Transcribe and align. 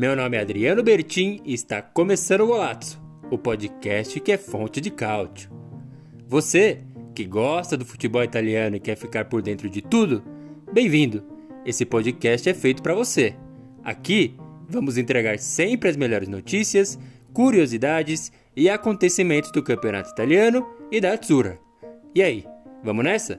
Meu 0.00 0.16
nome 0.16 0.34
é 0.34 0.40
Adriano 0.40 0.82
Bertin 0.82 1.42
e 1.44 1.52
está 1.52 1.82
começando 1.82 2.40
o 2.40 2.46
Golazzo, 2.46 2.98
o 3.30 3.36
podcast 3.36 4.18
que 4.18 4.32
é 4.32 4.38
fonte 4.38 4.80
de 4.80 4.90
cálcio. 4.90 5.50
Você 6.26 6.80
que 7.14 7.22
gosta 7.26 7.76
do 7.76 7.84
futebol 7.84 8.24
italiano 8.24 8.76
e 8.76 8.80
quer 8.80 8.96
ficar 8.96 9.26
por 9.26 9.42
dentro 9.42 9.68
de 9.68 9.82
tudo, 9.82 10.24
bem-vindo. 10.72 11.22
Esse 11.66 11.84
podcast 11.84 12.48
é 12.48 12.54
feito 12.54 12.82
para 12.82 12.94
você. 12.94 13.34
Aqui 13.84 14.34
vamos 14.66 14.96
entregar 14.96 15.38
sempre 15.38 15.90
as 15.90 15.98
melhores 15.98 16.28
notícias, 16.28 16.98
curiosidades 17.34 18.32
e 18.56 18.70
acontecimentos 18.70 19.52
do 19.52 19.62
campeonato 19.62 20.12
italiano 20.12 20.66
e 20.90 20.98
da 20.98 21.12
Azzurra. 21.12 21.58
E 22.14 22.22
aí, 22.22 22.46
vamos 22.82 23.04
nessa? 23.04 23.38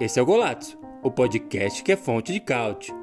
Esse 0.00 0.18
é 0.18 0.22
o 0.22 0.26
Golazzo, 0.26 0.76
o 1.04 1.10
podcast 1.12 1.84
que 1.84 1.92
é 1.92 1.96
fonte 1.96 2.32
de 2.32 2.40
cálcio. 2.40 2.99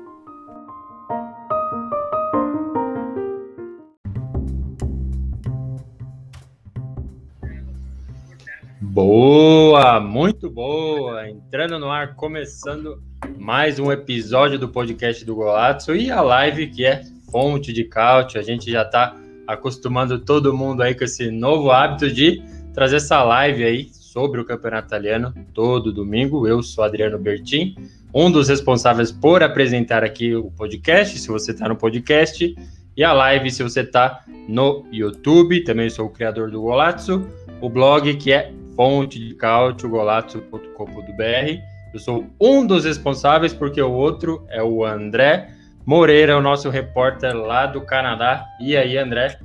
Boa, 8.98 10.00
muito 10.00 10.50
boa. 10.50 11.30
Entrando 11.30 11.78
no 11.78 11.88
ar, 11.88 12.16
começando 12.16 13.00
mais 13.38 13.78
um 13.78 13.92
episódio 13.92 14.58
do 14.58 14.68
podcast 14.68 15.24
do 15.24 15.36
Golazzo 15.36 15.96
e 15.96 16.10
a 16.10 16.20
live 16.20 16.66
que 16.66 16.84
é 16.84 17.04
fonte 17.32 17.72
de 17.72 17.84
cálcio. 17.84 18.40
A 18.40 18.44
gente 18.44 18.72
já 18.72 18.82
está 18.82 19.16
acostumando 19.46 20.18
todo 20.18 20.52
mundo 20.52 20.82
aí 20.82 20.96
com 20.96 21.04
esse 21.04 21.30
novo 21.30 21.70
hábito 21.70 22.12
de 22.12 22.42
trazer 22.74 22.96
essa 22.96 23.22
live 23.22 23.64
aí 23.64 23.88
sobre 23.94 24.42
o 24.42 24.46
campeonato 24.46 24.88
italiano 24.88 25.32
todo 25.54 25.94
domingo. 25.94 26.48
Eu 26.48 26.64
sou 26.64 26.84
Adriano 26.84 27.20
Bertin, 27.20 27.76
um 28.12 28.32
dos 28.32 28.50
responsáveis 28.50 29.12
por 29.12 29.44
apresentar 29.44 30.04
aqui 30.04 30.34
o 30.34 30.50
podcast. 30.50 31.20
Se 31.20 31.28
você 31.28 31.52
está 31.52 31.70
no 31.70 31.76
podcast 31.76 32.56
e 32.98 33.04
a 33.04 33.14
live, 33.14 33.52
se 33.52 33.62
você 33.62 33.82
está 33.82 34.26
no 34.50 34.88
YouTube, 34.92 35.64
também 35.64 35.88
sou 35.88 36.08
o 36.08 36.10
criador 36.10 36.50
do 36.50 36.62
Golazzo, 36.62 37.24
o 37.62 37.70
blog 37.70 38.16
que 38.16 38.32
é 38.32 38.57
fonte 38.78 39.20
de 39.20 39.34
cálcio, 39.34 39.90
golazzo.com.br. 39.90 41.62
Eu 41.92 42.00
sou 42.00 42.28
um 42.40 42.66
dos 42.66 42.86
responsáveis, 42.86 43.52
porque 43.52 43.82
o 43.82 43.92
outro 43.92 44.46
é 44.50 44.62
o 44.62 44.86
André 44.86 45.50
Moreira, 45.84 46.38
o 46.38 46.42
nosso 46.42 46.70
repórter 46.70 47.36
lá 47.36 47.66
do 47.66 47.82
Canadá. 47.82 48.46
E 48.62 48.78
aí, 48.78 48.98
André, 48.98 49.40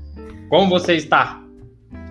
como 0.51 0.69
você 0.69 0.95
está? 0.95 1.43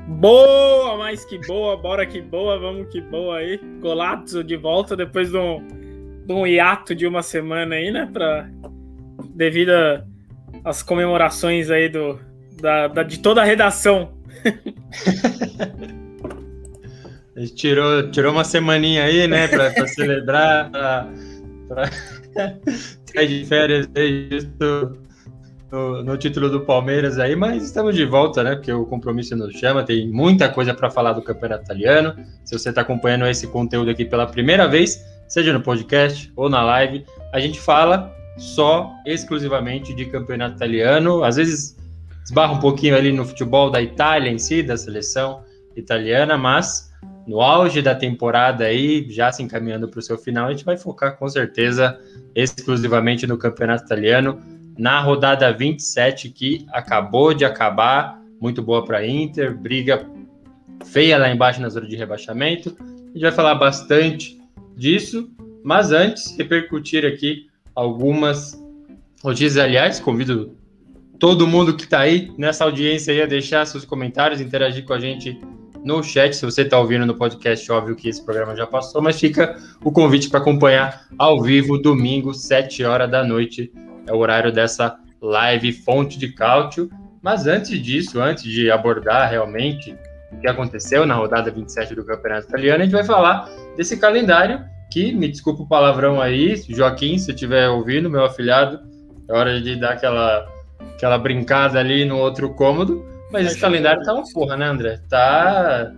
Boa, 0.08 0.98
mais 0.98 1.24
que 1.24 1.38
boa, 1.46 1.78
bora 1.78 2.06
que 2.06 2.20
boa, 2.20 2.58
vamos 2.58 2.88
que 2.92 3.00
boa 3.00 3.38
aí. 3.38 3.60
Golazzo 3.80 4.44
de 4.44 4.58
volta 4.58 4.96
depois 4.96 5.30
de 5.30 5.38
um, 5.38 5.66
de 6.26 6.34
um 6.34 6.48
hiato 6.48 6.96
de 6.96 7.06
uma 7.06 7.22
semana 7.22 7.76
aí, 7.76 7.92
né? 7.92 8.10
Pra, 8.12 8.50
devido 9.36 9.72
às 10.64 10.82
comemorações 10.82 11.70
aí 11.70 11.88
do, 11.88 12.20
da, 12.60 12.88
da, 12.88 13.04
de 13.04 13.20
toda 13.20 13.42
a 13.42 13.46
redação. 13.46 14.14
A 17.36 17.40
gente 17.40 17.56
tirou, 17.56 18.12
tirou 18.12 18.34
uma 18.34 18.44
semaninha 18.44 19.06
aí, 19.06 19.28
né, 19.28 19.48
para 19.48 19.72
celebrar, 19.88 20.70
para 20.70 21.90
sair 23.06 23.28
de 23.28 23.46
férias 23.46 23.90
aí, 23.96 24.28
justo 24.30 24.98
no, 25.72 26.04
no, 26.04 26.18
título 26.18 26.50
do 26.50 26.62
Palmeiras 26.62 27.18
aí, 27.18 27.34
mas 27.36 27.64
estamos 27.64 27.96
de 27.96 28.04
volta, 28.06 28.44
né, 28.44 28.56
porque 28.56 28.74
o 28.74 28.86
compromisso 28.86 29.36
nos 29.38 29.54
chama, 29.56 29.84
tem 29.84 30.10
muita 30.12 30.50
coisa 30.50 30.74
para 30.74 30.90
falar 30.90 31.14
do 31.14 31.22
campeonato 31.22 31.64
italiano. 31.64 32.14
Se 32.44 32.58
você 32.58 32.70
está 32.70 32.82
acompanhando 32.82 33.26
esse 33.26 33.48
conteúdo 33.48 33.90
aqui 33.90 34.04
pela 34.04 34.28
primeira 34.28 34.68
vez, 34.68 35.02
seja 35.30 35.54
no 35.54 35.62
podcast 35.62 36.30
ou 36.36 36.50
na 36.50 36.62
live, 36.62 37.06
a 37.32 37.40
gente 37.40 37.62
fala 37.62 38.14
só 38.38 38.92
exclusivamente 39.06 39.94
de 39.94 40.06
campeonato 40.06 40.58
italiano, 40.58 41.24
às 41.24 41.38
vezes 41.38 41.78
esbarra 42.26 42.54
um 42.54 42.60
pouquinho 42.60 42.96
ali 42.96 43.14
no 43.14 43.24
futebol 43.24 43.70
da 43.70 43.82
Itália 43.82 44.30
em 44.30 44.38
si, 44.38 44.62
da 44.62 44.76
seleção 44.76 45.44
italiana, 45.78 46.38
mas 46.38 46.91
no 47.28 47.42
auge 47.42 47.82
da 47.82 47.94
temporada 47.94 48.66
aí, 48.66 49.06
já 49.10 49.32
se 49.32 49.44
encaminhando 49.44 49.88
para 49.88 50.00
o 50.00 50.02
seu 50.02 50.18
final, 50.18 50.48
a 50.48 50.52
gente 50.52 50.66
vai 50.66 50.78
focar 50.78 51.18
com 51.18 51.28
certeza 51.30 52.00
exclusivamente 52.36 53.28
no 53.28 53.38
Campeonato 53.38 53.86
Italiano, 53.86 54.40
na 54.78 55.00
rodada 55.02 55.52
27 55.52 56.30
que 56.30 56.66
acabou 56.72 57.34
de 57.34 57.46
acabar, 57.46 58.20
muito 58.40 58.62
boa 58.62 58.84
para 58.84 59.06
Inter, 59.06 59.56
briga 59.56 60.06
feia 60.86 61.18
lá 61.18 61.32
embaixo 61.32 61.62
na 61.62 61.70
zona 61.70 61.88
de 61.88 61.96
rebaixamento. 61.96 62.76
A 62.80 63.14
gente 63.14 63.22
vai 63.22 63.32
falar 63.32 63.56
bastante 63.56 64.40
disso, 64.76 65.30
mas 65.64 65.92
antes 65.92 66.36
repercutir 66.38 67.06
aqui 67.06 67.48
algumas 67.76 68.60
notícias. 69.24 69.58
Aliás, 69.58 70.00
convido 70.00 70.56
todo 71.20 71.46
mundo 71.46 71.76
que 71.76 71.84
está 71.84 72.00
aí 72.00 72.34
nessa 72.38 72.64
audiência 72.64 73.14
aí 73.14 73.22
a 73.22 73.28
deixar 73.28 73.66
seus 73.66 73.86
comentários, 73.86 74.42
interagir 74.42 74.86
com 74.86 74.94
a 74.94 75.00
gente 75.00 75.40
no 75.84 76.04
chat. 76.04 76.36
Se 76.36 76.46
você 76.46 76.62
está 76.62 76.80
ouvindo 76.80 77.06
no 77.06 77.16
podcast, 77.16 77.72
óbvio 77.72 77.96
que 77.96 78.10
esse 78.10 78.24
programa 78.24 78.56
já 78.56 78.68
passou, 78.68 79.02
mas 79.02 79.20
fica 79.20 79.56
o 79.84 79.92
convite 79.92 80.30
para 80.30 80.40
acompanhar 80.40 81.08
ao 81.18 81.42
vivo, 81.42 81.78
domingo, 81.78 82.34
7 82.34 82.84
horas 82.84 83.10
da 83.10 83.24
noite. 83.24 83.72
É 84.08 84.14
o 84.14 84.18
horário 84.18 84.52
dessa 84.52 84.98
live 85.22 85.72
Fonte 85.72 86.18
de 86.18 86.30
Cálcio. 86.30 86.90
Mas 87.22 87.46
antes 87.46 87.80
disso, 87.82 88.20
antes 88.20 88.44
de 88.44 88.72
abordar 88.72 89.30
realmente 89.30 89.96
o 90.32 90.40
que 90.40 90.48
aconteceu 90.48 91.06
na 91.06 91.14
rodada 91.14 91.52
27 91.52 91.94
do 91.94 92.06
Campeonato 92.06 92.48
Italiano, 92.48 92.82
a 92.82 92.84
gente 92.84 92.94
vai 92.94 93.04
falar 93.04 93.48
desse 93.78 93.98
calendário 93.98 94.64
que, 94.92 95.14
me 95.14 95.28
desculpa 95.28 95.64
o 95.64 95.68
palavrão 95.68 96.20
aí, 96.20 96.56
Joaquim, 96.68 97.18
se 97.18 97.32
estiver 97.32 97.70
ouvindo, 97.70 98.10
meu 98.10 98.26
afilhado, 98.26 98.80
é 99.28 99.34
hora 99.34 99.62
de 99.62 99.76
dar 99.78 99.94
aquela, 99.94 100.46
aquela 100.96 101.18
brincada 101.18 101.80
ali 101.80 102.04
no 102.04 102.18
outro 102.18 102.54
cômodo. 102.54 103.06
Mas 103.32 103.48
esse 103.48 103.60
calendário 103.60 104.04
tá 104.04 104.14
uma 104.14 104.24
porra, 104.32 104.58
né, 104.58 104.66
André? 104.66 105.00
Tá, 105.10 105.94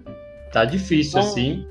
tá 0.51 0.65
difícil, 0.65 1.13
tá 1.13 1.19
assim. 1.19 1.67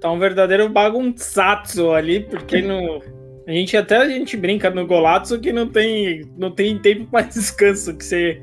Tá 0.00 0.10
um 0.10 0.18
verdadeiro 0.18 0.68
bagunçaço 0.68 1.92
ali, 1.92 2.20
porque 2.20 2.62
no, 2.62 3.02
a 3.46 3.52
gente 3.52 3.76
até 3.76 3.96
a 3.96 4.08
gente 4.08 4.36
brinca 4.36 4.70
no 4.70 4.86
Golazzo 4.86 5.40
que 5.40 5.52
não 5.52 5.66
tem, 5.66 6.22
não 6.38 6.50
tem 6.50 6.78
tempo 6.78 7.06
para 7.10 7.26
descanso, 7.28 7.96
que 7.96 8.04
você, 8.04 8.40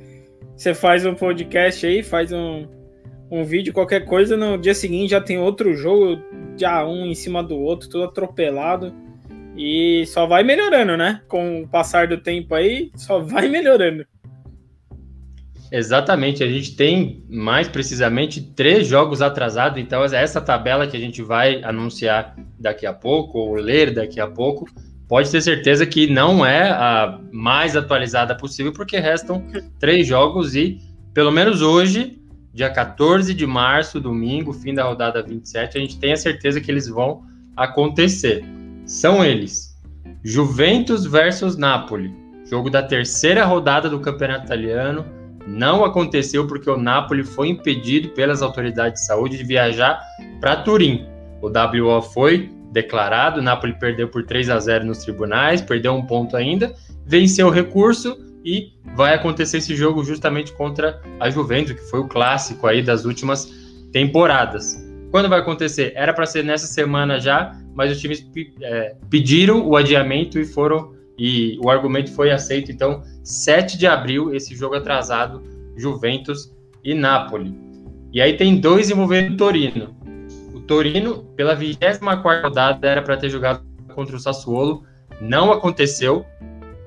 você 0.56 0.74
faz 0.74 1.06
um 1.06 1.16
podcast 1.16 1.86
aí, 1.86 2.04
faz 2.04 2.32
um, 2.32 2.68
um 3.32 3.44
vídeo, 3.44 3.74
qualquer 3.74 4.06
coisa, 4.06 4.36
no 4.36 4.58
dia 4.58 4.76
seguinte 4.76 5.12
já 5.12 5.22
tem 5.22 5.40
outro 5.40 5.74
jogo, 5.74 6.22
já 6.58 6.86
um 6.86 7.06
em 7.06 7.16
cima 7.16 7.42
do 7.42 7.58
outro, 7.58 7.90
tudo 7.90 8.04
atropelado. 8.04 8.94
E 9.56 10.06
só 10.08 10.28
vai 10.28 10.44
melhorando, 10.44 10.96
né? 10.96 11.22
Com 11.28 11.64
o 11.64 11.68
passar 11.68 12.08
do 12.08 12.18
tempo 12.18 12.54
aí, 12.54 12.92
só 12.96 13.20
vai 13.20 13.48
melhorando. 13.50 14.06
Exatamente, 15.72 16.44
a 16.44 16.48
gente 16.48 16.76
tem 16.76 17.24
mais 17.30 17.68
precisamente 17.68 18.42
três 18.42 18.88
jogos 18.88 19.22
atrasados, 19.22 19.80
então 19.80 20.04
essa 20.04 20.40
tabela 20.40 20.88
que 20.88 20.96
a 20.96 21.00
gente 21.00 21.22
vai 21.22 21.62
anunciar 21.64 22.36
daqui 22.58 22.86
a 22.86 22.94
pouco, 22.94 23.38
ou 23.38 23.56
ler 23.56 23.94
daqui 23.94 24.20
a 24.20 24.28
pouco, 24.28 24.66
pode 25.08 25.30
ter 25.30 25.42
certeza 25.42 25.86
que 25.86 26.08
não 26.08 26.46
é 26.46 26.70
a 26.70 27.20
mais 27.32 27.76
atualizada 27.76 28.36
possível, 28.36 28.72
porque 28.72 28.98
restam 28.98 29.44
três 29.80 30.08
jogos 30.08 30.56
e, 30.56 30.80
pelo 31.14 31.32
menos 31.32 31.62
hoje, 31.62 32.18
dia 32.54 32.70
14 32.70 33.34
de 33.34 33.46
março, 33.46 34.00
domingo, 34.00 34.54
fim 34.54 34.74
da 34.74 34.84
rodada 34.84 35.22
27, 35.22 35.78
a 35.78 35.82
gente 35.82 36.00
tem 36.00 36.14
a 36.14 36.18
certeza 36.18 36.62
que 36.62 36.72
eles 36.72 36.88
vão 36.88 37.24
acontecer. 37.56 38.44
São 38.86 39.24
eles: 39.24 39.78
Juventus 40.24 41.06
versus 41.06 41.58
Napoli, 41.58 42.14
jogo 42.50 42.70
da 42.70 42.82
terceira 42.82 43.44
rodada 43.44 43.90
do 43.90 44.00
Campeonato 44.00 44.46
Italiano 44.46 45.18
não 45.48 45.86
aconteceu 45.86 46.46
porque 46.46 46.70
o 46.70 46.78
Napoli 46.78 47.24
foi 47.24 47.48
impedido 47.48 48.10
pelas 48.10 48.42
autoridades 48.42 49.02
de 49.02 49.08
saúde 49.08 49.38
de 49.38 49.44
viajar 49.46 50.02
para 50.42 50.58
Turim. 50.58 51.08
O 51.42 51.48
WO 51.48 52.02
foi 52.02 52.52
declarado, 52.72 53.40
o 53.40 53.44
Napoli 53.44 53.74
perdeu 53.80 54.10
por 54.10 54.26
3 54.26 54.50
a 54.50 54.60
0 54.60 54.86
nos 54.86 55.00
tribunais, 55.00 55.62
perdeu 55.62 55.94
um 55.94 56.06
ponto 56.06 56.36
ainda, 56.36 56.76
venceu 57.06 57.48
o 57.48 57.50
recurso 57.50 58.18
e 58.44 58.74
vai 58.96 59.14
acontecer 59.14 59.58
esse 59.58 59.76
jogo 59.76 60.04
justamente 60.04 60.52
contra 60.52 61.02
a 61.20 61.30
Juventus, 61.30 61.74
que 61.74 61.90
foi 61.90 62.02
o 62.02 62.08
clássico 62.08 62.68
aí 62.68 62.82
das 62.82 63.06
últimas 63.06 63.52
temporadas. 63.92 64.86
Quando 65.12 65.30
vai 65.30 65.40
acontecer? 65.40 65.94
Era 65.96 66.14
para 66.14 66.26
ser 66.26 66.44
nessa 66.44 66.68
semana 66.68 67.20
já, 67.20 67.58
mas 67.74 67.92
os 67.92 68.00
times 68.00 68.26
é, 68.62 68.96
pediram 69.10 69.66
o 69.66 69.78
adiamento 69.78 70.38
e 70.38 70.46
foram 70.46 70.97
e 71.18 71.58
o 71.64 71.70
argumento 71.70 72.12
foi 72.14 72.32
aceito. 72.32 72.72
Então, 72.72 73.04
7 73.24 73.78
de 73.78 73.88
abril, 73.88 74.34
esse 74.34 74.56
jogo 74.56 74.76
atrasado, 74.76 75.42
Juventus 75.76 76.54
e 76.84 76.94
Napoli. 76.94 77.54
E 78.14 78.22
aí 78.22 78.38
tem 78.38 78.60
dois 78.60 78.90
envolvendo 78.90 79.34
o 79.34 79.38
Torino. 79.38 79.96
O 80.54 80.60
Torino, 80.60 81.24
pela 81.36 81.56
24 81.56 82.44
rodada, 82.44 82.88
era 82.88 83.02
para 83.02 83.18
ter 83.18 83.30
jogado 83.30 83.62
contra 83.94 84.16
o 84.16 84.20
Sassuolo, 84.20 84.84
não 85.20 85.52
aconteceu, 85.52 86.26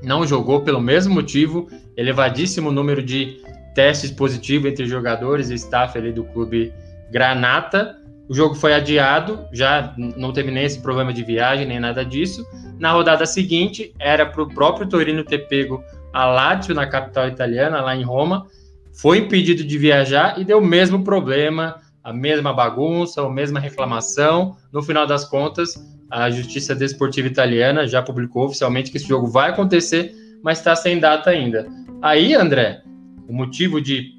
não 0.02 0.26
jogou 0.26 0.62
pelo 0.62 0.80
mesmo 0.80 1.14
motivo, 1.14 1.68
elevadíssimo 1.96 2.70
número 2.70 3.02
de 3.02 3.40
testes 3.74 4.10
positivos 4.10 4.70
entre 4.70 4.86
jogadores 4.86 5.50
e 5.50 5.54
staff 5.54 5.96
ali 5.98 6.12
do 6.12 6.24
clube 6.24 6.72
Granata. 7.10 7.96
O 8.28 8.34
jogo 8.34 8.54
foi 8.54 8.72
adiado, 8.72 9.44
já 9.52 9.94
não 9.98 10.32
teve 10.32 10.50
nem 10.50 10.64
esse 10.64 10.80
problema 10.80 11.12
de 11.12 11.24
viagem, 11.24 11.66
nem 11.66 11.80
nada 11.80 12.04
disso. 12.04 12.46
Na 12.80 12.92
rodada 12.92 13.26
seguinte, 13.26 13.92
era 13.98 14.24
para 14.24 14.42
o 14.42 14.48
próprio 14.48 14.88
Torino 14.88 15.22
ter 15.22 15.46
pego 15.48 15.84
a 16.14 16.24
Lazio, 16.24 16.74
na 16.74 16.86
capital 16.86 17.28
italiana, 17.28 17.82
lá 17.82 17.94
em 17.94 18.02
Roma, 18.02 18.46
foi 18.90 19.18
impedido 19.18 19.62
de 19.62 19.76
viajar 19.76 20.40
e 20.40 20.44
deu 20.44 20.58
o 20.58 20.64
mesmo 20.64 21.04
problema, 21.04 21.76
a 22.02 22.10
mesma 22.10 22.54
bagunça, 22.54 23.20
a 23.20 23.28
mesma 23.28 23.60
reclamação. 23.60 24.56
No 24.72 24.82
final 24.82 25.06
das 25.06 25.26
contas, 25.26 25.74
a 26.10 26.30
Justiça 26.30 26.74
Desportiva 26.74 27.28
Italiana 27.28 27.86
já 27.86 28.02
publicou 28.02 28.46
oficialmente 28.46 28.90
que 28.90 28.96
esse 28.96 29.06
jogo 29.06 29.26
vai 29.26 29.50
acontecer, 29.50 30.14
mas 30.42 30.56
está 30.56 30.74
sem 30.74 30.98
data 30.98 31.28
ainda. 31.28 31.68
Aí, 32.00 32.34
André, 32.34 32.82
o 33.28 33.32
motivo 33.32 33.78
de 33.78 34.14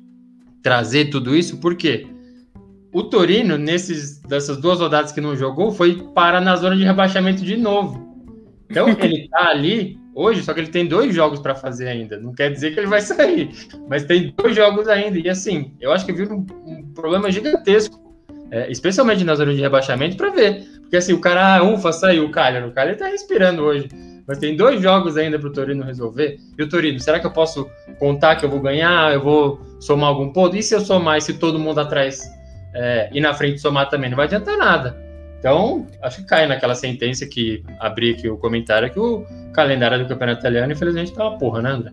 trazer 0.62 1.06
tudo 1.06 1.36
isso, 1.36 1.57
por 1.57 1.75
quê? 1.75 2.06
O 2.94 3.02
Torino, 3.02 3.57
nesses, 3.57 4.22
dessas 4.22 4.57
duas 4.57 4.80
rodadas 4.80 5.12
que 5.12 5.19
não 5.19 5.36
jogou, 5.36 5.72
foi 5.72 5.96
para 6.14 6.40
na 6.40 6.56
zona 6.56 6.78
de 6.78 6.84
rebaixamento 6.84 7.44
de 7.44 7.57
novo. 7.57 8.11
Então, 8.71 8.88
ele 8.88 9.23
está 9.23 9.50
ali 9.50 10.00
hoje, 10.15 10.44
só 10.44 10.53
que 10.53 10.62
ele 10.62 10.69
tem 10.69 10.88
dois 10.88 11.13
jogos 11.13 11.39
para 11.39 11.53
fazer 11.53 11.89
ainda. 11.89 12.18
Não 12.18 12.33
quer 12.33 12.51
dizer 12.51 12.73
que 12.73 12.79
ele 12.79 12.88
vai 12.88 13.01
sair, 13.01 13.51
mas 13.89 14.06
tem 14.06 14.33
dois 14.35 14.56
jogos 14.56 14.88
ainda. 14.88 15.19
E 15.19 15.29
assim, 15.29 15.73
eu 15.79 15.91
acho 15.91 16.06
que 16.06 16.13
vira 16.13 16.33
um, 16.33 16.45
um 16.65 16.94
problema 16.94 17.29
gigantesco, 17.29 18.00
é, 18.50 18.71
especialmente 18.71 19.23
na 19.23 19.35
zona 19.35 19.53
de 19.53 19.62
rebaixamento, 19.62 20.15
para 20.15 20.29
ver. 20.29 20.63
Porque 20.81 20.95
assim, 20.97 21.13
o 21.13 21.19
cara, 21.19 21.57
ah, 21.57 21.63
ufa, 21.63 21.91
saiu 21.91 22.25
o 22.25 22.31
Calha. 22.31 22.65
O 22.65 22.71
Calha 22.71 22.95
tá 22.95 23.07
respirando 23.07 23.62
hoje. 23.62 23.89
Mas 24.27 24.38
tem 24.38 24.56
dois 24.56 24.81
jogos 24.81 25.18
ainda 25.18 25.38
para 25.38 25.50
o 25.50 25.51
Torino 25.51 25.83
resolver. 25.83 26.38
E 26.57 26.63
o 26.63 26.69
Torino, 26.69 27.00
será 27.00 27.19
que 27.19 27.25
eu 27.25 27.31
posso 27.31 27.69
contar 28.00 28.38
que 28.38 28.45
eu 28.45 28.50
vou 28.50 28.62
ganhar? 28.62 29.13
Eu 29.13 29.21
vou 29.21 29.59
somar 29.79 30.09
algum 30.09 30.31
ponto? 30.31 30.56
E 30.56 30.63
se 30.63 30.73
eu 30.73 30.79
somar 30.79 31.18
e 31.18 31.21
se 31.21 31.33
todo 31.33 31.59
mundo 31.59 31.79
atrás 31.79 32.21
é, 32.73 33.09
e 33.12 33.19
na 33.19 33.33
frente 33.33 33.59
somar 33.59 33.89
também? 33.89 34.09
Não 34.09 34.15
vai 34.15 34.27
adiantar 34.27 34.57
nada. 34.57 35.00
Então, 35.42 35.88
acho 36.04 36.22
que 36.22 36.28
cai 36.28 36.46
naquela 36.46 36.76
sentença 36.76 37.26
que 37.26 37.64
abri 37.80 38.12
aqui 38.12 38.30
o 38.30 38.38
comentário 38.38 38.92
que 38.92 39.00
o 39.00 39.26
calendário 39.52 39.98
do 39.98 40.08
campeonato 40.08 40.40
italiano, 40.40 40.72
infelizmente, 40.72 41.12
tá 41.12 41.28
uma 41.28 41.40
porra, 41.40 41.64
né, 41.64 41.72
André? 41.72 41.92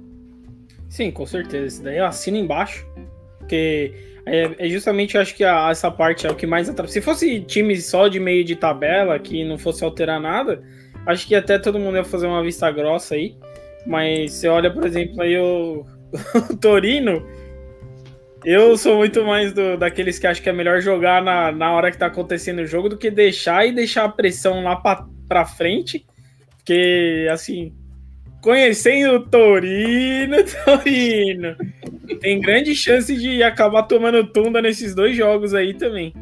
Sim, 0.91 1.11
com 1.11 1.25
certeza. 1.25 1.67
Isso 1.67 1.83
daí 1.83 1.97
eu 1.97 2.05
assino 2.05 2.37
embaixo. 2.37 2.87
Porque 3.39 3.95
é, 4.27 4.51
é 4.59 4.69
justamente, 4.69 5.17
acho 5.17 5.35
que 5.35 5.45
a, 5.45 5.71
essa 5.71 5.91
parte 5.91 6.27
é 6.27 6.31
o 6.31 6.35
que 6.35 6.47
mais 6.47 6.69
atrapalha. 6.69 6.93
Se 6.93 7.01
fosse 7.01 7.41
time 7.41 7.75
só 7.81 8.07
de 8.07 8.21
meio 8.21 8.45
de 8.45 8.55
tabela, 8.55 9.19
que 9.19 9.43
não 9.43 9.57
fosse 9.57 9.83
alterar 9.83 10.21
nada, 10.21 10.63
acho 11.07 11.27
que 11.27 11.35
até 11.35 11.59
todo 11.59 11.79
mundo 11.79 11.97
ia 11.97 12.05
fazer 12.05 12.27
uma 12.27 12.43
vista 12.43 12.71
grossa 12.71 13.15
aí. 13.15 13.35
Mas 13.87 14.35
você 14.35 14.49
olha, 14.49 14.71
por 14.71 14.85
exemplo, 14.85 15.23
aí 15.23 15.39
o, 15.39 15.87
o 16.53 16.57
Torino 16.59 17.27
eu 18.51 18.79
sou 18.79 18.97
muito 18.97 19.23
mais 19.27 19.53
do, 19.53 19.77
daqueles 19.77 20.19
que 20.19 20.27
acham 20.27 20.43
que 20.43 20.49
é 20.49 20.53
melhor 20.55 20.81
jogar 20.81 21.23
na, 21.23 21.53
na 21.53 21.71
hora 21.71 21.91
que 21.91 21.99
tá 21.99 22.07
acontecendo 22.07 22.61
o 22.61 22.67
jogo 22.67 22.89
do 22.89 22.97
que 22.97 23.11
deixar 23.11 23.67
e 23.67 23.73
deixar 23.73 24.05
a 24.05 24.09
pressão 24.09 24.63
lá 24.63 24.75
pra, 24.75 25.07
pra 25.29 25.45
frente. 25.45 26.07
Porque, 26.57 27.29
assim, 27.31 27.75
conhecendo 28.41 29.17
o 29.17 29.29
Torino, 29.29 30.37
Torino, 30.65 31.57
tem 32.23 32.41
grande 32.41 32.75
chance 32.75 33.15
de 33.15 33.43
acabar 33.43 33.83
tomando 33.83 34.25
tunda 34.25 34.63
nesses 34.63 34.95
dois 34.95 35.15
jogos 35.15 35.53
aí 35.53 35.75
também. 35.75 36.15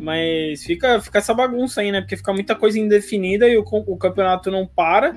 Mas 0.00 0.64
fica, 0.64 0.98
fica 1.02 1.18
essa 1.18 1.34
bagunça 1.34 1.82
aí, 1.82 1.92
né? 1.92 2.00
Porque 2.00 2.16
fica 2.16 2.32
muita 2.32 2.54
coisa 2.54 2.78
indefinida 2.78 3.46
e 3.46 3.58
o, 3.58 3.64
o 3.86 3.96
campeonato 3.98 4.50
não 4.50 4.66
para. 4.66 5.14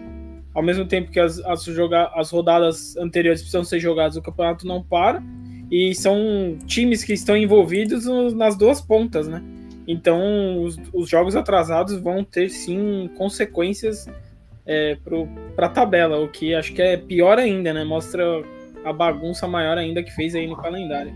Ao 0.53 0.61
mesmo 0.61 0.85
tempo 0.85 1.11
que 1.11 1.19
as, 1.19 1.39
as, 1.45 1.63
joga, 1.63 2.11
as 2.13 2.29
rodadas 2.29 2.97
anteriores 2.97 3.39
precisam 3.39 3.63
ser 3.63 3.79
jogadas, 3.79 4.17
o 4.17 4.21
campeonato 4.21 4.67
não 4.67 4.83
para 4.83 5.23
e 5.71 5.95
são 5.95 6.57
times 6.67 7.03
que 7.03 7.13
estão 7.13 7.37
envolvidos 7.37 8.05
nas 8.33 8.57
duas 8.57 8.81
pontas, 8.81 9.27
né? 9.27 9.41
Então, 9.87 10.63
os, 10.63 10.77
os 10.93 11.09
jogos 11.09 11.35
atrasados 11.35 11.97
vão 11.97 12.23
ter 12.23 12.49
sim 12.49 13.09
consequências 13.17 14.07
é, 14.65 14.97
para 15.55 15.67
a 15.67 15.69
tabela, 15.69 16.19
o 16.19 16.27
que 16.27 16.53
acho 16.53 16.73
que 16.73 16.81
é 16.81 16.97
pior 16.97 17.39
ainda, 17.39 17.73
né? 17.73 17.83
Mostra 17.83 18.23
a 18.83 18.91
bagunça 18.91 19.47
maior 19.47 19.77
ainda 19.77 20.03
que 20.03 20.11
fez 20.11 20.35
aí 20.35 20.45
no 20.45 20.57
calendário. 20.57 21.13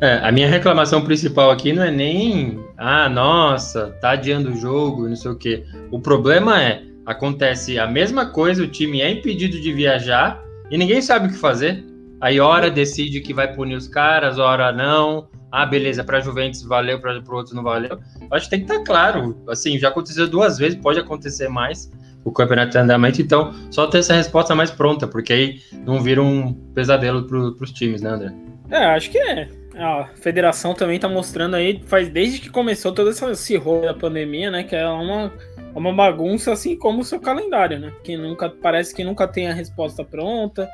É, 0.00 0.18
a 0.22 0.32
minha 0.32 0.48
reclamação 0.48 1.04
principal 1.04 1.50
aqui 1.52 1.72
não 1.72 1.84
é 1.84 1.90
nem, 1.90 2.58
ah, 2.76 3.08
nossa, 3.08 3.96
tá 4.00 4.10
adiando 4.10 4.50
o 4.50 4.56
jogo, 4.56 5.08
não 5.08 5.14
sei 5.14 5.30
o 5.30 5.36
quê. 5.36 5.64
O 5.92 6.00
problema 6.00 6.60
é, 6.60 6.82
acontece 7.06 7.78
a 7.78 7.86
mesma 7.86 8.26
coisa, 8.26 8.64
o 8.64 8.66
time 8.66 9.00
é 9.00 9.10
impedido 9.10 9.60
de 9.60 9.72
viajar 9.72 10.42
e 10.70 10.76
ninguém 10.76 11.00
sabe 11.00 11.28
o 11.28 11.30
que 11.30 11.36
fazer. 11.36 11.84
Aí 12.22 12.38
hora 12.38 12.70
decide 12.70 13.20
que 13.20 13.34
vai 13.34 13.52
punir 13.52 13.74
os 13.74 13.88
caras, 13.88 14.38
hora 14.38 14.70
não. 14.70 15.28
Ah, 15.50 15.66
beleza, 15.66 16.04
para 16.04 16.20
Juventus 16.20 16.62
valeu, 16.62 17.00
para 17.00 17.18
o 17.18 17.34
outro 17.34 17.56
não 17.56 17.64
valeu. 17.64 17.98
Acho 18.30 18.44
que 18.44 18.50
tem 18.50 18.60
que 18.60 18.66
estar 18.66 18.78
tá 18.78 18.84
claro. 18.84 19.36
Assim, 19.48 19.76
já 19.76 19.88
aconteceu 19.88 20.28
duas 20.28 20.56
vezes, 20.56 20.78
pode 20.78 21.00
acontecer 21.00 21.48
mais. 21.48 21.90
O 22.24 22.30
campeonato 22.30 22.70
de 22.70 22.78
andamento, 22.78 23.20
então 23.20 23.52
só 23.72 23.88
ter 23.88 23.98
essa 23.98 24.14
resposta 24.14 24.54
mais 24.54 24.70
pronta, 24.70 25.08
porque 25.08 25.32
aí 25.32 25.60
não 25.84 26.00
vira 26.00 26.22
um 26.22 26.54
pesadelo 26.72 27.24
para 27.24 27.64
os 27.64 27.72
times, 27.72 28.00
né, 28.00 28.10
André? 28.10 28.32
É, 28.70 28.84
acho 28.84 29.10
que 29.10 29.18
é. 29.18 29.48
A 29.74 30.08
federação 30.14 30.74
também 30.74 30.96
está 30.96 31.08
mostrando 31.08 31.56
aí, 31.56 31.82
faz 31.86 32.08
desde 32.08 32.38
que 32.38 32.50
começou 32.50 32.92
todo 32.92 33.10
esse 33.10 33.56
rolo 33.56 33.86
da 33.86 33.94
pandemia, 33.94 34.48
né? 34.48 34.62
Que 34.62 34.76
é 34.76 34.86
uma, 34.86 35.32
uma 35.74 35.92
bagunça, 35.92 36.52
assim 36.52 36.76
como 36.76 37.00
o 37.00 37.04
seu 37.04 37.18
calendário, 37.18 37.80
né? 37.80 37.92
Que 38.04 38.16
nunca 38.16 38.48
parece 38.48 38.94
que 38.94 39.02
nunca 39.02 39.26
tem 39.26 39.48
a 39.48 39.52
resposta 39.52 40.04
pronta. 40.04 40.68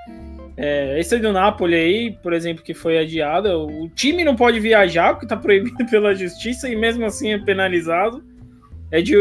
É, 0.60 0.98
esse 0.98 1.16
do 1.20 1.32
Napoli 1.32 1.76
aí, 1.76 2.18
por 2.20 2.32
exemplo, 2.32 2.64
que 2.64 2.74
foi 2.74 2.98
adiado, 2.98 3.48
o 3.64 3.88
time 3.90 4.24
não 4.24 4.34
pode 4.34 4.58
viajar 4.58 5.10
porque 5.10 5.24
está 5.24 5.36
proibido 5.36 5.76
pela 5.88 6.12
justiça 6.16 6.68
e 6.68 6.74
mesmo 6.74 7.04
assim 7.04 7.32
é 7.32 7.38
penalizado. 7.38 8.24
É 8.90 9.00
de. 9.00 9.14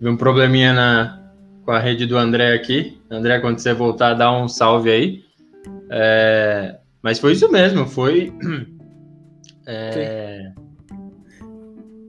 Vi 0.00 0.08
um 0.08 0.16
probleminha 0.16 0.72
na, 0.72 1.30
com 1.62 1.72
a 1.72 1.78
rede 1.78 2.06
do 2.06 2.16
André 2.16 2.54
aqui. 2.54 2.98
André, 3.10 3.38
quando 3.38 3.58
você 3.58 3.74
voltar, 3.74 4.14
dá 4.14 4.32
um 4.32 4.48
salve 4.48 4.90
aí. 4.90 5.24
É, 5.90 6.78
mas 7.02 7.18
foi 7.18 7.32
isso 7.32 7.52
mesmo, 7.52 7.86
foi. 7.86 8.32
É... 9.70 10.50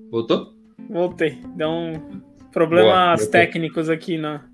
Voltou? 0.09 0.53
Voltei. 0.89 1.41
Deu 1.57 1.67
um 1.67 2.21
problemas 2.53 3.19
Boa, 3.19 3.31
técnicos 3.31 3.89
aqui 3.89 4.17
na, 4.17 4.45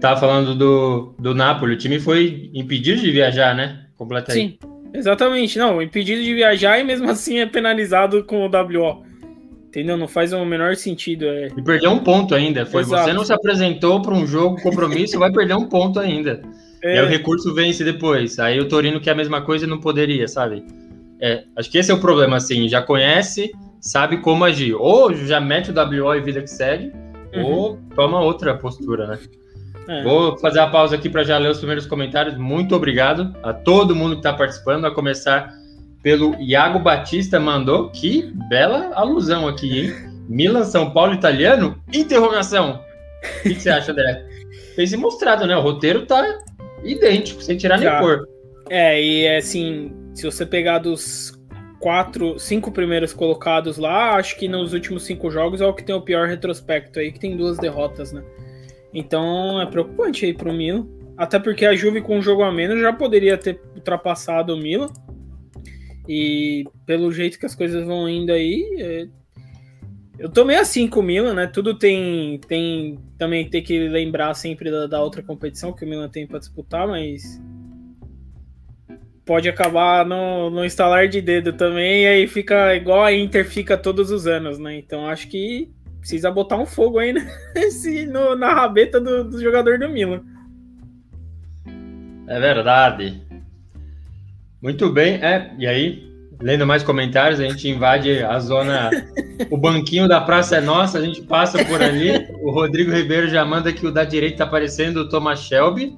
Tava 0.00 0.20
falando 0.20 0.54
do, 0.54 1.14
do 1.18 1.34
Napoli, 1.34 1.74
o 1.74 1.78
time 1.78 1.98
foi 1.98 2.50
impedido 2.52 3.00
de 3.00 3.10
viajar, 3.10 3.54
né? 3.54 3.86
Completamente. 3.96 4.58
Sim, 4.62 4.88
exatamente. 4.92 5.58
Não, 5.58 5.80
impedido 5.80 6.22
de 6.22 6.34
viajar 6.34 6.78
e 6.78 6.84
mesmo 6.84 7.08
assim 7.10 7.38
é 7.38 7.46
penalizado 7.46 8.22
com 8.24 8.46
o 8.46 8.50
WO. 8.50 9.04
Entendeu? 9.68 9.96
Não 9.96 10.08
faz 10.08 10.32
o 10.32 10.44
menor 10.44 10.74
sentido. 10.76 11.26
É... 11.26 11.48
E 11.48 11.62
perdeu 11.62 11.90
um 11.90 11.98
ponto 11.98 12.34
ainda. 12.34 12.64
Foi 12.64 12.82
Exato. 12.82 13.04
você 13.04 13.12
não 13.12 13.24
se 13.24 13.32
apresentou 13.32 14.00
para 14.00 14.14
um 14.14 14.26
jogo, 14.26 14.60
compromisso, 14.62 15.18
vai 15.18 15.30
perder 15.30 15.54
um 15.54 15.68
ponto 15.68 15.98
ainda. 16.00 16.40
É... 16.82 16.94
E 16.94 16.98
aí 16.98 17.04
o 17.04 17.08
recurso 17.08 17.54
vence 17.54 17.84
depois. 17.84 18.38
Aí 18.38 18.58
o 18.58 18.68
Torino 18.68 19.00
quer 19.00 19.10
a 19.10 19.14
mesma 19.14 19.42
coisa 19.42 19.66
e 19.66 19.68
não 19.68 19.78
poderia, 19.78 20.28
sabe? 20.28 20.64
É, 21.20 21.44
acho 21.56 21.70
que 21.70 21.78
esse 21.78 21.90
é 21.90 21.94
o 21.94 22.00
problema, 22.00 22.36
assim. 22.36 22.68
Já 22.68 22.82
conhece, 22.82 23.52
sabe 23.80 24.18
como 24.18 24.44
agir. 24.44 24.74
Ou 24.74 25.14
já 25.14 25.40
mete 25.40 25.70
o 25.70 25.74
WO 25.74 26.14
e 26.14 26.20
vida 26.20 26.40
que 26.40 26.50
segue, 26.50 26.92
uhum. 27.34 27.44
ou 27.44 27.78
toma 27.94 28.20
outra 28.20 28.56
postura, 28.56 29.06
né? 29.06 29.18
É. 29.88 30.02
Vou 30.02 30.36
fazer 30.38 30.60
a 30.60 30.66
pausa 30.66 30.96
aqui 30.96 31.08
para 31.08 31.22
já 31.22 31.38
ler 31.38 31.50
os 31.50 31.58
primeiros 31.58 31.86
comentários. 31.86 32.36
Muito 32.36 32.74
obrigado 32.74 33.34
a 33.42 33.52
todo 33.52 33.94
mundo 33.94 34.12
que 34.12 34.20
está 34.20 34.32
participando, 34.32 34.84
a 34.84 34.90
começar 34.90 35.52
pelo 36.02 36.34
Iago 36.40 36.78
Batista, 36.78 37.38
mandou. 37.38 37.90
Que 37.90 38.32
bela 38.48 38.92
alusão 38.94 39.46
aqui, 39.48 39.80
hein? 39.80 39.94
Milan, 40.28 40.64
São 40.64 40.90
Paulo, 40.90 41.14
italiano? 41.14 41.80
Interrogação. 41.92 42.80
O 43.40 43.42
que, 43.42 43.54
que 43.54 43.60
você 43.62 43.70
acha, 43.70 43.92
André? 43.92 44.24
Fez 44.74 44.90
se 44.90 44.96
mostrado, 44.96 45.46
né? 45.46 45.56
O 45.56 45.60
roteiro 45.60 46.04
tá 46.04 46.38
idêntico, 46.82 47.42
sem 47.42 47.56
tirar 47.56 47.78
já. 47.78 47.92
nem 47.92 48.00
pôr. 48.00 48.28
É, 48.68 49.00
e 49.00 49.36
assim, 49.36 49.92
se 50.14 50.24
você 50.24 50.44
pegar 50.44 50.78
dos 50.78 51.32
quatro, 51.80 52.38
cinco 52.38 52.72
primeiros 52.72 53.12
colocados 53.12 53.78
lá, 53.78 54.16
acho 54.16 54.36
que 54.36 54.48
nos 54.48 54.72
últimos 54.72 55.04
cinco 55.04 55.30
jogos 55.30 55.60
é 55.60 55.66
o 55.66 55.72
que 55.72 55.84
tem 55.84 55.94
o 55.94 56.00
pior 56.00 56.26
retrospecto 56.26 56.98
aí, 56.98 57.12
que 57.12 57.20
tem 57.20 57.36
duas 57.36 57.58
derrotas, 57.58 58.12
né? 58.12 58.22
Então 58.98 59.60
é 59.60 59.66
preocupante 59.66 60.24
aí 60.24 60.32
pro 60.32 60.54
Milan. 60.54 60.88
Até 61.18 61.38
porque 61.38 61.66
a 61.66 61.76
Juve 61.76 62.00
com 62.00 62.16
um 62.16 62.22
jogo 62.22 62.42
a 62.42 62.50
menos 62.50 62.80
já 62.80 62.94
poderia 62.94 63.36
ter 63.36 63.60
ultrapassado 63.74 64.54
o 64.54 64.56
Milan. 64.56 64.88
E 66.08 66.64
pelo 66.86 67.12
jeito 67.12 67.38
que 67.38 67.44
as 67.44 67.54
coisas 67.54 67.84
vão 67.84 68.08
indo 68.08 68.32
aí, 68.32 68.64
é... 68.78 69.08
eu 70.18 70.30
tô 70.30 70.46
meio 70.46 70.60
assim 70.60 70.88
com 70.88 71.00
o 71.00 71.02
Milan, 71.02 71.34
né? 71.34 71.46
Tudo 71.46 71.78
tem, 71.78 72.40
tem 72.48 72.98
também 73.18 73.50
tem 73.50 73.62
que 73.62 73.86
lembrar 73.86 74.32
sempre 74.32 74.70
da, 74.70 74.86
da 74.86 75.02
outra 75.02 75.22
competição 75.22 75.74
que 75.74 75.84
o 75.84 75.88
Milan 75.88 76.08
tem 76.08 76.26
para 76.26 76.38
disputar, 76.38 76.88
mas 76.88 77.38
pode 79.26 79.46
acabar 79.46 80.06
no, 80.06 80.48
no 80.48 80.64
instalar 80.64 81.08
de 81.08 81.20
dedo 81.20 81.52
também, 81.52 82.04
e 82.04 82.06
aí 82.06 82.26
fica 82.28 82.74
igual 82.76 83.02
a 83.02 83.12
Inter 83.12 83.44
fica 83.44 83.76
todos 83.76 84.10
os 84.10 84.26
anos, 84.26 84.58
né? 84.58 84.78
Então 84.78 85.06
acho 85.06 85.28
que 85.28 85.75
precisa 86.06 86.30
botar 86.30 86.56
um 86.56 86.64
fogo 86.64 87.00
aí 87.00 87.12
né? 87.12 87.28
no, 88.08 88.36
na 88.36 88.54
rabeta 88.54 89.00
do, 89.00 89.24
do 89.24 89.40
jogador 89.40 89.76
do 89.76 89.88
Milan. 89.88 90.22
É 92.28 92.38
verdade. 92.38 93.20
Muito 94.62 94.88
bem, 94.88 95.14
é, 95.16 95.52
e 95.58 95.66
aí, 95.66 96.08
lendo 96.40 96.64
mais 96.64 96.84
comentários, 96.84 97.40
a 97.40 97.48
gente 97.48 97.68
invade 97.68 98.22
a 98.22 98.38
zona 98.38 98.90
O 99.50 99.56
banquinho 99.56 100.08
da 100.08 100.20
praça 100.20 100.56
é 100.56 100.60
nosso, 100.60 100.96
a 100.96 101.00
gente 101.00 101.22
passa 101.22 101.62
por 101.64 101.82
ali. 101.82 102.10
O 102.40 102.52
Rodrigo 102.52 102.92
Ribeiro 102.92 103.28
já 103.28 103.44
manda 103.44 103.72
que 103.72 103.86
o 103.86 103.92
da 103.92 104.04
direita 104.04 104.38
tá 104.38 104.46
parecendo 104.46 105.00
o 105.00 105.08
Thomas 105.08 105.40
Shelby. 105.40 105.92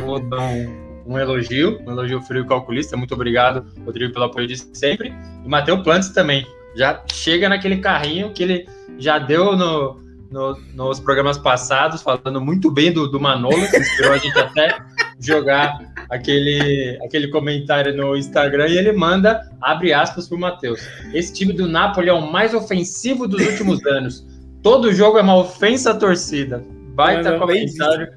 Vou 0.00 0.20
dar 0.20 0.40
um, 0.40 1.04
um, 1.06 1.18
elogio, 1.18 1.80
um 1.86 1.90
elogio 1.90 2.22
frio 2.22 2.46
calculista. 2.46 2.96
Muito 2.96 3.14
obrigado, 3.14 3.66
Rodrigo, 3.84 4.12
pelo 4.12 4.26
apoio 4.26 4.46
de 4.46 4.56
sempre. 4.56 5.12
E 5.44 5.48
Matheus 5.48 5.82
Plantes 5.82 6.10
também. 6.10 6.46
Já 6.74 7.04
chega 7.12 7.50
naquele 7.50 7.78
carrinho 7.78 8.32
que 8.32 8.42
ele 8.42 8.66
já 8.98 9.18
deu 9.18 9.56
no, 9.56 10.00
no, 10.30 10.58
nos 10.74 11.00
programas 11.00 11.38
passados, 11.38 12.02
falando 12.02 12.40
muito 12.40 12.70
bem 12.70 12.92
do, 12.92 13.06
do 13.06 13.20
Manolo, 13.20 13.68
que 13.70 13.76
inspirou 13.76 14.12
a 14.12 14.18
gente 14.18 14.38
até 14.38 14.78
jogar 15.20 15.78
aquele, 16.10 16.98
aquele 17.04 17.28
comentário 17.28 17.96
no 17.96 18.16
Instagram 18.16 18.68
e 18.68 18.78
ele 18.78 18.92
manda, 18.92 19.40
abre 19.60 19.92
aspas 19.92 20.28
para 20.28 20.36
o 20.36 20.40
Matheus. 20.40 20.80
Esse 21.12 21.32
time 21.32 21.52
do 21.52 21.68
Napoli 21.68 22.08
é 22.08 22.12
o 22.12 22.30
mais 22.30 22.54
ofensivo 22.54 23.28
dos 23.28 23.44
últimos 23.46 23.84
anos. 23.86 24.26
Todo 24.62 24.92
jogo 24.92 25.18
é 25.18 25.22
uma 25.22 25.36
ofensa 25.36 25.90
à 25.90 25.94
torcida. 25.94 26.64
Baita 26.94 27.38
comentário. 27.38 28.08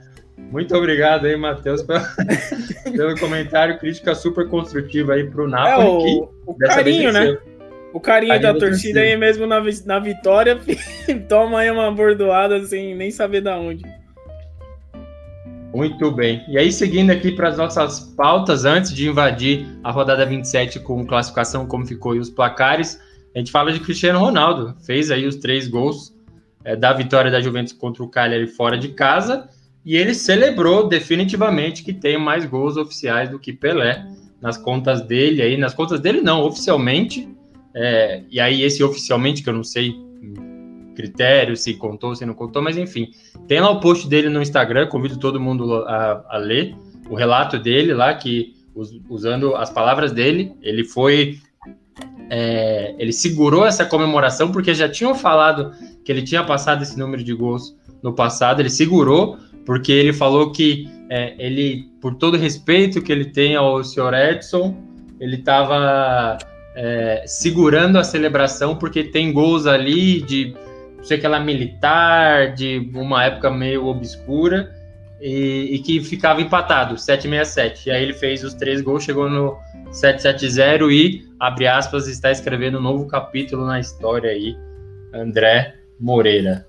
Muito 0.52 0.76
obrigado 0.76 1.26
aí, 1.26 1.36
Matheus, 1.36 1.82
pelo, 1.84 3.20
comentário, 3.20 3.80
crítica 3.80 4.14
super 4.14 4.48
construtiva 4.48 5.14
aí 5.14 5.24
para 5.30 5.44
o 5.44 5.48
Napoli. 5.48 5.88
É, 5.88 6.22
o, 6.22 6.30
o 6.46 6.58
carinho, 6.58 7.12
né? 7.12 7.38
O 7.96 8.00
carinho, 8.02 8.38
da 8.42 8.54
torcida 8.54 9.00
aí 9.00 9.16
mesmo 9.16 9.48
na, 9.48 9.64
na 9.86 10.00
vitória, 10.00 10.60
toma 11.30 11.60
aí 11.60 11.72
uma 11.72 11.90
bordoada 11.90 12.62
sem 12.66 12.94
nem 12.94 13.10
saber 13.10 13.40
da 13.40 13.58
onde. 13.58 13.86
Muito 15.74 16.12
bem. 16.12 16.44
E 16.50 16.58
aí, 16.58 16.74
seguindo 16.74 17.12
aqui 17.12 17.32
para 17.32 17.48
as 17.48 17.58
nossas 17.58 18.02
pautas, 18.18 18.66
antes 18.66 18.94
de 18.94 19.08
invadir 19.08 19.66
a 19.82 19.92
rodada 19.92 20.26
27 20.26 20.82
com 20.82 21.08
classificação, 21.08 21.66
como 21.66 21.86
ficou 21.86 22.14
e 22.14 22.20
os 22.20 22.30
placares, 22.30 23.00
a 23.34 23.38
gente 23.38 23.50
fala 23.50 23.72
de 23.72 23.80
Cristiano 23.80 24.20
Ronaldo. 24.20 24.76
Fez 24.86 25.10
aí 25.10 25.26
os 25.26 25.38
três 25.38 25.70
gols 25.70 26.14
é, 26.66 26.76
da 26.76 26.92
vitória 26.92 27.32
da 27.32 27.40
Juventus 27.40 27.72
contra 27.72 28.04
o 28.04 28.10
Cagliari 28.10 28.48
fora 28.48 28.78
de 28.78 28.90
casa 28.90 29.48
e 29.86 29.96
ele 29.96 30.14
celebrou 30.14 30.90
definitivamente 30.90 31.82
que 31.82 31.94
tem 31.94 32.18
mais 32.18 32.46
gols 32.46 32.76
oficiais 32.76 33.30
do 33.30 33.40
que 33.40 33.54
Pelé 33.54 34.06
nas 34.42 34.58
contas 34.58 35.02
dele 35.02 35.42
aí, 35.42 35.56
nas 35.56 35.74
contas 35.74 36.02
dele 36.02 36.20
não, 36.20 36.44
oficialmente. 36.44 37.34
É, 37.76 38.24
e 38.32 38.40
aí 38.40 38.64
esse 38.64 38.84
oficialmente 38.84 39.44
que 39.44 39.50
eu 39.50 39.54
não 39.54 39.64
sei 39.64 39.94
critério, 40.96 41.58
se 41.58 41.74
contou, 41.74 42.16
se 42.16 42.26
não 42.26 42.34
contou, 42.34 42.62
mas 42.62 42.78
enfim. 42.78 43.12
Tem 43.48 43.60
lá 43.60 43.70
o 43.70 43.80
post 43.80 44.08
dele 44.08 44.30
no 44.30 44.42
Instagram, 44.42 44.88
convido 44.88 45.20
todo 45.20 45.40
mundo 45.40 45.84
a, 45.86 46.26
a 46.30 46.38
ler 46.38 46.76
o 47.10 47.16
relato 47.16 47.60
dele 47.60 47.94
lá, 47.94 48.14
que 48.14 48.56
usando 49.10 49.56
as 49.56 49.70
palavras 49.70 50.12
dele, 50.12 50.54
ele 50.62 50.84
foi. 50.84 51.38
É, 52.30 52.96
ele 52.98 53.14
segurou 53.14 53.66
essa 53.66 53.86
comemoração 53.86 54.52
porque 54.52 54.74
já 54.74 54.90
tinham 54.90 55.14
falado 55.14 55.72
que 56.04 56.12
ele 56.12 56.24
tinha 56.24 56.44
passado 56.44 56.82
esse 56.82 56.98
número 56.98 57.24
de 57.24 57.34
gols 57.34 57.76
no 58.02 58.14
passado, 58.14 58.62
ele 58.62 58.70
segurou 58.70 59.38
porque 59.64 59.92
ele 59.92 60.14
falou 60.14 60.52
que 60.52 60.88
é, 61.10 61.36
ele, 61.38 61.90
por 62.02 62.16
todo 62.16 62.38
respeito 62.38 63.02
que 63.02 63.12
ele 63.12 63.26
tem 63.26 63.56
ao 63.56 63.84
senhor 63.84 64.14
Edson, 64.14 64.76
ele 65.20 65.36
estava 65.36 66.38
é, 66.76 67.24
segurando 67.26 67.98
a 67.98 68.04
celebração 68.04 68.76
porque 68.76 69.06
tem 69.06 69.32
gols 69.32 69.66
ali 69.66 70.22
de 70.22 70.54
sei 71.06 71.20
que 71.20 71.26
ela 71.26 71.40
militar, 71.40 72.54
de 72.54 72.90
uma 72.94 73.24
época 73.24 73.52
meio 73.52 73.86
obscura, 73.86 74.74
e, 75.22 75.76
e, 75.76 75.80
que 75.80 76.04
ficava 76.04 76.42
empatado, 76.42 76.98
767. 76.98 77.88
E 77.88 77.92
aí 77.92 78.04
ele 78.04 78.14
fez 78.14 78.44
os 78.44 78.54
três 78.56 78.82
gols, 78.82 79.04
chegou 79.04 79.30
no 79.30 79.56
770 79.92 80.92
e, 80.92 81.24
abre 81.40 81.68
aspas, 81.68 82.08
está 82.08 82.32
escrevendo 82.32 82.80
um 82.80 82.82
novo 82.82 83.08
capítulo 83.08 83.66
na 83.66 83.80
história 83.80 84.32
aí, 84.32 84.56
André 85.14 85.76
Moreira. 86.00 86.66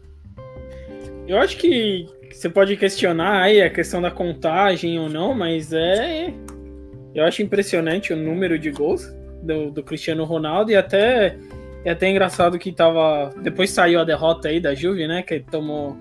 Eu 1.26 1.38
acho 1.38 1.56
que 1.56 2.06
você 2.30 2.48
pode 2.48 2.76
questionar 2.76 3.42
aí 3.42 3.62
a 3.62 3.70
questão 3.70 4.00
da 4.00 4.10
contagem 4.10 4.98
ou 4.98 5.08
não, 5.08 5.34
mas 5.34 5.72
é. 5.72 6.32
Eu 7.14 7.24
acho 7.24 7.42
impressionante 7.42 8.12
o 8.12 8.16
número 8.16 8.58
de 8.58 8.70
gols 8.70 9.10
do, 9.42 9.70
do 9.70 9.82
Cristiano 9.82 10.24
Ronaldo 10.24 10.70
e 10.70 10.76
até 10.76 11.36
é 11.86 11.90
até 11.90 12.10
engraçado 12.10 12.58
que 12.58 12.72
tava. 12.72 13.32
Depois 13.40 13.70
saiu 13.70 14.00
a 14.00 14.04
derrota 14.04 14.48
aí 14.48 14.58
da 14.58 14.74
Juve, 14.74 15.06
né? 15.06 15.22
Que 15.22 15.38
tomou, 15.38 15.96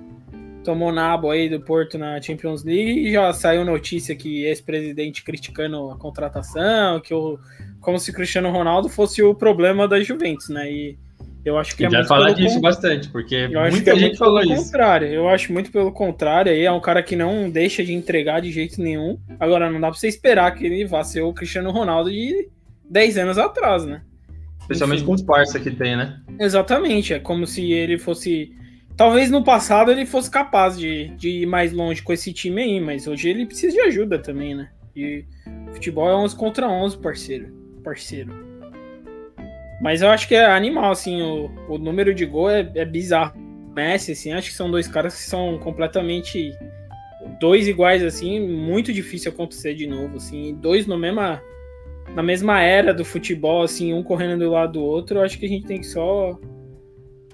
tomou 0.63 0.91
nabo 0.91 1.29
aí 1.29 1.47
do 1.47 1.61
Porto 1.61 1.95
na 1.95 2.19
Champions 2.19 2.63
League 2.63 3.07
e 3.07 3.13
já 3.13 3.31
saiu 3.31 3.63
notícia 3.63 4.15
que 4.15 4.45
ex-presidente 4.45 5.23
criticando 5.23 5.91
a 5.91 5.95
contratação, 5.95 6.99
que 6.99 7.13
o, 7.13 7.37
como 7.79 7.99
se 7.99 8.11
Cristiano 8.11 8.49
Ronaldo 8.49 8.89
fosse 8.89 9.21
o 9.21 9.35
problema 9.35 9.87
da 9.87 10.01
Juventus, 10.01 10.49
né? 10.49 10.71
E 10.71 10.97
eu 11.45 11.55
acho 11.55 11.77
que 11.77 11.85
é 11.85 11.89
já 11.91 11.99
muito 11.99 12.07
fala 12.07 12.33
disso 12.33 12.59
bastante, 12.59 13.07
porque 13.09 13.35
eu 13.35 13.61
muita 13.69 13.91
é 13.91 13.95
gente 13.95 14.17
falou 14.17 14.41
isso. 14.41 14.65
Contrário. 14.65 15.07
Eu 15.07 15.29
acho 15.29 15.53
muito 15.53 15.69
pelo 15.71 15.91
contrário. 15.91 16.51
Aí 16.51 16.63
é 16.63 16.71
um 16.71 16.81
cara 16.81 17.03
que 17.03 17.15
não 17.15 17.47
deixa 17.47 17.85
de 17.85 17.93
entregar 17.93 18.41
de 18.41 18.51
jeito 18.51 18.81
nenhum. 18.81 19.19
Agora 19.39 19.69
não 19.69 19.79
dá 19.79 19.91
para 19.91 19.99
você 19.99 20.07
esperar 20.07 20.49
que 20.55 20.65
ele 20.65 20.83
vá 20.83 21.03
ser 21.03 21.21
o 21.21 21.31
Cristiano 21.31 21.69
Ronaldo 21.69 22.09
de 22.09 22.49
10 22.89 23.17
anos 23.17 23.37
atrás, 23.37 23.85
né? 23.85 24.01
Especialmente 24.59 24.99
Enfim. 24.99 25.07
com 25.07 25.13
os 25.13 25.21
parça 25.21 25.59
que 25.59 25.71
tem, 25.71 25.95
né? 25.95 26.19
Exatamente, 26.39 27.13
é 27.13 27.19
como 27.19 27.45
se 27.45 27.71
ele 27.71 27.97
fosse. 27.97 28.51
Talvez 28.97 29.29
no 29.29 29.43
passado 29.43 29.91
ele 29.91 30.05
fosse 30.05 30.31
capaz 30.31 30.77
de, 30.77 31.09
de 31.09 31.29
ir 31.29 31.45
mais 31.45 31.71
longe 31.71 32.01
com 32.01 32.13
esse 32.13 32.31
time 32.33 32.61
aí, 32.61 32.79
mas 32.79 33.07
hoje 33.07 33.29
ele 33.29 33.45
precisa 33.45 33.73
de 33.73 33.81
ajuda 33.81 34.17
também, 34.17 34.55
né? 34.55 34.69
E 34.95 35.25
futebol 35.73 36.09
é 36.09 36.15
11 36.15 36.35
contra 36.35 36.67
11, 36.67 36.97
parceiro. 36.97 37.53
Parceiro. 37.83 38.31
Mas 39.81 40.01
eu 40.01 40.09
acho 40.09 40.27
que 40.27 40.33
é 40.33 40.45
animal, 40.45 40.91
assim, 40.91 41.21
o, 41.21 41.51
o 41.69 41.77
número 41.77 42.15
de 42.15 42.25
gol 42.25 42.49
é, 42.49 42.69
é 42.75 42.85
bizarro. 42.85 43.37
Messi, 43.75 44.13
assim, 44.13 44.31
acho 44.31 44.49
que 44.49 44.55
são 44.55 44.71
dois 44.71 44.87
caras 44.87 45.15
que 45.15 45.23
são 45.23 45.59
completamente. 45.59 46.57
Dois 47.39 47.67
iguais, 47.67 48.01
assim, 48.01 48.39
muito 48.39 48.93
difícil 48.93 49.31
acontecer 49.31 49.73
de 49.73 49.85
novo, 49.85 50.15
assim. 50.15 50.55
Dois 50.55 50.87
no 50.87 50.97
mesma 50.97 51.41
na 52.15 52.23
mesma 52.23 52.61
era 52.61 52.93
do 52.93 53.03
futebol, 53.03 53.61
assim, 53.61 53.93
um 53.93 54.01
correndo 54.01 54.39
do 54.39 54.51
lado 54.51 54.73
do 54.73 54.81
outro, 54.83 55.19
eu 55.19 55.23
acho 55.23 55.37
que 55.37 55.45
a 55.45 55.49
gente 55.49 55.67
tem 55.67 55.79
que 55.79 55.85
só 55.85 56.39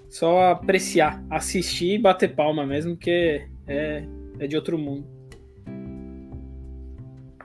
só 0.10 0.52
apreciar, 0.52 1.24
assistir 1.30 1.94
e 1.94 1.98
bater 1.98 2.36
palma 2.36 2.66
mesmo, 2.66 2.96
porque 2.96 3.48
é, 3.66 4.04
é 4.40 4.48
de 4.48 4.58
outro 4.58 4.78
mundo. 4.78 5.06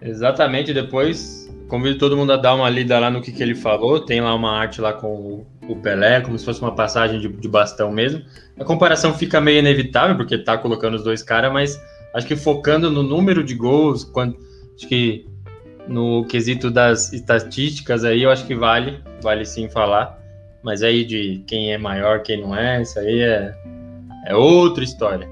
Exatamente, 0.02 0.74
depois 0.74 1.46
convido 1.68 1.98
todo 1.98 2.16
mundo 2.16 2.32
a 2.32 2.36
dar 2.36 2.54
uma 2.54 2.70
lida 2.70 2.98
lá 2.98 3.10
no 3.10 3.20
que, 3.20 3.32
que 3.32 3.42
ele 3.42 3.54
falou, 3.54 4.00
tem 4.00 4.20
lá 4.20 4.34
uma 4.34 4.52
arte 4.52 4.80
lá 4.80 4.92
com 4.92 5.44
o 5.68 5.76
Pelé, 5.76 6.20
como 6.20 6.38
se 6.38 6.44
fosse 6.44 6.60
uma 6.60 6.74
passagem 6.74 7.20
de, 7.20 7.28
de 7.28 7.48
bastão 7.48 7.90
mesmo. 7.92 8.22
A 8.58 8.64
comparação 8.64 9.12
fica 9.14 9.40
meio 9.40 9.58
inevitável, 9.58 10.16
porque 10.16 10.38
tá 10.38 10.56
colocando 10.56 10.94
os 10.94 11.04
dois 11.04 11.22
caras, 11.22 11.52
mas 11.52 11.80
acho 12.14 12.26
que 12.26 12.36
focando 12.36 12.90
no 12.90 13.02
número 13.02 13.44
de 13.44 13.54
gols, 13.54 14.04
quando, 14.04 14.36
acho 14.76 14.88
que 14.88 15.26
no 15.88 16.24
quesito 16.26 16.70
das 16.70 17.12
estatísticas 17.12 18.04
aí, 18.04 18.22
eu 18.22 18.30
acho 18.30 18.46
que 18.46 18.54
vale, 18.54 19.00
vale 19.22 19.44
sim 19.44 19.68
falar. 19.68 20.18
Mas 20.62 20.82
aí 20.82 21.04
de 21.04 21.44
quem 21.46 21.72
é 21.72 21.78
maior, 21.78 22.22
quem 22.22 22.40
não 22.40 22.54
é, 22.54 22.82
isso 22.82 22.98
aí 22.98 23.20
é, 23.20 23.54
é 24.26 24.34
outra 24.34 24.82
história. 24.82 25.28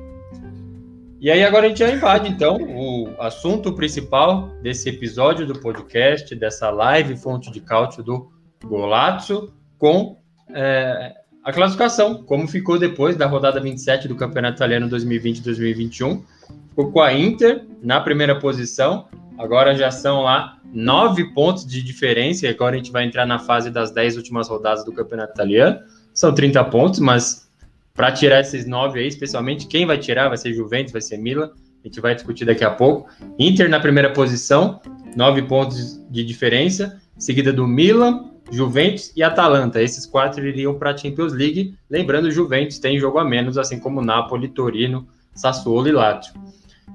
E 1.20 1.30
aí 1.30 1.42
agora 1.42 1.64
a 1.64 1.68
gente 1.70 1.78
já 1.78 1.90
invade, 1.90 2.28
então, 2.28 2.56
o 2.56 3.08
assunto 3.18 3.72
principal 3.72 4.50
desse 4.62 4.90
episódio 4.90 5.46
do 5.46 5.58
podcast, 5.58 6.34
dessa 6.34 6.70
live 6.70 7.16
Fonte 7.16 7.50
de 7.50 7.60
Cálcio 7.60 8.02
do 8.02 8.30
Golazzo, 8.62 9.52
com 9.78 10.18
é, 10.50 11.14
a 11.42 11.52
classificação, 11.52 12.22
como 12.24 12.46
ficou 12.46 12.78
depois 12.78 13.16
da 13.16 13.26
rodada 13.26 13.60
27 13.60 14.06
do 14.06 14.14
Campeonato 14.14 14.56
Italiano 14.56 14.88
2020-2021. 14.88 16.22
Ficou 16.68 16.92
com 16.92 17.00
a 17.00 17.12
Inter 17.12 17.64
na 17.82 18.00
primeira 18.00 18.38
posição, 18.38 19.08
Agora 19.38 19.74
já 19.74 19.90
são 19.90 20.22
lá 20.22 20.58
nove 20.72 21.32
pontos 21.32 21.66
de 21.66 21.82
diferença, 21.82 22.46
e 22.46 22.48
agora 22.48 22.74
a 22.74 22.78
gente 22.78 22.92
vai 22.92 23.04
entrar 23.04 23.26
na 23.26 23.38
fase 23.38 23.70
das 23.70 23.90
dez 23.90 24.16
últimas 24.16 24.48
rodadas 24.48 24.84
do 24.84 24.92
Campeonato 24.92 25.32
Italiano. 25.32 25.80
São 26.12 26.34
30 26.34 26.62
pontos, 26.64 27.00
mas 27.00 27.48
para 27.94 28.12
tirar 28.12 28.40
esses 28.40 28.66
nove 28.66 29.00
aí, 29.00 29.06
especialmente 29.06 29.66
quem 29.66 29.86
vai 29.86 29.98
tirar 29.98 30.28
vai 30.28 30.36
ser 30.36 30.52
Juventus, 30.52 30.92
vai 30.92 31.00
ser 31.00 31.16
Milan. 31.16 31.50
A 31.84 31.88
gente 31.88 32.00
vai 32.00 32.14
discutir 32.14 32.44
daqui 32.44 32.64
a 32.64 32.70
pouco. 32.70 33.08
Inter 33.38 33.68
na 33.68 33.78
primeira 33.78 34.12
posição, 34.12 34.80
nove 35.16 35.42
pontos 35.42 36.00
de 36.10 36.24
diferença, 36.24 37.00
seguida 37.18 37.52
do 37.52 37.66
Milan, 37.66 38.30
Juventus 38.50 39.12
e 39.14 39.22
Atalanta. 39.22 39.82
Esses 39.82 40.06
quatro 40.06 40.46
iriam 40.46 40.74
para 40.78 40.90
a 40.90 40.96
Champions 40.96 41.32
League. 41.32 41.76
Lembrando, 41.90 42.30
Juventus 42.30 42.78
tem 42.78 42.98
jogo 42.98 43.18
a 43.18 43.24
menos, 43.24 43.58
assim 43.58 43.78
como 43.78 44.00
Napoli, 44.00 44.48
Torino, 44.48 45.06
Sassuolo 45.34 45.88
e 45.88 45.92
Lazio. 45.92 46.32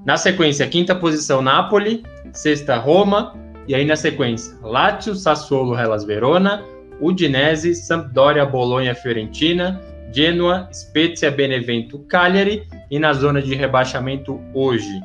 Na 0.04 0.16
sequência, 0.16 0.66
quinta 0.66 0.94
posição, 0.94 1.42
Napoli, 1.42 2.02
sexta, 2.32 2.76
Roma, 2.76 3.34
e 3.68 3.74
aí 3.74 3.84
na 3.84 3.96
sequência, 3.96 4.56
Lazio, 4.62 5.14
Sassuolo, 5.14 5.78
Hellas 5.78 6.04
Verona, 6.04 6.64
Udinese, 7.00 7.74
Sampdoria, 7.74 8.44
Bolonha, 8.44 8.94
Fiorentina, 8.94 9.80
Genoa, 10.12 10.68
Spezia, 10.72 11.30
Benevento, 11.30 11.98
Cagliari, 12.00 12.66
e 12.90 12.98
na 12.98 13.12
zona 13.12 13.40
de 13.40 13.54
rebaixamento 13.54 14.40
hoje, 14.52 15.00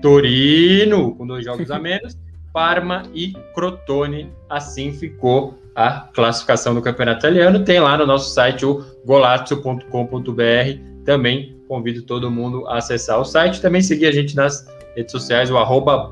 Torino, 0.00 1.14
com 1.16 1.26
dois 1.26 1.44
jogos 1.44 1.70
a 1.70 1.78
menos, 1.80 2.16
Parma 2.52 3.02
e 3.14 3.32
Crotone, 3.54 4.32
assim 4.48 4.92
ficou 4.92 5.58
a 5.74 6.08
classificação 6.12 6.74
do 6.74 6.82
campeonato 6.82 7.20
italiano. 7.20 7.64
Tem 7.64 7.78
lá 7.78 7.96
no 7.96 8.06
nosso 8.06 8.34
site 8.34 8.66
o 8.66 8.84
golazzo.com.br. 9.04 10.88
Também 11.08 11.58
convido 11.66 12.02
todo 12.02 12.30
mundo 12.30 12.68
a 12.68 12.76
acessar 12.76 13.18
o 13.18 13.24
site. 13.24 13.62
Também 13.62 13.80
seguir 13.80 14.08
a 14.08 14.12
gente 14.12 14.36
nas 14.36 14.68
redes 14.94 15.10
sociais, 15.10 15.50
o 15.50 15.56
arroba 15.56 16.06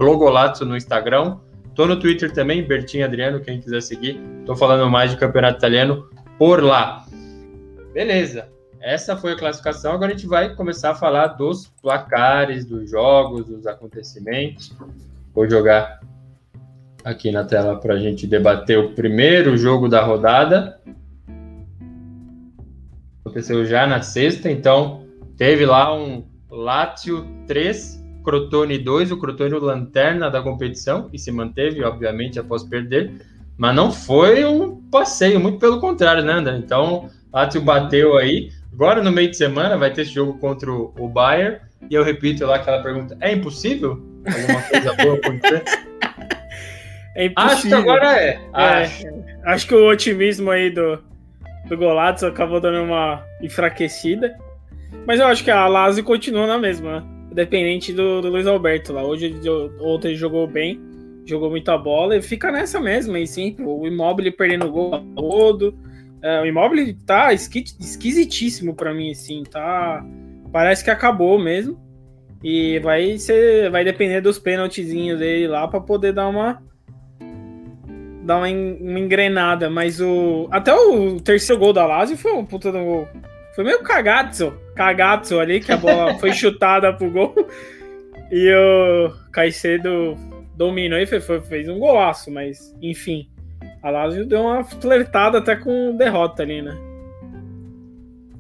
no 0.64 0.74
Instagram. 0.74 1.36
Tô 1.74 1.84
no 1.84 2.00
Twitter 2.00 2.32
também, 2.32 2.66
Bertinho 2.66 3.04
Adriano, 3.04 3.38
quem 3.40 3.60
quiser 3.60 3.82
seguir. 3.82 4.18
Tô 4.46 4.56
falando 4.56 4.88
mais 4.88 5.10
de 5.10 5.18
campeonato 5.18 5.58
italiano 5.58 6.08
por 6.38 6.62
lá. 6.62 7.04
Beleza. 7.92 8.48
Essa 8.80 9.18
foi 9.18 9.32
a 9.32 9.36
classificação. 9.36 9.92
Agora 9.92 10.12
a 10.12 10.16
gente 10.16 10.26
vai 10.26 10.54
começar 10.54 10.92
a 10.92 10.94
falar 10.94 11.26
dos 11.26 11.66
placares, 11.82 12.64
dos 12.64 12.90
jogos, 12.90 13.44
dos 13.44 13.66
acontecimentos. 13.66 14.74
Vou 15.34 15.46
jogar 15.46 16.00
aqui 17.04 17.30
na 17.30 17.44
tela 17.44 17.76
para 17.76 17.92
a 17.92 17.98
gente 17.98 18.26
debater 18.26 18.78
o 18.78 18.94
primeiro 18.94 19.58
jogo 19.58 19.90
da 19.90 20.02
rodada. 20.02 20.80
Aconteceu 23.36 23.66
já 23.66 23.86
na 23.86 24.00
sexta, 24.00 24.50
então 24.50 25.04
teve 25.36 25.66
lá 25.66 25.94
um 25.94 26.24
Lazio 26.50 27.26
3, 27.46 28.02
Crotone 28.24 28.78
2, 28.78 29.12
o 29.12 29.18
Crotone 29.18 29.52
o 29.52 29.58
lanterna 29.58 30.30
da 30.30 30.40
competição 30.40 31.10
e 31.12 31.18
se 31.18 31.30
manteve, 31.30 31.84
obviamente, 31.84 32.40
após 32.40 32.64
perder. 32.64 33.12
Mas 33.58 33.76
não 33.76 33.92
foi 33.92 34.42
um 34.46 34.80
passeio, 34.90 35.38
muito 35.38 35.58
pelo 35.58 35.80
contrário, 35.80 36.24
né, 36.24 36.32
André? 36.32 36.56
Então, 36.56 37.10
Lazio 37.30 37.60
bateu 37.60 38.16
aí. 38.16 38.50
Agora, 38.72 39.02
no 39.02 39.12
meio 39.12 39.30
de 39.30 39.36
semana, 39.36 39.76
vai 39.76 39.92
ter 39.92 40.00
esse 40.00 40.14
jogo 40.14 40.38
contra 40.38 40.72
o 40.72 41.06
Bayern. 41.06 41.58
E 41.90 41.94
eu 41.94 42.02
repito 42.02 42.46
lá 42.46 42.56
aquela 42.56 42.82
pergunta: 42.82 43.18
é 43.20 43.32
impossível 43.32 44.02
alguma 44.34 44.62
coisa 44.62 44.94
boa 44.94 45.14
acontecer? 45.16 45.62
É 47.18 47.24
impossível. 47.24 47.54
Acho 47.54 47.68
que 47.68 47.74
agora 47.74 48.20
é. 48.20 48.28
é 48.34 48.40
acho. 48.52 49.06
acho 49.46 49.66
que 49.66 49.74
o 49.74 49.88
otimismo 49.88 50.50
aí 50.50 50.68
do, 50.68 51.02
do 51.68 51.76
Golato 51.76 52.26
acabou 52.26 52.60
dando 52.60 52.82
uma 52.84 53.24
enfraquecida. 53.42 54.36
Mas 55.06 55.20
eu 55.20 55.26
acho 55.26 55.44
que 55.44 55.50
a 55.50 55.66
Lazio 55.66 56.04
continua 56.04 56.46
na 56.46 56.58
mesma, 56.58 57.00
né? 57.00 57.06
Dependente 57.32 57.92
do, 57.92 58.22
do 58.22 58.28
Luiz 58.28 58.46
Alberto 58.46 58.92
lá. 58.92 59.04
Hoje 59.04 59.34
ontem 59.80 60.14
jogou 60.14 60.46
bem, 60.46 60.80
jogou 61.26 61.50
muita 61.50 61.76
bola 61.76 62.16
e 62.16 62.22
fica 62.22 62.50
nessa 62.50 62.80
mesma 62.80 63.16
aí, 63.16 63.26
sim. 63.26 63.56
O 63.60 63.86
Immobile 63.86 64.30
perdendo 64.30 64.66
o 64.66 64.72
gol 64.72 65.00
todo. 65.14 65.76
É, 66.22 66.40
o 66.40 66.46
Immobile 66.46 66.94
tá 67.04 67.32
esquisitíssimo 67.32 68.74
para 68.74 68.94
mim, 68.94 69.10
assim, 69.10 69.42
tá. 69.42 70.04
Parece 70.50 70.82
que 70.82 70.90
acabou 70.90 71.38
mesmo. 71.38 71.78
E 72.42 72.78
vai 72.78 73.18
ser, 73.18 73.70
vai 73.70 73.84
depender 73.84 74.20
dos 74.20 74.38
pênaltizinhos 74.38 75.18
dele 75.18 75.48
lá 75.48 75.66
para 75.66 75.80
poder 75.80 76.12
dar 76.12 76.28
uma 76.28 76.62
dar 78.26 78.38
uma, 78.38 78.48
uma, 78.48 78.98
engrenada, 78.98 79.70
mas 79.70 80.00
o 80.00 80.48
até 80.50 80.74
o 80.74 81.20
terceiro 81.20 81.60
gol 81.60 81.72
da 81.72 81.86
Lazio 81.86 82.16
foi 82.16 82.32
um 82.32 82.44
puta 82.44 82.72
do 82.72 82.78
gol. 82.78 83.08
Foi 83.54 83.64
meio 83.64 83.82
cagazzo, 83.82 84.52
cagazzo 84.74 85.38
ali 85.38 85.60
que 85.60 85.72
a 85.72 85.76
bola 85.76 86.14
foi 86.20 86.32
chutada 86.32 86.92
pro 86.92 87.10
gol. 87.10 87.34
E 88.30 88.52
o 88.52 89.30
Caicedo 89.30 90.16
dominou 90.56 90.98
e 90.98 91.06
fez, 91.06 91.24
fez 91.48 91.68
um 91.68 91.78
golaço, 91.78 92.30
mas 92.30 92.74
enfim. 92.82 93.28
A 93.82 93.90
Lazio 93.90 94.26
deu 94.26 94.42
uma 94.42 94.64
flertada 94.64 95.38
até 95.38 95.54
com 95.54 95.96
derrota 95.96 96.42
ali, 96.42 96.60
né? 96.60 96.76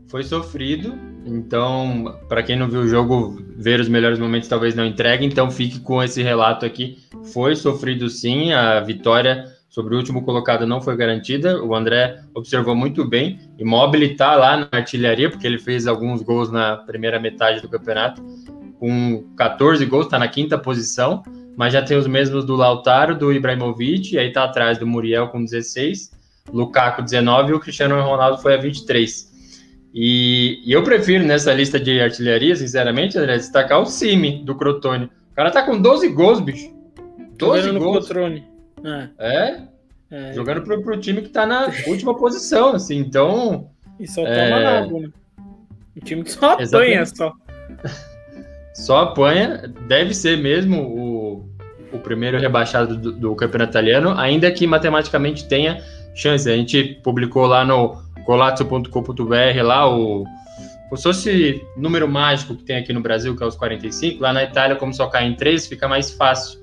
Foi 0.08 0.24
sofrido, 0.24 0.98
então, 1.24 2.18
para 2.28 2.42
quem 2.42 2.56
não 2.56 2.68
viu 2.68 2.80
o 2.80 2.88
jogo, 2.88 3.40
ver 3.56 3.78
os 3.80 3.88
melhores 3.88 4.18
momentos 4.18 4.48
talvez 4.48 4.74
não 4.74 4.84
entregue, 4.84 5.24
então 5.24 5.50
fique 5.50 5.80
com 5.80 6.02
esse 6.02 6.22
relato 6.22 6.66
aqui. 6.66 6.98
Foi 7.32 7.54
sofrido 7.54 8.08
sim, 8.08 8.52
a 8.52 8.80
vitória 8.80 9.55
sobre 9.68 9.94
o 9.94 9.98
último 9.98 10.24
colocado 10.24 10.66
não 10.66 10.80
foi 10.80 10.96
garantida. 10.96 11.62
O 11.62 11.74
André 11.74 12.20
observou 12.34 12.74
muito 12.74 13.04
bem. 13.04 13.38
Immobile 13.58 14.12
está 14.12 14.34
lá 14.34 14.56
na 14.56 14.68
artilharia, 14.72 15.30
porque 15.30 15.46
ele 15.46 15.58
fez 15.58 15.86
alguns 15.86 16.22
gols 16.22 16.50
na 16.50 16.76
primeira 16.76 17.20
metade 17.20 17.60
do 17.60 17.68
campeonato, 17.68 18.22
com 18.78 19.24
14 19.36 19.84
gols, 19.86 20.06
está 20.06 20.18
na 20.18 20.28
quinta 20.28 20.58
posição, 20.58 21.22
mas 21.56 21.72
já 21.72 21.82
tem 21.82 21.96
os 21.96 22.06
mesmos 22.06 22.44
do 22.44 22.54
Lautaro, 22.54 23.16
do 23.16 23.32
Ibrahimovic, 23.32 24.14
e 24.14 24.18
aí 24.18 24.28
está 24.28 24.44
atrás 24.44 24.78
do 24.78 24.86
Muriel 24.86 25.28
com 25.28 25.42
16, 25.42 26.10
Lukaku 26.52 27.02
19 27.02 27.50
e 27.50 27.54
o 27.54 27.60
Cristiano 27.60 28.00
Ronaldo 28.00 28.40
foi 28.40 28.54
a 28.54 28.58
23. 28.58 29.34
E, 29.94 30.60
e 30.64 30.72
eu 30.72 30.82
prefiro 30.82 31.24
nessa 31.24 31.52
lista 31.54 31.80
de 31.80 32.00
artilharia, 32.00 32.54
sinceramente, 32.54 33.18
André, 33.18 33.36
destacar 33.36 33.80
o 33.80 33.86
Cime 33.86 34.44
do 34.44 34.54
Crotone. 34.54 35.06
O 35.06 35.34
cara 35.34 35.50
tá 35.50 35.62
com 35.62 35.80
12 35.80 36.08
gols, 36.08 36.40
bicho. 36.40 36.70
12 37.38 37.72
gols. 37.78 38.06
Crotone. 38.06 38.55
É. 38.86 39.08
é? 39.18 39.62
é. 40.10 40.32
Jogando 40.32 40.62
pro, 40.62 40.82
pro 40.82 41.00
time 41.00 41.22
que 41.22 41.28
tá 41.28 41.44
na 41.44 41.70
última 41.86 42.16
posição, 42.16 42.74
assim, 42.74 42.98
então. 42.98 43.70
E 43.98 44.06
só 44.06 44.26
é... 44.26 44.50
toma 44.50 44.68
água, 44.68 45.00
né? 45.00 45.08
O 45.96 46.00
time 46.00 46.22
que 46.22 46.30
só 46.30 46.52
apanha 46.52 47.06
só. 47.06 47.32
Só 48.74 48.98
apanha, 48.98 49.72
deve 49.88 50.12
ser 50.12 50.36
mesmo 50.36 50.82
o, 50.82 51.48
o 51.90 51.98
primeiro 51.98 52.38
rebaixado 52.38 52.94
do, 52.94 53.10
do 53.10 53.34
campeonato 53.34 53.70
italiano, 53.70 54.10
ainda 54.18 54.50
que 54.50 54.66
matematicamente 54.66 55.48
tenha 55.48 55.82
chance. 56.14 56.46
A 56.50 56.54
gente 56.54 57.00
publicou 57.02 57.46
lá 57.46 57.64
no 57.64 57.96
colazzo.com.br 58.26 59.62
lá 59.62 59.88
o 59.88 60.26
como 60.88 60.96
se 60.96 61.02
fosse 61.02 61.66
número 61.76 62.06
mágico 62.06 62.54
que 62.54 62.62
tem 62.62 62.76
aqui 62.76 62.92
no 62.92 63.00
Brasil, 63.00 63.34
que 63.36 63.42
é 63.42 63.46
os 63.46 63.56
45, 63.56 64.22
lá 64.22 64.32
na 64.32 64.44
Itália, 64.44 64.76
como 64.76 64.94
só 64.94 65.08
cai 65.08 65.26
em 65.26 65.34
três, 65.34 65.66
fica 65.66 65.88
mais 65.88 66.12
fácil. 66.12 66.60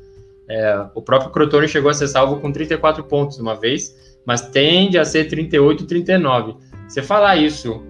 É, 0.49 0.85
o 0.93 1.01
próprio 1.01 1.31
Crotone 1.31 1.67
chegou 1.67 1.89
a 1.89 1.93
ser 1.93 2.07
salvo 2.07 2.39
com 2.39 2.51
34 2.51 3.03
pontos 3.05 3.39
uma 3.39 3.55
vez, 3.55 3.95
mas 4.25 4.41
tende 4.49 4.97
a 4.97 5.05
ser 5.05 5.25
38, 5.25 5.85
39. 5.85 6.55
Você 6.87 7.01
falar 7.01 7.37
isso 7.37 7.81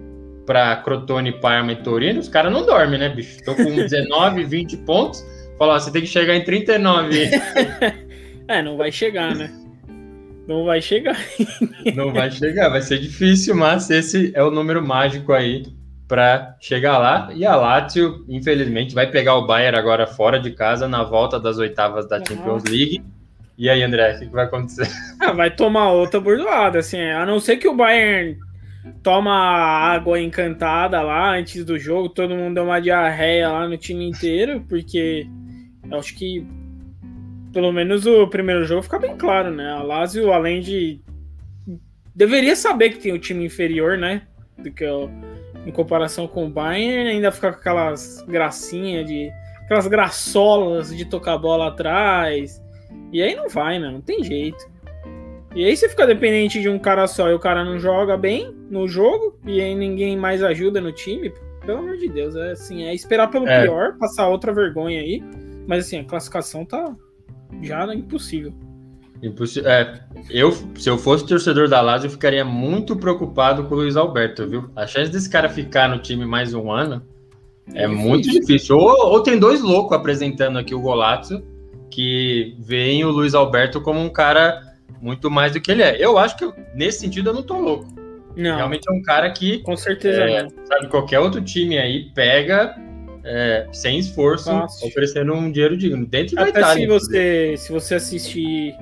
para 0.46 0.76
Crotone, 0.76 1.32
Parma 1.40 1.72
e 1.72 1.76
Torino, 1.76 2.20
os 2.20 2.28
caras 2.28 2.52
não 2.52 2.64
dormem, 2.64 2.98
né, 2.98 3.08
bicho? 3.08 3.42
Tô 3.44 3.54
com 3.54 3.64
19, 3.74 4.44
20 4.44 4.76
pontos. 4.78 5.24
Falar, 5.58 5.80
você 5.80 5.90
tem 5.90 6.02
que 6.02 6.08
chegar 6.08 6.34
em 6.34 6.44
39. 6.44 7.30
é, 8.48 8.62
não 8.62 8.76
vai 8.76 8.90
chegar, 8.90 9.34
né? 9.34 9.50
Não 10.46 10.64
vai 10.64 10.82
chegar. 10.82 11.16
não 11.94 12.12
vai 12.12 12.30
chegar, 12.30 12.68
vai 12.68 12.82
ser 12.82 12.98
difícil, 12.98 13.54
mas 13.54 13.88
esse 13.88 14.30
é 14.34 14.42
o 14.42 14.50
número 14.50 14.86
mágico 14.86 15.32
aí 15.32 15.64
para 16.06 16.56
chegar 16.60 16.98
lá. 16.98 17.30
E 17.34 17.44
a 17.46 17.56
Lazio, 17.56 18.24
infelizmente, 18.28 18.94
vai 18.94 19.10
pegar 19.10 19.36
o 19.36 19.46
Bayern 19.46 19.78
agora 19.78 20.06
fora 20.06 20.38
de 20.38 20.50
casa 20.50 20.86
na 20.86 21.02
volta 21.02 21.40
das 21.40 21.58
oitavas 21.58 22.08
da 22.08 22.22
Champions 22.24 22.64
League. 22.64 23.02
E 23.56 23.70
aí, 23.70 23.82
André, 23.82 24.16
o 24.16 24.18
que, 24.18 24.26
vai 24.26 24.44
acontecer? 24.44 24.88
Ah, 25.20 25.32
vai 25.32 25.50
tomar 25.50 25.90
outra 25.92 26.20
burdoada, 26.20 26.80
assim, 26.80 27.00
a 27.00 27.24
não 27.24 27.40
ser 27.40 27.56
que 27.56 27.68
o 27.68 27.74
Bayern 27.74 28.36
toma 29.02 29.32
água 29.32 30.20
encantada 30.20 31.00
lá 31.00 31.36
antes 31.36 31.64
do 31.64 31.78
jogo, 31.78 32.08
todo 32.08 32.34
mundo 32.34 32.56
deu 32.56 32.64
uma 32.64 32.80
diarreia 32.80 33.48
lá 33.48 33.66
no 33.66 33.78
time 33.78 34.06
inteiro, 34.06 34.62
porque 34.68 35.26
eu 35.90 35.98
acho 35.98 36.14
que 36.14 36.46
pelo 37.52 37.72
menos 37.72 38.04
o 38.04 38.26
primeiro 38.26 38.64
jogo 38.64 38.82
fica 38.82 38.98
bem 38.98 39.16
claro, 39.16 39.50
né? 39.50 39.70
A 39.70 39.82
Lazio, 39.82 40.32
além 40.32 40.60
de 40.60 41.00
deveria 42.14 42.54
saber 42.54 42.90
que 42.90 42.98
tem 42.98 43.12
o 43.12 43.18
time 43.18 43.46
inferior, 43.46 43.96
né? 43.96 44.22
Do 44.58 44.70
que 44.70 44.84
o 44.84 45.08
em 45.66 45.70
comparação 45.70 46.26
com 46.26 46.46
o 46.46 46.50
Bayern, 46.50 47.10
ainda 47.10 47.32
fica 47.32 47.52
com 47.52 47.58
aquelas 47.58 48.22
gracinhas 48.28 49.06
de. 49.06 49.30
aquelas 49.64 49.86
graçolas 49.86 50.94
de 50.94 51.04
tocar 51.04 51.38
bola 51.38 51.68
atrás. 51.68 52.62
E 53.12 53.22
aí 53.22 53.34
não 53.34 53.48
vai, 53.48 53.78
né? 53.78 53.90
Não 53.90 54.00
tem 54.00 54.22
jeito. 54.22 54.72
E 55.54 55.64
aí 55.64 55.76
você 55.76 55.88
fica 55.88 56.06
dependente 56.06 56.60
de 56.60 56.68
um 56.68 56.78
cara 56.78 57.06
só 57.06 57.30
e 57.30 57.34
o 57.34 57.38
cara 57.38 57.64
não 57.64 57.78
joga 57.78 58.16
bem 58.16 58.52
no 58.68 58.88
jogo, 58.88 59.38
e 59.46 59.60
aí 59.60 59.74
ninguém 59.74 60.16
mais 60.16 60.42
ajuda 60.42 60.80
no 60.80 60.90
time. 60.90 61.32
Pelo 61.64 61.78
amor 61.78 61.96
de 61.96 62.08
Deus, 62.08 62.34
é 62.34 62.50
assim, 62.50 62.84
é 62.84 62.92
esperar 62.92 63.30
pelo 63.30 63.48
é. 63.48 63.62
pior, 63.62 63.96
passar 63.96 64.28
outra 64.28 64.52
vergonha 64.52 65.00
aí. 65.00 65.22
Mas 65.66 65.86
assim, 65.86 66.00
a 66.00 66.04
classificação 66.04 66.64
tá 66.64 66.94
já 67.62 67.86
impossível. 67.94 68.52
Impossível. 69.24 69.70
É, 69.70 70.00
eu, 70.28 70.52
se 70.76 70.88
eu 70.88 70.98
fosse 70.98 71.26
torcedor 71.26 71.68
da 71.68 71.80
Lazio, 71.80 72.08
eu 72.08 72.10
ficaria 72.10 72.44
muito 72.44 72.94
preocupado 72.94 73.64
com 73.64 73.74
o 73.74 73.78
Luiz 73.78 73.96
Alberto, 73.96 74.46
viu? 74.46 74.70
A 74.76 74.86
chance 74.86 75.10
desse 75.10 75.30
cara 75.30 75.48
ficar 75.48 75.88
no 75.88 75.98
time 75.98 76.26
mais 76.26 76.52
um 76.52 76.70
ano 76.70 77.02
é, 77.72 77.84
é 77.84 77.86
muito 77.86 78.28
difícil. 78.28 78.76
Ou, 78.76 79.12
ou, 79.12 79.22
tem 79.22 79.38
dois 79.38 79.62
loucos 79.62 79.96
apresentando 79.96 80.58
aqui 80.58 80.74
o 80.74 80.80
Golazzo, 80.80 81.42
que 81.90 82.54
veem 82.58 83.04
o 83.04 83.10
Luiz 83.10 83.34
Alberto 83.34 83.80
como 83.80 84.00
um 84.00 84.10
cara 84.10 84.60
muito 85.00 85.30
mais 85.30 85.52
do 85.52 85.60
que 85.60 85.70
ele 85.70 85.82
é. 85.82 85.96
Eu 85.98 86.18
acho 86.18 86.36
que 86.36 86.52
nesse 86.74 87.00
sentido 87.00 87.30
eu 87.30 87.34
não 87.34 87.42
tô 87.42 87.58
louco. 87.58 87.86
Não. 88.36 88.56
Realmente 88.56 88.84
é 88.88 88.92
um 88.92 89.00
cara 89.00 89.30
que. 89.30 89.60
Com 89.60 89.76
certeza. 89.76 90.22
É, 90.22 90.48
sabe, 90.64 90.88
qualquer 90.88 91.20
outro 91.20 91.40
time 91.40 91.78
aí 91.78 92.10
pega 92.14 92.76
é, 93.24 93.66
sem 93.72 93.98
esforço, 93.98 94.50
Fácil. 94.50 94.88
oferecendo 94.88 95.32
um 95.32 95.50
dinheiro 95.50 95.76
digno. 95.76 96.04
Dentro 96.04 96.38
Até 96.38 96.52
da 96.52 96.58
Itália. 96.58 96.82
Se 96.82 96.86
você, 96.86 97.54
se 97.56 97.72
você 97.72 97.94
assistir 97.94 98.76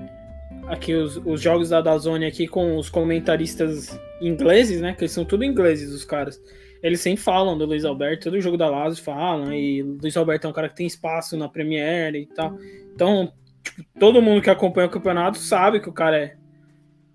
aqui 0.73 0.95
os, 0.95 1.19
os 1.19 1.41
jogos 1.41 1.69
da 1.69 1.83
Dazone 1.83 2.25
aqui 2.25 2.47
com 2.47 2.79
os 2.79 2.89
comentaristas 2.89 3.99
ingleses, 4.21 4.81
né? 4.81 4.95
Que 4.95 5.03
eles 5.03 5.13
são 5.13 5.25
tudo 5.25 5.45
ingleses, 5.45 5.93
os 5.93 6.05
caras. 6.05 6.41
Eles 6.83 7.01
sempre 7.01 7.23
falam 7.23 7.57
do 7.57 7.67
Luiz 7.67 7.85
Alberto, 7.85 8.25
todo 8.25 8.41
jogo 8.41 8.57
da 8.57 8.69
Lazio 8.69 9.05
falam, 9.05 9.53
e 9.53 9.83
Luiz 9.83 10.17
Alberto 10.17 10.47
é 10.47 10.51
um 10.51 10.53
cara 10.53 10.69
que 10.69 10.75
tem 10.75 10.87
espaço 10.87 11.37
na 11.37 11.49
Premier 11.49 12.15
e 12.15 12.27
tal. 12.27 12.59
Então, 12.95 13.33
tipo, 13.63 13.85
todo 14.01 14.23
mundo 14.23 14.43
que 14.43 14.51
acompanha 14.51 14.89
o 14.89 14.91
campeonato 14.91 15.39
sabe 15.39 15.79
que 15.79 15.89
o 15.89 15.93
cara 15.93 16.19
é 16.19 16.37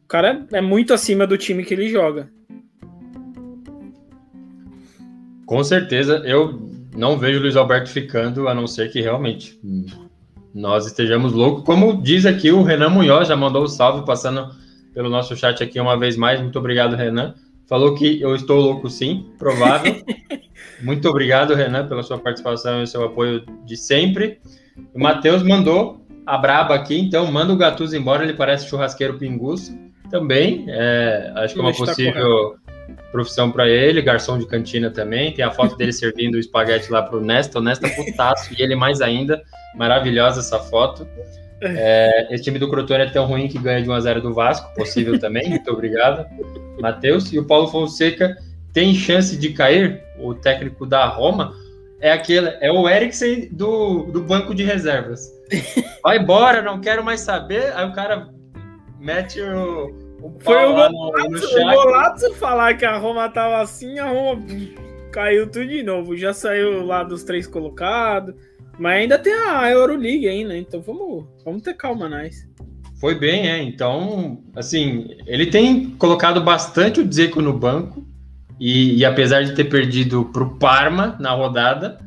O 0.06 0.08
cara 0.08 0.46
é 0.54 0.62
muito 0.62 0.94
acima 0.94 1.26
do 1.26 1.38
time 1.38 1.66
que 1.66 1.74
ele 1.74 1.90
joga. 1.90 2.32
Com 5.46 5.64
certeza, 5.64 6.22
eu 6.26 6.62
não 6.96 7.18
vejo 7.18 7.40
o 7.40 7.42
Luiz 7.42 7.56
Alberto 7.56 7.90
ficando, 7.90 8.48
a 8.48 8.54
não 8.54 8.68
ser 8.68 8.92
que 8.92 9.02
realmente 9.02 9.60
nós 10.58 10.88
estejamos 10.88 11.34
loucos. 11.34 11.64
Como 11.64 12.02
diz 12.02 12.26
aqui 12.26 12.52
o 12.52 12.64
Renan 12.64 12.90
Munhoz, 12.90 13.28
já 13.28 13.36
mandou 13.36 13.62
o 13.62 13.66
um 13.66 13.68
salve 13.68 14.04
passando 14.04 14.50
pelo 14.92 15.08
nosso 15.08 15.36
chat 15.36 15.64
aqui 15.64 15.80
uma 15.80 15.96
vez 15.98 16.18
mais. 16.18 16.42
Muito 16.42 16.58
obrigado, 16.58 16.96
Renan. 16.96 17.36
Falou 17.68 17.94
que 17.94 18.20
eu 18.20 18.34
estou 18.34 18.60
louco 18.60 18.90
sim, 18.90 19.28
provável. 19.38 20.02
Muito 20.82 21.08
obrigado, 21.10 21.54
Renan, 21.54 21.88
pela 21.88 22.02
sua 22.02 22.18
participação 22.18 22.82
e 22.82 22.88
seu 22.88 23.04
apoio 23.04 23.44
de 23.66 23.78
sempre. 23.78 24.40
O 24.94 25.00
Matheus 25.00 25.44
mandou 25.44 26.02
a 26.26 26.38
braba 26.38 26.74
aqui, 26.74 27.00
então 27.00 27.32
manda 27.32 27.54
o 27.54 27.58
Gattuso 27.58 27.96
embora, 27.96 28.24
ele 28.24 28.34
parece 28.34 28.68
churrasqueiro 28.68 29.18
pinguço. 29.18 29.78
Também, 30.10 30.66
é, 30.70 31.34
acho 31.36 31.54
que 31.54 31.60
é 31.60 31.64
uma 31.64 31.74
possível 31.74 32.56
profissão 33.12 33.52
para 33.52 33.68
ele, 33.68 34.02
garçom 34.02 34.38
de 34.38 34.46
cantina 34.46 34.90
também. 34.90 35.34
Tem 35.34 35.44
a 35.44 35.52
foto 35.52 35.76
dele 35.76 35.92
servindo 35.94 36.36
o 36.36 36.40
espaguete 36.40 36.92
lá 36.92 37.02
pro 37.02 37.22
Nesta, 37.22 37.60
o 37.60 37.62
Nesta 37.62 37.90
putaço, 37.90 38.54
e 38.58 38.62
ele 38.62 38.76
mais 38.76 39.02
ainda. 39.02 39.42
Maravilhosa 39.76 40.40
essa 40.40 40.60
foto. 40.60 41.08
É, 41.62 42.28
esse 42.34 42.44
time 42.44 42.60
do 42.60 42.70
Crotone 42.70 43.04
é 43.04 43.10
tão 43.10 43.26
ruim 43.26 43.48
que 43.48 43.58
ganha 43.58 43.82
de 43.82 43.90
1x0 43.90 44.22
do 44.22 44.34
Vasco, 44.34 44.74
possível 44.76 45.18
também, 45.20 45.50
muito 45.50 45.72
obrigado, 45.72 46.26
Matheus. 46.80 47.32
E 47.34 47.40
o 47.40 47.46
Paulo 47.46 47.68
Fonseca 47.68 48.38
tem 48.74 48.94
chance 48.94 49.36
de 49.36 49.50
cair, 49.50 50.04
o 50.20 50.36
técnico 50.36 50.86
da 50.86 51.06
Roma, 51.08 51.54
é 52.00 52.12
aquele, 52.12 52.50
é 52.62 52.72
o 52.72 52.88
Eriksen 52.88 53.50
do, 53.52 54.04
do 54.04 54.22
banco 54.22 54.54
de 54.54 54.64
reservas. 54.64 55.32
Vai 56.04 56.20
embora, 56.20 56.62
não 56.62 56.80
quero 56.80 57.04
mais 57.04 57.22
saber. 57.22 57.74
Aí 57.76 57.88
o 57.88 57.94
cara 57.94 58.30
mete 59.00 59.42
o, 59.42 59.88
o 59.88 60.07
Foi 60.40 60.66
o 60.66 60.74
Golato, 60.74 62.34
falar 62.36 62.76
que 62.76 62.86
a 62.86 62.98
Roma 62.98 63.30
tava 63.30 63.62
assim, 63.62 64.00
a 64.00 64.10
Roma 64.10 64.44
caiu 65.12 65.48
tudo 65.50 65.68
de 65.68 65.84
novo. 65.84 66.18
Já 66.18 66.34
saiu 66.34 66.86
lá 66.86 67.04
dos 67.04 67.24
três 67.24 67.48
colocados. 67.48 68.36
Mas 68.80 69.02
ainda 69.02 69.18
tem 69.18 69.34
a 69.34 69.70
Euroleague 69.72 70.28
ainda, 70.28 70.50
né? 70.50 70.60
então 70.60 70.82
vamos, 70.82 71.26
vamos 71.44 71.64
ter 71.64 71.74
calma, 71.74 72.08
nós. 72.08 72.48
Foi 73.00 73.16
bem, 73.16 73.50
é. 73.50 73.62
Então, 73.62 74.44
assim, 74.56 75.08
ele 75.26 75.48
tem 75.48 75.92
colocado 75.92 76.42
bastante 76.42 77.00
o 77.00 77.06
Dzeko 77.06 77.42
no 77.42 77.54
banco. 77.54 78.06
E, 78.60 78.98
e 78.98 79.06
apesar 79.06 79.44
de 79.44 79.54
ter 79.54 79.66
perdido 79.66 80.26
para 80.26 80.44
o 80.44 80.58
Parma 80.58 81.16
na 81.20 81.32
rodada, 81.32 82.00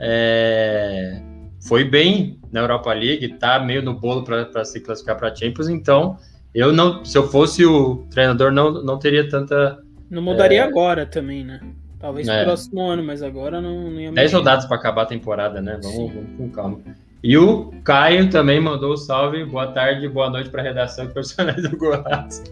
é, 0.00 1.20
foi 1.66 1.84
bem 1.84 2.40
na 2.50 2.60
Europa 2.60 2.92
League, 2.92 3.38
tá 3.38 3.58
meio 3.58 3.82
no 3.82 3.94
bolo 3.94 4.24
para 4.24 4.64
se 4.64 4.80
classificar 4.80 5.16
para 5.16 5.34
Champions. 5.34 5.68
Então, 5.68 6.16
eu 6.54 6.72
não, 6.72 7.04
se 7.04 7.18
eu 7.18 7.28
fosse 7.28 7.64
o 7.64 8.06
treinador, 8.10 8.52
não, 8.52 8.82
não 8.82 8.98
teria 8.98 9.28
tanta. 9.28 9.82
Não 10.08 10.22
mudaria 10.22 10.60
é, 10.60 10.62
agora 10.62 11.04
também, 11.04 11.44
né? 11.44 11.60
Talvez 11.98 12.28
é. 12.28 12.38
no 12.38 12.44
próximo 12.44 12.82
ano, 12.82 13.02
mas 13.02 13.22
agora 13.22 13.60
não, 13.60 13.90
não 13.90 14.00
ia 14.00 14.12
10 14.12 14.32
rodadas 14.34 14.66
para 14.66 14.76
acabar 14.76 15.02
a 15.02 15.06
temporada, 15.06 15.60
né? 15.60 15.80
Vamos, 15.82 16.12
vamos, 16.12 16.36
com 16.36 16.50
calma. 16.50 16.80
E 17.22 17.36
o 17.36 17.72
Caio 17.82 18.28
também 18.28 18.60
mandou 18.60 18.92
o 18.92 18.96
salve. 18.96 19.44
Boa 19.46 19.68
tarde, 19.68 20.06
boa 20.08 20.30
noite 20.30 20.50
para 20.50 20.60
a 20.60 20.64
redação 20.64 21.06
de 21.06 21.14
personagens 21.14 21.68
do 21.68 21.76
Goiás. 21.76 22.44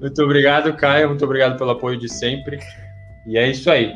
Muito 0.00 0.22
obrigado, 0.22 0.72
Caio. 0.74 1.08
Muito 1.08 1.24
obrigado 1.24 1.56
pelo 1.56 1.70
apoio 1.70 1.98
de 1.98 2.08
sempre. 2.08 2.58
E 3.26 3.38
é 3.38 3.50
isso 3.50 3.70
aí. 3.70 3.94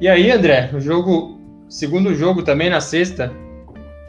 E 0.00 0.08
aí, 0.08 0.30
André, 0.30 0.70
o 0.72 0.80
jogo, 0.80 1.38
segundo 1.68 2.14
jogo 2.14 2.42
também 2.42 2.70
na 2.70 2.80
sexta, 2.80 3.30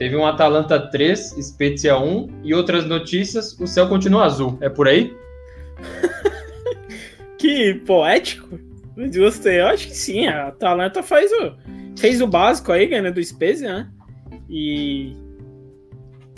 teve 0.02 0.16
um 0.16 0.26
Atalanta 0.26 0.80
3, 0.80 1.36
Spezia 1.40 1.96
1 1.96 2.42
e 2.44 2.56
outras 2.56 2.88
notícias. 2.88 3.56
O 3.60 3.68
céu 3.68 3.88
continua 3.88 4.26
azul. 4.26 4.58
É 4.60 4.68
por 4.68 4.88
aí? 4.88 5.16
que 7.38 7.76
poético. 7.86 8.60
Gostei, 9.14 9.60
eu 9.60 9.68
acho 9.68 9.90
que 9.90 9.96
sim. 9.96 10.26
A 10.26 10.48
Atalanta 10.48 11.04
faz 11.04 11.32
o, 11.32 11.54
fez 12.00 12.20
o 12.20 12.26
básico 12.26 12.72
aí, 12.72 12.88
ganhando 12.88 13.14
do 13.14 13.24
Spezia, 13.24 13.72
né? 13.72 13.92
E. 14.50 15.16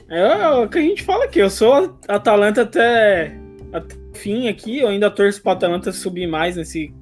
É, 0.10 0.50
o 0.50 0.68
que 0.68 0.80
a 0.80 0.82
gente 0.82 1.02
fala 1.02 1.24
aqui. 1.24 1.40
Eu 1.40 1.50
sou 1.50 1.98
Atalanta 2.10 2.64
até, 2.64 3.34
até 3.72 3.96
fim 4.14 4.50
aqui. 4.50 4.80
Eu 4.80 4.90
ainda 4.90 5.10
torço 5.10 5.42
para 5.42 5.54
Atalanta 5.54 5.94
subir 5.94 6.28
mais 6.28 6.58
nesse, 6.58 6.94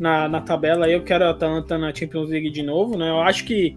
na, 0.00 0.26
na 0.26 0.40
tabela. 0.40 0.88
Eu 0.88 1.04
quero 1.04 1.26
a 1.26 1.30
Atalanta 1.32 1.76
na 1.76 1.94
Champions 1.94 2.30
League 2.30 2.48
de 2.48 2.62
novo, 2.62 2.96
né? 2.96 3.10
Eu 3.10 3.20
acho 3.20 3.44
que 3.44 3.76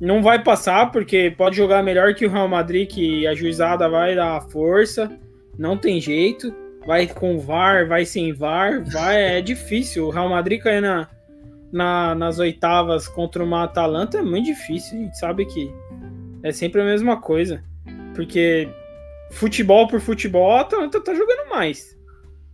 não 0.00 0.22
vai 0.22 0.42
passar, 0.42 0.90
porque 0.92 1.34
pode 1.36 1.56
jogar 1.56 1.82
melhor 1.82 2.14
que 2.14 2.26
o 2.26 2.30
Real 2.30 2.48
Madrid, 2.48 2.88
que 2.88 3.26
a 3.26 3.34
juizada 3.34 3.88
vai 3.88 4.14
dar 4.14 4.40
força. 4.42 5.10
Não 5.58 5.76
tem 5.76 6.00
jeito 6.00 6.54
vai 6.88 7.06
com 7.06 7.38
VAR, 7.38 7.86
vai 7.86 8.06
sem 8.06 8.32
VAR, 8.32 8.82
vai, 8.82 9.38
é 9.38 9.42
difícil. 9.42 10.06
O 10.06 10.10
Real 10.10 10.30
Madrid 10.30 10.58
cair 10.58 10.80
na, 10.80 11.06
na, 11.70 12.14
nas 12.14 12.38
oitavas 12.38 13.06
contra 13.06 13.44
uma 13.44 13.64
Atalanta 13.64 14.16
é 14.16 14.22
muito 14.22 14.46
difícil. 14.46 14.98
A 14.98 15.02
gente 15.02 15.18
sabe 15.18 15.44
que 15.44 15.70
é 16.42 16.50
sempre 16.50 16.80
a 16.80 16.84
mesma 16.86 17.20
coisa. 17.20 17.62
Porque 18.14 18.70
futebol 19.32 19.86
por 19.86 20.00
futebol, 20.00 20.52
a 20.52 20.62
Atalanta 20.62 20.98
tá 20.98 21.14
jogando 21.14 21.50
mais. 21.50 21.94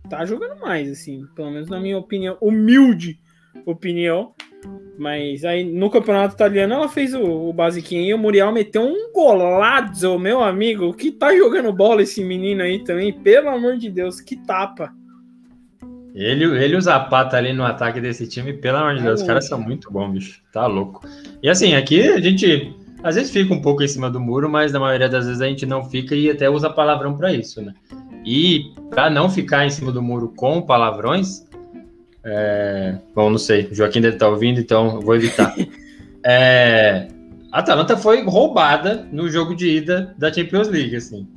Tá 0.09 0.25
jogando 0.25 0.59
mais, 0.59 0.91
assim, 0.91 1.25
pelo 1.33 1.49
menos 1.49 1.69
na 1.69 1.79
minha 1.79 1.97
opinião, 1.97 2.37
humilde 2.41 3.17
opinião. 3.65 4.35
Mas 4.97 5.43
aí 5.43 5.63
no 5.63 5.89
campeonato 5.89 6.35
italiano 6.35 6.73
ela 6.73 6.87
fez 6.87 7.13
o, 7.13 7.21
o 7.21 7.51
basiquinho 7.51 8.03
e 8.03 8.13
o 8.13 8.17
Muriel 8.17 8.51
meteu 8.51 8.81
um 8.81 9.11
golazo, 9.11 10.17
meu 10.17 10.41
amigo. 10.41 10.93
Que 10.93 11.11
tá 11.11 11.35
jogando 11.35 11.73
bola 11.73 12.01
esse 12.01 12.23
menino 12.23 12.63
aí 12.63 12.83
também, 12.83 13.11
pelo 13.11 13.49
amor 13.49 13.77
de 13.77 13.89
Deus, 13.89 14.21
que 14.21 14.35
tapa. 14.35 14.93
Ele, 16.13 16.45
ele 16.45 16.75
e 16.75 16.77
o 16.77 16.81
Zapata 16.81 17.35
ali 17.35 17.51
no 17.51 17.65
ataque 17.65 17.99
desse 17.99 18.25
time, 18.25 18.53
pelo 18.53 18.77
amor 18.77 18.95
de 18.95 19.03
Deus, 19.03 19.19
os 19.19 19.27
caras 19.27 19.47
são 19.47 19.59
muito 19.59 19.91
bons, 19.91 20.13
bicho. 20.13 20.41
Tá 20.53 20.65
louco. 20.65 21.05
E 21.43 21.49
assim, 21.49 21.75
aqui 21.75 22.07
a 22.07 22.21
gente 22.21 22.73
às 23.03 23.15
vezes 23.15 23.31
fica 23.31 23.53
um 23.53 23.61
pouco 23.61 23.83
em 23.83 23.87
cima 23.87 24.09
do 24.09 24.19
muro, 24.19 24.49
mas 24.49 24.71
na 24.71 24.79
maioria 24.79 25.07
das 25.07 25.27
vezes 25.27 25.41
a 25.41 25.45
gente 25.45 25.65
não 25.65 25.83
fica 25.83 26.15
e 26.15 26.27
até 26.29 26.49
usa 26.49 26.69
palavrão 26.71 27.15
para 27.15 27.31
isso, 27.31 27.61
né? 27.61 27.73
E 28.25 28.73
para 28.89 29.11
não 29.11 29.29
ficar 29.29 29.63
em 29.63 29.69
cima 29.69 29.91
do 29.91 30.01
muro 30.01 30.33
com 30.35 30.59
palavrões, 30.61 31.45
é... 32.25 32.97
Bom, 33.13 33.29
não 33.29 33.37
sei. 33.37 33.67
O 33.71 33.75
Joaquim 33.75 34.01
deve 34.01 34.15
estar 34.15 34.27
ouvindo, 34.27 34.59
então 34.59 34.99
vou 34.99 35.15
evitar. 35.15 35.55
é... 36.25 37.07
A 37.51 37.59
Atalanta 37.59 37.95
foi 37.95 38.23
roubada 38.23 39.07
no 39.11 39.29
jogo 39.29 39.55
de 39.55 39.69
ida 39.69 40.13
da 40.17 40.33
Champions 40.33 40.67
League, 40.67 40.95
assim. 40.95 41.27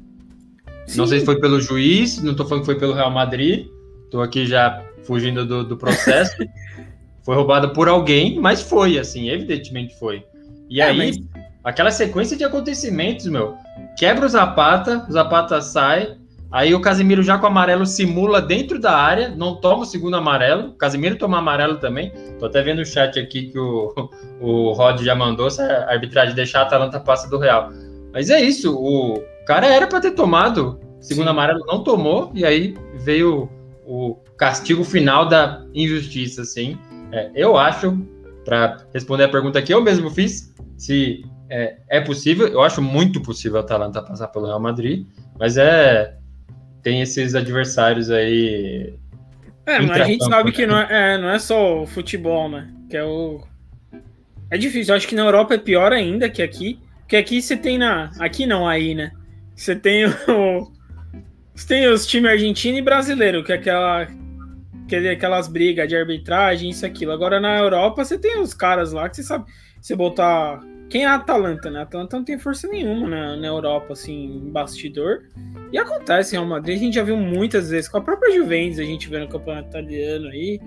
Sim. 0.87 0.99
Não 0.99 1.07
sei 1.07 1.21
se 1.21 1.27
foi 1.27 1.39
pelo 1.39 1.61
juiz, 1.61 2.21
não 2.23 2.33
estou 2.33 2.47
falando 2.47 2.63
que 2.63 2.67
foi 2.67 2.79
pelo 2.79 2.95
Real 2.95 3.11
Madrid. 3.11 3.69
Estou 4.05 4.23
aqui 4.23 4.47
já 4.47 4.83
fugindo 5.05 5.47
do, 5.47 5.63
do 5.63 5.77
processo. 5.77 6.37
foi 7.23 7.37
roubada 7.37 7.69
por 7.69 7.89
alguém, 7.89 8.41
mas 8.41 8.63
foi, 8.63 8.99
assim, 8.99 9.29
evidentemente 9.29 9.97
foi. 9.99 10.25
E 10.69 10.81
é, 10.81 10.87
aí, 10.87 10.97
mas... 10.97 11.45
aquela 11.63 11.91
sequência 11.91 12.37
de 12.37 12.43
acontecimentos, 12.43 13.27
meu, 13.27 13.55
quebra 13.97 14.25
o 14.27 14.29
Zapata, 14.29 15.07
o 15.09 15.13
Zapata 15.13 15.61
sai, 15.61 16.17
Aí 16.51 16.75
o 16.75 16.81
Casemiro 16.81 17.23
já 17.23 17.37
com 17.37 17.47
amarelo 17.47 17.85
simula 17.85 18.41
dentro 18.41 18.81
da 18.81 18.97
área, 18.97 19.29
não 19.29 19.57
toma 19.57 19.83
o 19.83 19.87
segundo 19.87 20.17
amarelo. 20.17 20.69
O 20.69 20.75
Casemiro 20.75 21.17
toma 21.17 21.39
amarelo 21.39 21.77
também. 21.77 22.13
Tô 22.39 22.47
até 22.47 22.63
vendo 22.63 22.81
o 22.81 22.87
chat 22.87 23.19
aqui 23.19 23.51
que 23.51 23.59
o, 23.59 23.93
o 24.41 24.73
Rod 24.73 25.03
já 25.03 25.15
mandou 25.15 25.51
se 25.51 25.61
a 25.61 25.91
arbitragem 25.91 26.35
deixar 26.35 26.61
a 26.61 26.63
Atalanta 26.63 26.99
passa 27.01 27.29
do 27.29 27.39
Real. 27.39 27.71
Mas 28.13 28.31
é 28.31 28.41
isso, 28.41 28.75
o 28.75 29.23
cara 29.47 29.67
era 29.67 29.87
para 29.87 30.01
ter 30.01 30.13
tomado 30.13 30.81
segundo 31.01 31.27
Sim. 31.27 31.31
amarelo, 31.31 31.65
não 31.67 31.83
tomou, 31.83 32.31
e 32.35 32.45
aí 32.45 32.75
veio 32.95 33.49
o 33.87 34.17
castigo 34.37 34.85
final 34.85 35.27
da 35.27 35.65
injustiça, 35.75 36.43
assim. 36.43 36.79
É, 37.13 37.31
eu 37.35 37.57
acho, 37.57 37.97
para 38.45 38.79
responder 38.93 39.25
a 39.25 39.29
pergunta 39.29 39.63
que 39.63 39.73
eu 39.73 39.83
mesmo 39.83 40.11
fiz, 40.11 40.55
se 40.77 41.25
é, 41.51 41.79
é 41.89 42.01
possível, 42.01 42.47
eu 42.49 42.61
acho 42.61 42.83
muito 42.83 43.21
possível 43.21 43.59
a 43.59 43.61
Atalanta 43.61 44.03
passar 44.03 44.29
pelo 44.29 44.47
Real 44.47 44.61
Madrid, 44.61 45.07
mas 45.39 45.57
é 45.57 46.18
tem 46.89 47.03
esses 47.03 47.35
adversários 47.35 48.11
aí. 48.11 48.95
É, 49.67 49.79
mas 49.81 50.01
a 50.01 50.05
gente 50.05 50.25
sabe 50.25 50.51
que 50.53 50.67
não 50.67 50.79
é, 50.79 51.15
é, 51.15 51.19
não 51.19 51.29
é 51.29 51.39
só 51.39 51.83
o 51.83 51.87
futebol, 51.87 52.49
né? 52.49 52.67
Que 52.89 52.97
é 52.97 53.05
o. 53.05 53.43
É 54.51 54.57
difícil, 54.57 54.95
eu 54.95 54.97
acho 54.97 55.07
que 55.07 55.15
na 55.15 55.25
Europa 55.25 55.55
é 55.55 55.59
pior 55.59 55.93
ainda 55.93 56.31
que 56.31 56.43
aqui. 56.43 56.81
Porque 57.01 57.17
aqui 57.17 57.43
você 57.43 57.59
tem 57.59 57.77
na. 57.77 58.11
Aqui 58.19 58.47
não, 58.47 58.67
aí, 58.67 58.95
né? 58.95 59.11
Você 59.55 59.77
tem 59.77 60.07
o. 60.07 60.73
Você 61.55 61.67
tem 61.67 61.87
os 61.89 62.07
times 62.07 62.31
argentino 62.31 62.79
e 62.79 62.83
brasileiro, 62.83 63.45
que 63.45 63.53
é 63.53 63.57
aquela. 63.57 64.09
Que 64.89 64.97
é 64.97 65.11
aquelas 65.11 65.47
brigas 65.47 65.87
de 65.87 65.95
arbitragem, 65.95 66.71
isso 66.71 66.87
aquilo. 66.87 67.13
Agora 67.13 67.39
na 67.39 67.59
Europa 67.59 68.03
você 68.03 68.19
tem 68.19 68.41
os 68.41 68.55
caras 68.55 68.93
lá 68.93 69.11
que 69.11 69.17
você 69.17 69.23
sabe. 69.23 69.45
Você 69.79 69.95
botar. 69.95 70.61
Quem 70.89 71.05
é 71.05 71.07
a 71.07 71.17
Atalanta, 71.17 71.71
né? 71.71 71.81
A 71.81 71.83
Atalanta 71.83 72.17
não 72.17 72.25
tem 72.25 72.39
força 72.39 72.67
nenhuma 72.67 73.09
na, 73.09 73.37
na 73.37 73.47
Europa, 73.47 73.93
assim, 73.93 74.49
bastidor. 74.51 75.25
E 75.71 75.79
acontece 75.79 76.33
Real 76.33 76.47
Madrid, 76.47 76.77
a 76.77 76.81
gente 76.81 76.95
já 76.95 77.03
viu 77.03 77.17
muitas 77.17 77.71
vezes, 77.71 77.89
com 77.89 77.99
a 77.99 78.01
própria 78.01 78.35
Juventus, 78.35 78.79
a 78.79 78.85
gente 78.85 79.09
vê 79.09 79.19
no 79.19 79.29
campeonato 79.29 79.69
italiano 79.69 80.29
aí 80.29 80.59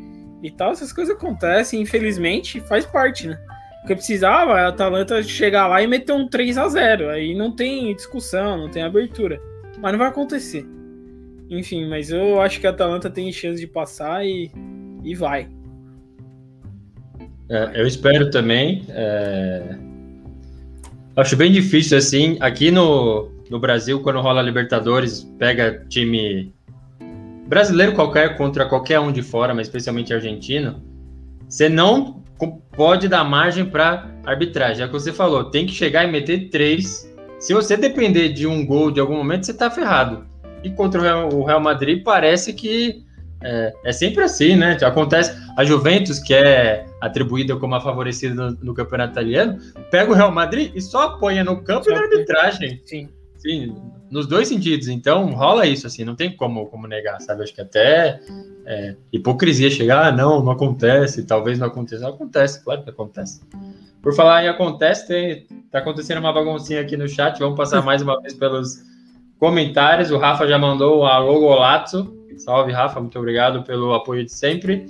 e 0.44 0.52
tal, 0.52 0.72
essas 0.72 0.94
coisas 0.94 1.16
acontecem, 1.16 1.82
infelizmente, 1.82 2.60
faz 2.62 2.86
parte, 2.86 3.28
né? 3.28 3.40
Porque 3.80 3.96
precisava 3.96 4.54
a 4.54 4.68
Atalanta 4.68 5.24
chegar 5.24 5.68
lá 5.68 5.82
e 5.82 5.88
meter 5.88 6.14
um 6.14 6.28
3 6.28 6.58
a 6.58 6.68
0 6.68 7.10
aí 7.10 7.34
não 7.34 7.52
tem 7.52 7.96
discussão, 7.96 8.58
não 8.58 8.70
tem 8.70 8.84
abertura. 8.84 9.42
Mas 9.80 9.92
não 9.92 10.00
vai 10.00 10.08
acontecer. 10.08 10.66
Enfim, 11.50 11.90
mas 11.90 12.12
eu 12.12 12.40
acho 12.40 12.60
que 12.60 12.68
a 12.68 12.70
Atalanta 12.70 13.10
tem 13.10 13.32
chance 13.32 13.60
de 13.60 13.68
passar 13.68 14.24
e, 14.24 14.52
e 15.04 15.16
vai. 15.16 15.50
É, 17.50 17.82
eu 17.82 17.88
espero 17.88 18.30
também. 18.30 18.86
É... 18.90 19.91
Acho 21.16 21.36
bem 21.36 21.52
difícil 21.52 21.98
assim. 21.98 22.38
Aqui 22.40 22.72
no, 22.72 23.30
no 23.50 23.60
Brasil, 23.60 24.00
quando 24.02 24.22
rola 24.22 24.42
Libertadores, 24.42 25.24
pega 25.38 25.86
time 25.90 26.54
brasileiro 27.48 27.94
qualquer 27.94 28.38
contra 28.38 28.66
qualquer 28.66 29.00
um 29.00 29.12
de 29.12 29.22
fora, 29.22 29.54
mas 29.54 29.68
especialmente 29.68 30.14
argentino, 30.14 30.82
você 31.50 31.68
não 31.68 32.24
pode 32.76 33.10
dar 33.10 33.26
margem 33.26 33.66
para 33.66 34.10
arbitragem. 34.26 34.84
É 34.84 34.86
o 34.86 34.88
que 34.88 34.94
você 34.94 35.12
falou, 35.12 35.44
tem 35.44 35.66
que 35.66 35.74
chegar 35.74 36.06
e 36.06 36.12
meter 36.12 36.50
três. 36.50 37.14
Se 37.40 37.54
você 37.54 37.76
depender 37.76 38.30
de 38.30 38.48
um 38.48 38.66
gol 38.66 38.90
de 38.90 39.02
algum 39.02 39.18
momento, 39.18 39.46
você 39.46 39.54
tá 39.54 39.70
ferrado. 39.70 40.26
E 40.64 40.70
contra 40.70 41.28
o 41.28 41.44
Real 41.44 41.60
Madrid 41.60 42.04
parece 42.04 42.54
que 42.54 43.04
é, 43.44 43.74
é, 43.84 43.92
sempre 43.92 44.24
assim, 44.24 44.56
né? 44.56 44.78
Acontece. 44.82 45.36
A 45.58 45.66
Juventus, 45.66 46.20
que 46.20 46.34
é 46.34 46.86
atribuída 47.00 47.56
como 47.56 47.76
a 47.76 47.82
favorecida 47.82 48.34
no, 48.34 48.58
no 48.62 48.74
campeonato 48.74 49.14
italiano, 49.14 49.60
pega 49.90 50.12
o 50.12 50.16
Real 50.16 50.32
Madrid 50.32 50.72
e 50.76 50.82
só 50.82 51.04
apoia 51.04 51.44
no 51.44 51.62
campo 51.62 51.90
e 51.90 51.94
na 51.94 52.02
arbitragem. 52.02 52.82
Sim. 52.86 53.10
Sim, 53.42 53.76
nos 54.12 54.28
dois 54.28 54.48
sentidos. 54.48 54.88
Então 54.88 55.34
rola 55.34 55.66
isso, 55.66 55.88
assim, 55.88 56.06
não 56.06 56.16
tem 56.16 56.36
como, 56.36 56.68
como 56.68 56.86
negar, 56.86 57.20
sabe? 57.22 57.42
Acho 57.42 57.56
que 57.56 57.62
até 57.62 58.20
é, 58.68 58.96
hipocrisia 59.12 59.72
chegar, 59.72 60.06
ah, 60.06 60.12
não, 60.12 60.44
não 60.44 60.52
acontece, 60.52 61.26
talvez 61.26 61.58
não 61.58 61.66
aconteça. 61.66 62.04
Não 62.04 62.12
acontece, 62.12 62.64
claro 62.64 62.84
que 62.84 62.92
acontece. 62.92 63.42
Por 64.00 64.14
falar 64.14 64.44
em 64.44 64.48
acontece, 64.48 65.08
tem, 65.08 65.48
tá 65.72 65.80
acontecendo 65.80 66.20
uma 66.20 66.32
baguncinha 66.32 66.82
aqui 66.82 66.96
no 66.96 67.08
chat, 67.08 67.40
vamos 67.40 67.58
passar 67.58 67.82
mais 67.86 68.04
uma 68.04 68.22
vez 68.22 68.36
pelos 68.36 68.84
comentários. 69.40 70.12
O 70.12 70.20
Rafa 70.20 70.48
já 70.48 70.60
mandou 70.60 71.00
o 71.00 71.06
alô 71.06 71.40
golato. 71.40 72.21
Salve, 72.38 72.72
Rafa, 72.72 73.00
muito 73.00 73.18
obrigado 73.18 73.64
pelo 73.64 73.94
apoio 73.94 74.26
de 74.26 74.32
sempre. 74.32 74.86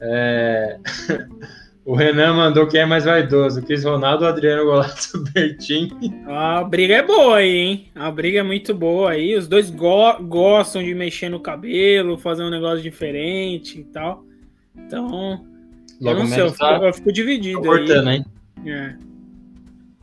É... 0.00 0.78
O 1.86 1.94
Renan 1.94 2.34
mandou 2.34 2.66
quem 2.66 2.80
é 2.80 2.84
mais 2.84 3.04
vaidoso, 3.04 3.62
Cris 3.62 3.84
Ronaldo 3.84 4.26
Adriano 4.26 4.64
Golato 4.64 5.22
Bertin. 5.32 5.88
A 6.26 6.64
briga 6.64 6.96
é 6.96 7.02
boa 7.02 7.36
aí, 7.36 7.56
hein? 7.56 7.86
A 7.94 8.10
briga 8.10 8.40
é 8.40 8.42
muito 8.42 8.74
boa 8.74 9.12
aí. 9.12 9.36
Os 9.36 9.46
dois 9.46 9.70
go 9.70 10.20
gostam 10.22 10.82
de 10.82 10.92
mexer 10.96 11.28
no 11.28 11.38
cabelo, 11.38 12.18
fazer 12.18 12.42
um 12.42 12.50
negócio 12.50 12.82
diferente 12.82 13.78
e 13.78 13.84
tal. 13.84 14.24
Então, 14.76 15.46
Logo 16.00 16.18
eu 16.18 16.24
não 16.24 16.26
sei, 16.26 16.42
eu 16.42 16.50
fico, 16.50 16.58
tá 16.58 16.80
eu 16.82 16.92
fico 16.92 17.12
dividido 17.12 17.62
cortando, 17.62 18.08
aí. 18.08 18.16
hein? 18.16 18.24
É. 18.66 18.94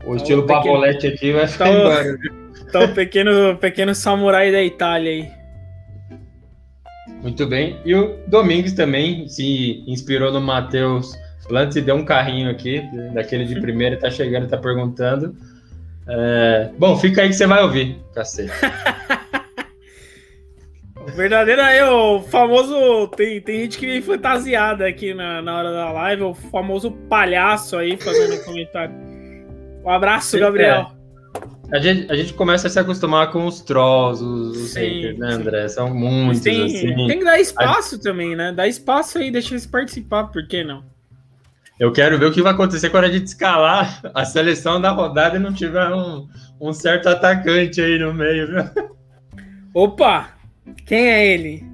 O 0.06 0.15
estilo 0.15 0.47
tá 0.47 0.54
Pavolete 0.54 1.08
aqui 1.08 1.34
vai 1.34 1.47
ficar 1.47 1.65
tá 1.65 1.71
embora. 1.71 2.17
Tá 2.71 2.86
o 2.86 2.93
pequeno, 2.93 3.56
pequeno 3.58 3.93
samurai 3.93 4.52
da 4.52 4.63
Itália 4.63 5.12
aí. 5.12 5.43
Muito 7.24 7.48
bem. 7.48 7.80
E 7.84 7.96
o 7.96 8.20
Domingos 8.28 8.74
também 8.74 9.28
se 9.28 9.84
inspirou 9.88 10.32
no 10.32 10.40
Matheus 10.40 11.18
Lance 11.50 11.82
deu 11.82 11.96
um 11.96 12.06
carrinho 12.06 12.50
aqui, 12.50 12.82
daquele 13.14 13.46
de 13.46 13.60
primeira, 13.60 13.98
tá 13.98 14.10
chegando, 14.10 14.48
tá 14.48 14.58
perguntando. 14.58 15.36
É... 16.08 16.70
Bom, 16.78 16.98
fica 16.98 17.22
aí 17.22 17.30
que 17.30 17.34
você 17.34 17.46
vai 17.46 17.62
ouvir, 17.62 17.98
cacete. 18.14 18.52
o 20.96 21.12
verdadeiro 21.12 21.62
aí, 21.62 21.82
o 21.82 22.22
famoso. 22.22 23.08
Tem, 23.10 23.42
tem 23.42 23.62
gente 23.62 23.78
que 23.78 23.86
vem 23.86 24.02
fantasiada 24.02 24.88
aqui 24.88 25.14
na, 25.14 25.42
na 25.42 25.58
hora 25.58 25.72
da 25.72 25.92
live, 25.92 26.24
o 26.24 26.34
famoso 26.34 26.92
palhaço 26.92 27.78
aí 27.78 27.98
fazendo 27.98 28.44
comentário. 28.46 28.96
Um 29.84 29.90
abraço, 29.90 30.40
Gabriel. 30.40 30.92
É. 30.98 31.03
A 31.72 31.80
gente, 31.80 32.12
a 32.12 32.15
gente 32.15 32.34
começa 32.34 32.67
a 32.67 32.69
se 32.69 32.80
acostumar 32.80 33.32
com 33.32 33.48
os 33.48 33.62
trolls, 33.62 34.24
os, 34.24 34.58
os 34.58 34.69
sim, 34.72 34.80
haters, 34.80 35.17
né, 35.17 35.34
André? 35.34 35.67
São 35.67 35.93
muitos, 35.93 36.41
tem, 36.41 36.65
assim. 36.65 36.96
Tem 37.08 37.19
que 37.19 37.26
dar 37.26 37.39
espaço 37.39 37.96
a... 37.96 38.00
também, 38.00 38.36
né? 38.36 38.52
Dá 38.52 38.67
espaço 38.67 39.17
aí, 39.17 39.32
deixa 39.32 39.54
eles 39.54 39.65
participar, 39.65 40.26
por 40.26 40.48
que 40.48 40.63
não? 40.63 40.84
Eu 41.80 41.91
quero 41.91 42.19
ver 42.19 42.28
o 42.28 42.32
que 42.32 42.41
vai 42.41 42.54
acontecer 42.54 42.89
quando 42.91 43.06
a 43.06 43.12
gente 43.12 43.26
escalar 43.26 44.02
a 44.13 44.24
seleção 44.24 44.80
da 44.80 44.91
rodada 44.91 45.38
e 45.38 45.39
não 45.39 45.52
tiver 45.52 45.89
um, 45.89 46.28
um 46.62 46.72
certo 46.72 47.10
atacante 47.10 47.82
aí 47.82 47.98
no 47.98 48.13
meio, 48.13 48.48
viu? 48.48 48.88
Opa! 49.74 50.30
Quem 50.86 51.10
é 51.10 51.28
ele? 51.28 51.65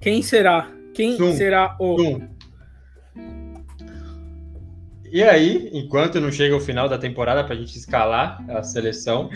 Quem 0.00 0.20
será? 0.20 0.70
Quem 0.92 1.16
Zoom. 1.16 1.32
será 1.32 1.74
o. 1.80 1.96
Zoom. 1.96 2.28
E 5.14 5.22
aí, 5.22 5.70
enquanto 5.72 6.20
não 6.20 6.32
chega 6.32 6.56
o 6.56 6.60
final 6.60 6.88
da 6.88 6.98
temporada 6.98 7.44
para 7.44 7.54
a 7.54 7.56
gente 7.56 7.78
escalar 7.78 8.44
a 8.48 8.64
seleção 8.64 9.30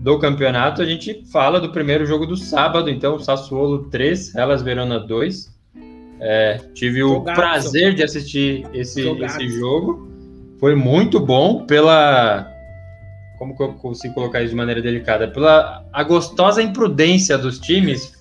do 0.00 0.18
campeonato, 0.18 0.80
a 0.80 0.86
gente 0.86 1.26
fala 1.30 1.60
do 1.60 1.70
primeiro 1.70 2.06
jogo 2.06 2.24
do 2.24 2.38
sábado. 2.38 2.88
Então, 2.88 3.18
Sassuolo 3.18 3.90
3, 3.90 4.34
Elas 4.34 4.62
Verona 4.62 4.98
2. 4.98 5.54
É, 6.20 6.60
tive 6.72 7.02
o 7.02 7.20
prazer 7.20 7.94
de 7.94 8.02
assistir 8.02 8.66
esse, 8.72 9.06
esse 9.22 9.48
jogo. 9.50 10.10
Foi 10.58 10.74
muito 10.74 11.20
bom 11.20 11.66
pela. 11.66 12.50
Como 13.38 13.54
que 13.54 13.62
eu 13.62 13.74
consigo 13.74 14.14
colocar 14.14 14.40
isso 14.40 14.52
de 14.52 14.56
maneira 14.56 14.80
delicada? 14.80 15.28
Pela 15.28 15.84
a 15.92 16.02
gostosa 16.02 16.62
imprudência 16.62 17.36
dos 17.36 17.58
times. 17.58 18.18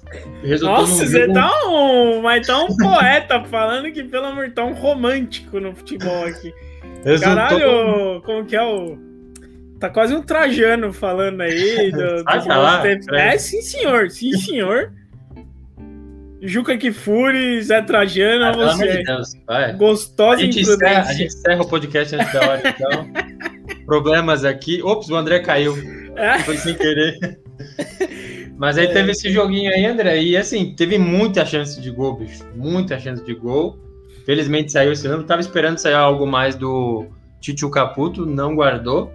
Nossa, 0.61 1.05
você 1.05 1.21
jogo... 1.21 1.33
tá 1.33 1.49
um, 1.65 2.21
mas 2.21 2.45
tá 2.45 2.61
um 2.61 2.75
poeta 2.75 3.41
falando 3.45 3.89
que, 3.89 4.03
pelo 4.03 4.25
amor, 4.25 4.51
tá 4.51 4.65
um 4.65 4.73
romântico 4.73 5.61
no 5.61 5.73
futebol 5.73 6.25
aqui. 6.25 6.53
Caralho, 7.21 8.21
como 8.23 8.45
que 8.45 8.55
é 8.55 8.63
o. 8.63 8.97
Tá 9.79 9.89
quase 9.89 10.13
um 10.13 10.21
Trajano 10.21 10.91
falando 10.91 11.41
aí. 11.41 11.91
Do, 11.91 12.23
do 12.23 12.47
lá, 12.47 12.83
é, 13.13 13.37
sim, 13.37 13.61
senhor, 13.61 14.09
sim, 14.09 14.33
senhor. 14.33 14.91
Juca 16.41 16.77
Kifuri, 16.77 17.61
Zé 17.61 17.81
Trajano, 17.81 18.45
ah, 18.45 18.51
você. 18.51 18.97
De 18.97 19.03
Deus, 19.03 19.31
Gostosa 19.77 20.35
a 20.35 20.37
gente, 20.37 20.61
encerra, 20.61 21.01
a 21.01 21.13
gente 21.13 21.27
encerra 21.27 21.61
o 21.61 21.67
podcast 21.67 22.15
antes 22.15 22.33
da 22.33 22.49
hora, 22.49 22.61
então. 22.69 23.07
Problemas 23.85 24.45
aqui. 24.45 24.81
Ops, 24.83 25.09
o 25.09 25.15
André 25.15 25.39
caiu. 25.39 25.75
É. 26.15 26.39
Foi 26.39 26.57
sem 26.57 26.75
querer. 26.75 27.39
Mas 28.57 28.77
aí 28.77 28.85
é. 28.85 28.91
teve 28.91 29.11
esse 29.11 29.31
joguinho 29.31 29.71
aí, 29.71 29.85
André, 29.85 30.21
e 30.21 30.37
assim, 30.37 30.73
teve 30.75 30.97
muita 30.97 31.45
chance 31.45 31.79
de 31.79 31.89
gol, 31.89 32.17
bicho. 32.17 32.45
Muita 32.55 32.99
chance 32.99 33.23
de 33.23 33.33
gol. 33.33 33.79
Felizmente 34.29 34.71
saiu 34.71 34.91
esse 34.91 35.07
ano. 35.07 35.23
Tava 35.23 35.41
esperando 35.41 35.79
sair 35.79 35.95
algo 35.95 36.27
mais 36.27 36.55
do 36.55 37.07
Titio 37.41 37.67
Caputo, 37.71 38.27
não 38.27 38.55
guardou. 38.55 39.11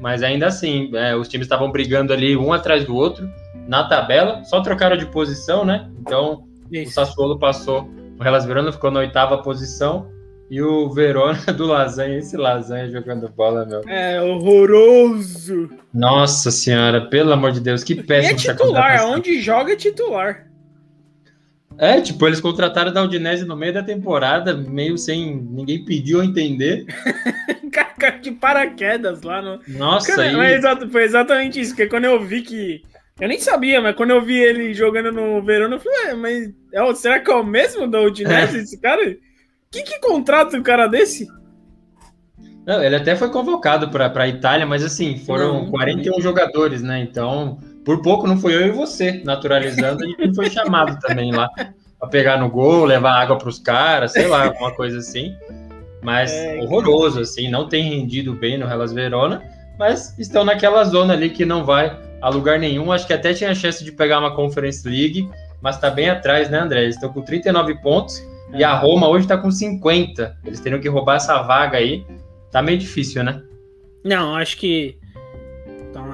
Mas 0.00 0.22
ainda 0.22 0.46
assim, 0.46 0.90
é, 0.94 1.14
os 1.14 1.28
times 1.28 1.44
estavam 1.44 1.70
brigando 1.70 2.14
ali 2.14 2.34
um 2.34 2.50
atrás 2.50 2.82
do 2.82 2.96
outro 2.96 3.28
na 3.68 3.84
tabela, 3.84 4.42
só 4.44 4.62
trocaram 4.62 4.96
de 4.96 5.04
posição, 5.04 5.66
né? 5.66 5.90
Então 6.00 6.44
isso. 6.72 6.92
O 6.92 6.94
Sassuolo 6.94 7.38
passou. 7.38 7.90
O 8.18 8.24
Hellas 8.24 8.46
Verona 8.46 8.72
ficou 8.72 8.90
na 8.90 9.00
oitava 9.00 9.36
posição. 9.42 10.08
E 10.50 10.62
o 10.62 10.88
Verona 10.88 11.38
do 11.54 11.66
Lasanha, 11.66 12.16
esse 12.16 12.34
Lasanha 12.34 12.90
jogando 12.90 13.28
bola, 13.28 13.66
meu. 13.66 13.82
É 13.86 14.22
horroroso. 14.22 15.68
Nossa 15.92 16.50
senhora, 16.50 17.02
pelo 17.02 17.34
amor 17.34 17.52
de 17.52 17.60
Deus, 17.60 17.84
que 17.84 18.02
péssimo. 18.02 18.32
E 18.32 18.32
é 18.32 18.54
titular, 18.54 19.04
onde 19.08 19.42
joga 19.42 19.74
é 19.74 19.76
titular. 19.76 20.46
É, 21.76 22.00
tipo, 22.00 22.26
eles 22.26 22.40
contrataram 22.40 22.92
da 22.92 23.02
Udinese 23.02 23.44
no 23.44 23.56
meio 23.56 23.74
da 23.74 23.82
temporada, 23.82 24.54
meio 24.54 24.96
sem 24.96 25.36
ninguém 25.36 25.84
pediu 25.84 26.20
a 26.20 26.24
entender. 26.24 26.86
de 28.20 28.32
paraquedas 28.32 29.22
lá 29.22 29.40
no. 29.40 29.60
Nossa, 29.68 30.14
Cara, 30.14 30.42
aí... 30.42 30.90
foi 30.90 31.04
exatamente 31.04 31.60
isso, 31.60 31.70
porque 31.70 31.86
quando 31.86 32.04
eu 32.04 32.22
vi 32.24 32.42
que 32.42 32.82
eu 33.20 33.28
nem 33.28 33.38
sabia, 33.38 33.80
mas 33.80 33.94
quando 33.94 34.10
eu 34.10 34.22
vi 34.22 34.36
ele 34.36 34.74
jogando 34.74 35.12
no 35.12 35.42
Verona, 35.42 35.76
eu 35.76 35.80
falei, 35.80 36.14
mas 36.14 36.52
é, 36.72 36.94
será 36.94 37.20
que 37.20 37.30
é 37.30 37.34
o 37.34 37.44
mesmo 37.44 37.86
da 37.86 38.00
Udinese, 38.00 38.58
é. 38.58 38.60
esse 38.60 38.80
cara? 38.80 39.16
Que, 39.70 39.82
que 39.82 40.00
contrata 40.00 40.56
um 40.56 40.62
cara 40.62 40.86
desse? 40.86 41.28
Não, 42.66 42.82
ele 42.82 42.96
até 42.96 43.14
foi 43.14 43.30
convocado 43.30 43.90
para 43.90 44.10
a 44.14 44.28
Itália, 44.28 44.66
mas 44.66 44.82
assim, 44.82 45.18
foram 45.18 45.64
não, 45.64 45.70
41 45.70 46.12
não. 46.12 46.20
jogadores, 46.20 46.82
né? 46.82 47.00
Então, 47.00 47.58
por 47.84 48.00
pouco 48.02 48.26
não 48.26 48.36
foi 48.38 48.54
eu 48.54 48.66
e 48.66 48.70
você 48.70 49.22
naturalizando, 49.24 50.02
a 50.02 50.06
gente 50.06 50.34
foi 50.34 50.48
chamado 50.50 50.98
também 51.00 51.32
lá 51.32 51.48
para 51.98 52.08
pegar 52.08 52.38
no 52.38 52.48
gol, 52.48 52.84
levar 52.84 53.20
água 53.20 53.38
para 53.38 53.48
os 53.48 53.58
caras, 53.58 54.12
sei 54.12 54.26
lá, 54.26 54.46
alguma 54.46 54.72
coisa 54.72 54.98
assim. 54.98 55.34
Mas 56.02 56.30
é, 56.32 56.58
horroroso, 56.60 57.20
assim, 57.20 57.48
não 57.48 57.68
tem 57.68 57.82
rendido 57.82 58.34
bem 58.34 58.58
no 58.58 58.70
Hellas 58.70 58.92
Verona, 58.92 59.42
mas 59.78 60.16
estão 60.18 60.44
naquela 60.44 60.84
zona 60.84 61.14
ali 61.14 61.30
que 61.30 61.44
não 61.44 61.64
vai 61.64 61.98
a 62.20 62.28
lugar 62.28 62.58
nenhum. 62.58 62.92
Acho 62.92 63.06
que 63.06 63.12
até 63.12 63.32
tinha 63.32 63.54
chance 63.54 63.82
de 63.82 63.90
pegar 63.90 64.18
uma 64.18 64.34
Conference 64.34 64.86
League, 64.86 65.28
mas 65.62 65.76
está 65.76 65.90
bem 65.90 66.10
atrás, 66.10 66.50
né, 66.50 66.58
André? 66.58 66.82
Eles 66.82 66.96
estão 66.96 67.12
com 67.12 67.22
39 67.22 67.76
pontos 67.76 68.18
é. 68.52 68.58
e 68.58 68.64
a 68.64 68.74
Roma 68.74 69.08
hoje 69.08 69.24
está 69.24 69.38
com 69.38 69.50
50. 69.50 70.38
Eles 70.44 70.60
teriam 70.60 70.80
que 70.80 70.88
roubar 70.88 71.16
essa 71.16 71.42
vaga 71.42 71.78
aí. 71.78 72.04
Tá 72.50 72.62
meio 72.62 72.78
difícil, 72.78 73.24
né? 73.24 73.42
Não, 74.04 74.36
acho 74.36 74.58
que. 74.58 74.98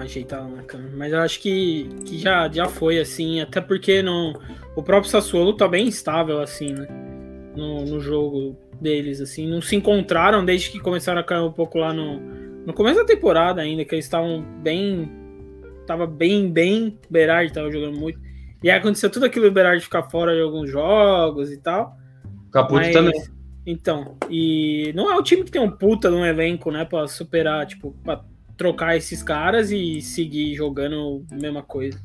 Uma 0.01 0.05
ajeitada 0.05 0.49
na 0.49 0.63
câmera. 0.63 0.93
Mas 0.97 1.13
eu 1.13 1.21
acho 1.21 1.41
que, 1.41 1.89
que 2.07 2.19
já, 2.19 2.49
já 2.49 2.67
foi, 2.67 2.99
assim. 2.99 3.41
Até 3.41 3.61
porque 3.61 4.03
não, 4.03 4.33
o 4.75 4.83
próprio 4.83 5.11
Sassuolo 5.11 5.55
tá 5.55 5.69
bem 5.69 5.87
estável, 5.87 6.41
assim, 6.41 6.73
né? 6.73 6.89
No, 7.55 7.85
no 7.85 8.01
jogo 8.01 8.57
deles, 8.81 9.21
assim. 9.21 9.47
Não 9.47 9.61
se 9.61 9.77
encontraram 9.77 10.45
desde 10.45 10.71
que 10.71 10.81
começaram 10.81 11.21
a 11.21 11.25
cair 11.25 11.43
um 11.43 11.53
pouco 11.53 11.79
lá 11.79 11.93
no, 11.93 12.19
no 12.65 12.73
começo 12.73 12.99
da 12.99 13.05
temporada 13.05 13.61
ainda, 13.61 13.85
que 13.85 13.95
eles 13.95 14.07
estavam 14.07 14.43
bem 14.63 15.11
tava 15.87 16.07
bem, 16.07 16.51
bem. 16.51 16.99
O 17.09 17.13
Berardi 17.13 17.53
tava 17.53 17.71
jogando 17.71 17.99
muito. 17.99 18.19
E 18.63 18.71
aí 18.71 18.79
aconteceu 18.79 19.11
tudo 19.11 19.27
aquilo, 19.27 19.49
o 19.49 19.53
Berardi 19.53 19.83
ficar 19.83 20.05
fora 20.05 20.35
de 20.35 20.41
alguns 20.41 20.71
jogos 20.71 21.51
e 21.51 21.59
tal. 21.59 21.97
Caputo 22.53 22.75
Mas, 22.77 22.93
também. 22.93 23.21
Então, 23.67 24.17
e 24.31 24.93
não 24.95 25.13
é 25.13 25.17
o 25.17 25.23
time 25.23 25.45
que 25.45 25.51
tem 25.51 25.61
um 25.61 25.71
puta 25.71 26.09
no 26.09 26.25
elenco, 26.25 26.71
né, 26.71 26.85
pra 26.85 27.07
superar, 27.07 27.67
tipo, 27.67 27.95
pra 28.03 28.25
trocar 28.61 28.95
esses 28.95 29.23
caras 29.23 29.71
e 29.71 30.03
seguir 30.03 30.55
jogando 30.55 31.25
a 31.33 31.35
mesma 31.35 31.63
coisa. 31.63 31.99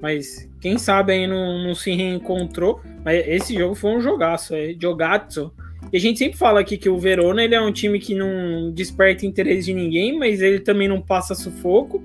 Mas 0.00 0.48
quem 0.60 0.78
sabe 0.78 1.12
aí 1.12 1.26
não, 1.26 1.64
não 1.64 1.74
se 1.74 1.90
reencontrou. 1.92 2.80
Mas 3.04 3.26
esse 3.26 3.54
jogo 3.58 3.74
foi 3.74 3.90
um 3.96 4.00
jogaço, 4.00 4.54
é 4.54 4.72
jogaço. 4.80 5.52
E 5.92 5.96
a 5.96 6.00
gente 6.00 6.20
sempre 6.20 6.38
fala 6.38 6.60
aqui 6.60 6.78
que 6.78 6.88
o 6.88 6.96
Verona 6.96 7.42
ele 7.42 7.56
é 7.56 7.60
um 7.60 7.72
time 7.72 7.98
que 7.98 8.14
não 8.14 8.70
desperta 8.70 9.26
interesse 9.26 9.66
de 9.66 9.74
ninguém, 9.74 10.16
mas 10.16 10.40
ele 10.40 10.60
também 10.60 10.86
não 10.86 11.02
passa 11.02 11.34
sufoco. 11.34 12.00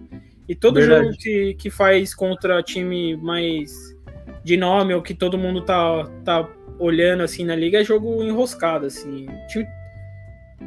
E 0.50 0.56
todo 0.56 0.80
Verdade. 0.80 1.06
jogo 1.06 1.18
que, 1.20 1.54
que 1.54 1.70
faz 1.70 2.16
contra 2.16 2.64
time 2.64 3.16
mais 3.18 3.96
de 4.44 4.58
nome 4.58 4.96
ou 4.96 5.02
que 5.04 5.14
todo 5.14 5.38
mundo 5.38 5.62
tá, 5.62 6.10
tá 6.24 6.50
olhando 6.80 7.22
assim 7.22 7.46
na 7.46 7.56
liga 7.56 7.82
é 7.82 7.84
jogo 7.84 8.24
enroscado, 8.24 8.88
assim. 8.88 9.28
Time, 9.48 9.68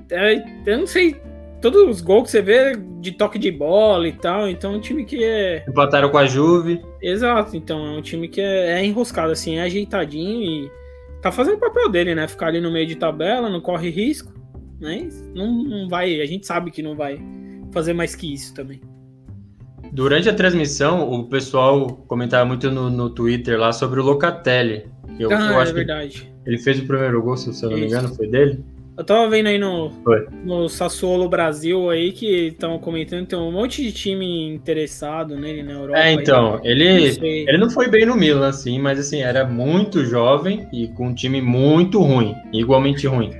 é, 0.08 0.36
eu 0.64 0.78
não 0.78 0.86
sei 0.86 1.20
todos 1.60 1.88
os 1.88 2.00
gols 2.00 2.24
que 2.24 2.30
você 2.30 2.42
vê 2.42 2.76
de 3.00 3.12
toque 3.12 3.38
de 3.38 3.50
bola 3.50 4.08
e 4.08 4.12
tal, 4.12 4.48
então 4.48 4.74
é 4.74 4.76
um 4.76 4.80
time 4.80 5.04
que 5.04 5.22
é. 5.22 5.64
Empataram 5.68 6.10
com 6.10 6.18
a 6.18 6.26
Juve. 6.26 6.80
Exato, 7.02 7.56
então 7.56 7.84
é 7.86 7.90
um 7.98 8.02
time 8.02 8.28
que 8.28 8.40
é, 8.40 8.78
é, 8.78 8.84
enroscado, 8.84 9.32
assim, 9.32 9.56
é 9.56 9.62
ajeitadinho 9.62 10.42
e 10.42 10.70
tá 11.20 11.32
fazendo 11.32 11.56
o 11.56 11.60
papel 11.60 11.88
dele, 11.88 12.14
né? 12.14 12.26
Ficar 12.28 12.48
ali 12.48 12.60
no 12.60 12.70
meio 12.70 12.86
de 12.86 12.96
tabela, 12.96 13.48
não 13.48 13.60
corre 13.60 13.90
risco, 13.90 14.32
mas 14.80 15.22
não, 15.34 15.64
não 15.64 15.88
vai, 15.88 16.20
a 16.20 16.26
gente 16.26 16.46
sabe 16.46 16.70
que 16.70 16.82
não 16.82 16.96
vai 16.96 17.20
fazer 17.72 17.92
mais 17.92 18.14
que 18.14 18.32
isso 18.32 18.54
também. 18.54 18.80
Durante 19.92 20.28
a 20.28 20.34
transmissão, 20.34 21.10
o 21.10 21.24
pessoal 21.28 21.86
comentava 22.06 22.44
muito 22.44 22.70
no, 22.70 22.90
no 22.90 23.10
Twitter 23.10 23.58
lá 23.58 23.72
sobre 23.72 24.00
o 24.00 24.02
Locatelli. 24.02 24.86
Eu, 25.18 25.30
ah, 25.32 25.52
eu 25.52 25.60
acho 25.60 25.70
é 25.72 25.74
verdade. 25.74 26.32
ele 26.44 26.58
fez 26.58 26.78
o 26.78 26.86
primeiro 26.86 27.22
gol, 27.22 27.36
se 27.36 27.64
eu 27.64 27.70
não 27.70 27.78
me 27.78 27.86
engano, 27.86 28.14
foi 28.14 28.28
dele? 28.28 28.62
Eu 28.98 29.04
tava 29.04 29.30
vendo 29.30 29.46
aí 29.46 29.58
no, 29.60 29.92
no 30.44 30.68
Sassuolo 30.68 31.28
Brasil 31.28 31.88
aí 31.88 32.10
que 32.10 32.48
estão 32.48 32.80
comentando 32.80 33.28
tem 33.28 33.38
um 33.38 33.52
monte 33.52 33.80
de 33.80 33.92
time 33.92 34.52
interessado 34.52 35.36
nele 35.36 35.62
na 35.62 35.74
Europa. 35.74 36.00
É, 36.00 36.12
então, 36.14 36.56
aí. 36.56 36.60
ele, 36.64 37.16
não 37.16 37.24
ele 37.24 37.58
não 37.58 37.70
foi 37.70 37.88
bem 37.88 38.04
no 38.04 38.16
Milan, 38.16 38.48
assim, 38.48 38.76
mas 38.80 38.98
assim, 38.98 39.20
era 39.20 39.46
muito 39.46 40.04
jovem 40.04 40.68
e 40.72 40.88
com 40.88 41.06
um 41.06 41.14
time 41.14 41.40
muito 41.40 42.02
ruim, 42.02 42.34
igualmente 42.52 43.06
ruim. 43.06 43.30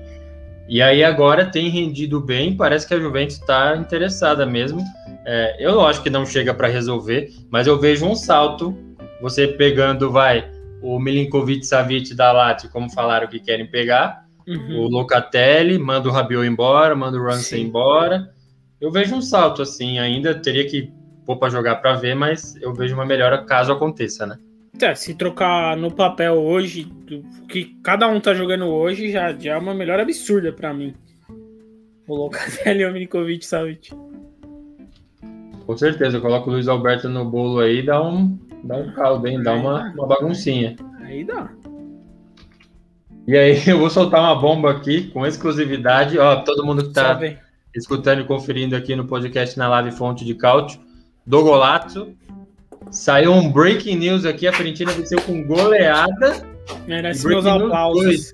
E 0.69 0.81
aí 0.81 1.03
agora 1.03 1.45
tem 1.45 1.69
rendido 1.69 2.21
bem, 2.21 2.57
parece 2.57 2.87
que 2.87 2.95
a 2.95 3.01
Juventus 3.01 3.35
está 3.35 3.77
interessada 3.77 4.47
mesmo. 4.47 4.81
É, 5.27 5.57
eu 5.59 5.85
acho 5.85 6.05
que 6.05 6.11
não 6.11 6.25
chega 6.25 6.55
para 6.55 6.69
resolver, 6.69 7.33
mas 7.51 7.67
eu 7.67 7.81
vejo 7.81 8.07
um 8.07 8.15
salto, 8.15 8.79
você 9.21 9.49
pegando, 9.49 10.13
vai, 10.13 10.49
o 10.81 11.01
Milinkovic 11.01 11.67
Savic 11.67 12.15
da 12.15 12.31
Lazio, 12.31 12.71
como 12.71 12.89
falaram 12.93 13.27
que 13.27 13.41
querem 13.41 13.67
pegar, 13.67 14.28
Uhum. 14.49 14.81
O 14.81 14.89
Locatelli, 14.89 15.79
manda 15.79 16.09
o 16.09 16.13
Rabiot 16.13 16.49
embora, 16.49 16.97
manda 16.97 17.19
o 17.19 17.23
Ramsey 17.23 17.61
embora. 17.61 18.33
Eu 18.81 18.91
vejo 18.91 19.15
um 19.15 19.21
salto 19.21 19.61
assim, 19.61 19.99
ainda 19.99 20.35
teria 20.35 20.67
que 20.67 20.91
pôr 21.27 21.37
para 21.37 21.51
jogar 21.51 21.77
para 21.77 21.93
ver, 21.95 22.15
mas 22.15 22.57
eu 22.63 22.73
vejo 22.73 22.95
uma 22.95 23.05
melhora 23.05 23.45
caso 23.45 23.71
aconteça, 23.71 24.27
né? 24.27 24.39
É, 24.81 24.95
se 24.95 25.15
trocar 25.15 25.77
no 25.77 25.91
papel 25.91 26.35
hoje, 26.35 26.91
o 27.43 27.47
que 27.47 27.77
cada 27.83 28.09
um 28.09 28.21
tá 28.21 28.33
jogando 28.33 28.67
hoje, 28.67 29.11
já, 29.11 29.33
já 29.33 29.55
é 29.55 29.59
uma 29.59 29.75
melhora 29.75 30.03
absurda 30.03 30.51
para 30.51 30.73
mim. 30.73 30.95
O 32.07 32.15
Locatelli 32.15 32.81
e 32.81 32.87
o 32.87 32.93
Milinkovic 32.93 33.45
Savic. 33.45 33.91
Com 35.67 35.77
certeza, 35.77 36.17
eu 36.17 36.23
coloco 36.23 36.49
o 36.49 36.53
Luiz 36.55 36.69
Alberto 36.69 37.11
no 37.11 37.27
bolo 37.27 37.61
aí, 37.61 37.85
dá 37.85 38.03
um, 38.03 38.39
dá 38.65 38.77
um 38.77 38.93
caldo, 38.93 39.27
hein? 39.27 39.43
Dá 39.43 39.53
uma, 39.53 39.93
uma 39.93 40.07
baguncinha. 40.07 40.77
Aí 41.03 41.25
dá. 41.25 41.51
E 43.29 43.37
aí 43.37 43.63
eu 43.69 43.79
vou 43.79 43.91
soltar 43.91 44.21
uma 44.21 44.35
bomba 44.35 44.71
aqui 44.71 45.11
com 45.11 45.27
exclusividade. 45.27 46.19
Ó, 46.19 46.37
todo 46.37 46.65
mundo 46.65 46.83
que 46.83 46.89
está 46.89 47.21
escutando 47.77 48.23
e 48.23 48.25
conferindo 48.25 48.75
aqui 48.75 48.97
no 48.97 49.05
podcast 49.05 49.59
na 49.59 49.69
Live 49.69 49.93
Fonte 49.93 50.25
de 50.25 50.35
Cálcio, 50.35 50.81
do 51.27 51.43
Golato. 51.43 52.17
Saiu 52.91 53.33
um 53.33 53.53
breaking 53.53 53.97
news 53.97 54.25
aqui, 54.25 54.49
a 54.49 54.53
Fiorentina 54.53 54.93
venceu 54.93 55.21
com 55.21 55.45
goleada. 55.45 56.43
Merece 56.87 57.27
meus 57.27 57.45
aplausos. 57.45 58.33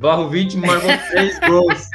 Vlahovic 0.00 0.56
marcou 0.56 0.90
três 1.08 1.38
gols. 1.46 1.88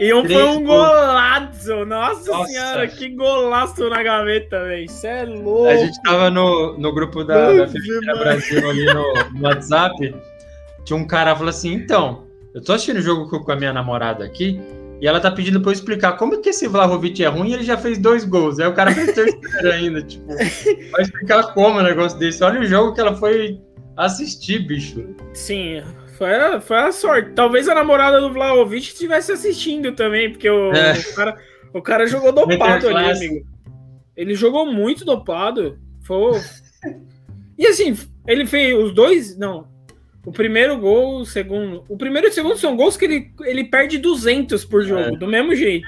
E 0.00 0.12
um 0.12 0.26
foi 0.26 0.42
um 0.42 0.64
golaço! 0.64 1.86
Nossa, 1.86 2.30
Nossa, 2.30 2.50
senhora, 2.50 2.88
que 2.88 3.08
golaço 3.10 3.88
na 3.88 4.02
gaveta, 4.02 4.64
velho. 4.64 4.84
Isso 4.84 5.06
é 5.06 5.24
louco. 5.24 5.68
A 5.68 5.76
gente 5.76 6.02
tava 6.02 6.28
no, 6.28 6.76
no 6.76 6.92
grupo 6.92 7.22
da, 7.22 7.52
da 7.52 8.14
Brasil 8.16 8.68
ali 8.68 8.84
no, 8.86 9.14
no 9.32 9.42
WhatsApp 9.42 10.12
tinha 10.86 10.96
um 10.96 11.06
cara 11.06 11.34
falou 11.34 11.50
assim: 11.50 11.74
então, 11.74 12.24
eu 12.54 12.62
tô 12.62 12.72
assistindo 12.72 12.98
o 12.98 13.02
jogo 13.02 13.28
com 13.28 13.52
a 13.52 13.56
minha 13.56 13.72
namorada 13.72 14.24
aqui. 14.24 14.58
E 14.98 15.06
ela 15.06 15.20
tá 15.20 15.30
pedindo 15.30 15.60
pra 15.60 15.68
eu 15.68 15.74
explicar 15.74 16.12
como 16.12 16.40
que 16.40 16.48
esse 16.48 16.66
Vlahovic 16.66 17.22
é 17.22 17.28
ruim 17.28 17.50
e 17.50 17.52
ele 17.52 17.64
já 17.64 17.76
fez 17.76 17.98
dois 17.98 18.24
gols. 18.24 18.58
Aí 18.58 18.66
o 18.66 18.72
cara 18.72 18.92
fez 18.92 19.12
terceiro 19.12 19.68
ainda, 19.70 20.00
tipo, 20.00 20.26
vai 20.26 21.02
explicar 21.02 21.52
como 21.52 21.80
o 21.80 21.82
negócio 21.82 22.18
desse. 22.18 22.42
Olha 22.42 22.60
o 22.60 22.64
jogo 22.64 22.94
que 22.94 23.00
ela 23.02 23.14
foi 23.14 23.60
assistir, 23.94 24.60
bicho. 24.60 25.14
Sim, 25.34 25.82
foi 26.16 26.34
a, 26.34 26.60
foi 26.62 26.78
a 26.78 26.92
sorte. 26.92 27.32
Talvez 27.34 27.68
a 27.68 27.74
namorada 27.74 28.22
do 28.22 28.32
Vlahovic 28.32 28.86
estivesse 28.86 29.32
assistindo 29.32 29.92
também, 29.92 30.30
porque 30.30 30.48
o, 30.48 30.72
é. 30.72 30.92
o, 30.94 31.14
cara, 31.14 31.36
o 31.74 31.82
cara 31.82 32.06
jogou 32.06 32.32
dopado 32.32 32.88
ali, 32.88 33.10
amigo. 33.10 33.46
Ele 34.16 34.34
jogou 34.34 34.64
muito 34.64 35.04
dopado. 35.04 35.78
Foi... 36.04 36.40
E 37.58 37.66
assim, 37.66 37.94
ele 38.26 38.46
fez 38.46 38.74
os 38.82 38.92
dois. 38.94 39.36
Não, 39.36 39.68
o 40.26 40.32
primeiro 40.32 40.76
gol, 40.76 41.20
o 41.20 41.24
segundo. 41.24 41.84
O 41.88 41.96
primeiro 41.96 42.26
e 42.26 42.30
o 42.30 42.32
segundo 42.32 42.56
são 42.56 42.76
gols 42.76 42.96
que 42.96 43.04
ele, 43.04 43.30
ele 43.42 43.62
perde 43.62 43.96
200 43.96 44.64
por 44.64 44.82
jogo, 44.82 45.14
é. 45.14 45.16
do 45.16 45.28
mesmo 45.28 45.54
jeito. 45.54 45.86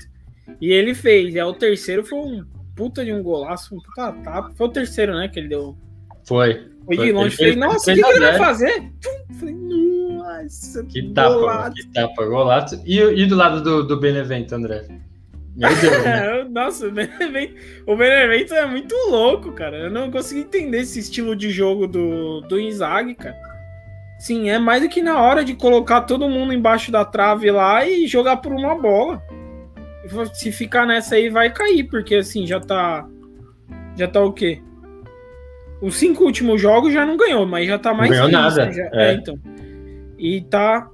E 0.61 0.73
ele 0.73 0.95
fez. 0.95 1.35
E 1.35 1.41
aí 1.41 1.45
o 1.45 1.53
terceiro 1.53 2.05
foi 2.05 2.19
um 2.21 2.45
puta 2.77 3.05
de 3.05 3.13
um 3.13 3.21
golaço, 3.21 3.75
um 3.75 3.81
puta 3.81 4.13
tapa. 4.13 4.53
Foi 4.57 4.69
o 4.69 4.71
terceiro, 4.71 5.13
né, 5.17 5.27
que 5.27 5.41
ele 5.41 5.49
deu. 5.49 5.77
Foi. 6.25 6.69
Foi 6.87 6.97
de 6.97 7.11
longe. 7.11 7.37
Falei, 7.37 7.57
nossa, 7.57 7.91
o 7.91 7.95
que, 7.97 8.01
que 8.01 8.09
ele 8.09 8.21
vai 8.21 8.39
fazer? 8.39 8.93
Falei, 9.41 9.55
nossa, 9.55 10.85
que 10.85 11.03
tapa, 11.13 11.35
golaço. 11.35 11.75
que 11.75 11.87
tapa, 11.89 12.25
golaço. 12.25 12.83
E, 12.87 13.01
e 13.01 13.27
do 13.27 13.35
lado 13.35 13.61
do, 13.61 13.83
do 13.89 13.99
Benevento, 13.99 14.55
André? 14.55 14.87
Meu 15.57 15.69
Deus, 15.81 16.05
né? 16.05 16.45
Nossa, 16.49 16.87
o 16.87 16.93
Benevento, 16.93 17.55
o 17.85 17.97
Benevento 17.97 18.55
é 18.55 18.65
muito 18.65 18.95
louco, 19.11 19.51
cara. 19.51 19.77
Eu 19.77 19.91
não 19.91 20.09
consigo 20.09 20.39
entender 20.39 20.83
esse 20.83 21.01
estilo 21.01 21.35
de 21.35 21.51
jogo 21.51 21.89
do, 21.89 22.41
do 22.43 22.61
Inzaghi, 22.61 23.17
cara. 23.17 23.48
Sim, 24.19 24.51
é 24.51 24.59
mais 24.59 24.83
do 24.83 24.89
que 24.89 25.01
na 25.01 25.21
hora 25.21 25.45
de 25.45 25.55
colocar 25.55 26.01
todo 26.01 26.29
mundo 26.29 26.53
embaixo 26.53 26.91
da 26.91 27.05
trave 27.05 27.51
lá 27.51 27.87
e 27.87 28.07
jogar 28.07 28.39
por 28.39 28.53
uma 28.53 28.75
bola. 28.75 29.23
Se 30.35 30.51
ficar 30.51 30.87
nessa 30.87 31.15
aí, 31.15 31.29
vai 31.29 31.53
cair, 31.53 31.85
porque 31.85 32.17
assim, 32.17 32.47
já 32.47 32.59
tá. 32.59 33.07
Já 33.97 34.09
tá 34.09 34.21
o 34.23 34.33
quê? 34.33 34.61
Os 35.81 35.97
cinco 35.97 36.25
últimos 36.25 36.61
jogos 36.61 36.93
já 36.93 37.07
não 37.07 37.17
ganhou, 37.17 37.47
mas 37.47 37.69
já 37.69 37.79
tá 37.79 37.95
mais. 37.95 38.11
Não 38.11 38.17
ganhou 38.17 38.31
nada. 38.31 38.73
Já, 38.73 38.85
é. 38.93 39.11
é. 39.11 39.13
então. 39.15 39.39
E 40.19 40.41
tá 40.41 40.91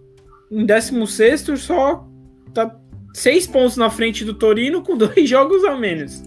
em 0.50 0.66
16 0.66 1.58
só. 1.58 2.06
Tá 2.52 2.76
seis 3.14 3.46
pontos 3.46 3.76
na 3.76 3.88
frente 3.88 4.24
do 4.24 4.34
Torino 4.34 4.82
com 4.82 4.96
dois 4.98 5.28
jogos 5.28 5.64
a 5.64 5.76
menos. 5.76 6.22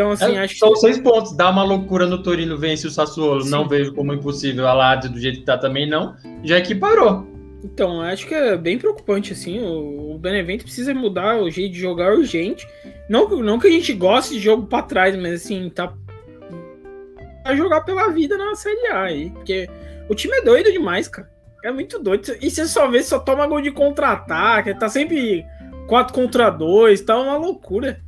Então, 0.00 0.12
assim, 0.12 0.36
é, 0.36 0.38
acho 0.40 0.56
São 0.56 0.72
que... 0.72 0.80
seis 0.80 0.98
pontos. 0.98 1.36
Dá 1.36 1.50
uma 1.50 1.62
loucura 1.62 2.06
no 2.06 2.22
Torino, 2.22 2.56
vence 2.56 2.86
o 2.86 2.90
Sassuolo. 2.90 3.42
Sim. 3.42 3.50
Não 3.50 3.68
vejo 3.68 3.92
como 3.92 4.14
impossível 4.14 4.66
a 4.66 4.72
Lazio 4.72 5.12
do 5.12 5.20
jeito 5.20 5.40
que 5.40 5.44
tá 5.44 5.58
também, 5.58 5.88
não. 5.88 6.16
Já 6.42 6.58
equiparou. 6.58 7.26
Então, 7.62 8.00
acho 8.00 8.26
que 8.26 8.34
é 8.34 8.56
bem 8.56 8.78
preocupante, 8.78 9.34
assim. 9.34 9.60
O, 9.62 10.16
Benevento 10.18 10.64
precisa 10.64 10.94
mudar 10.94 11.36
o 11.36 11.50
jeito 11.50 11.72
de 11.72 11.80
jogar 11.80 12.14
urgente. 12.14 12.66
Não, 13.08 13.28
não 13.42 13.58
que 13.58 13.68
a 13.68 13.70
gente 13.70 13.92
goste 13.92 14.34
de 14.34 14.40
jogo 14.40 14.66
para 14.66 14.82
trás, 14.82 15.16
mas 15.16 15.44
assim, 15.44 15.68
tá. 15.68 15.92
a 17.44 17.54
jogar 17.54 17.82
pela 17.82 18.08
vida 18.08 18.38
na 18.38 18.54
Série 18.54 18.86
A 18.86 19.02
aí. 19.02 19.30
Porque 19.30 19.68
o 20.08 20.14
time 20.14 20.34
é 20.38 20.42
doido 20.42 20.72
demais, 20.72 21.08
cara. 21.08 21.30
É 21.62 21.70
muito 21.70 21.98
doido. 21.98 22.34
E 22.40 22.50
você 22.50 22.66
só 22.66 22.88
vê, 22.88 23.02
só 23.02 23.18
toma 23.18 23.46
gol 23.46 23.60
de 23.60 23.70
contra-ataque. 23.70 24.74
Tá 24.78 24.88
sempre 24.88 25.44
4 25.86 26.14
contra 26.14 26.48
2. 26.48 27.02
Tá 27.02 27.18
uma 27.18 27.36
loucura. 27.36 28.00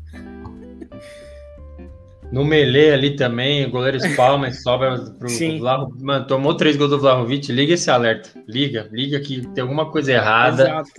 No 2.33 2.47
Melee 2.47 2.93
ali 2.93 3.15
também, 3.15 3.67
o 3.67 3.71
goleiro 3.71 3.99
espalma 3.99 4.49
e 4.49 4.55
sobra 4.55 4.99
pro, 5.19 5.29
Sim. 5.29 5.59
Vlaho. 5.59 5.95
Mano, 6.01 6.27
tomou 6.27 6.55
três 6.55 6.77
gols 6.77 6.91
do 6.91 6.99
Vlahovic, 6.99 7.53
liga 7.53 7.75
esse 7.75 7.91
alerta. 7.91 8.31
Liga, 8.49 8.89
liga 8.91 9.21
que 9.21 9.47
tem 9.49 9.61
alguma 9.61 9.91
coisa 9.91 10.13
errada. 10.13 10.63
Exato. 10.63 10.91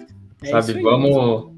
É 0.43 0.49
sabe, 0.49 0.81
vamos 0.81 1.51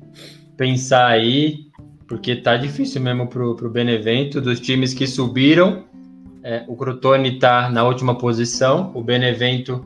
pensar 0.56 1.08
aí, 1.08 1.66
porque 2.08 2.36
tá 2.38 2.56
difícil 2.56 3.02
mesmo 3.02 3.28
pro, 3.28 3.56
pro 3.56 3.70
Benevento, 3.70 4.40
dos 4.40 4.62
times 4.62 4.94
que 4.94 5.06
subiram. 5.06 5.84
É, 6.42 6.64
o 6.68 6.76
Crotone 6.78 7.38
tá 7.38 7.70
na 7.70 7.84
última 7.84 8.18
posição, 8.18 8.92
o 8.94 9.04
Benevento 9.04 9.84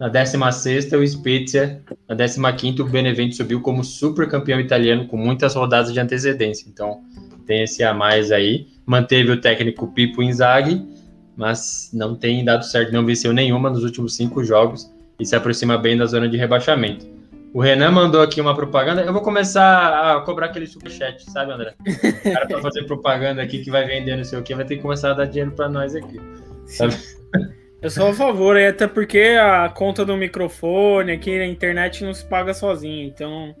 na 0.00 0.08
16 0.08 0.92
o 0.92 1.06
Spezia 1.06 1.82
na 2.08 2.52
15 2.52 2.82
o 2.82 2.84
Benevento 2.86 3.34
subiu 3.34 3.60
como 3.60 3.84
super 3.84 4.28
campeão 4.28 4.58
italiano 4.58 5.06
com 5.06 5.16
muitas 5.16 5.54
rodadas 5.54 5.92
de 5.92 6.00
antecedência. 6.00 6.66
Então, 6.68 7.00
tem 7.48 7.62
esse 7.62 7.82
a 7.82 7.94
mais 7.94 8.30
aí. 8.30 8.68
Manteve 8.86 9.32
o 9.32 9.40
técnico 9.40 9.88
Pipo 9.88 10.22
Inzaghi, 10.22 10.86
mas 11.34 11.90
não 11.92 12.14
tem 12.14 12.44
dado 12.44 12.64
certo, 12.64 12.92
não 12.92 13.04
venceu 13.04 13.32
nenhuma 13.32 13.70
nos 13.70 13.82
últimos 13.82 14.14
cinco 14.14 14.44
jogos 14.44 14.92
e 15.18 15.26
se 15.26 15.34
aproxima 15.34 15.78
bem 15.78 15.96
da 15.96 16.06
zona 16.06 16.28
de 16.28 16.36
rebaixamento. 16.36 17.06
O 17.54 17.60
Renan 17.60 17.90
mandou 17.90 18.20
aqui 18.20 18.40
uma 18.40 18.54
propaganda. 18.54 19.00
Eu 19.00 19.12
vou 19.12 19.22
começar 19.22 20.16
a 20.16 20.20
cobrar 20.20 20.46
aquele 20.46 20.66
superchat, 20.66 21.28
sabe, 21.30 21.50
André? 21.50 21.74
O 21.80 22.32
cara 22.32 22.46
pra 22.46 22.60
fazer 22.60 22.84
propaganda 22.84 23.42
aqui 23.42 23.64
que 23.64 23.70
vai 23.70 23.86
vender 23.86 24.16
não 24.16 24.24
sei 24.24 24.38
o 24.38 24.42
que, 24.42 24.54
vai 24.54 24.66
ter 24.66 24.76
que 24.76 24.82
começar 24.82 25.12
a 25.12 25.14
dar 25.14 25.24
dinheiro 25.24 25.52
para 25.52 25.68
nós 25.68 25.94
aqui. 25.96 26.20
Sabe? 26.66 26.94
Eu 27.80 27.90
sou 27.90 28.08
a 28.08 28.12
favor, 28.12 28.56
até 28.56 28.88
porque 28.88 29.36
a 29.40 29.68
conta 29.68 30.04
do 30.04 30.16
microfone 30.16 31.12
aqui 31.12 31.38
na 31.38 31.46
internet 31.46 32.02
não 32.04 32.12
se 32.12 32.24
paga 32.24 32.52
sozinha. 32.52 33.06
Então, 33.06 33.54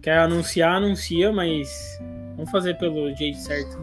quer 0.00 0.18
anunciar, 0.18 0.76
anuncia, 0.76 1.32
mas 1.32 1.68
vamos 2.38 2.50
fazer 2.52 2.78
pelo 2.78 3.12
jeito 3.14 3.36
certo. 3.38 3.76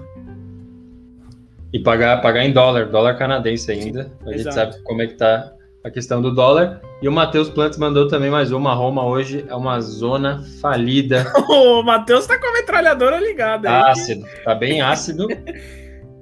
E 1.74 1.80
pagar, 1.80 2.22
pagar 2.22 2.46
em 2.46 2.54
dólar, 2.54 2.90
dólar 2.90 3.18
canadense 3.18 3.70
ainda. 3.70 4.12
A 4.26 4.30
gente 4.30 4.48
Exato. 4.48 4.56
sabe 4.56 4.84
como 4.84 5.02
é 5.02 5.08
que 5.08 5.16
tá 5.16 5.52
a 5.84 5.92
questão 5.92 6.22
do 6.22 6.34
dólar. 6.34 6.82
E 7.02 7.08
o 7.10 7.12
Matheus 7.12 7.50
Plantes 7.50 7.78
mandou 7.78 8.08
também 8.08 8.32
mais 8.32 8.54
uma. 8.54 8.74
Roma 8.74 9.06
hoje 9.06 9.46
é 9.50 9.54
uma 9.54 9.82
zona 9.82 10.42
falida. 10.62 11.26
o 11.50 11.84
Matheus 11.84 12.26
tá 12.26 12.40
com 12.40 12.48
a 12.48 12.54
metralhadora 12.54 13.20
ligada. 13.20 13.70
Aí, 13.70 13.92
ácido, 13.92 14.26
tá 14.46 14.56
bem 14.56 14.82
ácido. 14.82 15.28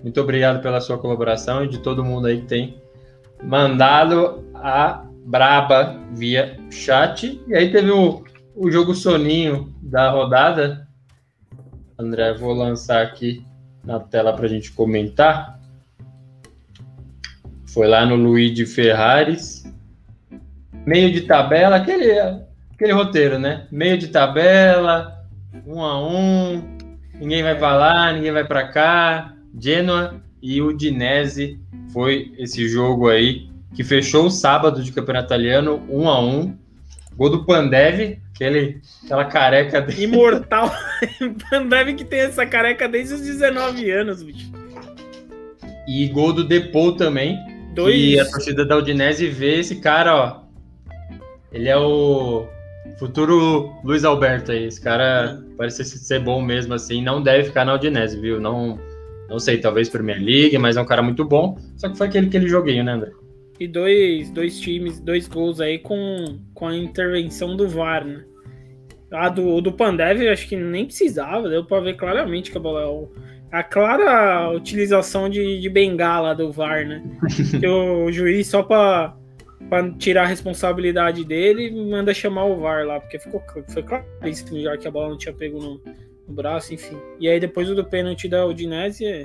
Muito 0.01 0.19
obrigado 0.19 0.59
pela 0.61 0.81
sua 0.81 0.97
colaboração 0.97 1.63
e 1.63 1.67
de 1.67 1.77
todo 1.77 2.03
mundo 2.03 2.25
aí 2.25 2.41
que 2.41 2.47
tem 2.47 2.81
mandado 3.43 4.43
a 4.55 5.05
braba 5.23 5.97
via 6.13 6.57
chat. 6.71 7.39
E 7.47 7.55
aí 7.55 7.71
teve 7.71 7.91
o, 7.91 8.23
o 8.55 8.71
jogo 8.71 8.95
soninho 8.95 9.71
da 9.83 10.09
rodada. 10.09 10.87
André, 11.97 12.33
vou 12.33 12.53
lançar 12.53 13.01
aqui 13.03 13.45
na 13.83 13.99
tela 13.99 14.33
para 14.33 14.45
a 14.45 14.49
gente 14.49 14.71
comentar. 14.71 15.59
Foi 17.67 17.87
lá 17.87 18.05
no 18.05 18.15
Luigi 18.15 18.65
Ferraris. 18.65 19.63
Meio 20.85 21.11
de 21.11 21.21
tabela, 21.21 21.77
aquele, 21.77 22.11
aquele 22.73 22.91
roteiro, 22.91 23.39
né? 23.39 23.67
Meio 23.71 23.97
de 23.97 24.09
tabela, 24.09 25.23
um 25.65 25.81
a 25.81 26.05
um, 26.05 26.77
ninguém 27.19 27.41
vai 27.41 27.57
para 27.57 27.75
lá, 27.75 28.11
ninguém 28.11 28.31
vai 28.31 28.43
para 28.43 28.67
cá. 28.67 29.33
Genoa 29.59 30.21
e 30.41 30.61
Udinese 30.61 31.59
foi 31.93 32.33
esse 32.37 32.67
jogo 32.67 33.07
aí 33.07 33.49
que 33.73 33.83
fechou 33.83 34.25
o 34.25 34.31
sábado 34.31 34.83
de 34.83 34.91
campeonato 34.91 35.27
italiano, 35.27 35.81
um 35.89 36.09
a 36.09 36.19
um. 36.19 36.57
Gol 37.15 37.29
do 37.29 37.45
Pandev, 37.45 38.19
aquele, 38.33 38.81
aquela 39.03 39.25
careca 39.25 39.81
dele. 39.81 40.03
Imortal. 40.03 40.71
Pandev 41.49 41.93
que 41.95 42.05
tem 42.05 42.21
essa 42.21 42.45
careca 42.45 42.87
desde 42.87 43.15
os 43.15 43.21
19 43.21 43.91
anos, 43.91 44.23
bicho. 44.23 44.51
E 45.87 46.07
gol 46.07 46.31
do 46.31 46.43
Depou 46.43 46.95
também, 46.95 47.37
Dois... 47.73 47.95
E 47.95 48.19
a 48.19 48.25
torcida 48.25 48.65
da 48.65 48.77
Udinese 48.77 49.27
vê 49.27 49.59
esse 49.59 49.77
cara, 49.77 50.15
ó. 50.15 50.43
Ele 51.51 51.67
é 51.67 51.77
o 51.77 52.45
futuro 52.99 53.73
Luiz 53.83 54.03
Alberto 54.03 54.51
aí. 54.51 54.65
Esse 54.65 54.81
cara 54.81 55.41
parece 55.57 55.83
ser 55.83 56.19
bom 56.19 56.41
mesmo, 56.41 56.73
assim. 56.73 57.01
Não 57.01 57.21
deve 57.21 57.45
ficar 57.45 57.65
na 57.65 57.73
Udinese, 57.73 58.19
viu? 58.19 58.39
Não, 58.39 58.79
não 59.27 59.39
sei, 59.39 59.57
talvez 59.57 59.89
Premier 59.89 60.21
League, 60.21 60.57
mas 60.57 60.77
é 60.77 60.81
um 60.81 60.85
cara 60.85 61.01
muito 61.01 61.25
bom. 61.25 61.57
Só 61.75 61.89
que 61.89 61.97
foi 61.97 62.07
aquele, 62.07 62.27
aquele 62.27 62.47
joguinho, 62.47 62.83
né, 62.83 62.93
André? 62.93 63.11
E 63.63 63.67
dois, 63.67 64.29
dois 64.29 64.59
times, 64.59 64.99
dois 64.99 65.25
gols 65.25 65.61
aí 65.61 65.79
com, 65.79 66.37
com 66.53 66.67
a 66.67 66.75
intervenção 66.75 67.55
do 67.55 67.65
VAR, 67.65 68.03
né? 68.03 68.25
A 69.09 69.29
do, 69.29 69.61
do 69.61 69.71
Pandev, 69.71 70.27
acho 70.27 70.49
que 70.49 70.57
nem 70.57 70.85
precisava, 70.85 71.47
deu 71.47 71.63
pra 71.63 71.79
ver 71.79 71.95
claramente 71.95 72.51
que 72.51 72.57
a 72.57 72.59
bola. 72.59 73.07
É 73.53 73.57
a 73.57 73.63
clara 73.63 74.51
utilização 74.51 75.29
de, 75.29 75.61
de 75.61 75.69
bengala 75.69 76.35
do 76.35 76.51
VAR, 76.51 76.85
né? 76.85 77.01
que 77.57 77.65
o 77.65 78.11
juiz, 78.11 78.47
só 78.47 78.63
para 78.63 79.15
tirar 79.97 80.23
a 80.23 80.27
responsabilidade 80.27 81.23
dele, 81.23 81.71
manda 81.89 82.13
chamar 82.13 82.43
o 82.43 82.57
VAR 82.57 82.85
lá, 82.85 82.99
porque 82.99 83.17
ficou, 83.17 83.41
foi 83.69 83.83
claríssimo 83.83 84.59
já 84.59 84.77
que 84.77 84.89
a 84.89 84.91
bola 84.91 85.07
não 85.07 85.17
tinha 85.17 85.33
pego 85.33 85.57
no, 85.57 85.81
no 86.27 86.33
braço, 86.33 86.73
enfim. 86.73 86.97
E 87.17 87.29
aí 87.29 87.39
depois 87.39 87.69
do 87.69 87.85
pênalti 87.85 88.27
da 88.27 88.45
Udinese, 88.45 89.05
é, 89.05 89.23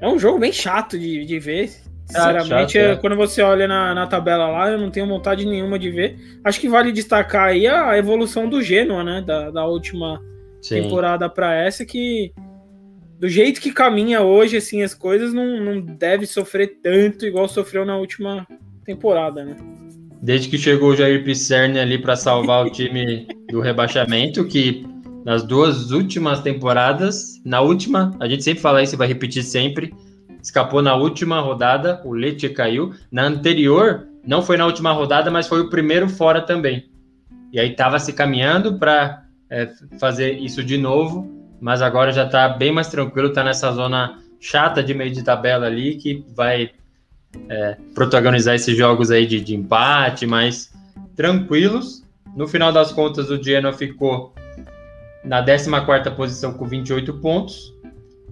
é 0.00 0.08
um 0.08 0.18
jogo 0.18 0.40
bem 0.40 0.52
chato 0.52 0.98
de, 0.98 1.24
de 1.24 1.38
ver. 1.38 1.85
Chato, 2.10 2.76
é. 2.76 2.96
quando 2.96 3.16
você 3.16 3.42
olha 3.42 3.66
na, 3.66 3.94
na 3.94 4.06
tabela 4.06 4.48
lá, 4.48 4.70
eu 4.70 4.78
não 4.78 4.90
tenho 4.90 5.06
vontade 5.06 5.44
nenhuma 5.44 5.78
de 5.78 5.90
ver. 5.90 6.16
Acho 6.44 6.60
que 6.60 6.68
vale 6.68 6.92
destacar 6.92 7.48
aí 7.48 7.66
a 7.66 7.98
evolução 7.98 8.48
do 8.48 8.62
Genoa, 8.62 9.02
né? 9.02 9.24
Da, 9.26 9.50
da 9.50 9.66
última 9.66 10.20
Sim. 10.62 10.82
temporada 10.82 11.28
para 11.28 11.54
essa, 11.54 11.84
que 11.84 12.32
do 13.18 13.28
jeito 13.28 13.60
que 13.60 13.72
caminha 13.72 14.20
hoje, 14.20 14.56
assim, 14.56 14.82
as 14.82 14.94
coisas 14.94 15.32
não, 15.32 15.60
não 15.60 15.80
deve 15.80 16.26
sofrer 16.26 16.78
tanto 16.82 17.26
igual 17.26 17.48
sofreu 17.48 17.84
na 17.84 17.96
última 17.96 18.46
temporada, 18.84 19.44
né? 19.44 19.56
Desde 20.22 20.48
que 20.48 20.58
chegou 20.58 20.90
o 20.90 20.96
Jair 20.96 21.24
Pisserni 21.24 21.78
ali 21.78 21.98
para 21.98 22.16
salvar 22.16 22.66
o 22.66 22.70
time 22.70 23.26
do 23.50 23.60
rebaixamento, 23.60 24.44
que 24.46 24.86
nas 25.24 25.42
duas 25.42 25.90
últimas 25.90 26.40
temporadas, 26.40 27.40
na 27.44 27.60
última, 27.60 28.14
a 28.20 28.28
gente 28.28 28.44
sempre 28.44 28.60
fala 28.60 28.82
isso 28.82 28.94
e 28.94 28.98
vai 28.98 29.08
repetir 29.08 29.42
sempre, 29.42 29.92
escapou 30.46 30.80
na 30.80 30.94
última 30.94 31.40
rodada, 31.40 32.00
o 32.04 32.12
Leite 32.12 32.48
caiu. 32.48 32.94
Na 33.10 33.24
anterior, 33.24 34.06
não 34.24 34.42
foi 34.42 34.56
na 34.56 34.64
última 34.64 34.92
rodada, 34.92 35.28
mas 35.28 35.48
foi 35.48 35.60
o 35.60 35.68
primeiro 35.68 36.08
fora 36.08 36.40
também. 36.40 36.88
E 37.52 37.58
aí 37.58 37.72
estava 37.72 37.98
se 37.98 38.12
caminhando 38.12 38.78
para 38.78 39.24
é, 39.50 39.68
fazer 39.98 40.38
isso 40.38 40.62
de 40.62 40.78
novo, 40.78 41.28
mas 41.60 41.82
agora 41.82 42.12
já 42.12 42.24
está 42.24 42.48
bem 42.48 42.72
mais 42.72 42.88
tranquilo, 42.88 43.28
está 43.28 43.42
nessa 43.42 43.72
zona 43.72 44.20
chata 44.38 44.84
de 44.84 44.94
meio 44.94 45.10
de 45.10 45.24
tabela 45.24 45.66
ali, 45.66 45.96
que 45.96 46.24
vai 46.36 46.70
é, 47.48 47.76
protagonizar 47.92 48.54
esses 48.54 48.76
jogos 48.76 49.10
aí 49.10 49.26
de, 49.26 49.40
de 49.40 49.54
empate, 49.54 50.26
mas 50.26 50.72
tranquilos. 51.16 52.04
No 52.36 52.46
final 52.46 52.72
das 52.72 52.92
contas, 52.92 53.30
o 53.30 53.42
Genoa 53.42 53.72
ficou 53.72 54.32
na 55.24 55.44
14ª 55.44 56.14
posição 56.14 56.52
com 56.52 56.66
28 56.66 57.14
pontos 57.14 57.74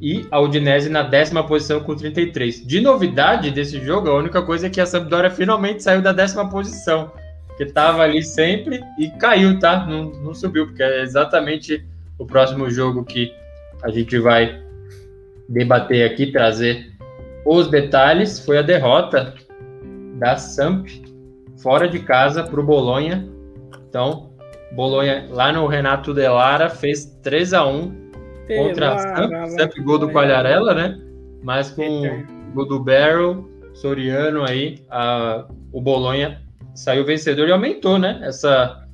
e 0.01 0.27
a 0.31 0.41
Udinese 0.41 0.89
na 0.89 1.03
décima 1.03 1.47
posição 1.47 1.81
com 1.81 1.95
33. 1.95 2.67
De 2.67 2.81
novidade 2.81 3.51
desse 3.51 3.81
jogo, 3.85 4.09
a 4.09 4.17
única 4.17 4.43
coisa 4.43 4.67
é 4.67 4.71
que 4.71 4.81
a 4.81 4.87
Sampdoria 4.87 5.31
finalmente 5.31 5.83
saiu 5.83 6.03
da 6.03 6.13
décima 6.13 6.49
posição, 6.49 7.13
que 7.57 7.65
estava 7.65 8.03
ali 8.03 8.23
sempre 8.23 8.83
e 8.99 9.09
caiu, 9.11 9.59
tá? 9.59 9.87
Não, 9.87 10.11
não 10.11 10.35
subiu, 10.35 10.67
porque 10.67 10.83
é 10.83 11.03
exatamente 11.03 11.85
o 12.19 12.27
próximo 12.27 12.71
jogo 12.71 13.05
que 13.05 13.33
a 13.83 13.91
gente 13.91 14.19
vai 14.19 14.63
debater 15.49 16.11
aqui, 16.11 16.33
trazer 16.33 16.93
os 17.45 17.69
detalhes, 17.69 18.41
foi 18.41 18.59
a 18.59 18.63
derrota 18.63 19.35
da 20.19 20.37
Samp 20.37 20.87
fora 21.59 21.89
de 21.89 21.99
casa 21.99 22.43
para 22.43 22.61
o 22.61 22.65
Bolonha. 22.65 23.29
Então, 23.89 24.31
Bolonha 24.73 25.27
lá 25.31 25.53
no 25.53 25.67
Renato 25.67 26.15
Delara 26.15 26.69
fez 26.69 27.05
3 27.23 27.53
a 27.53 27.67
1 27.67 28.04
contra 28.47 28.95
a 28.95 28.99
Samp, 28.99 29.33
Samp 29.59 29.85
gol 29.85 29.99
do 29.99 30.11
Palharela, 30.11 30.75
né? 30.75 31.01
Mas 31.43 31.71
com 31.71 32.25
gol 32.55 32.67
do 32.67 32.81
Barrel, 32.81 33.49
Soriano 33.75 34.45
aí, 34.45 34.83
a, 34.91 35.47
o 35.73 35.81
Bolonha 35.81 36.41
saiu 36.75 37.05
vencedor 37.05 37.49
e 37.49 37.53
aumentou, 37.53 37.99
né? 37.99 38.21
Essa 38.23 38.85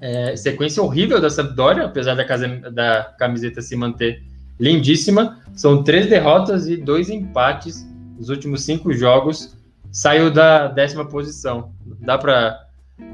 é, 0.00 0.36
sequência 0.36 0.82
horrível 0.82 1.20
da 1.20 1.30
Sampdoria, 1.30 1.84
apesar 1.84 2.14
da, 2.14 2.24
casa, 2.24 2.48
da 2.70 3.14
camiseta 3.18 3.62
se 3.62 3.76
manter 3.76 4.22
lindíssima. 4.58 5.40
São 5.54 5.82
três 5.82 6.08
derrotas 6.08 6.68
e 6.68 6.76
dois 6.76 7.08
empates 7.08 7.86
nos 8.18 8.28
últimos 8.28 8.64
cinco 8.64 8.92
jogos. 8.92 9.56
Saiu 9.90 10.30
da 10.30 10.68
décima 10.68 11.06
posição. 11.06 11.72
Dá 12.00 12.18
para 12.18 12.58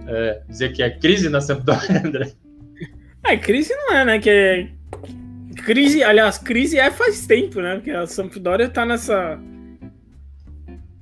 é, 0.06 0.42
dizer 0.48 0.72
que 0.72 0.82
é 0.82 0.90
crise 0.90 1.28
na 1.28 1.40
Sampdoria, 1.40 2.00
André? 2.04 2.32
É, 3.24 3.36
crise 3.36 3.74
não 3.74 3.94
é, 3.94 4.04
né? 4.04 4.18
Que 4.18 4.30
é... 4.30 4.68
Crise, 5.56 6.02
aliás, 6.02 6.38
crise 6.38 6.78
é 6.78 6.90
faz 6.90 7.26
tempo, 7.26 7.60
né? 7.60 7.76
Porque 7.76 7.90
a 7.90 8.06
Sampdoria 8.06 8.68
tá 8.68 8.86
nessa 8.86 9.38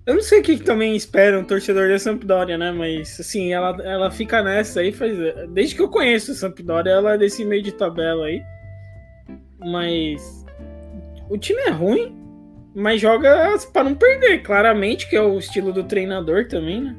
eu 0.09 0.15
não 0.15 0.23
sei 0.23 0.41
o 0.41 0.43
que, 0.43 0.57
que 0.57 0.65
também 0.65 0.97
espera 0.97 1.39
um 1.39 1.45
torcedor 1.45 1.91
da 1.91 1.99
Sampdoria, 1.99 2.57
né? 2.57 2.73
Mas, 2.73 3.21
assim, 3.21 3.53
ela, 3.53 3.77
ela 3.85 4.11
fica 4.11 4.43
nessa 4.43 4.81
aí 4.81 4.91
faz. 4.91 5.15
Desde 5.51 5.75
que 5.75 5.83
eu 5.83 5.89
conheço 5.91 6.33
a 6.33 6.35
Sampdoria, 6.35 6.93
ela 6.93 7.13
é 7.13 7.19
desse 7.19 7.45
meio 7.45 7.63
de 7.63 7.73
tabela 7.73 8.25
aí. 8.25 8.43
Mas. 9.59 10.47
O 11.29 11.37
time 11.37 11.61
é 11.61 11.69
ruim, 11.69 12.17
mas 12.75 13.03
joga 13.03 13.55
para 13.71 13.85
não 13.85 13.95
perder, 13.95 14.43
claramente, 14.43 15.07
que 15.11 15.15
é 15.15 15.21
o 15.21 15.39
estilo 15.39 15.75
do 15.75 15.85
treinador 15.85 16.49
também, 16.49 16.81
né? 16.81 16.97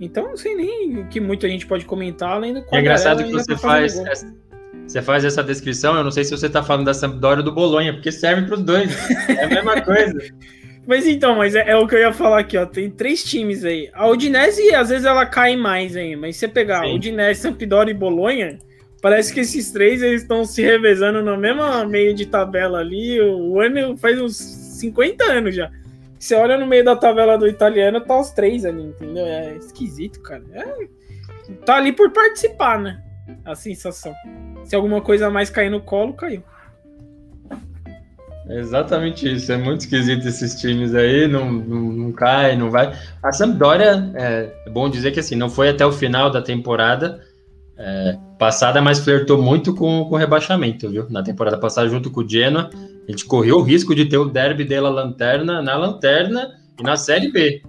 Então, 0.00 0.28
não 0.28 0.36
sei 0.36 0.54
nem 0.54 1.00
o 1.00 1.08
que 1.08 1.18
muita 1.18 1.48
gente 1.48 1.66
pode 1.66 1.84
comentar, 1.84 2.34
além 2.34 2.54
do 2.54 2.64
É 2.70 2.78
engraçado 2.78 3.24
que 3.24 3.32
você 3.32 3.50
tá 3.50 3.58
faz. 3.58 3.98
Essa, 3.98 4.32
você 4.86 5.02
faz 5.02 5.24
essa 5.24 5.42
descrição, 5.42 5.96
eu 5.96 6.04
não 6.04 6.10
sei 6.10 6.24
se 6.24 6.30
você 6.30 6.48
tá 6.48 6.62
falando 6.62 6.86
da 6.86 6.94
Sampdoria 6.94 7.38
ou 7.38 7.44
do 7.44 7.52
Bolonha, 7.52 7.92
porque 7.92 8.12
serve 8.12 8.42
para 8.42 8.54
os 8.54 8.62
dois. 8.62 8.90
É 9.28 9.44
a 9.44 9.48
mesma 9.48 9.80
coisa. 9.80 10.18
Mas 10.86 11.06
então, 11.06 11.36
mas 11.36 11.54
é, 11.54 11.70
é, 11.70 11.76
o 11.78 11.88
que 11.88 11.94
eu 11.94 12.00
ia 12.00 12.12
falar 12.12 12.40
aqui, 12.40 12.58
ó. 12.58 12.66
Tem 12.66 12.90
três 12.90 13.24
times 13.24 13.64
aí. 13.64 13.88
A 13.94 14.06
Udinese, 14.06 14.74
às 14.74 14.90
vezes, 14.90 15.06
ela 15.06 15.24
cai 15.24 15.56
mais 15.56 15.96
aí. 15.96 16.14
Mas 16.14 16.36
se 16.36 16.40
você 16.40 16.48
pegar 16.48 16.84
Sim. 16.84 16.94
Udinese, 16.94 17.40
Sampdoria 17.40 17.90
e 17.90 17.96
Bolonha, 17.96 18.58
Parece 19.04 19.34
que 19.34 19.40
esses 19.40 19.70
três 19.70 20.00
eles 20.00 20.22
estão 20.22 20.46
se 20.46 20.62
revezando 20.62 21.20
no 21.20 21.36
mesmo 21.36 21.62
meio 21.86 22.14
de 22.14 22.24
tabela 22.24 22.78
ali. 22.78 23.20
O 23.20 23.60
ano 23.60 23.98
faz 23.98 24.18
uns 24.18 24.34
50 24.34 25.22
anos 25.24 25.54
já. 25.54 25.70
Você 26.18 26.34
olha 26.34 26.56
no 26.56 26.66
meio 26.66 26.82
da 26.82 26.96
tabela 26.96 27.36
do 27.36 27.46
italiano, 27.46 28.00
tá 28.00 28.18
os 28.18 28.30
três 28.30 28.64
ali, 28.64 28.82
entendeu? 28.82 29.26
É 29.26 29.56
esquisito, 29.56 30.22
cara. 30.22 30.42
É... 30.54 30.88
Tá 31.66 31.76
ali 31.76 31.92
por 31.92 32.12
participar, 32.12 32.80
né? 32.80 33.03
A 33.44 33.54
sensação. 33.54 34.14
Se 34.64 34.74
alguma 34.76 35.00
coisa 35.00 35.30
mais 35.30 35.50
cair 35.50 35.70
no 35.70 35.80
colo, 35.80 36.12
caiu. 36.12 36.42
É 38.46 38.58
exatamente 38.58 39.32
isso. 39.32 39.50
É 39.52 39.56
muito 39.56 39.80
esquisito 39.80 40.26
esses 40.26 40.60
times 40.60 40.94
aí, 40.94 41.26
não, 41.26 41.50
não, 41.50 41.80
não 41.80 42.12
cai, 42.12 42.56
não 42.56 42.70
vai. 42.70 42.94
A 43.22 43.32
Sampdoria, 43.32 44.12
é, 44.14 44.52
é, 44.66 44.70
bom 44.70 44.88
dizer 44.90 45.12
que 45.12 45.20
assim, 45.20 45.34
não 45.34 45.48
foi 45.48 45.70
até 45.70 45.84
o 45.84 45.92
final 45.92 46.30
da 46.30 46.42
temporada 46.42 47.22
é, 47.78 48.18
passada, 48.38 48.82
mas 48.82 49.00
flertou 49.00 49.40
muito 49.40 49.74
com, 49.74 50.04
com 50.04 50.14
o 50.14 50.18
rebaixamento, 50.18 50.90
viu? 50.90 51.08
Na 51.08 51.22
temporada 51.22 51.58
passada, 51.58 51.88
junto 51.88 52.10
com 52.10 52.20
o 52.20 52.28
Genoa, 52.28 52.68
a 53.08 53.10
gente 53.10 53.24
correu 53.24 53.56
o 53.56 53.62
risco 53.62 53.94
de 53.94 54.04
ter 54.04 54.18
o 54.18 54.26
derby 54.26 54.64
dela 54.64 54.90
lanterna 54.90 55.62
na 55.62 55.76
lanterna 55.76 56.54
e 56.78 56.82
na 56.82 56.96
Série 56.96 57.32
B. 57.32 57.62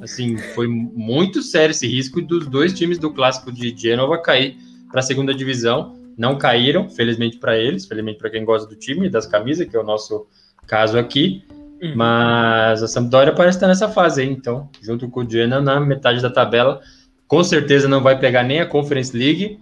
Assim, 0.00 0.38
foi 0.54 0.66
muito 0.68 1.42
sério 1.42 1.72
esse 1.72 1.86
risco 1.86 2.22
dos 2.22 2.46
dois 2.46 2.72
times 2.72 2.98
do 2.98 3.12
clássico 3.12 3.52
de 3.52 3.74
Genova 3.76 4.16
cair 4.16 4.56
para 4.90 5.00
a 5.00 5.02
segunda 5.02 5.34
divisão 5.34 5.96
não 6.16 6.36
caíram, 6.36 6.88
felizmente 6.90 7.38
para 7.38 7.56
eles, 7.56 7.86
felizmente 7.86 8.18
para 8.18 8.28
quem 8.28 8.44
gosta 8.44 8.68
do 8.68 8.76
time 8.76 9.06
e 9.06 9.10
das 9.10 9.26
camisas, 9.26 9.66
que 9.66 9.76
é 9.76 9.80
o 9.80 9.84
nosso 9.84 10.26
caso 10.66 10.98
aqui. 10.98 11.44
Uhum. 11.82 11.94
Mas 11.96 12.82
a 12.82 12.88
Sampdoria 12.88 13.32
parece 13.32 13.56
estar 13.56 13.66
nessa 13.66 13.88
fase 13.88 14.20
aí, 14.20 14.28
então, 14.28 14.68
junto 14.82 15.08
com 15.08 15.20
o 15.20 15.30
Genoa 15.30 15.62
na 15.62 15.80
metade 15.80 16.20
da 16.20 16.28
tabela. 16.28 16.80
Com 17.26 17.42
certeza 17.42 17.88
não 17.88 18.02
vai 18.02 18.18
pegar 18.18 18.42
nem 18.42 18.60
a 18.60 18.66
Conference 18.66 19.16
League. 19.16 19.58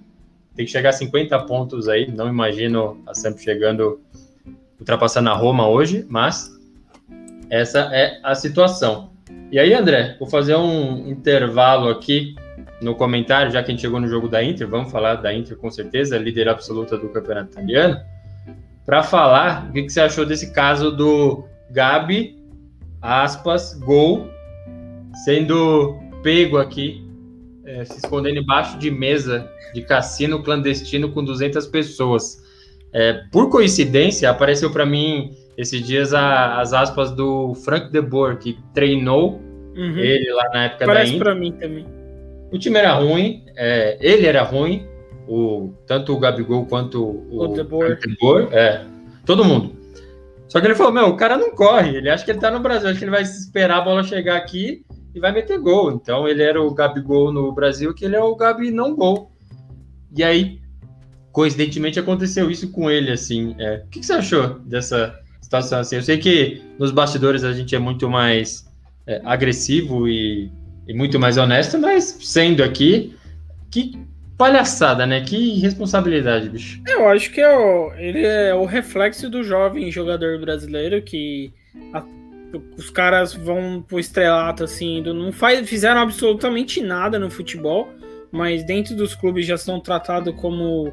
Tem 0.56 0.66
que 0.66 0.72
chegar 0.72 0.88
a 0.88 0.92
50 0.92 1.38
pontos 1.40 1.88
aí. 1.88 2.10
Não 2.10 2.28
imagino 2.28 3.00
a 3.06 3.14
Samp 3.14 3.38
chegando, 3.38 4.00
ultrapassando 4.80 5.30
a 5.30 5.34
Roma 5.34 5.68
hoje, 5.68 6.04
mas 6.08 6.50
essa 7.48 7.90
é 7.92 8.18
a 8.24 8.34
situação. 8.34 9.12
E 9.52 9.58
aí, 9.58 9.72
André, 9.72 10.16
vou 10.18 10.28
fazer 10.28 10.56
um 10.56 11.08
intervalo 11.08 11.88
aqui 11.88 12.34
no 12.80 12.94
comentário, 12.94 13.50
já 13.50 13.62
que 13.62 13.70
a 13.70 13.74
gente 13.74 13.80
chegou 13.80 14.00
no 14.00 14.08
jogo 14.08 14.28
da 14.28 14.42
Inter, 14.42 14.68
vamos 14.68 14.90
falar 14.90 15.16
da 15.16 15.34
Inter 15.34 15.56
com 15.56 15.70
certeza, 15.70 16.16
líder 16.16 16.48
absoluta 16.48 16.96
do 16.96 17.08
campeonato 17.08 17.52
italiano, 17.52 18.00
para 18.86 19.02
falar 19.02 19.68
o 19.68 19.72
que, 19.72 19.82
que, 19.82 19.90
você 19.90 20.00
achou 20.00 20.24
desse 20.24 20.52
caso 20.52 20.90
do 20.90 21.44
Gabi, 21.70 22.38
aspas, 23.02 23.74
gol, 23.74 24.28
sendo 25.24 25.98
pego 26.22 26.56
aqui, 26.56 27.04
é, 27.66 27.84
se 27.84 27.98
escondendo 27.98 28.38
embaixo 28.38 28.78
de 28.78 28.90
mesa 28.90 29.50
de 29.74 29.82
cassino 29.82 30.42
clandestino 30.42 31.10
com 31.10 31.22
200 31.22 31.66
pessoas. 31.66 32.42
É, 32.92 33.24
por 33.30 33.50
coincidência, 33.50 34.30
apareceu 34.30 34.70
para 34.70 34.86
mim 34.86 35.36
esses 35.58 35.84
dias 35.84 36.14
a, 36.14 36.58
as 36.60 36.72
aspas 36.72 37.10
do 37.10 37.54
Frank 37.56 37.92
de 37.92 38.00
Boer, 38.00 38.38
que 38.38 38.56
treinou 38.72 39.42
uhum. 39.76 39.98
ele 39.98 40.32
lá 40.32 40.48
na 40.54 40.64
época 40.64 40.86
Parece 40.86 41.10
da 41.10 41.16
Inter. 41.16 41.24
para 41.24 41.34
mim 41.34 41.52
também 41.52 41.97
o 42.50 42.58
time 42.58 42.78
era 42.78 42.94
ruim, 42.94 43.44
é, 43.56 43.98
ele 44.00 44.26
era 44.26 44.42
ruim, 44.42 44.86
o, 45.26 45.72
tanto 45.86 46.14
o 46.14 46.18
Gabigol 46.18 46.66
quanto 46.66 47.02
o, 47.04 47.44
o 47.44 47.48
Debor. 47.48 47.98
é, 48.52 48.84
todo 49.26 49.44
mundo. 49.44 49.76
Só 50.48 50.60
que 50.60 50.66
ele 50.66 50.74
falou, 50.74 50.92
meu, 50.92 51.08
o 51.08 51.16
cara 51.16 51.36
não 51.36 51.54
corre, 51.54 51.96
ele 51.96 52.08
acha 52.08 52.24
que 52.24 52.30
ele 52.30 52.40
tá 52.40 52.50
no 52.50 52.60
Brasil, 52.60 52.88
acho 52.88 52.98
que 52.98 53.04
ele 53.04 53.10
vai 53.10 53.22
esperar 53.22 53.78
a 53.78 53.82
bola 53.82 54.02
chegar 54.02 54.36
aqui 54.36 54.82
e 55.14 55.20
vai 55.20 55.30
meter 55.30 55.58
gol. 55.58 55.92
Então 55.92 56.26
ele 56.26 56.42
era 56.42 56.60
o 56.60 56.72
Gabigol 56.72 57.30
no 57.32 57.52
Brasil, 57.52 57.92
que 57.92 58.06
ele 58.06 58.16
é 58.16 58.22
o 58.22 58.34
Gabi 58.34 58.70
não 58.70 58.96
gol. 58.96 59.30
E 60.16 60.24
aí, 60.24 60.58
coincidentemente, 61.32 62.00
aconteceu 62.00 62.50
isso 62.50 62.72
com 62.72 62.90
ele, 62.90 63.10
assim. 63.10 63.54
É, 63.58 63.82
o 63.86 63.90
que, 63.90 64.00
que 64.00 64.06
você 64.06 64.14
achou 64.14 64.58
dessa 64.60 65.14
situação 65.42 65.80
assim? 65.80 65.96
Eu 65.96 66.02
sei 66.02 66.16
que 66.16 66.62
nos 66.78 66.90
bastidores 66.90 67.44
a 67.44 67.52
gente 67.52 67.76
é 67.76 67.78
muito 67.78 68.08
mais 68.08 68.66
é, 69.06 69.20
agressivo 69.24 70.08
e 70.08 70.50
e 70.88 70.94
muito 70.94 71.20
mais 71.20 71.36
honesto, 71.36 71.78
mas 71.78 72.18
sendo 72.22 72.64
aqui, 72.64 73.14
que 73.70 73.98
palhaçada, 74.38 75.04
né? 75.04 75.20
Que 75.20 75.58
responsabilidade, 75.58 76.48
bicho. 76.48 76.80
Eu 76.86 77.06
acho 77.08 77.30
que 77.30 77.40
é 77.40 77.54
o, 77.54 77.92
ele 77.94 78.24
é 78.24 78.54
o 78.54 78.64
reflexo 78.64 79.28
do 79.28 79.42
jovem 79.42 79.90
jogador 79.90 80.40
brasileiro 80.40 81.02
que 81.02 81.52
a, 81.92 82.02
os 82.76 82.88
caras 82.88 83.34
vão 83.34 83.84
pro 83.86 83.98
estrelato 83.98 84.64
assim, 84.64 85.02
não 85.02 85.30
faz, 85.30 85.68
fizeram 85.68 86.00
absolutamente 86.00 86.80
nada 86.80 87.18
no 87.18 87.28
futebol, 87.28 87.88
mas 88.32 88.64
dentro 88.64 88.96
dos 88.96 89.14
clubes 89.14 89.44
já 89.44 89.58
são 89.58 89.80
tratados 89.80 90.34
como 90.36 90.92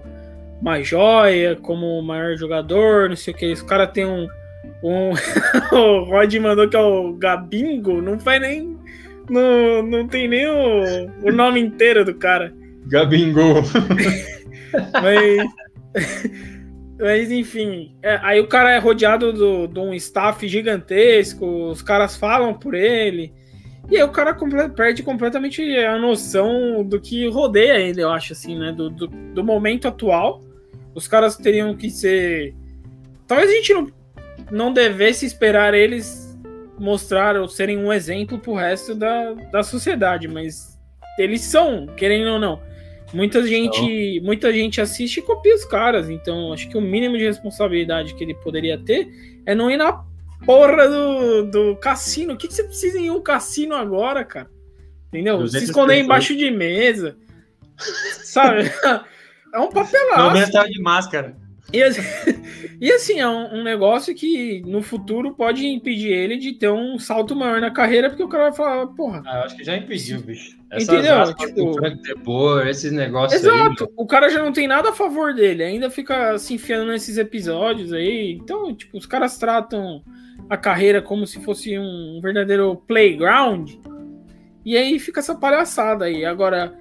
uma 0.60 0.82
joia, 0.82 1.56
como 1.56 2.00
o 2.00 2.04
maior 2.04 2.36
jogador, 2.36 3.08
não 3.08 3.16
sei 3.16 3.34
o 3.34 3.38
que. 3.38 3.52
Os 3.54 3.62
caras 3.62 3.91
têm 3.91 4.06
um. 4.06 4.28
um 4.84 5.12
o 5.72 6.04
Rod 6.06 6.34
mandou 6.36 6.68
que 6.68 6.76
é 6.76 6.80
o 6.80 7.14
Gabingo, 7.14 8.02
não 8.02 8.20
faz 8.20 8.41
nem 8.41 8.76
não, 9.30 9.84
não 9.84 10.07
tem 10.07 10.28
nem 10.28 10.47
o, 10.47 11.28
o 11.28 11.32
nome 11.32 11.59
inteiro 11.59 12.03
do 12.03 12.13
cara. 12.15 12.53
Gabingol. 12.88 13.63
mas, 14.93 15.47
mas 16.99 17.32
enfim, 17.32 17.95
é, 18.01 18.19
aí 18.21 18.39
o 18.39 18.47
cara 18.47 18.71
é 18.71 18.78
rodeado 18.78 19.34
do, 19.34 19.67
de 19.67 19.80
um 19.80 19.93
staff 19.93 20.47
gigantesco, 20.47 21.69
os 21.69 21.82
caras 21.82 22.15
falam 22.15 22.53
por 22.53 22.73
ele. 22.73 23.34
E 23.89 23.97
aí 23.97 24.03
o 24.03 24.09
cara 24.09 24.34
comple 24.34 24.67
perde 24.69 25.03
completamente 25.03 25.61
a 25.78 25.97
noção 25.99 26.84
do 26.84 26.99
que 26.99 27.28
rodeia 27.28 27.78
ele, 27.78 28.01
eu 28.01 28.09
acho, 28.09 28.34
assim, 28.34 28.57
né? 28.57 28.71
Do, 28.71 28.89
do, 28.89 29.07
do, 29.07 29.43
momento 29.43 29.88
atual. 29.88 30.41
Os 30.95 31.07
caras 31.07 31.38
teriam 31.38 31.76
que 31.76 31.91
ser. 31.91 32.55
Talvez 33.28 33.49
a 33.49 33.53
gente 33.53 33.73
não, 33.73 33.91
não 34.51 34.73
devesse 34.73 35.26
esperar 35.26 35.76
eles 35.76 36.24
mostrar 36.78 37.36
ou 37.36 37.47
serem 37.47 37.78
um 37.78 37.91
exemplo 37.91 38.38
pro 38.38 38.55
resto 38.55 38.95
da, 38.95 39.34
da 39.34 39.63
sociedade, 39.63 40.28
mas 40.28 40.80
eles 41.17 41.41
são, 41.41 41.88
querendo 41.95 42.32
ou 42.32 42.39
não. 42.39 42.61
Muita 43.13 43.45
gente, 43.45 44.19
muita 44.21 44.51
gente 44.51 44.82
assiste 44.82 45.17
e 45.17 45.21
copia 45.21 45.55
os 45.55 45.63
caras, 45.63 46.09
então 46.09 46.51
acho 46.51 46.67
que 46.67 46.78
o 46.78 46.82
mínimo 46.82 47.17
de 47.17 47.23
responsabilidade 47.23 48.13
que 48.13 48.23
ele 48.23 48.34
poderia 48.34 48.78
ter 48.78 49.07
é 49.45 49.55
não 49.55 49.71
ir 49.71 49.78
na 49.78 50.03
porra 50.45 50.88
do, 50.89 51.45
do 51.45 51.76
cassino. 51.78 52.34
O 52.34 52.38
que, 52.38 52.47
que 52.47 52.53
você 52.53 52.63
precisa 52.63 52.99
em 52.99 53.09
um 53.09 53.21
cassino 53.21 53.76
agora, 53.76 54.23
cara? 54.26 54.49
Entendeu? 55.07 55.47
Se 55.47 55.63
esconder 55.63 55.99
embaixo 55.99 56.36
de 56.36 56.51
mesa. 56.51 57.15
Sabe? 58.23 58.63
É 59.53 59.59
um 59.59 59.69
papelão. 59.69 60.34
Não 60.34 60.51
tá 60.51 60.65
de 60.65 60.82
máscara. 60.82 61.34
E, 61.76 61.82
e 62.80 62.91
assim, 62.91 63.19
é 63.19 63.28
um, 63.28 63.59
um, 63.59 63.63
negócio 63.63 64.15
que 64.15 64.61
no 64.65 64.82
futuro 64.82 65.34
pode 65.34 65.67
impedir 65.67 66.11
ele 66.11 66.38
de 66.38 66.53
ter 66.53 66.71
um 66.71 66.97
salto 66.97 67.36
maior 67.36 67.59
na 67.59 67.71
carreira, 67.71 68.09
porque 68.09 68.23
o 68.23 68.30
cara 68.30 68.45
vai 68.45 68.53
falar, 68.53 68.88
porra. 68.88 69.21
Ah, 69.26 69.39
eu 69.39 69.43
acho 69.43 69.57
que 69.57 69.63
já 69.63 69.76
impediu, 69.76 70.21
bicho. 70.21 70.57
Essas 70.71 70.88
Entendeu? 70.88 71.34
Tipo, 71.36 71.80
Deboer, 72.01 72.67
esses 72.67 72.91
negócios 72.91 73.41
Exato. 73.41 73.84
Aí, 73.84 73.89
o 73.95 74.05
cara 74.05 74.30
já 74.30 74.41
não 74.41 74.51
tem 74.51 74.67
nada 74.67 74.89
a 74.89 74.93
favor 74.93 75.34
dele, 75.34 75.63
ainda 75.63 75.89
fica 75.89 76.38
se 76.38 76.53
enfiando 76.53 76.91
nesses 76.91 77.17
episódios 77.17 77.93
aí. 77.93 78.34
Então, 78.34 78.73
tipo, 78.73 78.97
os 78.97 79.05
caras 79.05 79.38
tratam 79.38 80.03
a 80.49 80.57
carreira 80.57 81.01
como 81.01 81.28
se 81.28 81.41
fosse 81.43 81.78
um 81.78 82.19
verdadeiro 82.21 82.76
playground. 82.88 83.71
E 84.65 84.76
aí 84.76 84.97
fica 84.99 85.19
essa 85.19 85.36
palhaçada 85.36 86.05
aí. 86.05 86.26
Agora, 86.26 86.73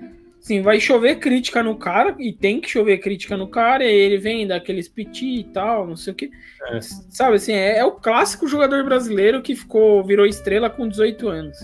Sim, 0.44 0.60
vai 0.60 0.78
chover 0.78 1.20
crítica 1.20 1.62
no 1.62 1.74
cara, 1.74 2.14
e 2.18 2.30
tem 2.30 2.60
que 2.60 2.68
chover 2.68 2.98
crítica 2.98 3.34
no 3.34 3.48
cara, 3.48 3.82
e 3.82 3.90
ele 3.90 4.18
vem 4.18 4.46
daqueles 4.46 4.86
piti 4.86 5.38
e 5.38 5.44
tal, 5.44 5.86
não 5.86 5.96
sei 5.96 6.12
o 6.12 6.16
que. 6.16 6.30
É. 6.70 6.80
Sabe 6.82 7.36
assim, 7.36 7.54
é, 7.54 7.78
é, 7.78 7.84
o 7.86 7.92
clássico 7.92 8.46
jogador 8.46 8.84
brasileiro 8.84 9.40
que 9.40 9.56
ficou, 9.56 10.04
virou 10.04 10.26
estrela 10.26 10.68
com 10.68 10.86
18 10.86 11.28
anos. 11.30 11.56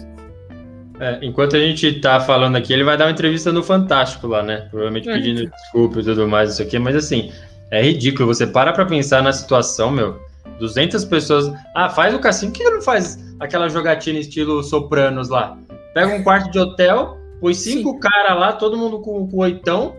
É, 0.99 1.19
enquanto 1.21 1.57
a 1.57 1.61
gente 1.61 2.01
tá 2.01 2.21
falando 2.21 2.57
aqui, 2.57 2.73
ele 2.73 2.83
vai 2.83 2.97
dar 2.97 3.05
uma 3.05 3.11
entrevista 3.11 3.53
no 3.53 3.63
Fantástico 3.63 4.27
lá, 4.27 4.43
né? 4.43 4.67
Provavelmente 4.71 5.11
é, 5.11 5.13
pedindo 5.13 5.45
desculpa 5.45 6.01
e 6.01 6.03
tudo 6.03 6.27
mais, 6.27 6.55
isso 6.55 6.63
aqui, 6.63 6.79
mas 6.79 6.97
assim, 6.97 7.31
é 7.71 7.83
ridículo. 7.83 8.29
Você 8.29 8.47
para 8.47 8.73
pra 8.73 8.87
pensar 8.87 9.23
na 9.23 9.35
situação, 9.35 9.91
meu. 9.91 10.19
200 10.59 11.05
pessoas. 11.05 11.53
Ah, 11.75 11.91
faz 11.91 12.15
o 12.15 12.19
cassino. 12.19 12.51
Por 12.51 12.59
que 12.59 12.71
não 12.71 12.81
faz 12.81 13.19
aquela 13.39 13.69
jogatina 13.69 14.19
estilo 14.19 14.63
Sopranos 14.63 15.29
lá? 15.29 15.59
Pega 15.93 16.15
um 16.15 16.23
quarto 16.23 16.51
de 16.51 16.59
hotel, 16.59 17.20
Põe 17.41 17.55
cinco 17.55 17.99
caras 17.99 18.39
lá, 18.39 18.53
todo 18.53 18.77
mundo 18.77 19.01
com, 19.01 19.27
com 19.29 19.39
oitão. 19.39 19.97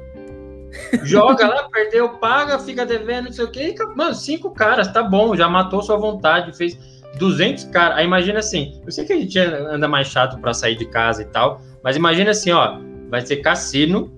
Joga 1.04 1.48
lá, 1.48 1.68
perdeu, 1.74 2.10
paga, 2.10 2.60
fica 2.60 2.86
devendo, 2.86 3.26
não 3.26 3.34
sei 3.34 3.46
o 3.46 3.52
quê. 3.52 3.76
Mano, 3.96 4.14
cinco 4.14 4.52
caras, 4.52 4.92
tá 4.92 5.02
bom, 5.02 5.36
já 5.36 5.50
matou 5.50 5.82
sua 5.82 5.98
vontade, 5.98 6.56
fez 6.56 6.78
200 7.18 7.66
caras. 7.66 7.98
Aí 7.98 8.06
imagina 8.06 8.40
assim, 8.40 8.80
eu 8.86 8.92
sei 8.92 9.06
que 9.06 9.14
a 9.14 9.20
gente 9.20 9.38
anda 9.40 9.88
mais 9.88 10.08
chato 10.08 10.40
para 10.40 10.54
sair 10.54 10.76
de 10.76 10.86
casa 10.86 11.24
e 11.24 11.26
tal, 11.26 11.62
mas 11.84 11.96
imagina 11.96 12.32
assim, 12.32 12.52
ó, 12.52 12.80
vai 13.10 13.22
ser 13.22 13.38
cassino 13.38 14.12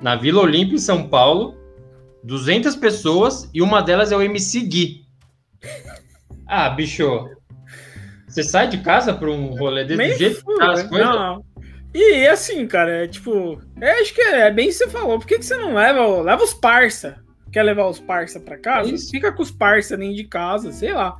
na 0.00 0.16
Vila 0.16 0.42
Olímpia, 0.42 0.74
em 0.74 0.78
São 0.78 1.08
Paulo, 1.08 1.54
200 2.24 2.76
pessoas 2.76 3.48
e 3.54 3.62
uma 3.62 3.80
delas 3.80 4.12
é 4.12 4.16
o 4.16 4.22
MC 4.22 4.60
Gui. 4.60 5.06
Ah, 6.46 6.68
bicho, 6.70 7.28
você 8.26 8.42
sai 8.42 8.68
de 8.68 8.78
casa 8.78 9.12
para 9.12 9.30
um 9.30 9.54
rolê 9.56 9.84
desse 9.84 10.18
jeito? 10.18 10.42
Fui, 10.42 10.56
tá 10.56 10.72
as 10.72 10.82
coisas? 10.82 11.08
Não. 11.08 11.49
E 11.92 12.26
assim, 12.26 12.66
cara, 12.66 13.04
é 13.04 13.08
tipo, 13.08 13.60
é, 13.80 13.90
acho 14.00 14.14
que 14.14 14.20
é, 14.20 14.40
é 14.46 14.50
bem 14.50 14.68
que 14.68 14.74
você 14.74 14.88
falou. 14.88 15.18
Por 15.18 15.26
que, 15.26 15.38
que 15.38 15.44
você 15.44 15.56
não 15.56 15.74
leva, 15.74 16.22
leva 16.22 16.42
os 16.44 16.54
parça? 16.54 17.16
Quer 17.52 17.64
levar 17.64 17.88
os 17.88 17.98
parça 17.98 18.38
pra 18.38 18.56
casa? 18.56 18.92
Isso. 18.92 19.10
Fica 19.10 19.32
com 19.32 19.42
os 19.42 19.50
parça 19.50 19.96
dentro 19.96 20.14
de 20.14 20.24
casa, 20.24 20.70
sei 20.72 20.92
lá. 20.92 21.16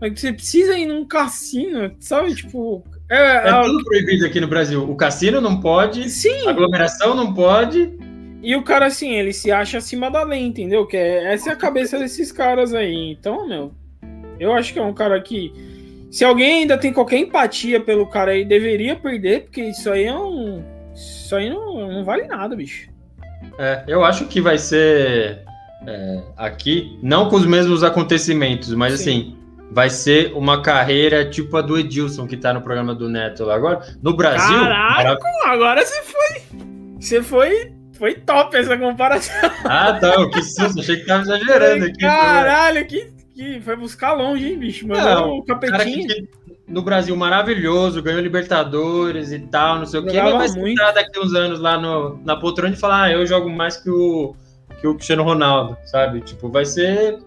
Mas 0.00 0.18
você 0.18 0.32
precisa 0.32 0.76
ir 0.76 0.86
num 0.86 1.04
cassino, 1.06 1.94
sabe? 2.00 2.34
Tipo, 2.34 2.82
é, 3.08 3.48
É 3.48 3.48
é- 3.50 3.62
tudo 3.62 3.84
proibido 3.84 4.26
aqui 4.26 4.40
no 4.40 4.48
Brasil. 4.48 4.82
O 4.90 4.96
cassino 4.96 5.40
não 5.40 5.60
pode, 5.60 6.08
sim. 6.10 6.46
a 6.46 6.50
aglomeração 6.50 7.14
não 7.14 7.32
pode. 7.32 7.96
E 8.42 8.56
o 8.56 8.62
cara, 8.62 8.86
assim, 8.86 9.12
ele 9.12 9.32
se 9.32 9.52
acha 9.52 9.78
acima 9.78 10.10
da 10.10 10.22
lei, 10.24 10.40
entendeu? 10.42 10.86
Que 10.86 10.96
é, 10.96 11.32
essa 11.34 11.50
é 11.50 11.52
a 11.52 11.56
cabeça 11.56 11.98
desses 11.98 12.32
caras 12.32 12.72
aí. 12.72 13.12
Então, 13.12 13.46
meu, 13.46 13.72
eu 14.40 14.52
acho 14.54 14.72
que 14.72 14.78
é 14.78 14.82
um 14.82 14.94
cara 14.94 15.20
que. 15.20 15.52
Se 16.10 16.24
alguém 16.24 16.62
ainda 16.62 16.76
tem 16.76 16.92
qualquer 16.92 17.18
empatia 17.18 17.80
pelo 17.80 18.06
cara 18.06 18.32
aí, 18.32 18.44
deveria 18.44 18.96
perder, 18.96 19.42
porque 19.42 19.62
isso 19.62 19.90
aí 19.90 20.04
é 20.04 20.14
um. 20.14 20.62
Isso 20.92 21.36
aí 21.36 21.48
não, 21.48 21.88
não 21.88 22.04
vale 22.04 22.26
nada, 22.26 22.56
bicho. 22.56 22.90
É, 23.58 23.84
eu 23.86 24.04
acho 24.04 24.26
que 24.26 24.40
vai 24.40 24.58
ser 24.58 25.44
é, 25.86 26.20
aqui, 26.36 26.98
não 27.02 27.28
com 27.28 27.36
os 27.36 27.46
mesmos 27.46 27.84
acontecimentos, 27.84 28.74
mas 28.74 28.94
Sim. 28.94 29.00
assim, 29.00 29.36
vai 29.70 29.88
ser 29.88 30.32
uma 30.34 30.62
carreira 30.62 31.28
tipo 31.28 31.56
a 31.56 31.62
do 31.62 31.78
Edilson, 31.78 32.26
que 32.26 32.36
tá 32.36 32.52
no 32.52 32.60
programa 32.60 32.94
do 32.94 33.08
Neto 33.08 33.44
lá 33.44 33.54
agora. 33.54 33.80
No 34.02 34.14
Brasil, 34.16 34.60
Caraca! 34.60 35.20
Agora 35.46 35.86
você 35.86 36.02
foi. 36.02 36.42
Você 36.98 37.22
foi. 37.22 37.72
Foi 37.92 38.14
top 38.14 38.56
essa 38.56 38.78
comparação. 38.78 39.34
Ah, 39.62 39.92
tá, 39.92 40.12
que 40.30 40.42
susto, 40.42 40.80
achei 40.80 40.96
que 40.96 41.04
tava 41.04 41.20
exagerando 41.20 41.84
aqui. 41.84 41.98
Caralho, 41.98 42.86
que, 42.86 43.12
que 43.40 43.60
foi 43.62 43.74
buscar 43.74 44.12
longe, 44.12 44.46
hein, 44.46 44.58
bicho? 44.58 44.86
Mandou 44.86 45.38
o 45.38 45.42
capetinho. 45.42 46.06
que, 46.06 46.28
no 46.68 46.82
Brasil 46.82 47.16
maravilhoso, 47.16 48.02
ganhou 48.02 48.20
Libertadores 48.20 49.32
e 49.32 49.38
tal, 49.38 49.78
não 49.78 49.86
sei 49.86 50.00
o 50.00 50.06
quê, 50.06 50.20
mas 50.20 50.52
vai 50.52 50.60
muito. 50.60 50.78
sentar 50.78 50.92
daqui 50.92 51.18
uns 51.18 51.34
anos 51.34 51.58
lá 51.58 51.80
no, 51.80 52.20
na 52.22 52.36
poltrona 52.36 52.74
e 52.74 52.78
falar, 52.78 53.04
ah, 53.04 53.12
eu 53.12 53.26
jogo 53.26 53.48
mais 53.48 53.78
que 53.78 53.88
o, 53.88 54.36
que 54.78 54.86
o 54.86 54.94
Cristiano 54.94 55.22
Ronaldo, 55.22 55.76
sabe? 55.86 56.20
Tipo, 56.20 56.50
vai 56.50 56.66
ser 56.66 57.18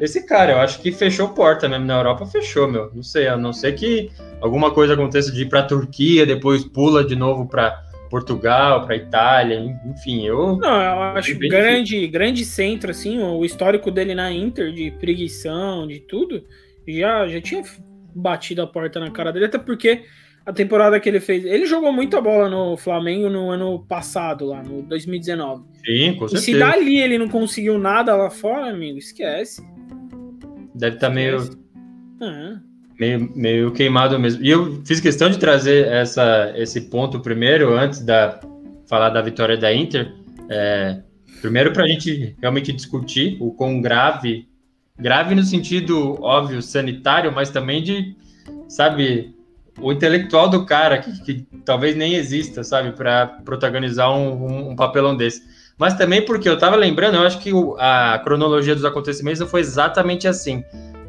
esse 0.00 0.24
cara, 0.24 0.52
eu 0.52 0.58
acho 0.60 0.80
que 0.80 0.92
fechou 0.92 1.30
porta 1.30 1.68
mesmo 1.68 1.84
na 1.84 1.98
Europa, 1.98 2.24
fechou, 2.24 2.70
meu. 2.70 2.90
Não 2.94 3.02
sei, 3.02 3.26
a 3.26 3.36
não 3.36 3.52
ser 3.52 3.72
que 3.72 4.10
alguma 4.40 4.70
coisa 4.70 4.94
aconteça 4.94 5.32
de 5.32 5.42
ir 5.42 5.48
pra 5.48 5.64
Turquia, 5.64 6.24
depois 6.24 6.64
pula 6.64 7.04
de 7.04 7.16
novo 7.16 7.46
pra 7.46 7.82
Portugal, 8.08 8.84
pra 8.86 8.96
Itália, 8.96 9.58
enfim, 9.86 10.26
eu... 10.26 10.56
Não, 10.56 10.82
eu 10.82 11.02
acho 11.02 11.38
Bem 11.38 11.48
grande, 11.48 12.06
grande 12.06 12.44
centro, 12.44 12.90
assim, 12.90 13.18
o 13.22 13.44
histórico 13.44 13.90
dele 13.90 14.14
na 14.14 14.32
Inter, 14.32 14.72
de 14.72 14.90
preguição, 14.92 15.86
de 15.86 16.00
tudo, 16.00 16.44
já, 16.86 17.26
já 17.28 17.40
tinha 17.40 17.62
batido 18.14 18.62
a 18.62 18.66
porta 18.66 18.98
na 18.98 19.10
cara 19.10 19.32
dele, 19.32 19.44
até 19.46 19.58
porque 19.58 20.04
a 20.46 20.52
temporada 20.52 20.98
que 20.98 21.06
ele 21.08 21.20
fez. 21.20 21.44
Ele 21.44 21.66
jogou 21.66 21.92
muita 21.92 22.20
bola 22.22 22.48
no 22.48 22.74
Flamengo 22.76 23.28
no 23.28 23.50
ano 23.50 23.84
passado, 23.86 24.46
lá, 24.46 24.62
no 24.62 24.82
2019. 24.82 25.62
Sim, 25.84 26.14
com 26.14 26.24
E 26.24 26.28
se 26.30 26.38
certeza. 26.38 26.58
dali 26.58 26.98
ele 27.00 27.18
não 27.18 27.28
conseguiu 27.28 27.78
nada 27.78 28.16
lá 28.16 28.30
fora, 28.30 28.70
amigo, 28.70 28.96
esquece. 28.98 29.62
Deve 30.74 30.96
estar 30.96 31.10
meio... 31.10 31.36
Esquece. 31.36 31.58
Ah, 32.22 32.60
meio, 32.98 33.30
meio 33.34 33.70
queimado 33.72 34.18
mesmo. 34.18 34.42
E 34.44 34.50
eu 34.50 34.80
fiz 34.84 35.00
questão 35.00 35.30
de 35.30 35.38
trazer 35.38 35.86
essa, 35.86 36.52
esse 36.56 36.82
ponto 36.82 37.20
primeiro, 37.20 37.72
antes 37.74 38.00
da 38.00 38.40
falar 38.88 39.10
da 39.10 39.22
vitória 39.22 39.56
da 39.56 39.72
Inter. 39.72 40.12
É, 40.48 41.00
primeiro, 41.40 41.72
para 41.72 41.84
a 41.84 41.88
gente 41.88 42.34
realmente 42.40 42.72
discutir 42.72 43.36
o 43.40 43.52
quão 43.52 43.80
grave, 43.80 44.48
grave 44.98 45.34
no 45.34 45.42
sentido 45.42 46.16
óbvio, 46.22 46.60
sanitário, 46.62 47.30
mas 47.32 47.50
também 47.50 47.82
de, 47.82 48.16
sabe, 48.68 49.34
o 49.80 49.92
intelectual 49.92 50.48
do 50.48 50.64
cara, 50.64 50.98
que, 50.98 51.22
que 51.22 51.46
talvez 51.64 51.94
nem 51.94 52.14
exista, 52.14 52.64
sabe, 52.64 52.92
para 52.92 53.26
protagonizar 53.44 54.10
um, 54.10 54.46
um, 54.46 54.70
um 54.70 54.76
papelão 54.76 55.16
desse. 55.16 55.42
Mas 55.78 55.94
também 55.94 56.24
porque 56.24 56.48
eu 56.48 56.58
tava 56.58 56.74
lembrando, 56.74 57.14
eu 57.14 57.22
acho 57.22 57.38
que 57.38 57.52
o- 57.52 57.76
a 57.78 58.18
cronologia 58.24 58.74
dos 58.74 58.84
acontecimentos 58.84 59.38
não 59.38 59.46
foi 59.46 59.60
exatamente 59.60 60.26
assim. 60.26 60.64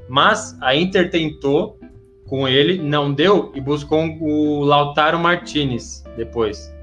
Mas 0.10 0.58
a 0.60 0.76
Inter 0.76 1.10
tentou 1.12 1.80
com 2.26 2.48
ele, 2.48 2.78
não 2.78 3.14
deu 3.14 3.52
e 3.56 3.62
buscou 3.62 4.04
o 4.20 4.64
Lautaro 4.64 5.20
Martinez 5.20 6.04
depois. 6.18 6.74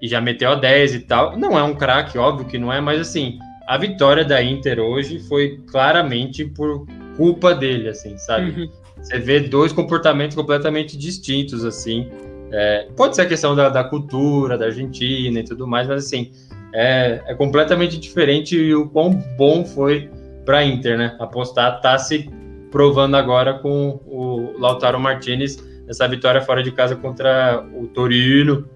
E 0.00 0.08
já 0.08 0.20
meteu 0.20 0.52
a 0.52 0.54
10 0.54 0.94
e 0.94 1.00
tal. 1.00 1.36
Não 1.36 1.58
é 1.58 1.62
um 1.62 1.74
craque, 1.74 2.16
óbvio 2.16 2.46
que 2.46 2.58
não 2.58 2.72
é, 2.72 2.80
mas 2.80 3.00
assim, 3.00 3.38
a 3.66 3.76
vitória 3.76 4.24
da 4.24 4.42
Inter 4.42 4.78
hoje 4.78 5.18
foi 5.20 5.60
claramente 5.70 6.44
por 6.44 6.86
culpa 7.16 7.54
dele, 7.54 7.88
assim, 7.88 8.16
sabe? 8.16 8.62
uhum. 8.62 8.70
Você 9.00 9.18
vê 9.18 9.40
dois 9.40 9.72
comportamentos 9.72 10.34
completamente 10.34 10.96
distintos, 10.96 11.64
assim. 11.64 12.08
É, 12.50 12.88
pode 12.96 13.14
ser 13.14 13.22
a 13.22 13.26
questão 13.26 13.54
da, 13.54 13.68
da 13.68 13.84
cultura, 13.84 14.56
da 14.56 14.66
Argentina 14.66 15.40
e 15.40 15.44
tudo 15.44 15.66
mais, 15.66 15.86
mas 15.86 16.06
assim, 16.06 16.32
é, 16.72 17.22
é 17.26 17.34
completamente 17.34 17.98
diferente 17.98 18.56
e 18.56 18.74
o 18.74 18.88
quão 18.88 19.10
bom 19.36 19.64
foi 19.64 20.10
para 20.48 20.64
Inter, 20.64 20.96
né? 20.96 21.14
Apostar 21.20 21.78
tá 21.82 21.98
se 21.98 22.26
provando 22.70 23.18
agora 23.18 23.58
com 23.58 24.00
o 24.06 24.54
Lautaro 24.58 24.98
Martinez 24.98 25.62
essa 25.86 26.08
vitória 26.08 26.40
fora 26.40 26.62
de 26.62 26.72
casa 26.72 26.96
contra 26.96 27.62
o 27.74 27.86
Torino. 27.86 28.66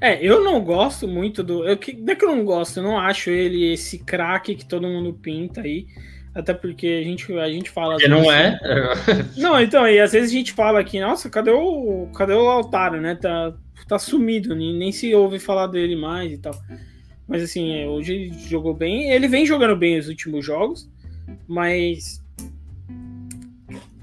É, 0.00 0.20
eu 0.20 0.42
não 0.42 0.60
gosto 0.60 1.06
muito 1.06 1.44
do. 1.44 1.64
Eu, 1.64 1.76
que- 1.76 1.92
não 1.92 2.12
é 2.12 2.16
que 2.16 2.24
eu 2.24 2.34
não 2.34 2.44
gosto, 2.44 2.78
eu 2.78 2.82
não 2.82 2.98
acho 2.98 3.30
ele 3.30 3.72
esse 3.74 4.00
craque 4.00 4.56
que 4.56 4.64
todo 4.66 4.88
mundo 4.88 5.14
pinta 5.14 5.60
aí. 5.60 5.86
Até 6.34 6.52
porque 6.52 6.98
a 7.00 7.04
gente, 7.04 7.32
a 7.38 7.48
gente 7.48 7.70
fala. 7.70 7.96
Que 7.96 8.08
não 8.08 8.22
vezes- 8.22 8.34
é. 8.34 8.58
Não, 9.40 9.60
então, 9.60 9.88
e 9.88 10.00
às 10.00 10.10
vezes 10.12 10.30
a 10.30 10.34
gente 10.34 10.52
fala 10.52 10.80
aqui, 10.80 10.98
nossa, 10.98 11.30
cadê 11.30 11.52
o. 11.52 12.08
Cadê 12.12 12.32
o 12.34 12.42
Lautaro, 12.44 13.00
né? 13.00 13.14
Tá, 13.14 13.54
tá 13.86 14.00
sumido, 14.00 14.52
nem, 14.54 14.76
nem 14.76 14.90
se 14.90 15.14
ouve 15.14 15.38
falar 15.38 15.68
dele 15.68 15.94
mais 15.94 16.32
e 16.32 16.38
tal. 16.38 16.52
Mas 17.28 17.42
assim, 17.42 17.84
hoje 17.86 18.12
ele 18.14 18.32
jogou 18.48 18.72
bem. 18.74 19.10
Ele 19.10 19.26
vem 19.28 19.44
jogando 19.44 19.76
bem 19.76 19.98
os 19.98 20.08
últimos 20.08 20.44
jogos, 20.44 20.88
mas. 21.48 22.22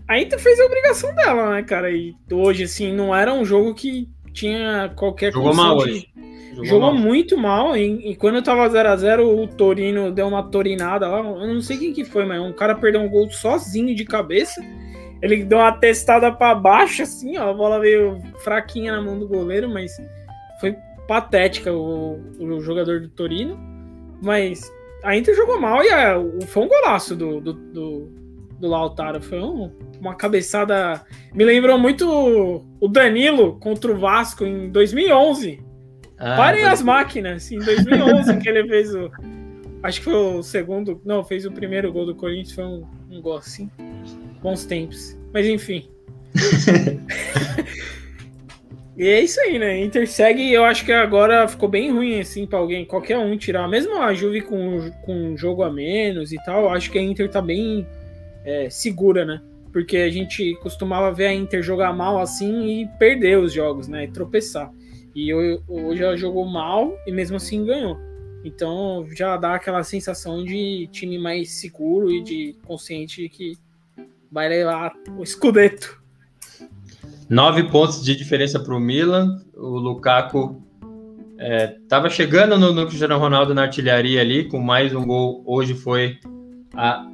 A 0.08 0.20
Inter 0.20 0.38
fez 0.40 0.60
a 0.60 0.66
obrigação 0.66 1.14
dela, 1.16 1.52
né, 1.56 1.64
cara? 1.64 1.90
E 1.92 2.14
hoje, 2.32 2.64
assim, 2.64 2.92
não 2.94 3.16
era 3.16 3.34
um 3.34 3.46
jogo 3.46 3.74
que 3.74 4.10
tinha 4.34 4.92
qualquer 4.96 5.32
Jogou 5.32 5.54
mal 5.56 5.78
de- 5.78 5.84
hoje. 5.84 6.08
Jogou, 6.62 6.82
mal. 6.82 6.94
muito 6.96 7.36
mal, 7.36 7.76
e, 7.76 8.12
e 8.12 8.16
quando 8.16 8.40
tava 8.44 8.70
0x0, 8.70 9.22
o 9.26 9.48
Torino 9.48 10.12
deu 10.12 10.28
uma 10.28 10.44
torinada 10.44 11.08
lá. 11.08 11.18
Eu 11.20 11.52
não 11.52 11.62
sei 11.62 11.78
quem 11.78 11.94
que 11.94 12.06
foi, 12.06 12.26
mas 12.26 12.40
um 12.40 12.54
cara 12.54 12.76
perdeu 12.76 13.02
um 13.02 13.10
gol 13.10 13.28
sozinho 13.32 13.96
de 13.96 14.06
cabeça. 14.06 14.62
Ele 15.20 15.44
deu 15.44 15.58
uma 15.58 15.72
testada 15.72 16.32
pra 16.32 16.54
baixo, 16.54 17.02
assim, 17.02 17.38
ó. 17.40 17.50
A 17.50 17.54
bola 17.54 17.80
veio 17.80 18.22
fraquinha 18.44 18.92
na 18.92 19.02
mão 19.02 19.18
do 19.18 19.28
goleiro, 19.28 19.68
mas 19.68 19.94
foi 20.60 20.76
patética 21.08 21.72
o, 21.74 22.20
o 22.40 22.62
jogador 22.62 23.02
do 23.02 23.10
Torino. 23.10 23.58
Mas 24.22 24.62
a 25.04 25.16
Inter 25.18 25.36
jogou 25.36 25.60
mal 25.60 25.84
e 25.84 25.90
a- 25.90 26.16
foi 26.48 26.64
um 26.64 26.68
golaço 26.68 27.16
do, 27.16 27.42
do, 27.42 27.54
do, 27.54 28.12
do 28.60 28.68
Lautaro. 28.68 29.22
Foi 29.22 29.40
um- 29.42 29.72
uma 30.00 30.16
cabeçada. 30.16 31.02
Me 31.34 31.44
lembrou 31.44 31.78
muito 31.78 32.08
o- 32.80 32.88
Danilo 32.88 33.58
contra 33.60 33.92
o 33.92 33.98
Vasco 33.98 34.46
em 34.46 34.70
2011. 34.70 35.62
Ah, 36.18 36.36
Parem 36.38 36.64
as 36.64 36.82
máquinas, 36.82 37.52
em 37.52 37.60
2011 37.60 38.38
que 38.38 38.48
ele 38.48 38.68
fez 38.68 38.94
o. 38.96 39.12
Acho 39.82 40.00
que 40.00 40.06
foi 40.06 40.14
o 40.14 40.42
segundo. 40.44 41.02
Não, 41.04 41.24
fez 41.26 41.46
o 41.46 41.52
primeiro 41.52 41.92
gol 41.92 42.06
do 42.06 42.16
Corinthians, 42.16 42.54
foi 42.54 42.64
um, 42.64 42.86
um 43.12 43.22
gol 43.22 43.36
assim. 43.38 43.70
Bons 44.42 44.64
tempos. 44.66 45.18
Mas 45.34 45.46
enfim. 45.46 45.90
e 48.98 49.08
é 49.08 49.22
isso 49.22 49.40
aí, 49.42 49.58
né? 49.58 49.80
Inter 49.82 50.08
segue, 50.08 50.52
eu 50.54 50.64
acho 50.64 50.86
que 50.86 50.92
agora 50.92 51.48
ficou 51.48 51.68
bem 51.68 51.92
ruim 51.92 52.20
assim 52.20 52.46
pra 52.46 52.60
alguém, 52.60 52.86
qualquer 52.86 53.18
um 53.18 53.36
tirar. 53.38 53.68
Mesmo 53.68 53.98
a 54.02 54.14
Juve 54.14 54.42
com, 54.42 54.92
com 55.04 55.14
um 55.16 55.38
jogo 55.38 55.64
a 55.64 55.72
menos 55.72 56.32
e 56.32 56.38
tal, 56.44 56.70
acho 56.70 56.92
que 56.92 57.00
a 57.00 57.02
Inter 57.02 57.30
tá 57.30 57.42
bem 57.42 57.88
é, 58.46 58.70
segura, 58.70 59.26
né? 59.26 59.42
Porque 59.72 59.98
a 59.98 60.10
gente 60.12 60.54
costumava 60.62 61.12
ver 61.12 61.26
a 61.28 61.34
Inter 61.34 61.64
jogar 61.64 61.92
mal 61.94 62.20
assim 62.20 62.82
e 62.82 62.88
perder 63.00 63.40
os 63.40 63.52
jogos, 63.52 63.88
né? 63.88 64.04
E 64.04 64.12
tropeçar. 64.12 64.72
E 65.16 65.34
ho- 65.34 65.64
hoje 65.68 66.04
ela 66.04 66.16
jogou 66.16 66.46
mal 66.46 66.96
e 67.08 67.12
mesmo 67.12 67.38
assim 67.38 67.66
ganhou. 67.66 67.98
Então 68.46 69.08
já 69.16 69.38
dá 69.38 69.56
aquela 69.56 69.84
sensação 69.84 70.44
de 70.44 70.88
time 70.92 71.18
mais 71.18 71.50
seguro 71.52 72.12
e 72.12 72.22
de 72.22 72.56
consciente 72.66 73.28
que 73.30 73.54
vai 74.32 74.50
levar 74.50 74.94
o 75.18 75.26
Scudetto. 75.26 76.03
Nove 77.30 77.64
pontos 77.64 78.04
de 78.04 78.16
diferença 78.16 78.60
para 78.60 78.76
o 78.76 78.80
Milan. 78.80 79.42
O 79.56 79.78
Lukaku 79.80 80.62
estava 81.82 82.10
chegando 82.10 82.58
no, 82.58 82.74
no 82.74 82.86
Cristiano 82.86 83.18
Ronaldo 83.18 83.54
na 83.54 83.64
artilharia 83.64 84.22
ali, 84.22 84.46
com 84.46 84.60
mais 84.60 84.94
um 84.94 85.06
gol. 85.06 85.44
Hoje 85.46 85.74
foi 85.74 86.18
a, 86.76 87.06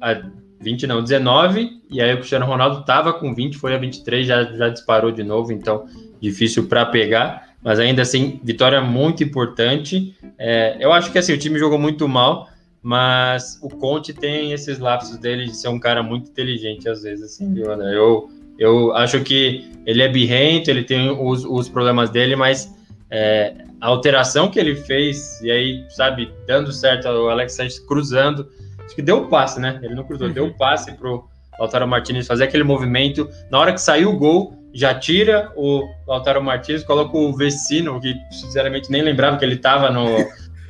a 0.00 0.22
20, 0.60 0.86
não, 0.86 1.02
19. 1.02 1.82
E 1.90 2.00
aí 2.00 2.12
o 2.14 2.18
Cristiano 2.18 2.46
Ronaldo 2.46 2.80
estava 2.80 3.12
com 3.12 3.34
20, 3.34 3.58
foi 3.58 3.74
a 3.74 3.78
23, 3.78 4.26
já, 4.26 4.44
já 4.44 4.68
disparou 4.68 5.12
de 5.12 5.22
novo, 5.22 5.52
então 5.52 5.86
difícil 6.20 6.66
para 6.66 6.86
pegar. 6.86 7.54
Mas 7.62 7.78
ainda 7.78 8.02
assim, 8.02 8.40
vitória 8.42 8.80
muito 8.80 9.22
importante. 9.22 10.14
É, 10.38 10.76
eu 10.80 10.92
acho 10.92 11.12
que 11.12 11.18
assim, 11.18 11.32
o 11.32 11.38
time 11.38 11.58
jogou 11.58 11.78
muito 11.78 12.08
mal, 12.08 12.48
mas 12.82 13.58
o 13.62 13.68
Conte 13.68 14.12
tem 14.12 14.52
esses 14.52 14.78
lapsos 14.78 15.16
dele 15.16 15.46
de 15.46 15.56
ser 15.56 15.68
um 15.68 15.78
cara 15.78 16.02
muito 16.02 16.30
inteligente 16.30 16.88
às 16.88 17.02
vezes, 17.02 17.24
assim, 17.24 17.52
viu, 17.52 17.70
André? 17.70 17.96
Eu 17.96 18.28
Eu 18.58 18.94
acho 18.94 19.20
que 19.20 19.70
ele 19.86 20.02
é 20.02 20.08
birrento, 20.08 20.70
ele 20.70 20.82
tem 20.82 21.10
os, 21.10 21.44
os 21.44 21.68
problemas 21.68 22.10
dele, 22.10 22.36
mas 22.36 22.72
é, 23.10 23.54
a 23.80 23.88
alteração 23.88 24.50
que 24.50 24.58
ele 24.58 24.74
fez, 24.74 25.40
e 25.42 25.50
aí, 25.50 25.84
sabe, 25.90 26.32
dando 26.46 26.72
certo, 26.72 27.06
o 27.08 27.28
Alex 27.28 27.54
Sanchez 27.54 27.78
cruzando, 27.80 28.48
acho 28.84 28.94
que 28.94 29.02
deu 29.02 29.18
o 29.18 29.28
passe, 29.28 29.60
né? 29.60 29.78
Ele 29.82 29.94
não 29.94 30.04
cruzou, 30.04 30.28
uhum. 30.28 30.32
deu 30.32 30.46
o 30.46 30.54
passe 30.54 30.92
pro 30.92 31.24
Lautaro 31.58 31.86
Martinez 31.86 32.26
fazer 32.26 32.44
aquele 32.44 32.64
movimento. 32.64 33.28
Na 33.50 33.58
hora 33.58 33.72
que 33.72 33.80
saiu 33.80 34.10
o 34.10 34.16
gol, 34.16 34.58
já 34.72 34.94
tira 34.94 35.52
o 35.54 35.88
Lautaro 36.06 36.42
Martinez, 36.42 36.82
coloca 36.82 37.16
o 37.16 37.32
Vecino, 37.36 38.00
que 38.00 38.14
sinceramente 38.30 38.90
nem 38.90 39.02
lembrava 39.02 39.36
que 39.36 39.44
ele 39.44 39.54
estava 39.54 39.90
no, 39.90 40.06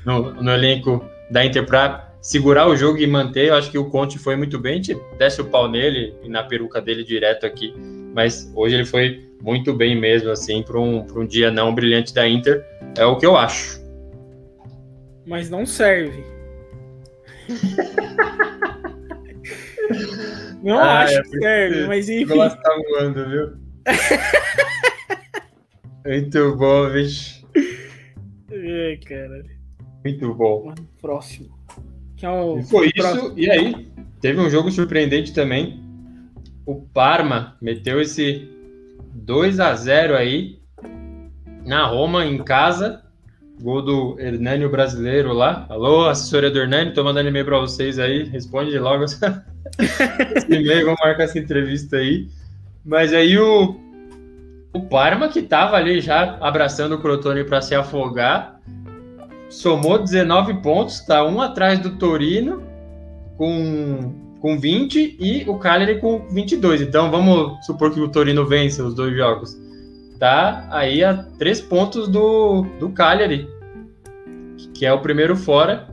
no, 0.04 0.42
no, 0.42 0.50
elenco 0.52 1.02
da 1.30 1.44
Inter 1.44 1.64
para 1.64 2.03
segurar 2.24 2.66
o 2.66 2.74
jogo 2.74 2.98
e 2.98 3.06
manter. 3.06 3.48
Eu 3.48 3.54
acho 3.54 3.70
que 3.70 3.76
o 3.76 3.90
Conte 3.90 4.18
foi 4.18 4.34
muito 4.34 4.58
bem, 4.58 4.72
a 4.72 4.76
gente 4.76 4.96
desce 5.18 5.42
o 5.42 5.44
pau 5.44 5.70
nele 5.70 6.16
e 6.22 6.28
na 6.28 6.42
peruca 6.42 6.80
dele 6.80 7.04
direto 7.04 7.44
aqui. 7.44 7.74
Mas 8.14 8.50
hoje 8.54 8.76
ele 8.76 8.86
foi 8.86 9.28
muito 9.42 9.74
bem 9.74 10.00
mesmo, 10.00 10.30
assim, 10.30 10.62
para 10.62 10.80
um, 10.80 11.00
um 11.00 11.26
dia 11.26 11.50
não 11.50 11.74
brilhante 11.74 12.14
da 12.14 12.26
Inter. 12.26 12.64
É 12.96 13.04
o 13.04 13.18
que 13.18 13.26
eu 13.26 13.36
acho. 13.36 13.78
Mas 15.26 15.50
não 15.50 15.66
serve. 15.66 16.24
não 20.62 20.78
ah, 20.78 21.00
acho 21.00 21.18
é 21.18 21.22
que 21.22 21.38
serve, 21.38 21.86
mas 21.86 22.08
enfim. 22.08 22.32
O 22.32 22.48
tá 22.48 22.74
voando, 22.88 23.28
viu? 23.28 23.52
muito 26.06 26.56
bom, 26.56 26.90
bicho. 26.90 27.44
É, 28.50 28.98
cara. 29.06 29.44
Muito 30.02 30.32
bom. 30.32 30.72
Próximo. 31.02 31.63
Que 32.24 32.28
é 32.28 32.30
o... 32.30 32.58
E 32.58 32.62
foi 32.62 32.90
isso, 32.96 33.34
e 33.36 33.50
aí? 33.50 33.86
Teve 34.18 34.40
um 34.40 34.48
jogo 34.48 34.70
surpreendente 34.70 35.34
também. 35.34 35.78
O 36.64 36.76
Parma 36.76 37.54
meteu 37.60 38.00
esse 38.00 38.48
2 39.12 39.60
a 39.60 39.74
0 39.74 40.16
aí 40.16 40.58
na 41.66 41.86
Roma, 41.86 42.24
em 42.24 42.42
casa. 42.42 43.02
Gol 43.60 43.82
do 43.82 44.16
Hernani, 44.18 44.64
o 44.64 44.70
brasileiro 44.70 45.34
lá. 45.34 45.66
Alô, 45.68 46.08
assessoria 46.08 46.50
do 46.50 46.58
Hernani, 46.58 46.94
tô 46.94 47.04
mandando 47.04 47.28
e-mail 47.28 47.44
para 47.44 47.58
vocês 47.58 47.98
aí. 47.98 48.24
Responde 48.24 48.78
logo 48.78 49.04
esse 49.04 49.20
e-mail, 50.48 50.86
vamos 50.86 51.00
marcar 51.04 51.24
essa 51.24 51.38
entrevista 51.38 51.98
aí. 51.98 52.26
Mas 52.82 53.12
aí 53.12 53.38
o, 53.38 53.78
o 54.72 54.80
Parma, 54.80 55.28
que 55.28 55.42
tava 55.42 55.76
ali 55.76 56.00
já 56.00 56.38
abraçando 56.40 56.94
o 56.94 57.00
Crotone 57.02 57.44
para 57.44 57.60
se 57.60 57.74
afogar, 57.74 58.53
somou 59.54 59.98
19 59.98 60.54
pontos, 60.54 61.00
tá 61.00 61.24
um 61.24 61.40
atrás 61.40 61.78
do 61.78 61.96
Torino, 61.96 62.62
com 63.36 64.24
com 64.44 64.58
20 64.58 65.16
e 65.18 65.48
o 65.48 65.58
Cagliari 65.58 65.98
com 65.98 66.28
22. 66.28 66.82
Então 66.82 67.10
vamos 67.10 67.64
supor 67.64 67.90
que 67.90 67.98
o 67.98 68.10
Torino 68.10 68.46
vence 68.46 68.82
os 68.82 68.92
dois 68.92 69.16
jogos. 69.16 69.58
Tá 70.20 70.68
aí 70.70 71.02
a 71.02 71.14
três 71.38 71.62
pontos 71.62 72.08
do, 72.08 72.66
do 72.78 72.90
Cagliari, 72.90 73.48
que 74.74 74.84
é 74.84 74.92
o 74.92 75.00
primeiro 75.00 75.34
fora. 75.34 75.88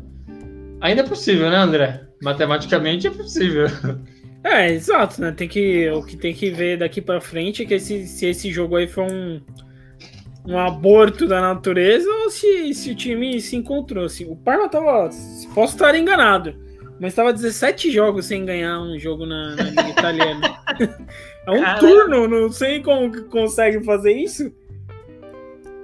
Ainda 0.81 0.99
é 0.99 1.07
possível, 1.07 1.49
né, 1.49 1.55
André? 1.55 2.01
Matematicamente 2.21 3.07
é 3.07 3.11
possível. 3.11 3.67
É, 4.43 4.73
exato, 4.73 5.21
né? 5.21 5.31
Tem 5.31 5.47
que, 5.47 5.87
o 5.91 6.01
que 6.01 6.17
tem 6.17 6.33
que 6.33 6.49
ver 6.49 6.79
daqui 6.79 6.99
para 6.99 7.21
frente 7.21 7.61
é 7.61 7.65
que 7.67 7.75
esse, 7.75 8.07
se 8.07 8.25
esse 8.25 8.51
jogo 8.51 8.75
aí 8.75 8.87
foi 8.87 9.03
um, 9.03 9.39
um 10.45 10.57
aborto 10.57 11.27
da 11.27 11.39
natureza 11.41 12.09
ou 12.09 12.29
se, 12.29 12.73
se 12.73 12.91
o 12.91 12.95
time 12.95 13.39
se 13.41 13.55
encontrou. 13.55 14.05
Assim. 14.05 14.25
O 14.25 14.35
Parma 14.35 14.69
tava. 14.69 15.09
Posso 15.53 15.73
estar 15.73 15.95
enganado 15.95 16.55
mas 17.01 17.13
estava 17.13 17.33
17 17.33 17.89
jogos 17.89 18.27
sem 18.27 18.45
ganhar 18.45 18.79
um 18.79 18.97
jogo 18.99 19.25
na, 19.25 19.55
na 19.55 19.63
Liga 19.63 19.89
Italiana. 19.89 20.55
é 21.47 21.51
um 21.51 21.79
turno, 21.79 22.27
não 22.27 22.51
sei 22.51 22.79
como 22.79 23.11
que 23.11 23.21
consegue 23.21 23.83
fazer 23.83 24.11
isso. 24.11 24.53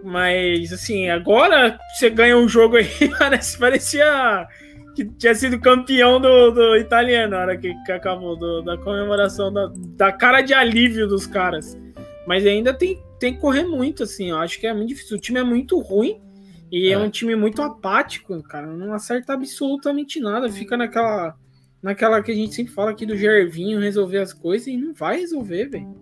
Mas, 0.03 0.71
assim, 0.71 1.09
agora 1.09 1.79
você 1.91 2.11
ganha 2.11 2.37
um 2.37 2.47
jogo 2.47 2.77
aí, 2.77 2.87
parece, 3.17 3.57
parecia 3.57 4.47
que 4.95 5.05
tinha 5.05 5.33
sido 5.33 5.59
campeão 5.59 6.21
do, 6.21 6.51
do 6.51 6.77
italiano 6.77 7.31
na 7.31 7.39
hora 7.39 7.57
que, 7.57 7.73
que 7.83 7.91
acabou, 7.91 8.37
do, 8.37 8.61
da 8.61 8.77
comemoração, 8.77 9.51
da, 9.51 9.71
da 9.73 10.11
cara 10.11 10.41
de 10.41 10.53
alívio 10.53 11.07
dos 11.07 11.25
caras. 11.25 11.75
Mas 12.27 12.45
ainda 12.45 12.75
tem, 12.75 13.01
tem 13.19 13.33
que 13.33 13.39
correr 13.39 13.63
muito, 13.63 14.03
assim, 14.03 14.29
eu 14.29 14.37
acho 14.37 14.59
que 14.59 14.67
é 14.67 14.73
muito 14.73 14.89
difícil. 14.89 15.17
O 15.17 15.19
time 15.19 15.39
é 15.39 15.43
muito 15.43 15.79
ruim 15.79 16.21
e 16.71 16.89
é. 16.89 16.91
é. 16.91 16.97
um 16.97 17.09
time 17.09 17.35
muito 17.35 17.61
apático, 17.61 18.41
cara. 18.43 18.67
Não 18.67 18.93
acerta 18.93 19.33
absolutamente 19.33 20.19
nada. 20.19 20.49
Fica 20.49 20.77
naquela. 20.77 21.35
Naquela 21.81 22.23
que 22.23 22.31
a 22.31 22.35
gente 22.35 22.55
sempre 22.55 22.73
fala 22.73 22.89
aqui 22.89 23.05
do 23.05 23.15
Gervinho 23.15 23.79
resolver 23.79 24.17
as 24.17 24.33
coisas 24.33 24.67
e 24.67 24.75
não 24.75 24.95
vai 24.95 25.19
resolver, 25.19 25.69
velho. 25.69 25.95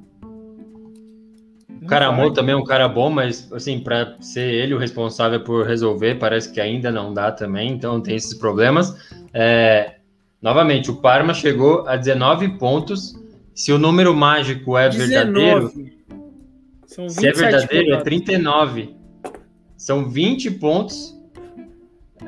O 1.82 1.86
Caramô 1.86 2.32
também 2.32 2.53
é 2.53 2.57
um 2.57 2.63
cara 2.63 2.88
bom, 2.88 3.11
mas 3.11 3.51
assim, 3.51 3.82
para 3.82 4.16
ser 4.22 4.51
ele 4.53 4.74
o 4.74 4.78
responsável 4.78 5.43
por 5.43 5.68
resolver, 5.68 6.16
parece 6.16 6.51
que 6.51 6.61
ainda 6.61 6.89
não 6.91 7.13
dá 7.13 7.32
também, 7.32 7.72
então 7.72 8.01
tem 8.01 8.16
esses 8.16 8.34
problemas. 8.34 8.95
É, 9.34 9.97
novamente, 10.41 10.89
o 10.89 10.95
Parma 10.95 11.34
chegou 11.34 11.86
a 11.88 11.97
19 11.97 12.57
pontos. 12.57 13.13
Se 13.53 13.72
o 13.72 13.78
número 13.78 14.16
mágico 14.16 14.78
é 14.78 14.89
19. 14.89 15.13
verdadeiro, 15.13 15.94
se 17.09 17.27
é 17.27 17.31
verdadeiro, 17.31 17.93
é 17.93 18.01
39. 18.01 18.95
São 19.77 20.09
20 20.09 20.51
pontos 20.51 21.15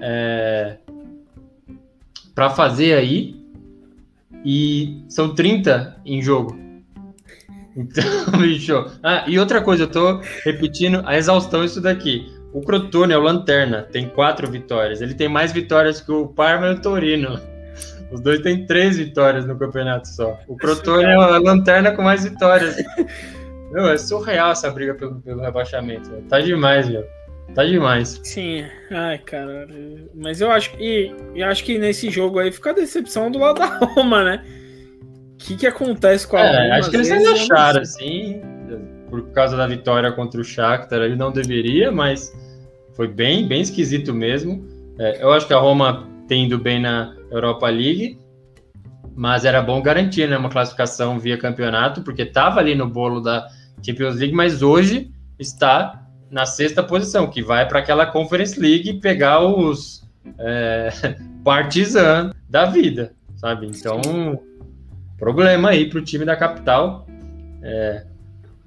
é, 0.01 0.78
para 2.36 2.49
fazer 2.49 2.93
aí 2.93 3.36
e 4.43 5.03
são 5.07 5.34
30 5.34 6.01
em 6.05 6.22
jogo. 6.22 6.57
Então, 7.80 8.03
bicho. 8.41 8.89
Ah, 9.03 9.24
e 9.28 9.38
outra 9.38 9.61
coisa, 9.61 9.84
eu 9.84 9.88
tô 9.88 10.20
repetindo 10.43 11.03
a 11.05 11.15
exaustão 11.15 11.63
isso 11.63 11.80
daqui. 11.80 12.26
O 12.51 12.61
Crotone 12.61 13.13
é 13.13 13.18
o 13.20 13.22
Lanterna, 13.22 13.84
tem 13.84 14.09
quatro 14.09 14.49
vitórias. 14.49 14.99
Ele 14.99 15.13
tem 15.13 15.30
mais 15.30 15.51
vitórias 15.51 16.01
que 16.01 16.11
o 16.11 16.26
Parma 16.26 16.70
e 16.70 16.74
o 16.74 16.82
Torino. 16.82 17.39
Os 18.11 18.20
dois 18.20 18.39
têm 18.39 18.65
três 18.65 18.97
vitórias 18.97 19.45
no 19.45 19.55
campeonato 19.59 20.07
só. 20.07 20.39
O 20.47 20.57
Crotone 20.57 21.03
é 21.03 21.13
a 21.13 21.38
Lanterna 21.38 21.91
com 21.91 22.01
mais 22.01 22.24
vitórias. 22.24 22.78
Meu, 23.72 23.89
é 23.89 23.97
surreal 23.97 24.51
essa 24.51 24.70
briga 24.72 24.93
pelo, 24.93 25.22
pelo 25.22 25.41
rebaixamento. 25.41 26.09
Tá 26.30 26.39
demais, 26.39 26.89
meu. 26.89 27.05
Tá 27.53 27.63
demais. 27.63 28.20
Sim, 28.24 28.65
ai, 28.91 29.18
cara. 29.20 29.68
Mas 30.13 30.41
eu 30.41 30.51
acho 30.51 30.72
que. 30.72 31.13
Eu 31.36 31.47
acho 31.47 31.63
que 31.63 31.78
nesse 31.78 32.09
jogo 32.09 32.39
aí 32.39 32.51
fica 32.51 32.72
a 32.72 32.74
decepção 32.74 33.32
do 33.32 33.39
lado 33.39 33.59
da 33.59 33.65
Roma, 33.95 34.24
né? 34.24 34.43
O 35.34 35.38
que, 35.38 35.55
que 35.55 35.68
acontece 35.68 36.28
com 36.28 36.38
a 36.38 36.41
é, 36.41 36.63
Roma? 36.63 36.76
Acho 36.76 36.89
que 36.89 36.95
eles 36.95 37.11
ainda 37.11 37.32
acharam, 37.32 37.82
assim, 37.82 38.41
por 39.09 39.32
causa 39.32 39.55
da 39.55 39.68
vitória 39.68 40.11
contra 40.11 40.39
o 40.39 40.43
Shakhtar, 40.43 41.01
ele 41.01 41.15
não 41.15 41.32
deveria, 41.32 41.91
mas 41.91 42.34
foi 42.93 43.07
bem, 43.07 43.47
bem 43.47 43.61
esquisito 43.61 44.13
mesmo. 44.13 44.68
É, 44.99 45.24
eu 45.24 45.32
acho 45.32 45.47
que 45.47 45.53
a 45.53 45.59
Roma 45.59 46.07
tem 46.28 46.49
bem 46.57 46.82
na 46.82 47.15
Europa 47.32 47.68
League, 47.70 48.20
mas 49.15 49.45
era 49.45 49.61
bom 49.61 49.82
garantir 49.82 50.28
né, 50.28 50.38
uma 50.38 50.49
classificação 50.49 51.20
via 51.20 51.38
campeonato, 51.38 52.01
porque 52.01 52.24
estava 52.24 52.59
ali 52.59 52.76
no 52.76 52.88
bolo 52.88 53.22
da 53.22 53.47
Champions 53.82 54.16
League, 54.16 54.34
mas 54.34 54.62
hoje 54.62 55.12
está 55.40 56.08
na 56.30 56.46
sexta 56.46 56.84
posição, 56.84 57.28
que 57.28 57.42
vai 57.42 57.68
para 57.68 57.80
aquela 57.80 58.06
Conference 58.06 58.60
League 58.60 59.00
pegar 59.00 59.42
os 59.42 60.04
é, 60.40 60.90
Partizan 61.44 62.32
da 62.50 62.66
vida, 62.66 63.14
sabe? 63.36 63.68
Então, 63.68 64.42
problema 65.18 65.70
aí 65.70 65.90
para 65.90 66.00
o 66.00 66.04
time 66.04 66.26
da 66.26 66.36
capital. 66.36 67.08
É, 67.62 68.06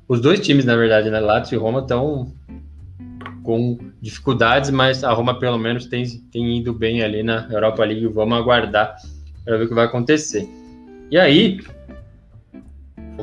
os 0.09 0.21
dois 0.21 0.41
times, 0.41 0.65
na 0.65 0.75
verdade, 0.75 1.11
né? 1.11 1.21
Lazio 1.21 1.57
e 1.57 1.59
Roma 1.59 1.81
estão 1.81 2.33
com 3.43 3.79
dificuldades, 4.01 4.71
mas 4.71 5.05
a 5.05 5.13
Roma 5.13 5.39
pelo 5.39 5.59
menos 5.59 5.87
tem, 5.87 6.05
tem 6.33 6.59
ido 6.59 6.73
bem 6.73 7.03
ali 7.03 7.23
na 7.23 7.47
Europa 7.51 7.85
League. 7.85 8.07
Vamos 8.07 8.39
aguardar 8.39 8.97
para 9.45 9.57
ver 9.57 9.65
o 9.65 9.69
que 9.69 9.75
vai 9.75 9.87
acontecer. 9.87 10.49
E 11.11 11.19
aí, 11.19 11.61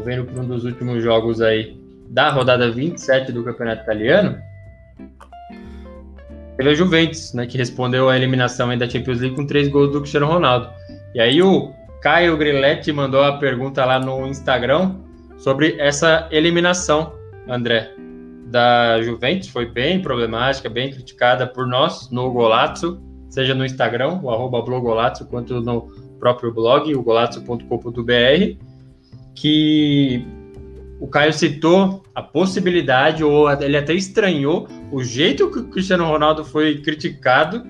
vendo 0.02 0.26
para 0.26 0.42
um 0.42 0.48
dos 0.48 0.64
últimos 0.66 1.04
jogos 1.04 1.42
aí 1.42 1.78
da 2.10 2.30
rodada 2.30 2.72
27 2.72 3.32
do 3.32 3.44
Campeonato 3.44 3.84
Italiano, 3.84 4.38
teve 6.56 6.70
a 6.70 6.74
Juventus, 6.74 7.34
né, 7.34 7.46
que 7.46 7.58
respondeu 7.58 8.10
à 8.10 8.16
eliminação 8.16 8.76
da 8.78 8.90
Champions 8.90 9.20
League 9.20 9.36
com 9.36 9.46
três 9.46 9.68
gols 9.68 9.92
do 9.92 10.00
Cristiano 10.00 10.26
Ronaldo. 10.26 10.70
E 11.14 11.20
aí 11.20 11.42
o 11.42 11.74
Caio 12.02 12.38
Griletti 12.38 12.92
mandou 12.92 13.24
a 13.24 13.38
pergunta 13.38 13.84
lá 13.86 14.00
no 14.00 14.28
Instagram 14.28 14.96
sobre 15.38 15.76
essa 15.80 16.28
eliminação, 16.32 17.14
André, 17.48 17.92
da 18.46 19.02
Juventus. 19.02 19.50
Foi 19.50 19.66
bem 19.66 20.02
problemática, 20.02 20.70
bem 20.70 20.92
criticada 20.92 21.46
por 21.46 21.68
nós 21.68 22.10
no 22.12 22.32
Golazzo, 22.32 23.02
seja 23.30 23.54
no 23.54 23.66
Instagram, 23.66 24.20
o 24.24 24.30
arroba 24.30 24.62
blogolazzo, 24.62 25.28
quanto 25.28 25.62
no 25.62 25.92
próprio 26.20 26.54
blog, 26.54 26.94
o 26.96 27.04
golazzo.com.br, 27.04 28.58
que 29.40 30.26
o 31.00 31.08
Caio 31.08 31.32
citou 31.32 32.04
a 32.14 32.24
possibilidade, 32.24 33.24
ou 33.24 33.50
ele 33.52 33.78
até 33.78 33.94
estranhou 33.94 34.68
o 34.92 35.04
jeito 35.04 35.52
que 35.52 35.60
o 35.60 35.70
Cristiano 35.70 36.06
Ronaldo 36.06 36.44
foi 36.44 36.82
criticado 36.82 37.64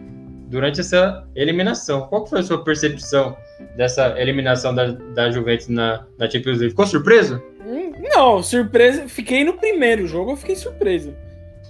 durante 0.48 0.80
essa 0.80 1.28
eliminação. 1.36 2.08
Qual 2.08 2.26
foi 2.26 2.40
a 2.40 2.44
sua 2.44 2.64
percepção 2.64 3.36
dessa 3.76 4.18
eliminação 4.18 4.74
da, 4.74 4.92
da 4.92 5.30
Juventus 5.30 5.68
na, 5.68 6.06
na 6.18 6.30
Champions 6.30 6.60
League? 6.60 6.70
Ficou 6.70 6.88
surpreso? 6.88 7.44
Não, 8.16 8.42
surpresa. 8.42 9.10
Fiquei 9.10 9.44
no 9.44 9.54
primeiro 9.54 10.08
jogo, 10.08 10.32
eu 10.32 10.38
fiquei 10.38 10.56
surpreso. 10.56 11.14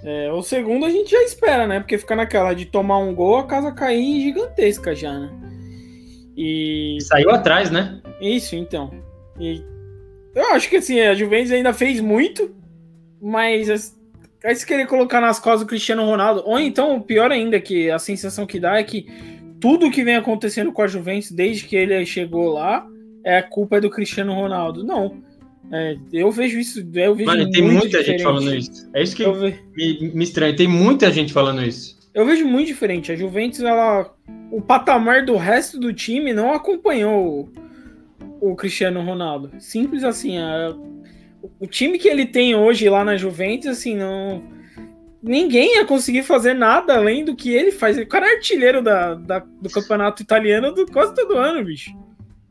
É, 0.04 0.32
o 0.32 0.44
segundo 0.44 0.86
a 0.86 0.92
gente 0.92 1.10
já 1.10 1.24
espera, 1.24 1.66
né? 1.66 1.80
Porque 1.80 1.98
fica 1.98 2.16
naquela 2.16 2.54
de 2.54 2.66
tomar 2.66 3.00
um 3.00 3.16
gol, 3.16 3.38
a 3.38 3.48
casa 3.48 3.72
cair 3.72 4.22
gigantesca 4.22 4.96
já, 4.96 5.18
né? 5.18 5.32
E. 6.38 7.00
Saiu 7.02 7.32
atrás, 7.32 7.72
né? 7.72 8.00
Isso, 8.22 8.56
então. 8.56 8.92
E 9.40 9.64
eu 10.38 10.54
acho 10.54 10.70
que 10.70 10.78
assim, 10.78 11.00
a 11.00 11.16
Juventus 11.16 11.52
ainda 11.52 11.74
fez 11.74 12.00
muito, 12.00 12.56
mas 13.22 13.96
aí 14.44 14.56
se 14.56 14.66
querer 14.66 14.88
colocar 14.88 15.20
nas 15.20 15.40
costas 15.40 15.62
do 15.62 15.68
Cristiano 15.68 16.06
Ronaldo, 16.06 16.44
ou 16.46 16.60
então, 16.60 17.02
pior 17.02 17.32
ainda, 17.32 17.60
que 17.60 17.90
a 17.90 18.00
sensação 18.00 18.46
que 18.46 18.60
dá 18.60 18.78
é 18.78 18.84
que 18.84 19.08
tudo 19.60 19.92
que 19.92 20.04
vem 20.04 20.16
acontecendo 20.16 20.72
com 20.72 20.82
a 20.82 20.88
Juventus 20.88 21.32
desde 21.32 21.66
que 21.66 21.76
ele 21.76 22.06
chegou 22.06 22.54
lá 22.54 22.88
é 23.24 23.40
a 23.40 23.44
culpa 23.44 23.82
do 23.82 23.90
Cristiano 23.90 24.34
Ronaldo. 24.34 24.84
Não. 24.84 25.22
É, 25.72 25.98
eu 26.14 26.32
vejo 26.32 26.60
isso. 26.60 26.80
Eu 26.94 27.16
vejo 27.16 27.26
Mano, 27.26 27.50
tem 27.50 27.62
muita 27.62 27.88
diferente. 27.88 28.08
gente 28.08 28.24
falando 28.24 28.56
isso. 28.56 28.90
É 28.94 29.04
isso 29.04 29.16
que 29.16 29.26
me, 29.28 30.12
me 30.14 30.24
estranha. 30.24 30.56
Tem 30.56 30.68
muita 30.68 31.12
gente 31.12 31.34
falando 31.34 31.62
isso. 31.64 31.98
Eu 32.14 32.26
vejo 32.26 32.48
muito 32.48 32.68
diferente. 32.68 33.12
A 33.12 33.16
Juventus, 33.16 33.60
ela. 33.60 34.14
O 34.52 34.62
patamar 34.62 35.26
do 35.26 35.36
resto 35.36 35.78
do 35.78 35.94
time 35.94 36.32
não 36.32 36.54
acompanhou 36.54 37.50
o, 38.42 38.56
Cristiano 38.56 39.02
Ronaldo. 39.02 39.52
Simples 39.60 40.04
assim. 40.04 40.38
A, 40.38 40.76
o 41.60 41.68
time 41.68 41.98
que 41.98 42.08
ele 42.08 42.26
tem 42.26 42.56
hoje 42.56 42.90
lá 42.90 43.04
na 43.04 43.18
Juventus, 43.18 43.68
assim, 43.68 43.96
não. 43.96 44.44
Ninguém 45.22 45.76
ia 45.76 45.86
conseguir 45.86 46.24
fazer 46.24 46.54
nada 46.54 46.96
além 46.96 47.26
do 47.26 47.36
que 47.36 47.54
ele 47.54 47.72
faz. 47.72 47.98
O 47.98 48.06
cara 48.06 48.28
é 48.28 48.36
artilheiro 48.36 48.82
da, 48.82 49.16
da 49.16 49.40
do 49.40 49.70
campeonato 49.70 50.22
italiano 50.22 50.72
do, 50.74 50.86
quase 50.86 51.14
todo 51.16 51.38
ano, 51.38 51.64
bicho. 51.64 51.92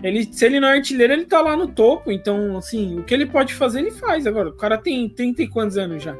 Ele, 0.03 0.25
se 0.25 0.45
ele 0.45 0.61
não 0.61 0.69
é 0.69 0.75
artilheiro, 0.75 1.13
ele 1.13 1.25
tá 1.25 1.41
lá 1.41 1.57
no 1.57 1.69
topo. 1.69 2.13
Então, 2.13 2.57
assim, 2.57 2.99
o 2.99 3.05
que 3.05 3.15
ele 3.15 3.27
pode 3.27 3.55
fazer, 3.55 3.81
ele 3.81 3.91
faz. 3.91 4.27
Agora, 4.27 4.51
o 4.51 4.57
cara 4.57 4.77
tem 4.77 5.09
30 5.09 5.43
e 5.43 5.49
quantos 5.49 5.79
anos 5.79 6.03
já? 6.03 6.17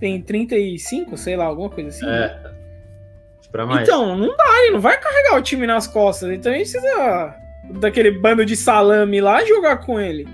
Tem 0.00 0.20
35, 0.20 1.16
sei 1.16 1.36
lá, 1.36 1.44
alguma 1.44 1.70
coisa 1.70 1.90
assim. 1.90 2.06
É. 2.06 2.08
Né? 2.08 2.54
Pra 3.52 3.66
mais. 3.66 3.86
Então, 3.86 4.16
não 4.16 4.36
dá, 4.36 4.62
ele 4.62 4.72
não 4.72 4.80
vai 4.80 4.98
carregar 4.98 5.36
o 5.36 5.42
time 5.42 5.66
nas 5.66 5.86
costas. 5.86 6.30
Então, 6.30 6.52
ele 6.52 6.62
precisa 6.62 7.34
daquele 7.78 8.10
bando 8.10 8.44
de 8.44 8.56
salame 8.56 9.20
lá 9.20 9.44
jogar 9.44 9.78
com 9.78 10.00
ele. 10.00 10.26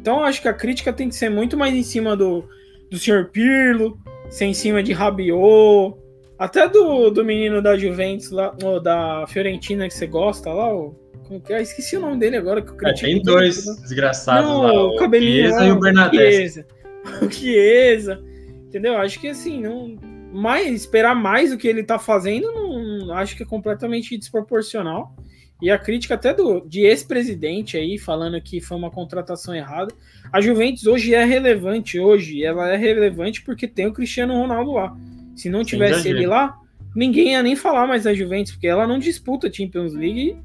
Então, 0.00 0.24
acho 0.24 0.40
que 0.40 0.48
a 0.48 0.54
crítica 0.54 0.92
tem 0.92 1.08
que 1.08 1.14
ser 1.14 1.28
muito 1.28 1.56
mais 1.56 1.74
em 1.74 1.82
cima 1.82 2.16
do, 2.16 2.44
do 2.90 2.98
Sr. 2.98 3.30
Pirlo, 3.30 3.98
ser 4.30 4.46
em 4.46 4.54
cima 4.54 4.82
de 4.82 4.92
Rabiot, 4.92 5.94
até 6.38 6.66
do, 6.68 7.10
do 7.10 7.24
menino 7.24 7.60
da 7.60 7.76
Juventus 7.76 8.30
lá, 8.30 8.54
da 8.82 9.26
Fiorentina 9.28 9.86
que 9.86 9.94
você 9.94 10.06
gosta 10.06 10.50
lá, 10.50 10.74
o 10.74 10.96
como 11.30 11.40
que 11.40 11.52
é? 11.52 11.62
Esqueci 11.62 11.96
o 11.96 12.00
nome 12.00 12.18
dele 12.18 12.36
agora. 12.36 12.60
Que 12.60 12.72
eu 12.72 12.88
é, 12.88 12.92
tem 12.92 13.22
dois 13.22 13.64
desgraçados 13.82 14.50
não, 14.50 14.62
lá. 14.62 14.82
O, 14.82 14.96
cabelinho 14.96 15.46
Chiesa 15.46 15.64
e 15.64 15.70
o 15.70 15.78
Bernadette. 15.78 16.66
O 17.22 17.30
Chiesa. 17.30 18.20
Entendeu? 18.66 18.96
Acho 18.98 19.20
que 19.20 19.28
assim, 19.28 19.62
não. 19.62 19.96
Mais, 20.32 20.68
esperar 20.68 21.14
mais 21.14 21.50
do 21.50 21.56
que 21.56 21.68
ele 21.68 21.82
tá 21.84 21.98
fazendo, 21.98 22.52
não, 22.52 23.12
acho 23.14 23.36
que 23.36 23.44
é 23.44 23.46
completamente 23.46 24.18
desproporcional. 24.18 25.14
E 25.60 25.70
a 25.70 25.78
crítica 25.78 26.14
até 26.14 26.32
do 26.32 26.60
de 26.60 26.80
ex-presidente 26.80 27.76
aí, 27.76 27.98
falando 27.98 28.40
que 28.40 28.60
foi 28.60 28.76
uma 28.76 28.90
contratação 28.90 29.54
errada. 29.54 29.92
A 30.32 30.40
Juventus 30.40 30.86
hoje 30.86 31.14
é 31.14 31.24
relevante, 31.24 31.98
hoje 31.98 32.42
ela 32.44 32.68
é 32.72 32.76
relevante 32.76 33.42
porque 33.42 33.68
tem 33.68 33.86
o 33.86 33.92
Cristiano 33.92 34.34
Ronaldo 34.34 34.72
lá. 34.72 34.96
Se 35.36 35.48
não 35.50 35.64
tivesse 35.64 36.08
ele 36.08 36.26
lá, 36.26 36.58
ninguém 36.94 37.32
ia 37.32 37.42
nem 37.42 37.56
falar 37.56 37.86
mais 37.86 38.04
da 38.04 38.14
Juventus, 38.14 38.52
porque 38.52 38.66
ela 38.66 38.86
não 38.86 38.98
disputa 38.98 39.52
Champions 39.52 39.94
League 39.94 40.36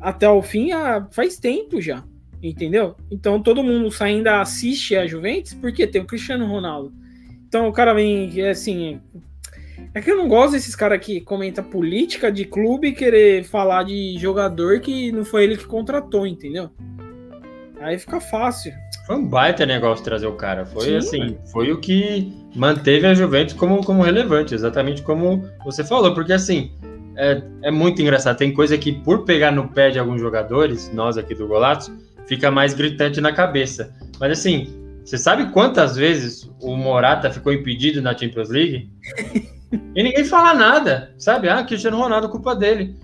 até 0.00 0.28
o 0.28 0.40
fim 0.40 0.72
há, 0.72 1.06
faz 1.10 1.38
tempo 1.38 1.80
já, 1.80 2.02
entendeu? 2.42 2.96
Então 3.10 3.42
todo 3.42 3.62
mundo 3.62 3.94
ainda 4.00 4.40
assiste 4.40 4.96
a 4.96 5.06
Juventus 5.06 5.54
porque 5.54 5.86
tem 5.86 6.00
o 6.00 6.06
Cristiano 6.06 6.46
Ronaldo. 6.46 6.92
Então 7.46 7.68
o 7.68 7.72
cara 7.72 7.92
vem, 7.92 8.40
assim, 8.48 9.00
é 9.94 10.00
que 10.00 10.10
eu 10.10 10.16
não 10.16 10.28
gosto 10.28 10.52
desses 10.52 10.74
caras 10.76 11.04
que 11.04 11.20
comenta 11.20 11.62
política 11.62 12.30
de 12.30 12.44
clube 12.44 12.88
e 12.88 12.92
querer 12.92 13.44
falar 13.44 13.84
de 13.84 14.16
jogador 14.18 14.80
que 14.80 15.10
não 15.12 15.24
foi 15.24 15.44
ele 15.44 15.56
que 15.56 15.66
contratou, 15.66 16.26
entendeu? 16.26 16.70
Aí 17.80 17.98
fica 17.98 18.20
fácil. 18.20 18.72
Foi 19.06 19.16
um 19.16 19.26
baita 19.26 19.64
negócio 19.64 20.04
trazer 20.04 20.26
o 20.26 20.34
cara. 20.34 20.66
Foi 20.66 20.84
Sim, 20.84 20.96
assim, 20.96 21.38
foi 21.50 21.72
o 21.72 21.78
que 21.78 22.32
manteve 22.54 23.06
a 23.06 23.14
Juventus 23.14 23.54
como, 23.54 23.82
como 23.82 24.02
relevante, 24.02 24.54
exatamente 24.54 25.02
como 25.02 25.44
você 25.64 25.82
falou, 25.82 26.14
porque 26.14 26.32
assim, 26.32 26.72
é, 27.16 27.42
é 27.62 27.70
muito 27.70 28.00
engraçado. 28.02 28.36
Tem 28.36 28.52
coisa 28.52 28.76
que, 28.76 28.92
por 28.92 29.24
pegar 29.24 29.50
no 29.50 29.68
pé 29.68 29.90
de 29.90 29.98
alguns 29.98 30.20
jogadores, 30.20 30.92
nós 30.92 31.16
aqui 31.16 31.34
do 31.34 31.48
Golato, 31.48 31.90
fica 32.26 32.50
mais 32.50 32.74
gritante 32.74 33.20
na 33.20 33.32
cabeça. 33.32 33.94
Mas 34.20 34.32
assim, 34.32 34.68
você 35.04 35.18
sabe 35.18 35.50
quantas 35.50 35.96
vezes 35.96 36.50
o 36.60 36.76
Morata 36.76 37.30
ficou 37.30 37.52
impedido 37.52 38.00
na 38.02 38.16
Champions 38.16 38.50
League? 38.50 38.90
e 39.72 40.02
ninguém 40.02 40.24
fala 40.24 40.54
nada, 40.54 41.14
sabe? 41.18 41.48
Ah, 41.48 41.62
Cristiano 41.62 41.96
Ronaldo, 41.96 42.28
culpa 42.28 42.54
dele. 42.54 42.96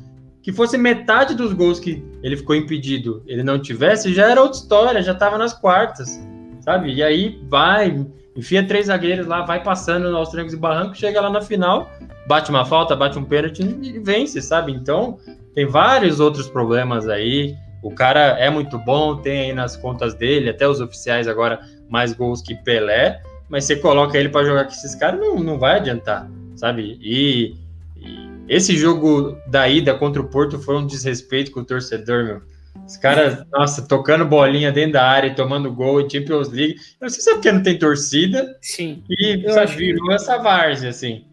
Que 0.43 0.53
fosse 0.53 0.79
metade 0.79 1.35
dos 1.35 1.53
gols 1.53 1.81
que 1.81 2.05
ele 2.23 2.37
ficou 2.37 2.55
impedido, 2.55 3.23
ele 3.27 3.43
não 3.43 3.59
tivesse, 3.59 4.15
já 4.15 4.31
era 4.31 4.41
outra 4.41 4.59
história, 4.59 5.03
já 5.03 5.15
tava 5.15 5.37
nas 5.37 5.53
quartas, 5.53 6.21
sabe? 6.61 6.93
E 6.93 7.03
aí 7.03 7.41
vai, 7.49 8.07
enfia 8.37 8.67
três 8.67 8.87
zagueiros 8.87 9.27
lá, 9.27 9.43
vai 9.43 9.63
passando 9.63 10.17
aos 10.17 10.29
trancos 10.29 10.53
e 10.53 10.57
barrancos, 10.57 10.99
chega 10.99 11.21
lá 11.21 11.31
na 11.31 11.41
final, 11.41 11.91
bate 12.29 12.51
uma 12.51 12.65
falta, 12.65 12.95
bate 12.95 13.19
um 13.19 13.25
pênalti 13.25 13.61
e 13.61 13.99
vence, 13.99 14.41
sabe? 14.41 14.73
Então, 14.73 15.19
tem 15.55 15.67
vários 15.67 16.21
outros 16.21 16.49
problemas 16.49 17.09
aí. 17.09 17.57
O 17.83 17.91
cara 17.91 18.39
é 18.39 18.51
muito 18.51 18.79
bom, 18.79 19.17
tem 19.17 19.41
aí 19.41 19.53
nas 19.53 19.77
contas 19.77 20.15
dele, 20.15 20.51
até 20.51 20.69
os 20.69 20.81
oficiais 20.81 21.27
agora, 21.27 21.61
mais 21.89 22.13
gols 22.13 22.43
que 22.43 22.55
Pelé, 22.55 23.21
mas 23.49 23.65
você 23.65 23.77
coloca 23.77 24.19
ele 24.19 24.29
para 24.29 24.45
jogar 24.45 24.65
com 24.65 24.71
esses 24.71 24.95
caras, 24.95 25.21
não, 25.21 25.37
não 25.39 25.59
vai 25.59 25.77
adiantar, 25.77 26.29
sabe? 26.57 26.99
E, 27.01 27.55
e, 27.97 28.29
esse 28.49 28.77
jogo 28.77 29.37
da 29.47 29.69
ida 29.69 29.95
contra 29.95 30.21
o 30.21 30.29
Porto 30.29 30.59
foi 30.59 30.77
um 30.77 30.87
desrespeito 30.87 31.51
com 31.51 31.61
o 31.61 31.65
torcedor, 31.65 32.25
meu. 32.25 32.43
Os 32.87 32.97
caras, 32.97 33.45
nossa, 33.51 33.83
tocando 33.83 34.25
bolinha 34.25 34.71
dentro 34.71 34.93
da 34.93 35.05
área, 35.05 35.35
tomando 35.35 35.73
gol 35.73 36.01
em 36.01 36.09
Champions 36.09 36.51
League. 36.51 36.75
Eu 37.01 37.07
não 37.07 37.09
sei 37.09 37.23
se 37.23 37.31
é 37.31 37.35
porque 37.35 37.51
não 37.51 37.63
tem 37.63 37.79
torcida. 37.79 38.57
Sim. 38.61 39.03
E 39.11 39.43
sabe, 39.53 39.77
virou 39.77 40.13
essa 40.13 40.39
várzea, 40.39 40.91
assim. 40.91 41.25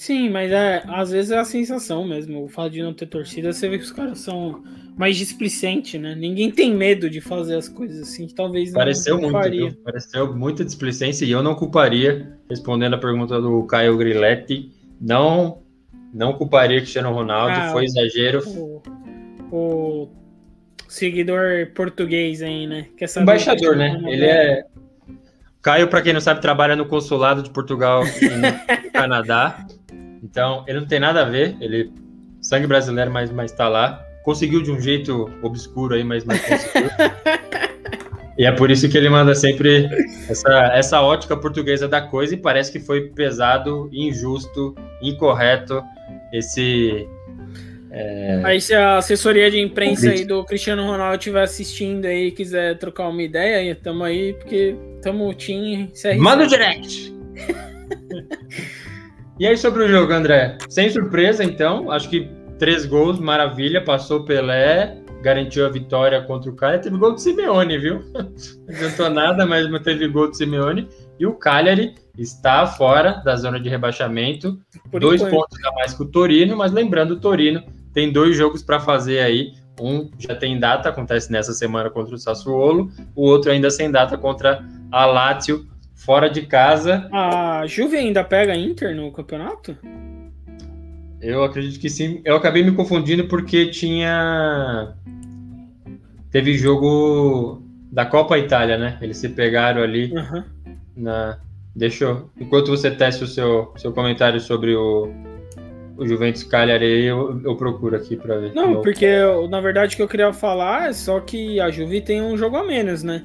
Sim, 0.00 0.30
mas 0.30 0.50
é, 0.50 0.82
às 0.88 1.10
vezes 1.10 1.30
é 1.30 1.38
a 1.38 1.44
sensação 1.44 2.08
mesmo. 2.08 2.42
O 2.44 2.48
fato 2.48 2.70
de 2.70 2.82
não 2.82 2.94
ter 2.94 3.04
torcida, 3.04 3.52
você 3.52 3.68
vê 3.68 3.76
que 3.76 3.84
os 3.84 3.92
caras 3.92 4.18
são 4.20 4.64
mais 4.96 5.14
displicentes, 5.14 6.00
né? 6.00 6.14
Ninguém 6.14 6.50
tem 6.50 6.74
medo 6.74 7.10
de 7.10 7.20
fazer 7.20 7.56
as 7.56 7.68
coisas 7.68 8.08
assim, 8.08 8.26
que 8.26 8.32
talvez 8.32 8.72
Pareceu 8.72 9.20
não 9.20 9.30
muito, 9.30 9.50
viu? 9.50 9.74
Pareceu 9.84 10.34
muita 10.34 10.64
displicência 10.64 11.26
e 11.26 11.30
eu 11.30 11.42
não 11.42 11.54
culparia, 11.54 12.32
respondendo 12.48 12.94
a 12.94 12.98
pergunta 12.98 13.38
do 13.42 13.62
Caio 13.64 13.94
Grilletti, 13.98 14.72
não 14.98 15.60
não 16.14 16.32
culparia 16.32 16.78
Cristiano 16.78 17.12
Ronaldo, 17.12 17.56
ah, 17.58 17.70
foi 17.70 17.84
exagero. 17.84 18.42
O, 18.48 18.82
o, 19.52 20.08
seguidor 20.88 21.72
português 21.74 22.40
aí, 22.40 22.66
né? 22.66 22.86
Que 22.96 23.04
Embaixador, 23.20 23.76
né? 23.76 24.00
Ele 24.06 24.24
é 24.24 24.64
Caio, 25.62 25.88
para 25.88 26.00
quem 26.00 26.14
não 26.14 26.22
sabe, 26.22 26.40
trabalha 26.40 26.74
no 26.74 26.86
consulado 26.86 27.42
de 27.42 27.50
Portugal 27.50 28.02
no 28.02 28.90
Canadá. 28.92 29.66
Então, 30.22 30.64
ele 30.66 30.80
não 30.80 30.86
tem 30.86 31.00
nada 31.00 31.22
a 31.22 31.24
ver, 31.24 31.56
ele 31.60 31.90
sangue 32.40 32.66
brasileiro, 32.66 33.10
mas, 33.10 33.30
mas 33.30 33.52
tá 33.52 33.68
lá. 33.68 34.04
Conseguiu 34.24 34.62
de 34.62 34.70
um 34.70 34.80
jeito 34.80 35.30
obscuro 35.42 35.94
aí, 35.94 36.04
mas, 36.04 36.24
mas 36.24 36.40
conseguiu. 36.40 36.90
e 38.36 38.44
é 38.44 38.52
por 38.52 38.70
isso 38.70 38.88
que 38.88 38.96
ele 38.96 39.08
manda 39.08 39.34
sempre 39.34 39.88
essa, 40.28 40.72
essa 40.74 41.00
ótica 41.00 41.36
portuguesa 41.36 41.88
da 41.88 42.02
coisa 42.02 42.34
e 42.34 42.36
parece 42.36 42.70
que 42.70 42.80
foi 42.80 43.08
pesado, 43.08 43.88
injusto, 43.92 44.74
incorreto 45.02 45.82
esse. 46.32 47.08
É... 47.90 48.40
Aí 48.44 48.60
se 48.60 48.74
a 48.74 48.98
assessoria 48.98 49.50
de 49.50 49.58
imprensa 49.58 50.10
aí 50.10 50.24
do 50.24 50.44
Cristiano 50.44 50.86
Ronaldo 50.86 51.16
estiver 51.16 51.42
assistindo 51.42 52.04
aí 52.04 52.28
e 52.28 52.30
quiser 52.30 52.78
trocar 52.78 53.08
uma 53.08 53.22
ideia, 53.22 53.74
tamo 53.74 54.04
aí, 54.04 54.34
porque 54.34 54.76
tamo 55.02 55.34
team 55.34 55.88
CR7. 55.88 56.18
Manda 56.18 56.44
o 56.44 56.46
direct! 56.46 57.12
E 59.40 59.46
aí 59.46 59.56
sobre 59.56 59.84
o 59.84 59.88
jogo, 59.88 60.12
André? 60.12 60.58
Sem 60.68 60.90
surpresa, 60.90 61.42
então, 61.42 61.90
acho 61.90 62.10
que 62.10 62.28
três 62.58 62.84
gols, 62.84 63.18
maravilha, 63.18 63.82
passou 63.82 64.22
Pelé, 64.22 64.98
garantiu 65.22 65.64
a 65.64 65.70
vitória 65.70 66.20
contra 66.20 66.50
o 66.50 66.54
Cagliari, 66.54 66.82
teve 66.82 66.98
gol 66.98 67.12
do 67.12 67.18
Simeone, 67.18 67.78
viu? 67.78 68.04
Não 68.12 68.74
adiantou 68.74 69.08
nada, 69.08 69.46
mas 69.46 69.66
teve 69.82 70.08
gol 70.08 70.28
do 70.28 70.36
Simeone. 70.36 70.86
E 71.18 71.24
o 71.24 71.32
Cagliari 71.32 71.94
está 72.18 72.66
fora 72.66 73.22
da 73.24 73.34
zona 73.34 73.58
de 73.58 73.70
rebaixamento, 73.70 74.60
Por 74.90 75.00
dois 75.00 75.22
enquanto. 75.22 75.34
pontos 75.34 75.64
a 75.64 75.72
mais 75.72 75.94
que 75.94 76.02
o 76.02 76.06
Torino, 76.06 76.54
mas 76.54 76.70
lembrando, 76.70 77.12
o 77.12 77.18
Torino 77.18 77.62
tem 77.94 78.12
dois 78.12 78.36
jogos 78.36 78.62
para 78.62 78.78
fazer 78.78 79.20
aí. 79.20 79.54
Um 79.80 80.10
já 80.18 80.34
tem 80.34 80.60
data, 80.60 80.90
acontece 80.90 81.32
nessa 81.32 81.54
semana 81.54 81.88
contra 81.88 82.14
o 82.14 82.18
Sassuolo, 82.18 82.90
o 83.16 83.22
outro 83.22 83.50
ainda 83.50 83.70
sem 83.70 83.90
data 83.90 84.18
contra 84.18 84.62
a 84.92 85.06
Lazio 85.06 85.66
fora 86.00 86.28
de 86.28 86.42
casa. 86.42 87.08
A 87.12 87.64
Juve 87.66 87.96
ainda 87.96 88.24
pega 88.24 88.56
Inter 88.56 88.94
no 88.94 89.12
campeonato? 89.12 89.76
Eu 91.20 91.44
acredito 91.44 91.78
que 91.78 91.90
sim. 91.90 92.22
Eu 92.24 92.36
acabei 92.36 92.64
me 92.64 92.72
confundindo 92.72 93.28
porque 93.28 93.66
tinha. 93.66 94.94
Teve 96.30 96.54
jogo 96.54 97.62
da 97.92 98.06
Copa 98.06 98.38
Itália, 98.38 98.78
né? 98.78 98.98
Eles 99.02 99.18
se 99.18 99.28
pegaram 99.28 99.82
ali 99.82 100.14
Aham. 100.16 100.44
na. 100.96 101.38
Deixa 101.76 102.04
eu. 102.04 102.30
Enquanto 102.40 102.68
você 102.68 102.90
testa 102.90 103.24
o 103.24 103.28
seu, 103.28 103.72
seu 103.76 103.92
comentário 103.92 104.40
sobre 104.40 104.74
o, 104.74 105.12
o 105.96 106.06
Juventus 106.06 106.42
Cagliari, 106.42 107.04
eu, 107.04 107.40
eu 107.44 107.54
procuro 107.56 107.94
aqui 107.94 108.16
para 108.16 108.38
ver. 108.38 108.54
Não, 108.54 108.80
porque 108.80 109.06
na 109.48 109.60
verdade 109.60 109.94
o 109.94 109.96
que 109.96 110.02
eu 110.02 110.08
queria 110.08 110.32
falar 110.32 110.88
é 110.88 110.92
só 110.92 111.20
que 111.20 111.60
a 111.60 111.70
Juve 111.70 112.00
tem 112.00 112.22
um 112.22 112.36
jogo 112.36 112.56
a 112.56 112.64
menos, 112.64 113.02
né? 113.02 113.22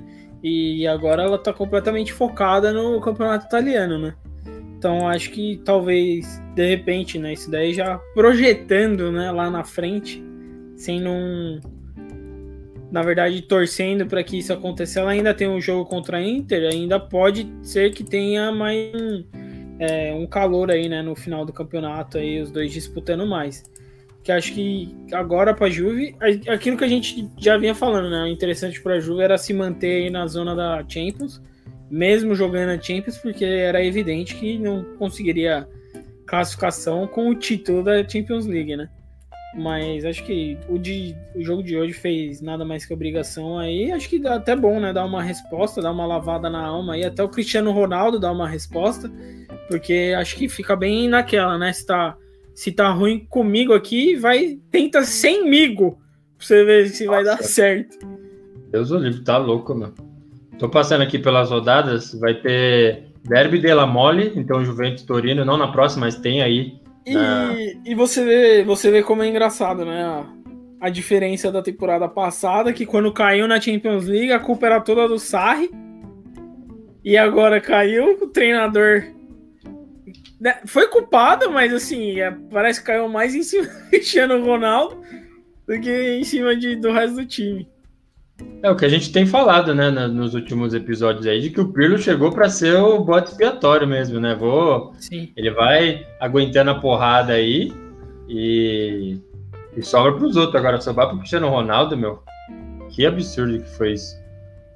E 0.48 0.86
agora 0.86 1.24
ela 1.24 1.40
tá 1.40 1.52
completamente 1.52 2.14
focada 2.14 2.72
no 2.72 3.02
campeonato 3.02 3.48
italiano, 3.48 3.98
né? 3.98 4.14
Então 4.78 5.08
acho 5.08 5.32
que 5.32 5.60
talvez, 5.66 6.40
de 6.54 6.70
repente, 6.70 7.18
né? 7.18 7.34
Isso 7.34 7.50
daí 7.50 7.74
já 7.74 7.98
projetando, 8.14 9.12
né, 9.12 9.32
lá 9.32 9.50
na 9.50 9.64
frente, 9.64 10.24
sendo 10.76 11.10
um. 11.10 11.60
Na 12.92 13.02
verdade, 13.02 13.42
torcendo 13.42 14.06
para 14.06 14.24
que 14.24 14.38
isso 14.38 14.54
aconteça, 14.54 15.00
ela 15.00 15.10
ainda 15.10 15.34
tem 15.34 15.48
um 15.48 15.60
jogo 15.60 15.84
contra 15.90 16.18
a 16.18 16.22
Inter, 16.22 16.72
ainda 16.72 17.00
pode 17.00 17.52
ser 17.64 17.92
que 17.92 18.04
tenha 18.04 18.52
mais 18.52 18.94
um, 18.94 19.24
é, 19.80 20.14
um 20.14 20.28
calor 20.28 20.70
aí, 20.70 20.88
né, 20.88 21.02
no 21.02 21.16
final 21.16 21.44
do 21.44 21.52
campeonato, 21.52 22.20
aí 22.20 22.40
os 22.40 22.52
dois 22.52 22.72
disputando 22.72 23.26
mais 23.26 23.64
que 24.26 24.32
acho 24.32 24.54
que 24.56 24.92
agora 25.14 25.54
para 25.54 25.68
a 25.68 25.70
Juve, 25.70 26.16
aquilo 26.50 26.76
que 26.76 26.84
a 26.84 26.88
gente 26.88 27.30
já 27.38 27.58
vinha 27.58 27.76
falando, 27.76 28.10
né? 28.10 28.24
O 28.24 28.28
interessante 28.28 28.82
para 28.82 28.96
a 28.96 29.00
Juve 29.00 29.22
era 29.22 29.38
se 29.38 29.54
manter 29.54 30.06
aí 30.06 30.10
na 30.10 30.26
zona 30.26 30.56
da 30.56 30.84
Champions, 30.90 31.40
mesmo 31.92 32.34
jogando 32.34 32.72
a 32.72 32.82
Champions, 32.82 33.20
porque 33.20 33.46
era 33.46 33.86
evidente 33.86 34.34
que 34.34 34.58
não 34.58 34.84
conseguiria 34.98 35.70
classificação 36.26 37.06
com 37.06 37.30
o 37.30 37.36
título 37.36 37.84
da 37.84 37.98
Champions 37.98 38.48
League, 38.48 38.76
né? 38.76 38.90
Mas 39.56 40.04
acho 40.04 40.24
que 40.24 40.58
o, 40.68 40.80
de, 40.80 41.16
o 41.36 41.44
jogo 41.44 41.62
de 41.62 41.78
hoje 41.78 41.94
fez 41.94 42.42
nada 42.42 42.66
mais 42.66 42.84
que 42.84 42.96
obrigação 42.96 43.60
aí. 43.60 43.92
Acho 43.92 44.10
que 44.10 44.18
dá 44.18 44.36
até 44.36 44.56
bom, 44.56 44.80
né? 44.80 44.92
Dar 44.92 45.06
uma 45.06 45.22
resposta, 45.22 45.84
dar 45.84 45.92
uma 45.92 46.08
lavada 46.08 46.50
na 46.50 46.66
alma 46.66 46.96
aí. 46.96 47.06
Até 47.06 47.22
o 47.24 47.30
Cristiano 47.30 47.72
Ronaldo 47.72 48.20
dar 48.20 48.32
uma 48.32 48.50
resposta, 48.50 49.08
porque 49.70 50.16
acho 50.18 50.36
que 50.36 50.50
fica 50.50 50.76
bem 50.76 51.08
naquela, 51.08 51.60
né? 51.60 51.72
Se 51.72 51.86
tá, 51.86 52.18
se 52.56 52.72
tá 52.72 52.90
ruim 52.90 53.20
comigo 53.30 53.74
aqui, 53.74 54.16
vai 54.16 54.58
tenta 54.72 55.04
semigo 55.04 56.00
pra 56.38 56.48
você 56.48 56.64
ver 56.64 56.88
se 56.88 57.06
vai 57.06 57.24
dar 57.24 57.36
Nossa. 57.36 57.50
certo. 57.50 57.98
Deus 58.72 58.90
o 58.92 58.98
livre, 58.98 59.24
tá 59.24 59.38
louco, 59.38 59.76
meu. 59.76 59.94
Tô 60.58 60.70
passando 60.70 61.02
aqui 61.02 61.20
pelas 61.20 61.52
rodadas, 61.52 62.14
vai 62.14 62.34
ter 62.34 63.08
Derby 63.24 63.60
della 63.60 63.86
Mole, 63.86 64.32
então 64.36 64.64
Juventus 64.64 65.04
Torino, 65.04 65.44
não 65.44 65.58
na 65.58 65.68
próxima, 65.68 66.06
mas 66.06 66.16
tem 66.16 66.42
aí. 66.42 66.80
E, 67.06 67.78
e 67.92 67.94
você 67.94 68.24
vê, 68.24 68.64
você 68.64 68.90
vê 68.90 69.04
como 69.04 69.22
é 69.22 69.28
engraçado, 69.28 69.84
né? 69.84 70.04
A, 70.04 70.26
a 70.80 70.90
diferença 70.90 71.52
da 71.52 71.62
temporada 71.62 72.08
passada, 72.08 72.72
que 72.72 72.86
quando 72.86 73.12
caiu 73.12 73.48
na 73.48 73.60
Champions 73.60 74.06
League, 74.08 74.32
a 74.32 74.40
culpa 74.40 74.66
era 74.66 74.80
toda 74.80 75.08
do 75.08 75.20
Sarri. 75.20 75.70
E 77.04 77.18
agora 77.18 77.60
caiu, 77.60 78.18
o 78.22 78.28
treinador 78.28 79.15
foi 80.66 80.88
culpado, 80.88 81.50
mas 81.52 81.74
assim, 81.74 82.20
é, 82.20 82.32
parece 82.52 82.80
que 82.80 82.86
caiu 82.88 83.08
mais 83.10 83.34
em 83.36 83.44
cima 83.44 83.66
do 83.68 83.90
Cristiano 83.90 84.44
Ronaldo 84.46 84.98
do 85.68 85.80
que 85.80 86.18
em 86.20 86.24
cima 86.24 86.56
de, 86.56 86.76
do 86.76 86.92
resto 86.92 87.16
do 87.16 87.26
time. 87.26 87.68
É 88.62 88.70
o 88.70 88.76
que 88.76 88.84
a 88.86 88.90
gente 88.90 89.12
tem 89.14 89.26
falado, 89.26 89.74
né, 89.74 89.90
nos 89.90 90.34
últimos 90.36 90.74
episódios 90.74 91.26
aí, 91.26 91.40
de 91.40 91.50
que 91.50 91.62
o 91.62 91.72
Pirlo 91.72 91.98
chegou 91.98 92.32
para 92.32 92.50
ser 92.50 92.76
o 92.76 93.00
bote 93.00 93.32
expiatório 93.32 93.88
mesmo, 93.88 94.20
né? 94.20 94.36
Vou, 94.36 94.94
Sim. 95.00 95.32
ele 95.38 95.52
vai 95.52 96.06
aguentando 96.20 96.72
a 96.72 96.76
porrada 96.76 97.32
aí 97.34 97.72
e, 98.28 99.18
e 99.76 99.82
sobra 99.82 100.14
pros 100.14 100.36
outros. 100.36 100.56
Agora, 100.56 100.82
sobrar 100.82 101.08
pro 101.08 101.18
Cristiano 101.20 101.48
Ronaldo, 101.48 101.96
meu, 101.98 102.22
que 102.90 103.06
absurdo 103.06 103.58
que 103.64 103.70
foi 103.70 103.94
isso. 103.94 104.16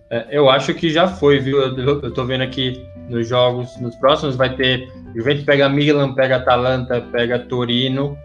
É, 0.10 0.28
eu 0.32 0.50
acho 0.50 0.74
que 0.74 0.90
já 0.90 1.08
foi, 1.08 1.40
viu? 1.40 1.60
Eu, 1.62 1.78
eu- 1.78 2.02
eu 2.02 2.12
tô 2.14 2.24
vendo 2.26 2.42
aqui 2.44 2.82
nos 3.10 3.28
jogos, 3.28 3.76
nos 3.80 3.96
próximos 3.96 4.36
vai 4.36 4.56
ter 4.56 4.92
Juventus 5.16 5.44
pega 5.44 5.68
Milan, 5.68 6.14
pega 6.14 6.38
Atalanta, 6.38 7.02
pega 7.12 7.40
Torino. 7.40 8.18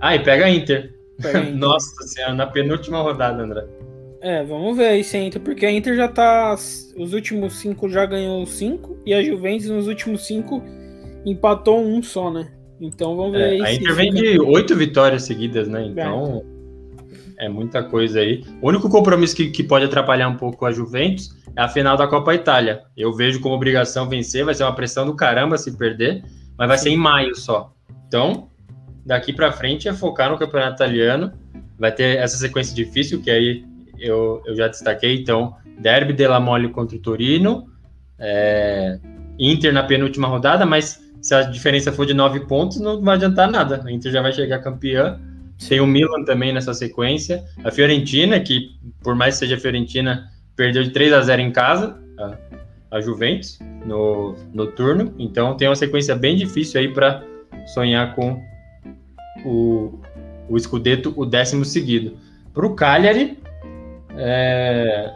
Ah, 0.00 0.14
e 0.14 0.20
pega 0.20 0.48
Inter. 0.48 0.94
Pega 1.20 1.40
aí. 1.40 1.52
Nossa 1.52 2.06
senhora, 2.06 2.34
na 2.34 2.46
penúltima 2.46 3.00
rodada, 3.00 3.42
André. 3.42 3.66
É, 4.20 4.42
vamos 4.42 4.76
ver 4.76 4.88
aí 4.88 5.04
se 5.04 5.16
a 5.16 5.22
Inter, 5.22 5.40
porque 5.40 5.64
a 5.64 5.70
Inter 5.70 5.96
já 5.96 6.08
tá. 6.08 6.54
Os 6.54 7.12
últimos 7.12 7.58
cinco 7.58 7.88
já 7.88 8.04
ganhou 8.04 8.44
cinco, 8.46 8.96
e 9.06 9.14
a 9.14 9.22
Juventus 9.22 9.68
nos 9.68 9.86
últimos 9.86 10.26
cinco 10.26 10.62
empatou 11.24 11.80
um 11.80 12.02
só, 12.02 12.30
né? 12.30 12.50
Então 12.80 13.16
vamos 13.16 13.32
ver 13.32 13.42
É, 13.42 13.50
aí 13.50 13.62
a 13.62 13.72
Inter 13.74 13.94
vem 13.94 14.12
de 14.12 14.40
oito 14.40 14.74
vitórias 14.74 15.22
seguidas, 15.22 15.68
né? 15.68 15.84
Então 15.84 16.44
é 16.54 16.57
muita 17.48 17.82
coisa 17.82 18.20
aí. 18.20 18.44
O 18.60 18.68
único 18.68 18.88
compromisso 18.88 19.36
que, 19.36 19.50
que 19.50 19.62
pode 19.62 19.84
atrapalhar 19.84 20.28
um 20.28 20.36
pouco 20.36 20.66
a 20.66 20.72
Juventus 20.72 21.30
é 21.56 21.62
a 21.62 21.68
final 21.68 21.96
da 21.96 22.06
Copa 22.06 22.34
Itália. 22.34 22.82
Eu 22.96 23.12
vejo 23.12 23.40
como 23.40 23.54
obrigação 23.54 24.08
vencer, 24.08 24.44
vai 24.44 24.54
ser 24.54 24.64
uma 24.64 24.74
pressão 24.74 25.06
do 25.06 25.14
caramba 25.14 25.56
se 25.58 25.76
perder, 25.76 26.24
mas 26.56 26.68
vai 26.68 26.78
ser 26.78 26.90
em 26.90 26.96
maio 26.96 27.34
só. 27.34 27.72
Então, 28.06 28.48
daqui 29.04 29.32
pra 29.32 29.52
frente 29.52 29.88
é 29.88 29.92
focar 29.92 30.30
no 30.30 30.38
campeonato 30.38 30.74
italiano. 30.74 31.32
Vai 31.78 31.92
ter 31.92 32.18
essa 32.18 32.36
sequência 32.36 32.74
difícil 32.74 33.22
que 33.22 33.30
aí 33.30 33.64
eu, 33.98 34.42
eu 34.46 34.56
já 34.56 34.68
destaquei. 34.68 35.14
Então, 35.16 35.54
Derby 35.78 36.12
della 36.12 36.40
Mole 36.40 36.68
contra 36.70 36.96
o 36.96 37.00
Torino, 37.00 37.66
é, 38.18 38.98
Inter 39.38 39.72
na 39.72 39.84
penúltima 39.84 40.26
rodada, 40.26 40.66
mas 40.66 41.00
se 41.20 41.34
a 41.34 41.42
diferença 41.42 41.92
for 41.92 42.06
de 42.06 42.14
nove 42.14 42.40
pontos, 42.40 42.80
não 42.80 43.00
vai 43.02 43.16
adiantar 43.16 43.50
nada. 43.50 43.82
A 43.84 43.90
Inter 43.90 44.12
já 44.12 44.22
vai 44.22 44.32
chegar 44.32 44.60
campeã. 44.60 45.20
Tem 45.66 45.80
o 45.80 45.86
Milan 45.86 46.24
também 46.24 46.52
nessa 46.52 46.72
sequência. 46.72 47.44
A 47.64 47.70
Fiorentina, 47.70 48.38
que 48.38 48.76
por 49.02 49.14
mais 49.14 49.34
que 49.34 49.40
seja 49.40 49.58
Fiorentina, 49.58 50.30
perdeu 50.54 50.82
de 50.82 50.90
3 50.90 51.12
a 51.12 51.20
0 51.22 51.42
em 51.42 51.52
casa, 51.52 51.98
a, 52.18 52.96
a 52.96 53.00
Juventus, 53.00 53.58
no, 53.84 54.36
no 54.52 54.66
turno. 54.68 55.14
Então 55.18 55.56
tem 55.56 55.68
uma 55.68 55.76
sequência 55.76 56.14
bem 56.14 56.36
difícil 56.36 56.80
aí 56.80 56.88
para 56.88 57.24
sonhar 57.66 58.14
com 58.14 58.42
o, 59.44 60.00
o 60.48 60.58
Scudetto, 60.58 61.12
o 61.16 61.26
décimo 61.26 61.64
seguido. 61.64 62.16
Para 62.54 62.66
o 62.66 62.74
Cagliari, 62.74 63.38
é, 64.16 65.12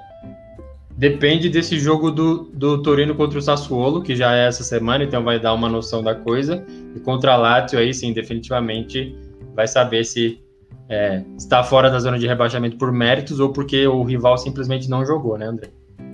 depende 0.96 1.48
desse 1.48 1.78
jogo 1.78 2.10
do, 2.10 2.50
do 2.52 2.82
Torino 2.82 3.14
contra 3.14 3.38
o 3.38 3.42
Sassuolo, 3.42 4.02
que 4.02 4.14
já 4.14 4.36
é 4.36 4.46
essa 4.46 4.62
semana, 4.62 5.04
então 5.04 5.24
vai 5.24 5.40
dar 5.40 5.54
uma 5.54 5.68
noção 5.68 6.02
da 6.02 6.14
coisa. 6.14 6.64
E 6.94 7.00
contra 7.00 7.32
a 7.32 7.36
Lazio, 7.36 7.78
aí 7.78 7.92
sim, 7.92 8.12
definitivamente 8.12 9.16
vai 9.54 9.66
saber 9.66 10.04
se 10.04 10.42
é, 10.88 11.22
está 11.38 11.62
fora 11.62 11.90
da 11.90 11.98
zona 11.98 12.18
de 12.18 12.26
rebaixamento 12.26 12.76
por 12.76 12.92
méritos 12.92 13.40
ou 13.40 13.52
porque 13.52 13.86
o 13.86 14.02
rival 14.02 14.36
simplesmente 14.36 14.88
não 14.90 15.04
jogou, 15.04 15.38
né, 15.38 15.46
André? 15.46 15.68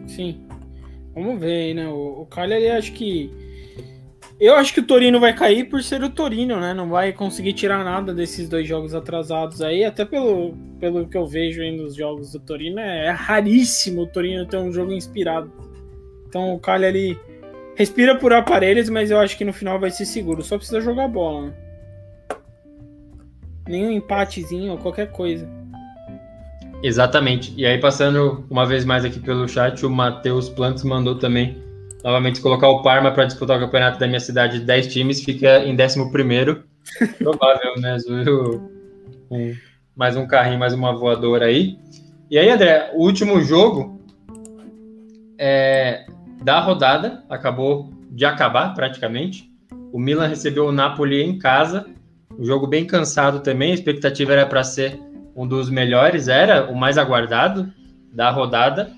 Sim. 0.06 0.40
Vamos 1.14 1.40
ver 1.40 1.74
né? 1.74 1.88
O, 1.88 2.22
o 2.22 2.26
Cagliari 2.26 2.68
acho 2.68 2.92
que. 2.92 3.30
Eu 4.40 4.54
acho 4.54 4.72
que 4.72 4.78
o 4.78 4.86
Torino 4.86 5.18
vai 5.18 5.34
cair 5.34 5.68
por 5.68 5.82
ser 5.82 6.00
o 6.04 6.10
Torino, 6.10 6.60
né? 6.60 6.72
Não 6.72 6.88
vai 6.88 7.12
conseguir 7.12 7.54
tirar 7.54 7.84
nada 7.84 8.14
desses 8.14 8.48
dois 8.48 8.68
jogos 8.68 8.94
atrasados 8.94 9.60
aí, 9.60 9.84
até 9.84 10.04
pelo, 10.04 10.54
pelo 10.78 11.08
que 11.08 11.16
eu 11.16 11.26
vejo 11.26 11.60
aí 11.60 11.76
nos 11.76 11.96
jogos 11.96 12.30
do 12.30 12.38
Torino. 12.38 12.78
É, 12.78 13.06
é 13.06 13.10
raríssimo 13.10 14.02
o 14.02 14.06
Torino 14.06 14.46
ter 14.46 14.58
um 14.58 14.72
jogo 14.72 14.92
inspirado. 14.92 15.52
Então 16.28 16.54
o 16.54 16.60
Cagliari 16.60 17.18
respira 17.74 18.16
por 18.16 18.32
aparelhos, 18.32 18.88
mas 18.88 19.10
eu 19.10 19.18
acho 19.18 19.36
que 19.36 19.44
no 19.44 19.52
final 19.52 19.80
vai 19.80 19.90
ser 19.90 20.04
seguro. 20.04 20.44
Só 20.44 20.56
precisa 20.56 20.80
jogar 20.80 21.08
bola, 21.08 21.48
né? 21.48 21.67
Nenhum 23.68 23.90
empatezinho 23.90 24.72
ou 24.72 24.78
qualquer 24.78 25.12
coisa. 25.12 25.48
Exatamente. 26.82 27.52
E 27.56 27.66
aí, 27.66 27.78
passando 27.78 28.44
uma 28.48 28.64
vez 28.64 28.84
mais 28.84 29.04
aqui 29.04 29.20
pelo 29.20 29.48
chat, 29.48 29.84
o 29.84 29.90
Matheus 29.90 30.48
Plantes 30.48 30.84
mandou 30.84 31.16
também 31.16 31.62
novamente 32.02 32.40
colocar 32.40 32.68
o 32.68 32.82
Parma 32.82 33.10
para 33.10 33.24
disputar 33.24 33.58
o 33.58 33.60
campeonato 33.60 33.98
da 33.98 34.06
minha 34.06 34.20
cidade 34.20 34.60
de 34.60 34.64
10 34.64 34.86
times, 34.92 35.22
fica 35.22 35.64
em 35.64 35.76
11. 35.76 36.62
Provável, 37.18 37.74
né? 37.78 37.96
Um, 39.30 39.54
mais 39.94 40.16
um 40.16 40.26
carrinho, 40.26 40.58
mais 40.58 40.72
uma 40.72 40.96
voadora 40.96 41.46
aí. 41.46 41.78
E 42.30 42.38
aí, 42.38 42.48
André, 42.48 42.90
o 42.94 43.02
último 43.02 43.40
jogo 43.40 44.00
é, 45.38 46.06
da 46.42 46.60
rodada 46.60 47.24
acabou 47.28 47.90
de 48.10 48.24
acabar 48.24 48.74
praticamente. 48.74 49.50
O 49.92 49.98
Milan 49.98 50.28
recebeu 50.28 50.66
o 50.66 50.72
Napoli 50.72 51.22
em 51.22 51.38
casa. 51.38 51.86
Um 52.38 52.44
jogo 52.44 52.66
bem 52.66 52.86
cansado 52.86 53.40
também. 53.40 53.72
A 53.72 53.74
expectativa 53.74 54.32
era 54.32 54.46
para 54.46 54.62
ser 54.62 55.00
um 55.34 55.46
dos 55.46 55.68
melhores, 55.68 56.28
era 56.28 56.70
o 56.70 56.76
mais 56.76 56.96
aguardado 56.96 57.72
da 58.12 58.30
rodada, 58.30 58.90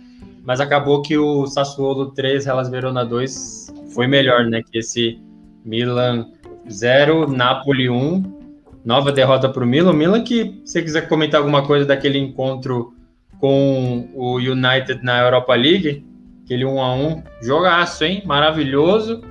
mas 0.44 0.60
acabou 0.60 1.02
que 1.02 1.16
o 1.16 1.46
Sassuolo 1.46 2.12
3, 2.12 2.46
Hellas 2.46 2.68
Verona 2.68 3.04
2 3.04 3.74
foi 3.94 4.06
melhor, 4.06 4.44
né? 4.44 4.62
Que 4.62 4.78
esse 4.78 5.18
Milan 5.64 6.26
0, 6.70 7.30
Napoli 7.30 7.88
1, 7.88 8.40
nova 8.84 9.10
derrota 9.12 9.48
para 9.48 9.64
o 9.64 9.66
Milan. 9.66 9.92
Milan 9.92 10.22
que, 10.22 10.60
se 10.64 10.72
você 10.72 10.82
quiser 10.82 11.08
comentar 11.08 11.40
alguma 11.40 11.66
coisa 11.66 11.86
daquele 11.86 12.18
encontro 12.18 12.94
com 13.38 14.08
o 14.14 14.36
United 14.36 15.02
na 15.02 15.20
Europa 15.20 15.54
League, 15.54 16.04
aquele 16.44 16.64
1 16.64 16.82
a 16.82 16.94
1 16.94 17.22
jogaço, 17.42 18.04
hein? 18.04 18.22
Maravilhoso. 18.26 19.22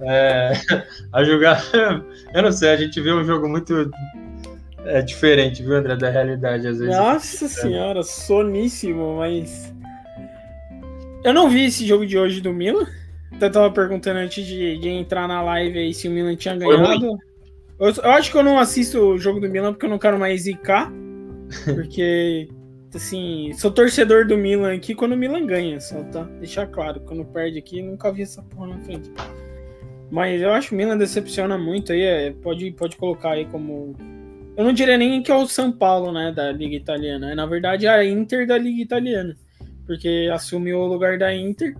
É, 0.00 0.52
a 1.12 1.24
jogar, 1.24 1.62
eu 2.34 2.42
não 2.42 2.52
sei, 2.52 2.70
a 2.70 2.76
gente 2.76 3.00
vê 3.00 3.12
um 3.12 3.24
jogo 3.24 3.48
muito 3.48 3.90
é 4.84 5.00
diferente, 5.00 5.62
viu, 5.62 5.76
André, 5.76 5.96
da 5.96 6.10
realidade, 6.10 6.66
às 6.66 6.78
vezes. 6.78 6.96
Nossa 6.96 7.48
senhora, 7.48 8.02
soníssimo, 8.02 9.18
mas. 9.18 9.72
Eu 11.22 11.32
não 11.32 11.48
vi 11.48 11.66
esse 11.66 11.86
jogo 11.86 12.04
de 12.04 12.18
hoje 12.18 12.40
do 12.40 12.52
Milan. 12.52 12.86
Até 13.32 13.48
tava 13.48 13.70
perguntando 13.70 14.18
antes 14.18 14.44
de, 14.44 14.78
de 14.78 14.88
entrar 14.88 15.28
na 15.28 15.40
live 15.42 15.78
aí 15.78 15.94
se 15.94 16.08
o 16.08 16.10
Milan 16.10 16.34
tinha 16.34 16.56
ganhado. 16.56 17.18
Eu, 17.78 17.90
eu, 17.90 18.10
acho 18.10 18.30
que 18.30 18.36
eu 18.36 18.42
não 18.42 18.58
assisto 18.58 18.98
o 18.98 19.18
jogo 19.18 19.40
do 19.40 19.48
Milan 19.48 19.72
porque 19.72 19.86
eu 19.86 19.90
não 19.90 19.98
quero 19.98 20.18
mais 20.18 20.42
zicar. 20.42 20.92
Porque, 21.66 22.48
assim, 22.94 23.52
sou 23.58 23.70
torcedor 23.70 24.26
do 24.26 24.38
Milan 24.38 24.74
aqui 24.74 24.94
quando 24.94 25.12
o 25.12 25.16
Milan 25.16 25.44
ganha, 25.44 25.78
só 25.78 26.02
tá? 26.04 26.22
Deixar 26.40 26.66
claro, 26.66 27.00
quando 27.00 27.26
perde 27.26 27.58
aqui, 27.58 27.82
nunca 27.82 28.10
vi 28.10 28.22
essa 28.22 28.42
porra 28.42 28.68
na 28.68 28.78
frente. 28.78 29.10
Mas 30.12 30.42
eu 30.42 30.52
acho 30.52 30.68
que 30.68 30.74
o 30.74 30.76
Milan 30.76 30.98
decepciona 30.98 31.56
muito 31.56 31.90
aí. 31.90 32.02
É, 32.02 32.30
pode, 32.32 32.70
pode 32.72 32.96
colocar 32.98 33.30
aí 33.30 33.46
como. 33.46 33.96
Eu 34.54 34.62
não 34.62 34.72
diria 34.74 34.98
nem 34.98 35.22
que 35.22 35.32
é 35.32 35.34
o 35.34 35.48
São 35.48 35.72
Paulo, 35.72 36.12
né, 36.12 36.30
da 36.30 36.52
Liga 36.52 36.76
Italiana. 36.76 37.32
É, 37.32 37.34
na 37.34 37.46
verdade, 37.46 37.88
a 37.88 38.04
Inter 38.04 38.46
da 38.46 38.58
Liga 38.58 38.82
Italiana. 38.82 39.34
Porque 39.86 40.28
assumiu 40.30 40.80
o 40.80 40.86
lugar 40.86 41.16
da 41.16 41.34
Inter 41.34 41.74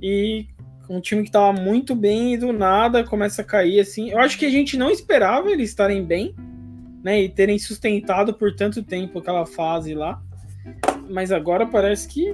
e 0.00 0.46
um 0.88 1.00
time 1.00 1.24
que 1.24 1.32
tava 1.32 1.52
muito 1.60 1.96
bem 1.96 2.34
e 2.34 2.36
do 2.36 2.52
nada 2.52 3.02
começa 3.02 3.42
a 3.42 3.44
cair 3.44 3.80
assim. 3.80 4.10
Eu 4.10 4.20
acho 4.20 4.38
que 4.38 4.46
a 4.46 4.50
gente 4.50 4.76
não 4.76 4.88
esperava 4.88 5.50
eles 5.50 5.70
estarem 5.70 6.04
bem, 6.04 6.36
né, 7.02 7.20
e 7.20 7.28
terem 7.28 7.58
sustentado 7.58 8.32
por 8.32 8.54
tanto 8.54 8.80
tempo 8.84 9.18
aquela 9.18 9.44
fase 9.44 9.92
lá. 9.92 10.22
Mas 11.10 11.32
agora 11.32 11.66
parece 11.66 12.06
que 12.06 12.32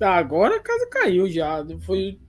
ah, 0.00 0.14
agora 0.14 0.56
a 0.56 0.60
casa 0.60 0.86
caiu 0.88 1.28
já. 1.28 1.66
Foi 1.80 2.20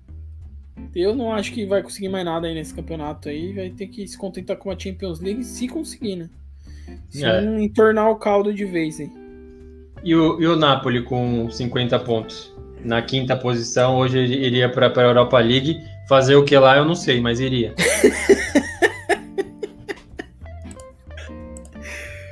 eu 0.95 1.15
não 1.15 1.33
acho 1.33 1.51
que 1.51 1.65
vai 1.65 1.81
conseguir 1.81 2.09
mais 2.09 2.25
nada 2.25 2.47
aí 2.47 2.53
nesse 2.53 2.73
campeonato 2.73 3.29
aí, 3.29 3.53
vai 3.53 3.69
ter 3.69 3.87
que 3.87 4.07
se 4.07 4.17
contentar 4.17 4.57
com 4.57 4.71
a 4.71 4.77
Champions 4.77 5.19
League 5.19 5.43
se 5.43 5.67
conseguir, 5.67 6.15
né? 6.15 6.29
Se 7.09 7.25
é. 7.25 7.41
não 7.41 7.59
entornar 7.59 8.09
o 8.09 8.15
caldo 8.15 8.53
de 8.53 8.65
vez 8.65 8.99
aí. 8.99 9.09
E 10.03 10.15
o, 10.15 10.39
e 10.39 10.47
o 10.47 10.55
Napoli 10.55 11.01
com 11.01 11.49
50 11.49 11.97
pontos? 11.99 12.53
Na 12.83 13.01
quinta 13.01 13.35
posição, 13.35 13.97
hoje 13.97 14.19
iria 14.19 14.69
para 14.69 14.93
a 14.95 15.01
Europa 15.01 15.39
League. 15.39 15.81
Fazer 16.07 16.35
o 16.35 16.45
que 16.45 16.55
lá 16.55 16.77
eu 16.77 16.85
não 16.85 16.93
sei, 16.93 17.19
mas 17.19 17.39
iria. 17.39 17.73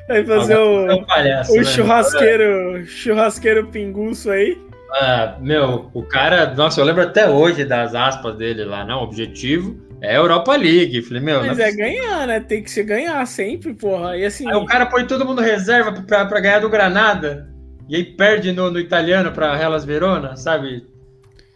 Vai 0.07 0.23
fazer 0.25 0.57
o, 0.57 0.91
é 0.91 0.93
um 0.93 1.03
palhaço, 1.03 1.53
o 1.53 1.55
né? 1.55 1.63
churrasqueiro, 1.63 2.85
churrasqueiro 2.85 3.67
pinguço 3.67 4.29
aí. 4.29 4.61
Ah, 4.93 5.37
meu, 5.39 5.89
o 5.93 6.03
cara, 6.03 6.53
nossa, 6.53 6.79
eu 6.79 6.85
lembro 6.85 7.01
até 7.01 7.27
hoje 7.27 7.65
das 7.65 7.95
aspas 7.95 8.35
dele 8.35 8.63
lá, 8.63 8.85
não, 8.85 8.99
o 8.99 9.03
objetivo 9.03 9.75
é 10.03 10.17
Europa 10.17 10.55
League. 10.55 11.01
Falei, 11.01 11.23
meu. 11.23 11.39
Mas 11.39 11.57
é, 11.57 11.69
é 11.69 11.71
ganhar, 11.71 12.27
né? 12.27 12.39
Tem 12.41 12.61
que 12.61 12.69
se 12.69 12.83
ganhar 12.83 13.25
sempre, 13.25 13.73
porra. 13.73 14.17
E 14.17 14.25
assim. 14.25 14.47
Aí 14.47 14.55
o 14.55 14.65
cara 14.65 14.85
põe 14.85 15.07
todo 15.07 15.25
mundo 15.25 15.41
reserva 15.41 15.93
pra, 15.93 16.25
pra 16.25 16.39
ganhar 16.41 16.59
do 16.59 16.69
Granada. 16.69 17.49
E 17.87 17.95
aí 17.95 18.03
perde 18.03 18.51
no, 18.51 18.69
no 18.69 18.79
italiano 18.79 19.31
pra 19.31 19.59
Hellas 19.59 19.85
Verona, 19.85 20.35
sabe? 20.35 20.85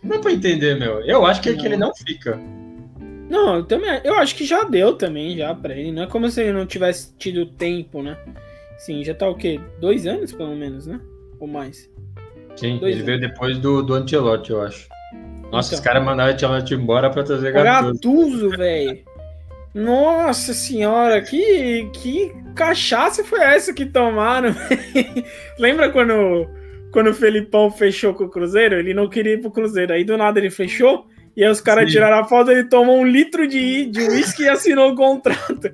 Não 0.01 0.11
dá 0.15 0.19
pra 0.19 0.31
entender, 0.31 0.79
meu. 0.79 1.01
Eu 1.01 1.25
acho 1.25 1.41
que, 1.41 1.51
não. 1.51 1.57
que 1.57 1.65
ele 1.65 1.77
não 1.77 1.93
fica. 1.93 2.39
Não, 3.29 3.57
eu 3.57 3.63
também. 3.65 3.99
Eu 4.03 4.15
acho 4.15 4.33
que 4.35 4.45
já 4.45 4.63
deu 4.63 4.93
também, 4.93 5.37
já 5.37 5.53
pra 5.53 5.75
ele. 5.75 5.91
Não 5.91 6.03
é 6.03 6.07
como 6.07 6.29
se 6.29 6.41
ele 6.41 6.53
não 6.53 6.65
tivesse 6.65 7.13
tido 7.17 7.45
tempo, 7.45 8.01
né? 8.01 8.17
Sim, 8.77 9.03
já 9.03 9.13
tá 9.13 9.27
o 9.27 9.35
quê? 9.35 9.59
Dois 9.79 10.07
anos, 10.07 10.31
pelo 10.31 10.55
menos, 10.55 10.87
né? 10.87 11.01
Ou 11.39 11.47
mais. 11.47 11.89
Sim, 12.57 12.77
Dois 12.77 12.83
ele 12.83 12.93
anos. 12.93 13.05
veio 13.05 13.19
depois 13.19 13.57
do, 13.59 13.81
do 13.81 13.93
Antelote, 13.93 14.51
eu 14.51 14.61
acho. 14.61 14.87
Nossa, 15.51 15.69
então. 15.69 15.79
os 15.79 15.79
caras 15.79 16.03
mandaram 16.03 16.31
o 16.31 16.33
Antelote 16.33 16.73
embora 16.73 17.09
pra 17.09 17.23
trazer 17.23 17.51
Gattuso. 17.53 17.93
Gattuso, 17.93 18.49
velho. 18.49 18.99
Nossa 19.73 20.53
senhora, 20.53 21.21
que, 21.21 21.89
que 21.93 22.33
cachaça 22.55 23.23
foi 23.23 23.39
essa 23.41 23.73
que 23.73 23.85
tomaram? 23.85 24.55
Lembra 25.59 25.91
quando, 25.91 26.49
quando 26.91 27.11
o 27.11 27.13
Felipão 27.13 27.69
fechou 27.69 28.13
com 28.13 28.23
o 28.23 28.29
Cruzeiro? 28.29 28.75
Ele 28.75 28.93
não 28.93 29.07
queria 29.07 29.33
ir 29.33 29.41
pro 29.41 29.51
Cruzeiro. 29.51 29.93
Aí 29.93 30.03
do 30.03 30.17
nada 30.17 30.39
ele 30.39 30.49
fechou. 30.49 31.05
E 31.35 31.43
aí 31.43 31.51
os 31.51 31.61
caras 31.61 31.91
tiraram 31.91 32.17
a 32.17 32.23
foto, 32.23 32.49
ele 32.49 32.63
tomou 32.63 32.97
um 32.97 33.05
litro 33.05 33.47
de, 33.47 33.85
de 33.85 34.01
uísque 34.01 34.41
e 34.41 34.49
assinou 34.49 34.91
o 34.91 34.95
contrato. 34.95 35.71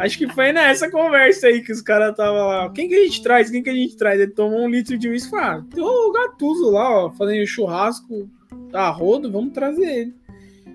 Acho 0.00 0.16
que 0.16 0.26
foi 0.32 0.50
nessa 0.50 0.90
conversa 0.90 1.48
aí 1.48 1.60
que 1.60 1.70
os 1.70 1.82
caras 1.82 2.12
estavam 2.12 2.46
lá. 2.46 2.70
Quem 2.70 2.88
que 2.88 2.94
a 2.94 3.04
gente 3.04 3.22
traz? 3.22 3.50
Quem 3.50 3.62
que 3.62 3.68
a 3.68 3.74
gente 3.74 3.94
traz? 3.98 4.18
Ele 4.18 4.30
tomou 4.30 4.62
um 4.62 4.70
litro 4.70 4.96
de 4.96 5.10
uísque 5.10 5.28
e 5.28 5.30
falou: 5.30 5.44
ah, 5.44 5.64
tem 5.74 5.84
o 5.84 6.12
Gatuso 6.12 6.70
lá, 6.70 7.04
ó, 7.04 7.10
fazendo 7.10 7.46
churrasco 7.46 8.26
a 8.72 8.88
rodo, 8.88 9.30
vamos 9.30 9.52
trazer 9.52 9.84
ele. 9.84 10.14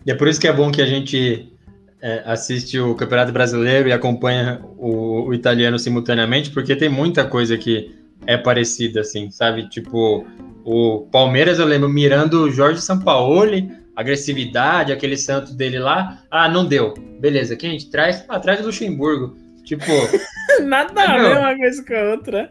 E 0.05 0.11
é 0.11 0.13
por 0.13 0.27
isso 0.27 0.39
que 0.39 0.47
é 0.47 0.53
bom 0.53 0.71
que 0.71 0.79
a 0.79 0.85
gente 0.85 1.51
é, 1.99 2.21
assiste 2.23 2.79
o 2.79 2.93
Campeonato 2.93 3.31
Brasileiro 3.31 3.89
e 3.89 3.91
acompanha 3.91 4.61
o, 4.77 5.29
o, 5.29 5.33
italiano 5.33 5.79
simultaneamente, 5.79 6.51
porque 6.51 6.75
tem 6.75 6.87
muita 6.87 7.25
coisa 7.25 7.57
que 7.57 7.95
é 8.27 8.37
parecida, 8.37 9.01
assim, 9.01 9.31
sabe? 9.31 9.67
Tipo, 9.69 10.23
o 10.63 11.07
Palmeiras, 11.11 11.57
eu 11.57 11.65
lembro, 11.65 11.89
mirando 11.89 12.43
o 12.43 12.51
Jorge 12.51 12.79
Sampaoli, 12.79 13.71
agressividade, 13.95 14.91
aquele 14.91 15.17
santo 15.17 15.53
dele 15.53 15.79
lá. 15.79 16.19
Ah, 16.29 16.49
não 16.49 16.65
deu. 16.65 16.93
Beleza, 17.19 17.55
quem 17.55 17.69
a 17.69 17.73
gente 17.73 17.89
traz? 17.89 18.25
Ah, 18.27 18.39
traz 18.39 18.61
o 18.61 18.65
Luxemburgo. 18.65 19.37
Tipo. 19.63 19.85
Nada 20.63 21.01
a 21.01 21.17
ver 21.17 21.37
uma 21.37 21.55
coisa 21.55 21.85
com 21.85 21.93
a 21.93 22.11
outra. 22.11 22.49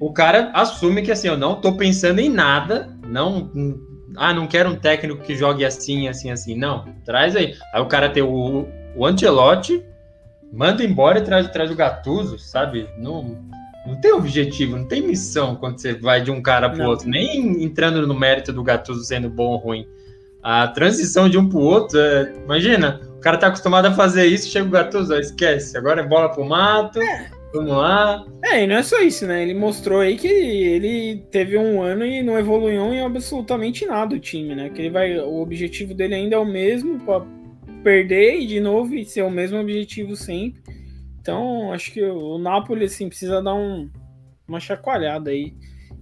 O 0.00 0.12
cara 0.12 0.50
assume 0.54 1.02
que 1.02 1.12
assim, 1.12 1.28
eu 1.28 1.36
não 1.36 1.60
tô 1.60 1.76
pensando 1.76 2.18
em 2.18 2.28
nada, 2.28 2.88
não 3.06 3.50
ah, 4.16 4.32
não 4.34 4.46
quero 4.46 4.70
um 4.70 4.76
técnico 4.76 5.22
que 5.22 5.34
jogue 5.34 5.64
assim, 5.64 6.08
assim, 6.08 6.30
assim. 6.30 6.56
Não, 6.56 6.84
traz 7.04 7.36
aí. 7.36 7.54
Aí 7.72 7.80
o 7.80 7.86
cara 7.86 8.08
tem 8.08 8.22
o, 8.22 8.68
o 8.96 9.06
Antelote, 9.06 9.84
manda 10.52 10.84
embora 10.84 11.18
e 11.18 11.22
traz, 11.22 11.48
traz 11.48 11.70
o 11.70 11.76
Gatuso, 11.76 12.38
sabe? 12.38 12.88
Não, 12.98 13.38
não 13.86 14.00
tem 14.00 14.12
objetivo, 14.12 14.76
não 14.76 14.86
tem 14.86 15.02
missão 15.02 15.56
quando 15.56 15.78
você 15.78 15.94
vai 15.94 16.20
de 16.20 16.30
um 16.30 16.42
cara 16.42 16.68
pro 16.68 16.84
outro. 16.84 17.08
Nem 17.08 17.62
entrando 17.62 18.06
no 18.06 18.14
mérito 18.14 18.52
do 18.52 18.62
Gatuso 18.62 19.04
sendo 19.04 19.30
bom 19.30 19.52
ou 19.52 19.58
ruim. 19.58 19.86
A 20.42 20.68
transição 20.68 21.28
de 21.28 21.38
um 21.38 21.48
pro 21.48 21.60
outro, 21.60 21.98
é, 21.98 22.32
imagina, 22.44 23.00
o 23.16 23.20
cara 23.20 23.38
tá 23.38 23.46
acostumado 23.46 23.86
a 23.86 23.92
fazer 23.92 24.26
isso, 24.26 24.48
chega 24.48 24.66
o 24.66 24.70
Gatuso, 24.70 25.14
esquece. 25.14 25.76
Agora 25.78 26.00
é 26.00 26.06
bola 26.06 26.28
pro 26.28 26.44
mato. 26.44 27.00
É. 27.00 27.30
Vamos 27.52 27.76
lá. 27.76 28.24
É, 28.42 28.64
e 28.64 28.66
não 28.66 28.76
é 28.76 28.82
só 28.82 28.98
isso, 29.00 29.26
né? 29.26 29.42
Ele 29.42 29.52
mostrou 29.52 30.00
aí 30.00 30.16
que 30.16 30.26
ele 30.26 31.22
teve 31.30 31.58
um 31.58 31.82
ano 31.82 32.04
e 32.04 32.22
não 32.22 32.38
evoluiu 32.38 32.94
em 32.94 33.02
absolutamente 33.02 33.84
nada 33.84 34.14
o 34.14 34.20
time, 34.20 34.54
né? 34.54 34.70
Que 34.70 34.80
ele 34.80 34.90
vai, 34.90 35.18
o 35.18 35.40
objetivo 35.40 35.92
dele 35.92 36.14
ainda 36.14 36.36
é 36.36 36.38
o 36.38 36.46
mesmo, 36.46 36.98
para 37.00 37.24
perder 37.84 38.40
e 38.40 38.46
de 38.46 38.58
novo 38.58 38.94
e 38.94 39.04
ser 39.04 39.22
o 39.22 39.30
mesmo 39.30 39.60
objetivo 39.60 40.16
sempre. 40.16 40.62
Então, 41.20 41.72
acho 41.72 41.92
que 41.92 42.02
o 42.02 42.38
Napoli 42.38 42.86
assim 42.86 43.08
precisa 43.08 43.42
dar 43.42 43.54
um, 43.54 43.90
uma 44.48 44.58
chacoalhada 44.58 45.30
aí. 45.30 45.54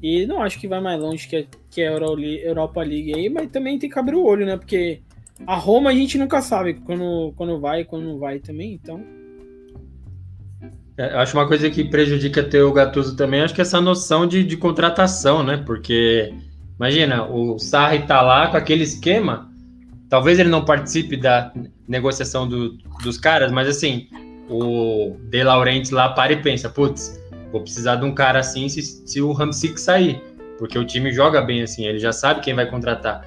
E 0.03 0.27
não 0.27 0.43
acho 0.43 0.59
que 0.59 0.69
vai 0.69 0.81
mais 0.81 1.01
longe 1.01 1.29
que, 1.29 1.47
que 1.71 1.83
a 1.83 1.93
Europa 1.93 2.83
League 2.83 3.15
aí, 3.15 3.29
mas 3.29 3.51
também 3.51 3.79
tem 3.79 3.91
que 3.91 3.99
abrir 3.99 4.17
o 4.17 4.25
olho, 4.25 4.47
né? 4.47 4.57
Porque 4.57 5.01
a 5.47 5.55
Roma 5.55 5.91
a 5.91 5.95
gente 5.95 6.17
nunca 6.17 6.41
sabe 6.41 6.75
quando, 6.75 7.33
quando 7.37 7.61
vai 7.61 7.81
e 7.81 7.85
quando 7.85 8.05
não 8.05 8.19
vai 8.19 8.39
também, 8.39 8.75
então 8.75 9.05
é, 11.01 11.15
acho 11.15 11.35
uma 11.35 11.49
coisa 11.49 11.71
que 11.71 11.83
prejudica 11.83 12.43
ter 12.43 12.61
o 12.61 12.73
Gattuso 12.75 13.17
também, 13.17 13.41
acho 13.41 13.55
que 13.55 13.63
essa 13.63 13.81
noção 13.81 14.27
de, 14.27 14.45
de 14.45 14.55
contratação, 14.55 15.43
né? 15.43 15.57
Porque, 15.65 16.35
imagina, 16.77 17.25
o 17.25 17.59
Sarri 17.59 18.01
tá 18.07 18.21
lá 18.21 18.49
com 18.49 18.59
aquele 18.59 18.83
esquema, 18.83 19.51
talvez 20.11 20.39
ele 20.39 20.51
não 20.51 20.63
participe 20.63 21.17
da 21.17 21.55
negociação 21.89 22.47
do, 22.47 22.77
dos 23.03 23.17
caras, 23.17 23.51
mas 23.51 23.67
assim, 23.67 24.09
o 24.47 25.17
De 25.31 25.43
Laurentiis 25.43 25.89
lá 25.89 26.11
para 26.11 26.35
e 26.35 26.43
pensa, 26.43 26.69
putz, 26.69 27.19
vou 27.51 27.63
precisar 27.63 27.97
de 27.97 28.05
um 28.05 28.15
cara 28.15 28.41
assim 28.41 28.69
se, 28.69 28.83
se 28.83 29.21
o 29.21 29.33
Ramsik 29.33 29.81
sair, 29.81 30.23
porque 30.59 30.79
o 30.79 30.85
time 30.85 31.13
joga 31.13 31.41
bem 31.41 31.63
assim, 31.63 31.87
ele 31.87 31.99
já 31.99 32.13
sabe 32.13 32.41
quem 32.41 32.55
vai 32.55 32.67
contratar. 32.67 33.27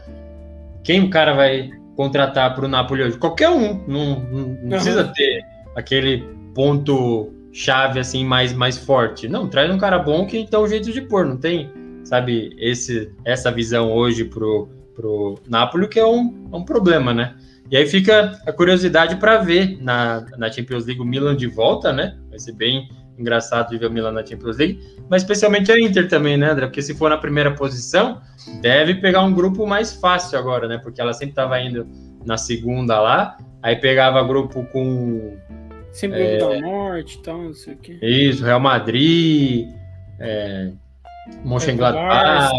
Quem 0.84 1.04
o 1.04 1.10
cara 1.10 1.34
vai 1.34 1.70
contratar 1.96 2.54
para 2.56 2.66
o 2.66 2.68
Napoli 2.68 3.04
hoje? 3.04 3.18
Qualquer 3.18 3.50
um, 3.50 3.84
não, 3.88 4.20
não, 4.20 4.48
não 4.62 4.70
precisa 4.70 5.06
ter 5.16 5.44
aquele 5.76 6.24
ponto 6.54 7.32
chave 7.52 8.00
assim 8.00 8.26
mais 8.26 8.54
mais 8.54 8.78
forte. 8.78 9.28
Não, 9.28 9.48
traz 9.48 9.72
um 9.72 9.78
cara 9.78 10.00
bom 10.00 10.26
que 10.26 10.48
dá 10.50 10.60
um 10.60 10.68
jeito 10.68 10.92
de 10.92 11.02
pôr, 11.02 11.26
não 11.26 11.38
tem, 11.38 11.72
sabe, 12.04 12.56
esse 12.58 13.12
essa 13.24 13.52
visão 13.52 13.92
hoje 13.92 14.26
pro 14.26 14.70
pro 14.96 15.40
Napoli 15.48 15.88
que 15.88 16.00
é 16.00 16.06
um, 16.06 16.50
é 16.52 16.56
um 16.56 16.64
problema, 16.64 17.14
né? 17.14 17.36
E 17.72 17.78
aí 17.78 17.88
fica 17.88 18.40
a 18.46 18.52
curiosidade 18.52 19.16
para 19.16 19.38
ver 19.40 19.82
na, 19.82 20.26
na 20.38 20.52
Champions 20.52 20.86
League 20.86 21.02
o 21.02 21.06
Milan 21.06 21.36
de 21.36 21.48
volta, 21.48 21.92
né? 21.92 22.18
Vai 22.30 22.38
ser 22.38 22.52
bem 22.52 22.88
engraçado 23.18 23.70
de 23.70 23.78
ver 23.78 23.88
o 23.88 23.92
Milan 23.92 24.12
na 24.12 24.26
Champions 24.26 24.58
League, 24.58 24.80
mas 25.10 25.22
especialmente 25.22 25.72
a 25.72 25.80
Inter 25.80 26.08
também, 26.08 26.38
né, 26.38 26.50
André? 26.50 26.66
Porque 26.66 26.82
se 26.82 26.94
for 26.94 27.10
na 27.10 27.18
primeira 27.18 27.52
posição, 27.52 28.22
deve 28.62 28.96
pegar 28.96 29.22
um 29.22 29.34
grupo 29.34 29.66
mais 29.68 29.94
fácil 29.94 30.38
agora, 30.38 30.68
né? 30.68 30.78
Porque 30.78 31.00
ela 31.00 31.14
sempre 31.14 31.32
estava 31.32 31.60
indo 31.60 31.88
na 32.26 32.38
segunda 32.38 33.00
lá, 33.00 33.38
aí 33.62 33.76
pegava 33.76 34.24
grupo 34.24 34.66
com 34.72 35.38
Sempre 35.94 36.24
é, 36.24 36.38
da 36.40 36.60
morte 36.60 37.20
e 37.20 37.22
tal, 37.22 37.38
não 37.38 37.54
sei 37.54 37.76
o 37.76 37.78
quê. 37.78 38.00
Isso, 38.02 38.44
Real 38.44 38.60
Madrid, 38.60 39.70
é, 40.20 40.72
Mönchengladbach, 41.46 42.52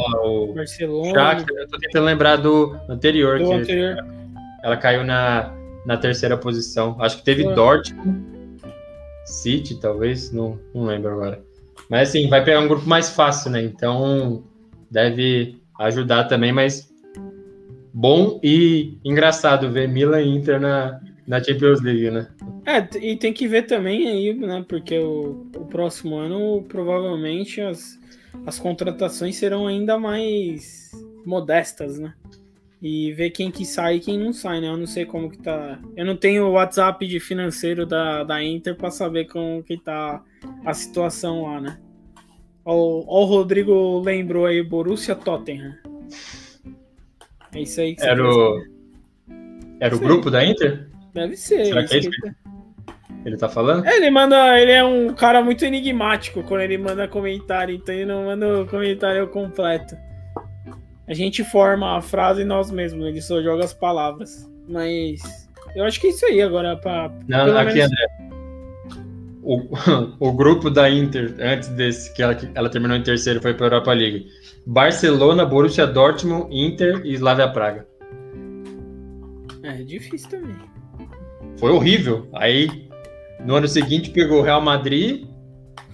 Barcelona. 0.54 1.12
Shakhtar, 1.12 1.56
eu 1.56 1.68
tô 1.68 1.78
tentando 1.78 2.04
lembrar 2.04 2.36
do 2.36 2.76
anterior. 2.88 3.40
Do 3.40 3.46
que 3.46 3.52
anterior. 3.52 3.96
Ela 4.62 4.76
caiu 4.76 5.04
na, 5.04 5.52
na 5.84 5.96
terceira 5.96 6.36
posição. 6.36 6.96
Acho 7.00 7.18
que 7.18 7.24
teve 7.24 7.42
Dortmund, 7.54 8.24
City, 9.24 9.80
talvez, 9.80 10.32
não, 10.32 10.58
não 10.74 10.84
lembro 10.84 11.10
agora. 11.10 11.42
Mas 11.88 12.10
assim, 12.10 12.28
vai 12.28 12.44
pegar 12.44 12.60
um 12.60 12.68
grupo 12.68 12.88
mais 12.88 13.10
fácil, 13.10 13.50
né? 13.50 13.62
Então 13.62 14.44
deve 14.90 15.60
ajudar 15.78 16.24
também, 16.24 16.52
mas 16.52 16.92
bom 17.92 18.40
e 18.42 18.98
engraçado 19.04 19.70
ver 19.70 19.88
Milan 19.88 20.22
e 20.22 20.36
Inter 20.36 20.60
na, 20.60 21.00
na 21.26 21.42
Champions 21.42 21.80
League, 21.80 22.10
né? 22.10 22.28
É, 22.66 22.98
e 22.98 23.16
tem 23.16 23.32
que 23.32 23.46
ver 23.46 23.62
também 23.62 24.08
aí, 24.08 24.34
né? 24.34 24.64
Porque 24.68 24.98
o, 24.98 25.46
o 25.56 25.66
próximo 25.66 26.16
ano 26.16 26.62
provavelmente 26.68 27.60
as, 27.60 27.98
as 28.46 28.58
contratações 28.58 29.36
serão 29.36 29.66
ainda 29.66 29.98
mais 29.98 30.90
modestas, 31.24 31.98
né? 31.98 32.14
E 32.86 33.14
ver 33.14 33.30
quem 33.30 33.50
que 33.50 33.64
sai 33.64 33.96
e 33.96 34.00
quem 34.00 34.18
não 34.18 34.30
sai, 34.30 34.60
né? 34.60 34.68
Eu 34.68 34.76
não 34.76 34.86
sei 34.86 35.06
como 35.06 35.30
que 35.30 35.38
tá. 35.38 35.78
Eu 35.96 36.04
não 36.04 36.14
tenho 36.14 36.44
o 36.44 36.50
WhatsApp 36.50 37.06
de 37.06 37.18
financeiro 37.18 37.86
da, 37.86 38.22
da 38.24 38.44
Inter 38.44 38.76
para 38.76 38.90
saber 38.90 39.24
como 39.24 39.62
que 39.62 39.78
tá 39.78 40.22
a 40.66 40.74
situação 40.74 41.44
lá, 41.44 41.62
né? 41.62 41.78
Ó, 42.62 42.74
ó 43.06 43.22
o 43.22 43.24
Rodrigo 43.24 44.00
lembrou 44.00 44.44
aí, 44.44 44.62
Borussia 44.62 45.14
Tottenham. 45.14 45.74
É 47.54 47.60
isso 47.62 47.80
aí 47.80 47.96
que 47.96 48.04
Era 48.04 48.22
o, 48.22 48.62
era 49.80 49.96
o 49.96 49.98
grupo 49.98 50.30
da 50.30 50.44
Inter? 50.44 50.86
Deve 51.14 51.38
ser. 51.38 51.64
Será 51.64 51.84
que 51.84 51.94
é 51.94 51.98
isso 52.00 52.10
isso 52.10 52.20
que 52.20 52.26
ele 52.26 52.36
Ele 53.24 53.36
tá 53.38 53.48
falando? 53.48 53.86
É, 53.86 53.96
ele 53.96 54.10
manda. 54.10 54.60
Ele 54.60 54.72
é 54.72 54.84
um 54.84 55.14
cara 55.14 55.42
muito 55.42 55.64
enigmático 55.64 56.42
quando 56.42 56.60
ele 56.60 56.76
manda 56.76 57.08
comentário, 57.08 57.74
então 57.74 57.94
ele 57.94 58.04
não 58.04 58.26
manda 58.26 58.60
o 58.60 58.66
comentário 58.66 59.26
completo. 59.28 59.96
A 61.06 61.12
gente 61.14 61.44
forma 61.44 61.96
a 61.98 62.00
frase 62.00 62.44
nós 62.44 62.70
mesmos, 62.70 63.06
ele 63.06 63.20
só 63.20 63.42
joga 63.42 63.64
as 63.64 63.74
palavras. 63.74 64.50
Mas 64.68 65.20
eu 65.76 65.84
acho 65.84 66.00
que 66.00 66.06
é 66.06 66.10
isso 66.10 66.24
aí 66.26 66.40
agora. 66.42 66.76
Pra, 66.76 67.10
Não, 67.28 67.44
pelo 67.44 67.58
aqui, 67.58 67.74
menos- 67.74 67.92
André. 67.92 68.24
O, 69.42 69.60
o 70.28 70.32
grupo 70.32 70.70
da 70.70 70.88
Inter, 70.88 71.34
antes 71.38 71.68
desse, 71.68 72.12
que 72.14 72.22
ela, 72.22 72.34
ela 72.54 72.70
terminou 72.70 72.96
em 72.96 73.02
terceiro, 73.02 73.42
foi 73.42 73.52
para 73.52 73.66
a 73.66 73.68
Europa 73.68 73.92
League. 73.92 74.26
Barcelona, 74.66 75.44
Borussia 75.44 75.86
Dortmund, 75.86 76.48
Inter 76.50 77.02
e 77.04 77.12
Slavia 77.12 77.48
Praga. 77.48 77.86
É 79.62 79.82
difícil 79.82 80.30
também. 80.30 80.56
Foi 81.58 81.70
horrível. 81.70 82.26
Aí, 82.32 82.88
no 83.44 83.54
ano 83.56 83.68
seguinte, 83.68 84.08
pegou 84.10 84.40
Real 84.42 84.62
Madrid, 84.62 85.26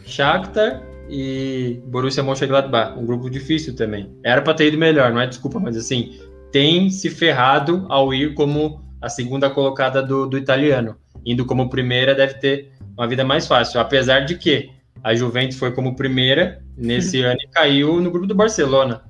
Shakhtar 0.06 0.82
e 1.10 1.82
Borussia 1.86 2.22
Mönchengladbach. 2.22 2.96
Um 2.96 3.04
grupo 3.04 3.28
difícil 3.28 3.74
também. 3.74 4.10
Era 4.24 4.40
para 4.40 4.54
ter 4.54 4.68
ido 4.68 4.78
melhor, 4.78 5.12
não 5.12 5.20
é 5.20 5.26
desculpa, 5.26 5.58
mas 5.58 5.76
assim, 5.76 6.18
tem 6.52 6.88
se 6.88 7.10
ferrado 7.10 7.84
ao 7.88 8.14
ir 8.14 8.34
como 8.34 8.80
a 9.02 9.08
segunda 9.08 9.50
colocada 9.50 10.02
do, 10.02 10.26
do 10.26 10.38
italiano. 10.38 10.96
Indo 11.26 11.44
como 11.44 11.68
primeira 11.68 12.14
deve 12.14 12.34
ter 12.34 12.72
uma 12.96 13.08
vida 13.08 13.24
mais 13.24 13.46
fácil. 13.46 13.80
Apesar 13.80 14.20
de 14.20 14.36
que 14.36 14.70
a 15.02 15.14
Juventus 15.14 15.58
foi 15.58 15.72
como 15.72 15.96
primeira 15.96 16.62
nesse 16.76 17.22
ano 17.22 17.38
e 17.42 17.48
caiu 17.48 18.00
no 18.00 18.10
grupo 18.10 18.26
do 18.26 18.34
Barcelona. 18.34 19.02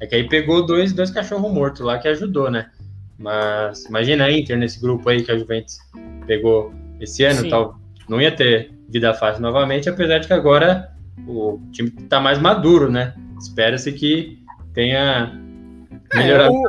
É 0.00 0.06
que 0.06 0.14
aí 0.14 0.28
pegou 0.28 0.64
dois, 0.64 0.92
dois 0.92 1.10
cachorros 1.10 1.52
mortos 1.52 1.80
lá 1.80 1.98
que 1.98 2.08
ajudou, 2.08 2.50
né? 2.50 2.70
Mas 3.18 3.84
imagina 3.86 4.24
a 4.24 4.32
Inter 4.32 4.56
nesse 4.56 4.80
grupo 4.80 5.08
aí 5.08 5.22
que 5.22 5.32
a 5.32 5.38
Juventus 5.38 5.78
pegou 6.26 6.72
esse 7.00 7.24
ano, 7.24 7.40
Sim. 7.42 7.50
tal. 7.50 7.78
Não 8.08 8.20
ia 8.20 8.30
ter 8.30 8.70
vida 8.88 9.12
fácil 9.12 9.42
novamente, 9.42 9.88
apesar 9.88 10.18
de 10.18 10.28
que 10.28 10.32
agora 10.32 10.90
o 11.26 11.60
time 11.72 11.90
tá 11.90 12.20
mais 12.20 12.38
maduro, 12.38 12.90
né? 12.90 13.14
Espera-se 13.40 13.92
que 13.92 14.38
tenha 14.74 15.32
É, 16.12 16.18
melhorado. 16.18 16.52
o, 16.54 16.62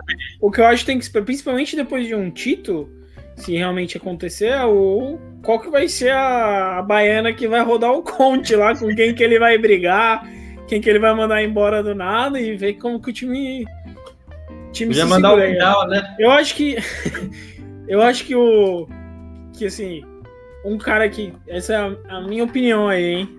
o 0.47 0.51
que 0.51 0.61
eu 0.61 0.65
acho 0.65 0.81
que 0.81 0.87
tem 0.87 0.97
que 0.97 1.03
esperar, 1.03 1.25
principalmente 1.25 1.75
depois 1.75 2.07
de 2.07 2.15
um 2.15 2.29
título, 2.29 2.89
se 3.35 3.55
realmente 3.55 3.97
acontecer, 3.97 4.47
é 4.47 4.65
o 4.65 5.17
qual 5.43 5.59
que 5.59 5.69
vai 5.69 5.87
ser 5.87 6.11
a, 6.11 6.79
a 6.79 6.81
baiana 6.81 7.33
que 7.33 7.47
vai 7.47 7.63
rodar 7.63 7.91
o 7.93 8.03
Conte 8.03 8.55
lá, 8.55 8.75
com 8.75 8.93
quem 8.93 9.13
que 9.15 9.23
ele 9.23 9.39
vai 9.39 9.57
brigar, 9.57 10.27
quem 10.67 10.81
que 10.81 10.89
ele 10.89 10.99
vai 10.99 11.13
mandar 11.13 11.41
embora 11.43 11.81
do 11.81 11.95
nada 11.95 12.39
e 12.39 12.55
ver 12.55 12.73
como 12.73 13.01
que 13.01 13.09
o 13.09 13.13
time. 13.13 13.65
time 14.73 14.89
Podia 14.89 15.03
se 15.03 15.09
mandar 15.09 15.29
o 15.29 15.31
segura 15.35 15.47
aí. 15.47 15.53
Vidal, 15.53 15.87
né? 15.87 16.15
Eu 16.19 16.31
acho 16.31 16.55
que. 16.55 16.75
eu 17.87 18.01
acho 18.01 18.25
que 18.25 18.35
o. 18.35 18.87
Que 19.57 19.65
assim. 19.65 20.03
Um 20.65 20.77
cara 20.77 21.07
que. 21.09 21.33
Essa 21.47 21.73
é 21.73 21.77
a, 21.77 22.17
a 22.17 22.21
minha 22.21 22.43
opinião 22.43 22.89
aí, 22.89 23.05
hein? 23.05 23.38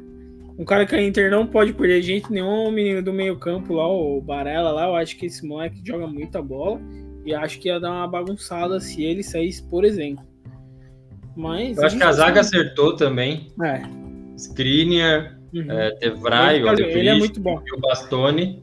Um 0.58 0.64
cara 0.64 0.84
que 0.84 0.94
a 0.94 1.02
Inter 1.02 1.30
não 1.30 1.46
pode 1.46 1.72
perder 1.72 2.00
de 2.00 2.06
jeito 2.08 2.32
nenhum, 2.32 2.66
o 2.68 2.72
menino 2.72 3.02
do 3.02 3.12
meio-campo 3.12 3.72
lá, 3.74 3.86
o 3.88 4.20
Barella 4.20 4.70
lá. 4.72 4.86
Eu 4.88 4.96
acho 4.96 5.16
que 5.16 5.26
esse 5.26 5.46
moleque 5.46 5.80
joga 5.84 6.06
muita 6.06 6.42
bola. 6.42 6.80
E 7.24 7.34
acho 7.34 7.58
que 7.60 7.68
ia 7.68 7.78
dar 7.80 7.90
uma 7.90 8.06
bagunçada 8.08 8.80
se 8.80 9.02
ele 9.04 9.22
saísse, 9.22 9.62
por 9.68 9.84
exemplo. 9.84 10.24
Mas. 11.36 11.76
Eu 11.78 11.84
acho 11.86 11.96
que 11.96 12.02
a 12.02 12.12
zaga 12.12 12.40
acertou 12.40 12.96
também. 12.96 13.48
É. 13.62 13.82
Skriniar, 14.36 15.38
Uhum. 15.52 15.70
é, 15.70 15.90
Tevrai, 15.96 16.62
o 16.62 16.68
ele 16.80 17.08
é 17.08 17.14
muito 17.14 17.40
bom. 17.40 17.60
e 17.66 17.74
o 17.76 17.80
Bastoni. 17.80 18.62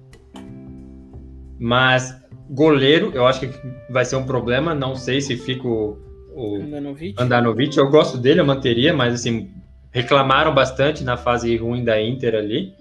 Mas 1.60 2.16
goleiro, 2.50 3.12
eu 3.14 3.26
acho 3.26 3.42
que 3.42 3.50
vai 3.90 4.06
ser 4.06 4.16
um 4.16 4.26
problema. 4.26 4.74
Não 4.74 4.96
sei 4.96 5.20
se 5.20 5.36
fica 5.36 5.68
o, 5.68 5.98
o 6.34 6.56
Andanovic. 6.62 7.22
Andanovic. 7.22 7.78
Eu 7.78 7.90
gosto 7.90 8.18
dele, 8.18 8.40
eu 8.40 8.46
manteria, 8.46 8.94
mas 8.94 9.14
assim, 9.14 9.52
reclamaram 9.92 10.54
bastante 10.54 11.04
na 11.04 11.18
fase 11.18 11.56
ruim 11.58 11.84
da 11.84 12.02
Inter 12.02 12.36
ali. 12.36 12.74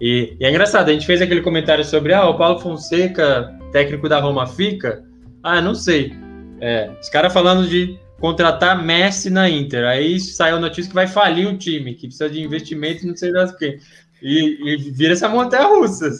E, 0.00 0.36
e 0.40 0.44
é 0.44 0.50
engraçado, 0.50 0.88
a 0.88 0.92
gente 0.92 1.06
fez 1.06 1.20
aquele 1.20 1.42
comentário 1.42 1.84
sobre 1.84 2.14
ah, 2.14 2.26
o 2.26 2.36
Paulo 2.36 2.58
Fonseca, 2.58 3.54
técnico 3.72 4.08
da 4.08 4.18
Roma, 4.18 4.46
fica? 4.46 5.04
Ah, 5.42 5.60
não 5.60 5.74
sei. 5.74 6.12
É, 6.60 6.90
os 7.00 7.08
caras 7.08 7.32
falando 7.32 7.68
de 7.68 7.98
contratar 8.18 8.82
Messi 8.82 9.30
na 9.30 9.48
Inter. 9.48 9.86
Aí 9.86 10.20
saiu 10.20 10.56
a 10.56 10.60
notícia 10.60 10.88
que 10.88 10.94
vai 10.94 11.06
falir 11.06 11.48
o 11.48 11.56
time, 11.56 11.94
que 11.94 12.06
precisa 12.06 12.28
de 12.28 12.40
investimento, 12.40 13.06
não 13.06 13.16
sei 13.16 13.32
das 13.32 13.54
que. 13.56 13.78
E, 14.22 14.74
e 14.74 14.76
vira 14.92 15.14
essa 15.14 15.28
montanha 15.28 15.64
russa. 15.64 16.10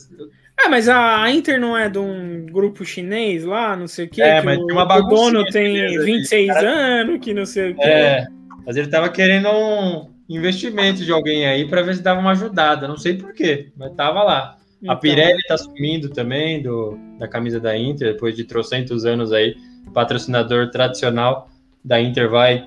É, 0.59 0.69
mas 0.69 0.89
a 0.89 1.31
Inter 1.31 1.61
não 1.61 1.77
é 1.77 1.89
de 1.89 1.99
um 1.99 2.47
grupo 2.47 2.85
chinês 2.85 3.45
lá, 3.45 3.77
não 3.77 3.87
sei 3.87 4.07
o 4.07 4.09
quê. 4.09 4.23
É, 4.23 4.41
que 4.41 4.47
mas 4.47 4.59
o, 4.59 4.67
tem 4.67 4.77
uma 4.77 4.85
o 4.85 4.89
baguncinha 4.89 5.33
dono 5.33 5.45
tem 5.47 5.77
chinesa 5.77 6.01
ali, 6.01 6.13
26 6.13 6.49
cara. 6.49 6.71
anos, 6.71 7.19
que 7.21 7.35
não 7.35 7.47
sei 7.47 7.71
o 7.71 7.77
quê. 7.77 7.83
É, 7.83 8.27
mas 8.67 8.77
ele 8.77 8.89
tava 8.89 9.09
querendo 9.09 9.49
um 9.49 10.10
investimento 10.35 11.05
de 11.05 11.11
alguém 11.11 11.47
aí 11.47 11.69
para 11.69 11.83
ver 11.83 11.97
se 11.97 12.03
dava 12.03 12.21
uma 12.21 12.31
ajudada. 12.31 12.87
Não 12.87 12.97
sei 12.97 13.15
por 13.15 13.33
quê, 13.33 13.73
mas 13.77 13.93
tava 13.95 14.23
lá. 14.23 14.57
A 14.57 14.59
Então, 14.83 14.97
Pirelli 14.97 15.43
tá 15.47 15.59
sumindo 15.59 16.09
também 16.09 16.63
do, 16.63 16.97
da 17.19 17.29
camisa 17.29 17.61
da 17.61 17.77
Inter, 17.77 18.13
depois 18.13 18.35
de 18.35 18.45
trocentos 18.45 19.05
anos 19.05 19.33
aí, 19.33 19.57
patrocinador 19.93 20.71
tradicional 20.71 21.51
da 21.85 22.01
Inter 22.01 22.31
vai 22.31 22.65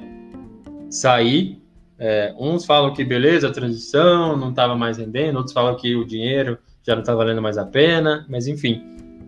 sair. 0.89 1.59
É, 1.97 2.35
uns 2.37 2.65
falam 2.65 2.93
que 2.93 3.03
beleza, 3.03 3.47
a 3.47 3.51
transição 3.51 4.35
não 4.35 4.49
estava 4.49 4.75
mais 4.75 4.97
rendendo, 4.97 5.37
outros 5.37 5.53
falam 5.53 5.75
que 5.75 5.95
o 5.95 6.05
dinheiro 6.05 6.57
já 6.85 6.93
não 6.93 7.01
está 7.01 7.15
valendo 7.15 7.41
mais 7.41 7.57
a 7.57 7.65
pena, 7.65 8.25
mas 8.27 8.45
enfim, 8.45 8.83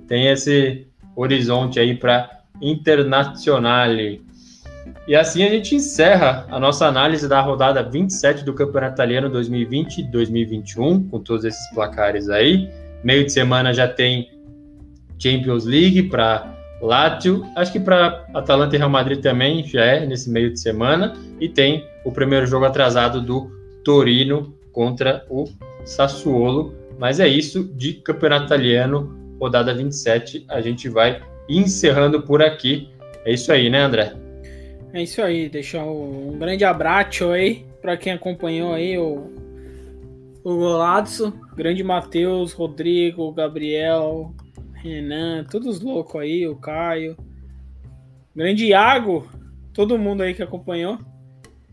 tem 0.08 0.28
esse 0.28 0.86
horizonte 1.16 1.80
aí 1.80 1.96
para 1.96 2.30
Internazionale. 2.62 4.24
E 5.08 5.16
assim 5.16 5.44
a 5.44 5.50
gente 5.50 5.76
encerra 5.76 6.46
a 6.50 6.60
nossa 6.60 6.86
análise 6.86 7.28
da 7.28 7.42
rodada 7.42 7.84
27 7.84 8.44
do 8.44 8.54
Campeonato 8.54 8.94
Italiano 8.94 9.30
2020-2021, 9.30 11.10
com 11.10 11.20
todos 11.20 11.46
esses 11.46 11.70
placares 11.74 12.30
aí. 12.30 12.70
Meio 13.04 13.24
de 13.24 13.32
semana 13.32 13.74
já 13.74 13.88
tem 13.88 14.32
Champions 15.20 15.66
League 15.66 16.04
para 16.04 16.56
Lazio, 16.82 17.46
acho 17.56 17.72
que 17.72 17.80
para 17.80 18.26
Atalanta 18.34 18.76
e 18.76 18.78
Real 18.78 18.90
Madrid 18.90 19.22
também 19.22 19.64
já 19.64 19.84
é 19.84 20.06
nesse 20.06 20.30
meio 20.30 20.52
de 20.52 20.60
semana. 20.60 21.14
E 21.40 21.48
tem 21.48 21.88
o 22.04 22.12
primeiro 22.12 22.46
jogo 22.46 22.66
atrasado 22.66 23.22
do 23.22 23.52
Torino 23.84 24.54
contra 24.72 25.26
o 25.30 25.46
Sassuolo. 25.86 26.74
Mas 26.98 27.20
é 27.20 27.28
isso 27.28 27.64
de 27.76 27.94
Campeonato 27.94 28.46
Italiano, 28.46 29.16
rodada 29.40 29.74
27. 29.74 30.46
A 30.50 30.62
gente 30.62 30.90
vai 30.90 31.22
encerrando 31.48 32.22
por 32.22 32.42
aqui. 32.42 32.90
É 33.26 33.34
isso 33.34 33.52
aí, 33.52 33.70
né, 33.70 33.82
André? 33.82 34.25
É 34.96 35.04
isso 35.04 35.22
aí, 35.22 35.50
deixar 35.50 35.84
um 35.84 36.38
grande 36.40 36.64
abraço 36.64 37.30
aí 37.30 37.66
para 37.82 37.98
quem 37.98 38.14
acompanhou 38.14 38.74
aí 38.74 38.98
o, 38.98 39.30
o 40.42 40.56
Golaço, 40.56 41.38
grande 41.54 41.84
Matheus, 41.84 42.54
Rodrigo, 42.54 43.30
Gabriel, 43.34 44.34
Renan, 44.72 45.44
todos 45.52 45.82
loucos 45.82 46.22
aí, 46.22 46.48
o 46.48 46.56
Caio, 46.56 47.18
grande 48.34 48.68
Iago, 48.68 49.30
todo 49.74 50.00
mundo 50.00 50.24
aí 50.24 50.34
que 50.34 50.42
acompanhou. 50.42 50.98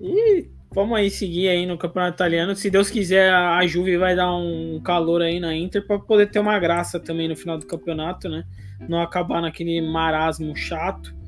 E 0.01 0.49
vamos 0.75 0.99
aí 0.99 1.09
seguir 1.09 1.49
aí 1.49 1.65
no 1.65 1.79
Campeonato 1.79 2.17
Italiano. 2.17 2.57
Se 2.57 2.71
Deus 2.71 2.91
quiser, 2.91 3.33
a 3.33 3.65
Juve 3.69 3.99
vai 3.99 4.17
dar 4.17 4.35
um 4.35 4.81
calor 4.83 5.23
aí 5.23 5.39
na 5.39 5.55
Inter 5.55 5.87
para 5.87 5.97
poder 5.97 6.29
ter 6.29 6.41
uma 6.41 6.59
graça 6.59 6.99
também 6.99 7.29
no 7.29 7.37
final 7.37 7.57
do 7.57 7.69
campeonato, 7.69 8.29
né? 8.29 8.43
Não 8.89 9.01
acabar 9.01 9.41
naquele 9.41 9.81
marasmo 9.81 10.57
chato 10.57 11.22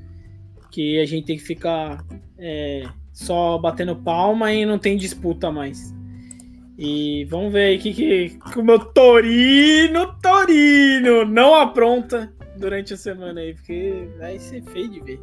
que 0.75 0.99
a 0.99 1.07
gente 1.07 1.25
tem 1.25 1.37
que 1.37 1.45
ficar 1.45 2.05
é, 2.37 2.83
só 3.13 3.57
batendo 3.57 3.95
palma 3.95 4.53
e 4.53 4.67
não 4.67 4.77
tem 4.77 4.97
disputa 4.97 5.53
mais. 5.53 5.95
E 6.77 7.25
vamos 7.27 7.53
ver 7.53 7.67
aí 7.67 7.77
o 7.77 7.79
que, 7.79 7.95
que, 7.95 8.39
que 8.53 8.59
o 8.59 8.65
meu 8.65 8.81
Torino, 8.81 10.17
Torino, 10.21 11.25
não 11.25 11.55
apronta 11.55 12.33
durante 12.59 12.93
a 12.93 12.97
semana 12.97 13.41
aí, 13.41 13.55
porque 13.55 14.09
vai 14.19 14.37
ser 14.41 14.65
feio 14.65 14.89
de 14.89 15.01
ver. 15.01 15.21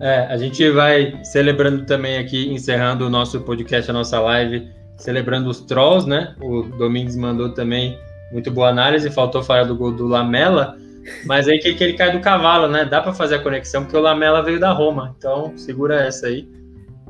É, 0.00 0.26
a 0.26 0.36
gente 0.36 0.68
vai 0.72 1.22
celebrando 1.22 1.86
também 1.86 2.18
aqui, 2.18 2.52
encerrando 2.52 3.06
o 3.06 3.10
nosso 3.10 3.40
podcast, 3.42 3.88
a 3.88 3.94
nossa 3.94 4.18
live, 4.18 4.68
celebrando 4.96 5.48
os 5.48 5.60
Trolls, 5.60 6.08
né? 6.08 6.34
O 6.42 6.64
Domingos 6.64 7.14
mandou 7.14 7.54
também 7.54 7.96
muito 8.32 8.50
boa 8.50 8.70
análise, 8.70 9.08
faltou 9.08 9.40
falar 9.40 9.64
do 9.64 9.76
gol 9.76 9.92
do 9.92 10.08
Lamela. 10.08 10.76
Mas 11.24 11.48
aí 11.48 11.58
que, 11.58 11.74
que 11.74 11.84
ele 11.84 11.92
cai 11.94 12.12
do 12.12 12.20
cavalo, 12.20 12.68
né? 12.68 12.84
Dá 12.84 13.00
para 13.00 13.12
fazer 13.12 13.36
a 13.36 13.38
conexão, 13.38 13.82
porque 13.82 13.96
o 13.96 14.00
Lamela 14.00 14.42
veio 14.42 14.60
da 14.60 14.72
Roma. 14.72 15.14
Então, 15.18 15.56
segura 15.56 16.04
essa 16.04 16.26
aí. 16.26 16.48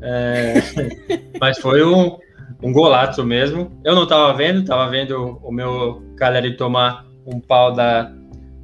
É... 0.02 0.54
Mas 1.40 1.58
foi 1.58 1.84
um, 1.84 2.18
um 2.62 2.72
golaço 2.72 3.24
mesmo. 3.24 3.70
Eu 3.84 3.94
não 3.94 4.04
estava 4.04 4.32
vendo, 4.34 4.60
estava 4.60 4.88
vendo 4.90 5.38
o 5.42 5.52
meu 5.52 6.02
Caleri 6.16 6.56
tomar 6.56 7.06
um 7.26 7.40
pau 7.40 7.72
da, 7.72 8.12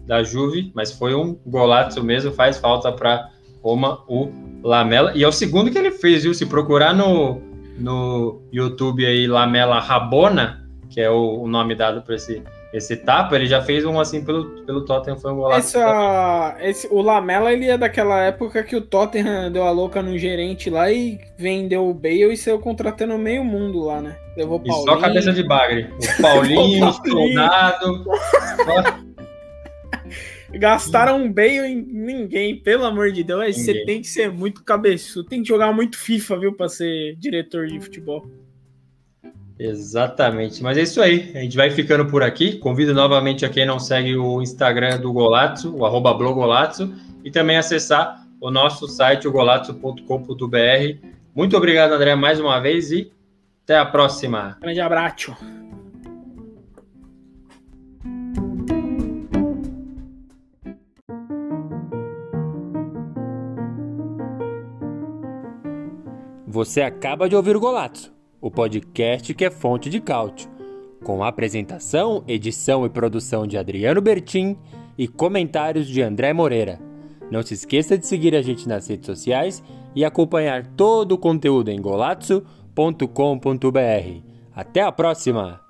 da 0.06 0.22
Juve, 0.22 0.70
mas 0.74 0.92
foi 0.92 1.14
um 1.14 1.34
golaço 1.46 2.02
mesmo. 2.02 2.32
Faz 2.32 2.58
falta 2.58 2.92
para 2.92 3.28
Roma 3.62 4.02
o 4.08 4.30
Lamela. 4.62 5.12
E 5.14 5.22
é 5.24 5.28
o 5.28 5.32
segundo 5.32 5.70
que 5.70 5.78
ele 5.78 5.90
fez, 5.90 6.22
viu? 6.22 6.32
Se 6.32 6.46
procurar 6.46 6.94
no, 6.94 7.40
no 7.78 8.42
YouTube 8.52 9.04
aí, 9.04 9.26
Lamela 9.26 9.80
Rabona, 9.80 10.64
que 10.88 11.00
é 11.00 11.10
o, 11.10 11.42
o 11.42 11.48
nome 11.48 11.74
dado 11.74 12.02
para 12.02 12.14
esse 12.14 12.42
esse 12.72 12.96
tapa, 12.96 13.36
ele 13.36 13.46
já 13.46 13.60
fez 13.60 13.84
um 13.84 14.00
assim 14.00 14.24
pelo, 14.24 14.64
pelo 14.64 14.84
Tottenham, 14.86 15.18
foi 15.18 15.30
um 15.32 15.36
golaço. 15.36 15.76
Essa, 15.76 16.56
esse, 16.60 16.88
o 16.90 17.02
Lamela, 17.02 17.52
ele 17.52 17.68
é 17.68 17.76
daquela 17.76 18.18
época 18.22 18.62
que 18.62 18.74
o 18.74 18.80
Tottenham 18.80 19.52
deu 19.52 19.64
a 19.64 19.70
louca 19.70 20.00
no 20.00 20.16
gerente 20.16 20.70
lá 20.70 20.90
e 20.90 21.20
vendeu 21.36 21.86
o 21.86 21.92
Bale 21.92 22.32
e 22.32 22.36
saiu 22.36 22.58
contratando 22.58 23.18
meio 23.18 23.44
mundo 23.44 23.80
lá, 23.80 24.00
né? 24.00 24.16
Levou 24.36 24.56
o 24.56 24.60
Paulinho. 24.64 24.84
E 24.84 24.90
só 24.90 24.96
cabeça 24.96 25.32
de 25.34 25.42
bagre. 25.42 25.90
O 25.92 25.98
Paulinho, 26.22 26.88
o 26.88 26.92
Soldado. 26.92 28.04
Gastaram 30.54 31.22
um 31.22 31.32
Bale 31.32 31.66
em 31.66 31.82
ninguém, 31.82 32.56
pelo 32.56 32.86
amor 32.86 33.12
de 33.12 33.22
Deus. 33.22 33.40
Ninguém. 33.40 33.64
Você 33.64 33.84
tem 33.84 34.00
que 34.00 34.08
ser 34.08 34.30
muito 34.30 34.64
cabeçudo, 34.64 35.28
tem 35.28 35.42
que 35.42 35.48
jogar 35.48 35.72
muito 35.74 35.98
FIFA, 35.98 36.38
viu, 36.38 36.52
pra 36.54 36.70
ser 36.70 37.16
diretor 37.16 37.66
de 37.66 37.78
futebol. 37.80 38.26
Exatamente. 39.58 40.62
Mas 40.62 40.76
é 40.76 40.82
isso 40.82 41.00
aí. 41.00 41.30
A 41.34 41.38
gente 41.38 41.56
vai 41.56 41.70
ficando 41.70 42.06
por 42.06 42.22
aqui. 42.22 42.58
Convido 42.58 42.94
novamente 42.94 43.44
a 43.44 43.48
quem 43.48 43.66
não 43.66 43.78
segue 43.78 44.16
o 44.16 44.42
Instagram 44.42 44.98
do 44.98 45.12
Golazzo, 45.12 45.74
o 45.74 45.84
arroba 45.84 46.12
blogolazzo, 46.14 46.94
e 47.24 47.30
também 47.30 47.56
acessar 47.56 48.26
o 48.40 48.50
nosso 48.50 48.88
site, 48.88 49.28
o 49.28 49.32
golazzo.com.br. 49.32 51.06
Muito 51.34 51.56
obrigado, 51.56 51.92
André, 51.92 52.14
mais 52.14 52.40
uma 52.40 52.58
vez 52.60 52.90
e 52.90 53.12
até 53.64 53.78
a 53.78 53.86
próxima. 53.86 54.58
Grande 54.60 54.80
abraço. 54.80 55.36
Você 66.46 66.82
acaba 66.82 67.30
de 67.30 67.34
ouvir 67.34 67.56
o 67.56 67.60
Golazzo 67.60 68.12
o 68.42 68.50
podcast 68.50 69.32
que 69.32 69.44
é 69.44 69.50
fonte 69.50 69.88
de 69.88 70.00
cálcio, 70.00 70.50
com 71.04 71.22
apresentação, 71.22 72.24
edição 72.26 72.84
e 72.84 72.90
produção 72.90 73.46
de 73.46 73.56
Adriano 73.56 74.00
Bertin 74.00 74.58
e 74.98 75.06
comentários 75.06 75.86
de 75.86 76.02
André 76.02 76.32
Moreira. 76.32 76.80
Não 77.30 77.40
se 77.40 77.54
esqueça 77.54 77.96
de 77.96 78.06
seguir 78.06 78.34
a 78.34 78.42
gente 78.42 78.68
nas 78.68 78.88
redes 78.88 79.06
sociais 79.06 79.62
e 79.94 80.04
acompanhar 80.04 80.66
todo 80.66 81.12
o 81.12 81.18
conteúdo 81.18 81.70
em 81.70 81.80
golazzo.com.br. 81.80 82.42
Até 84.54 84.82
a 84.82 84.92
próxima! 84.92 85.60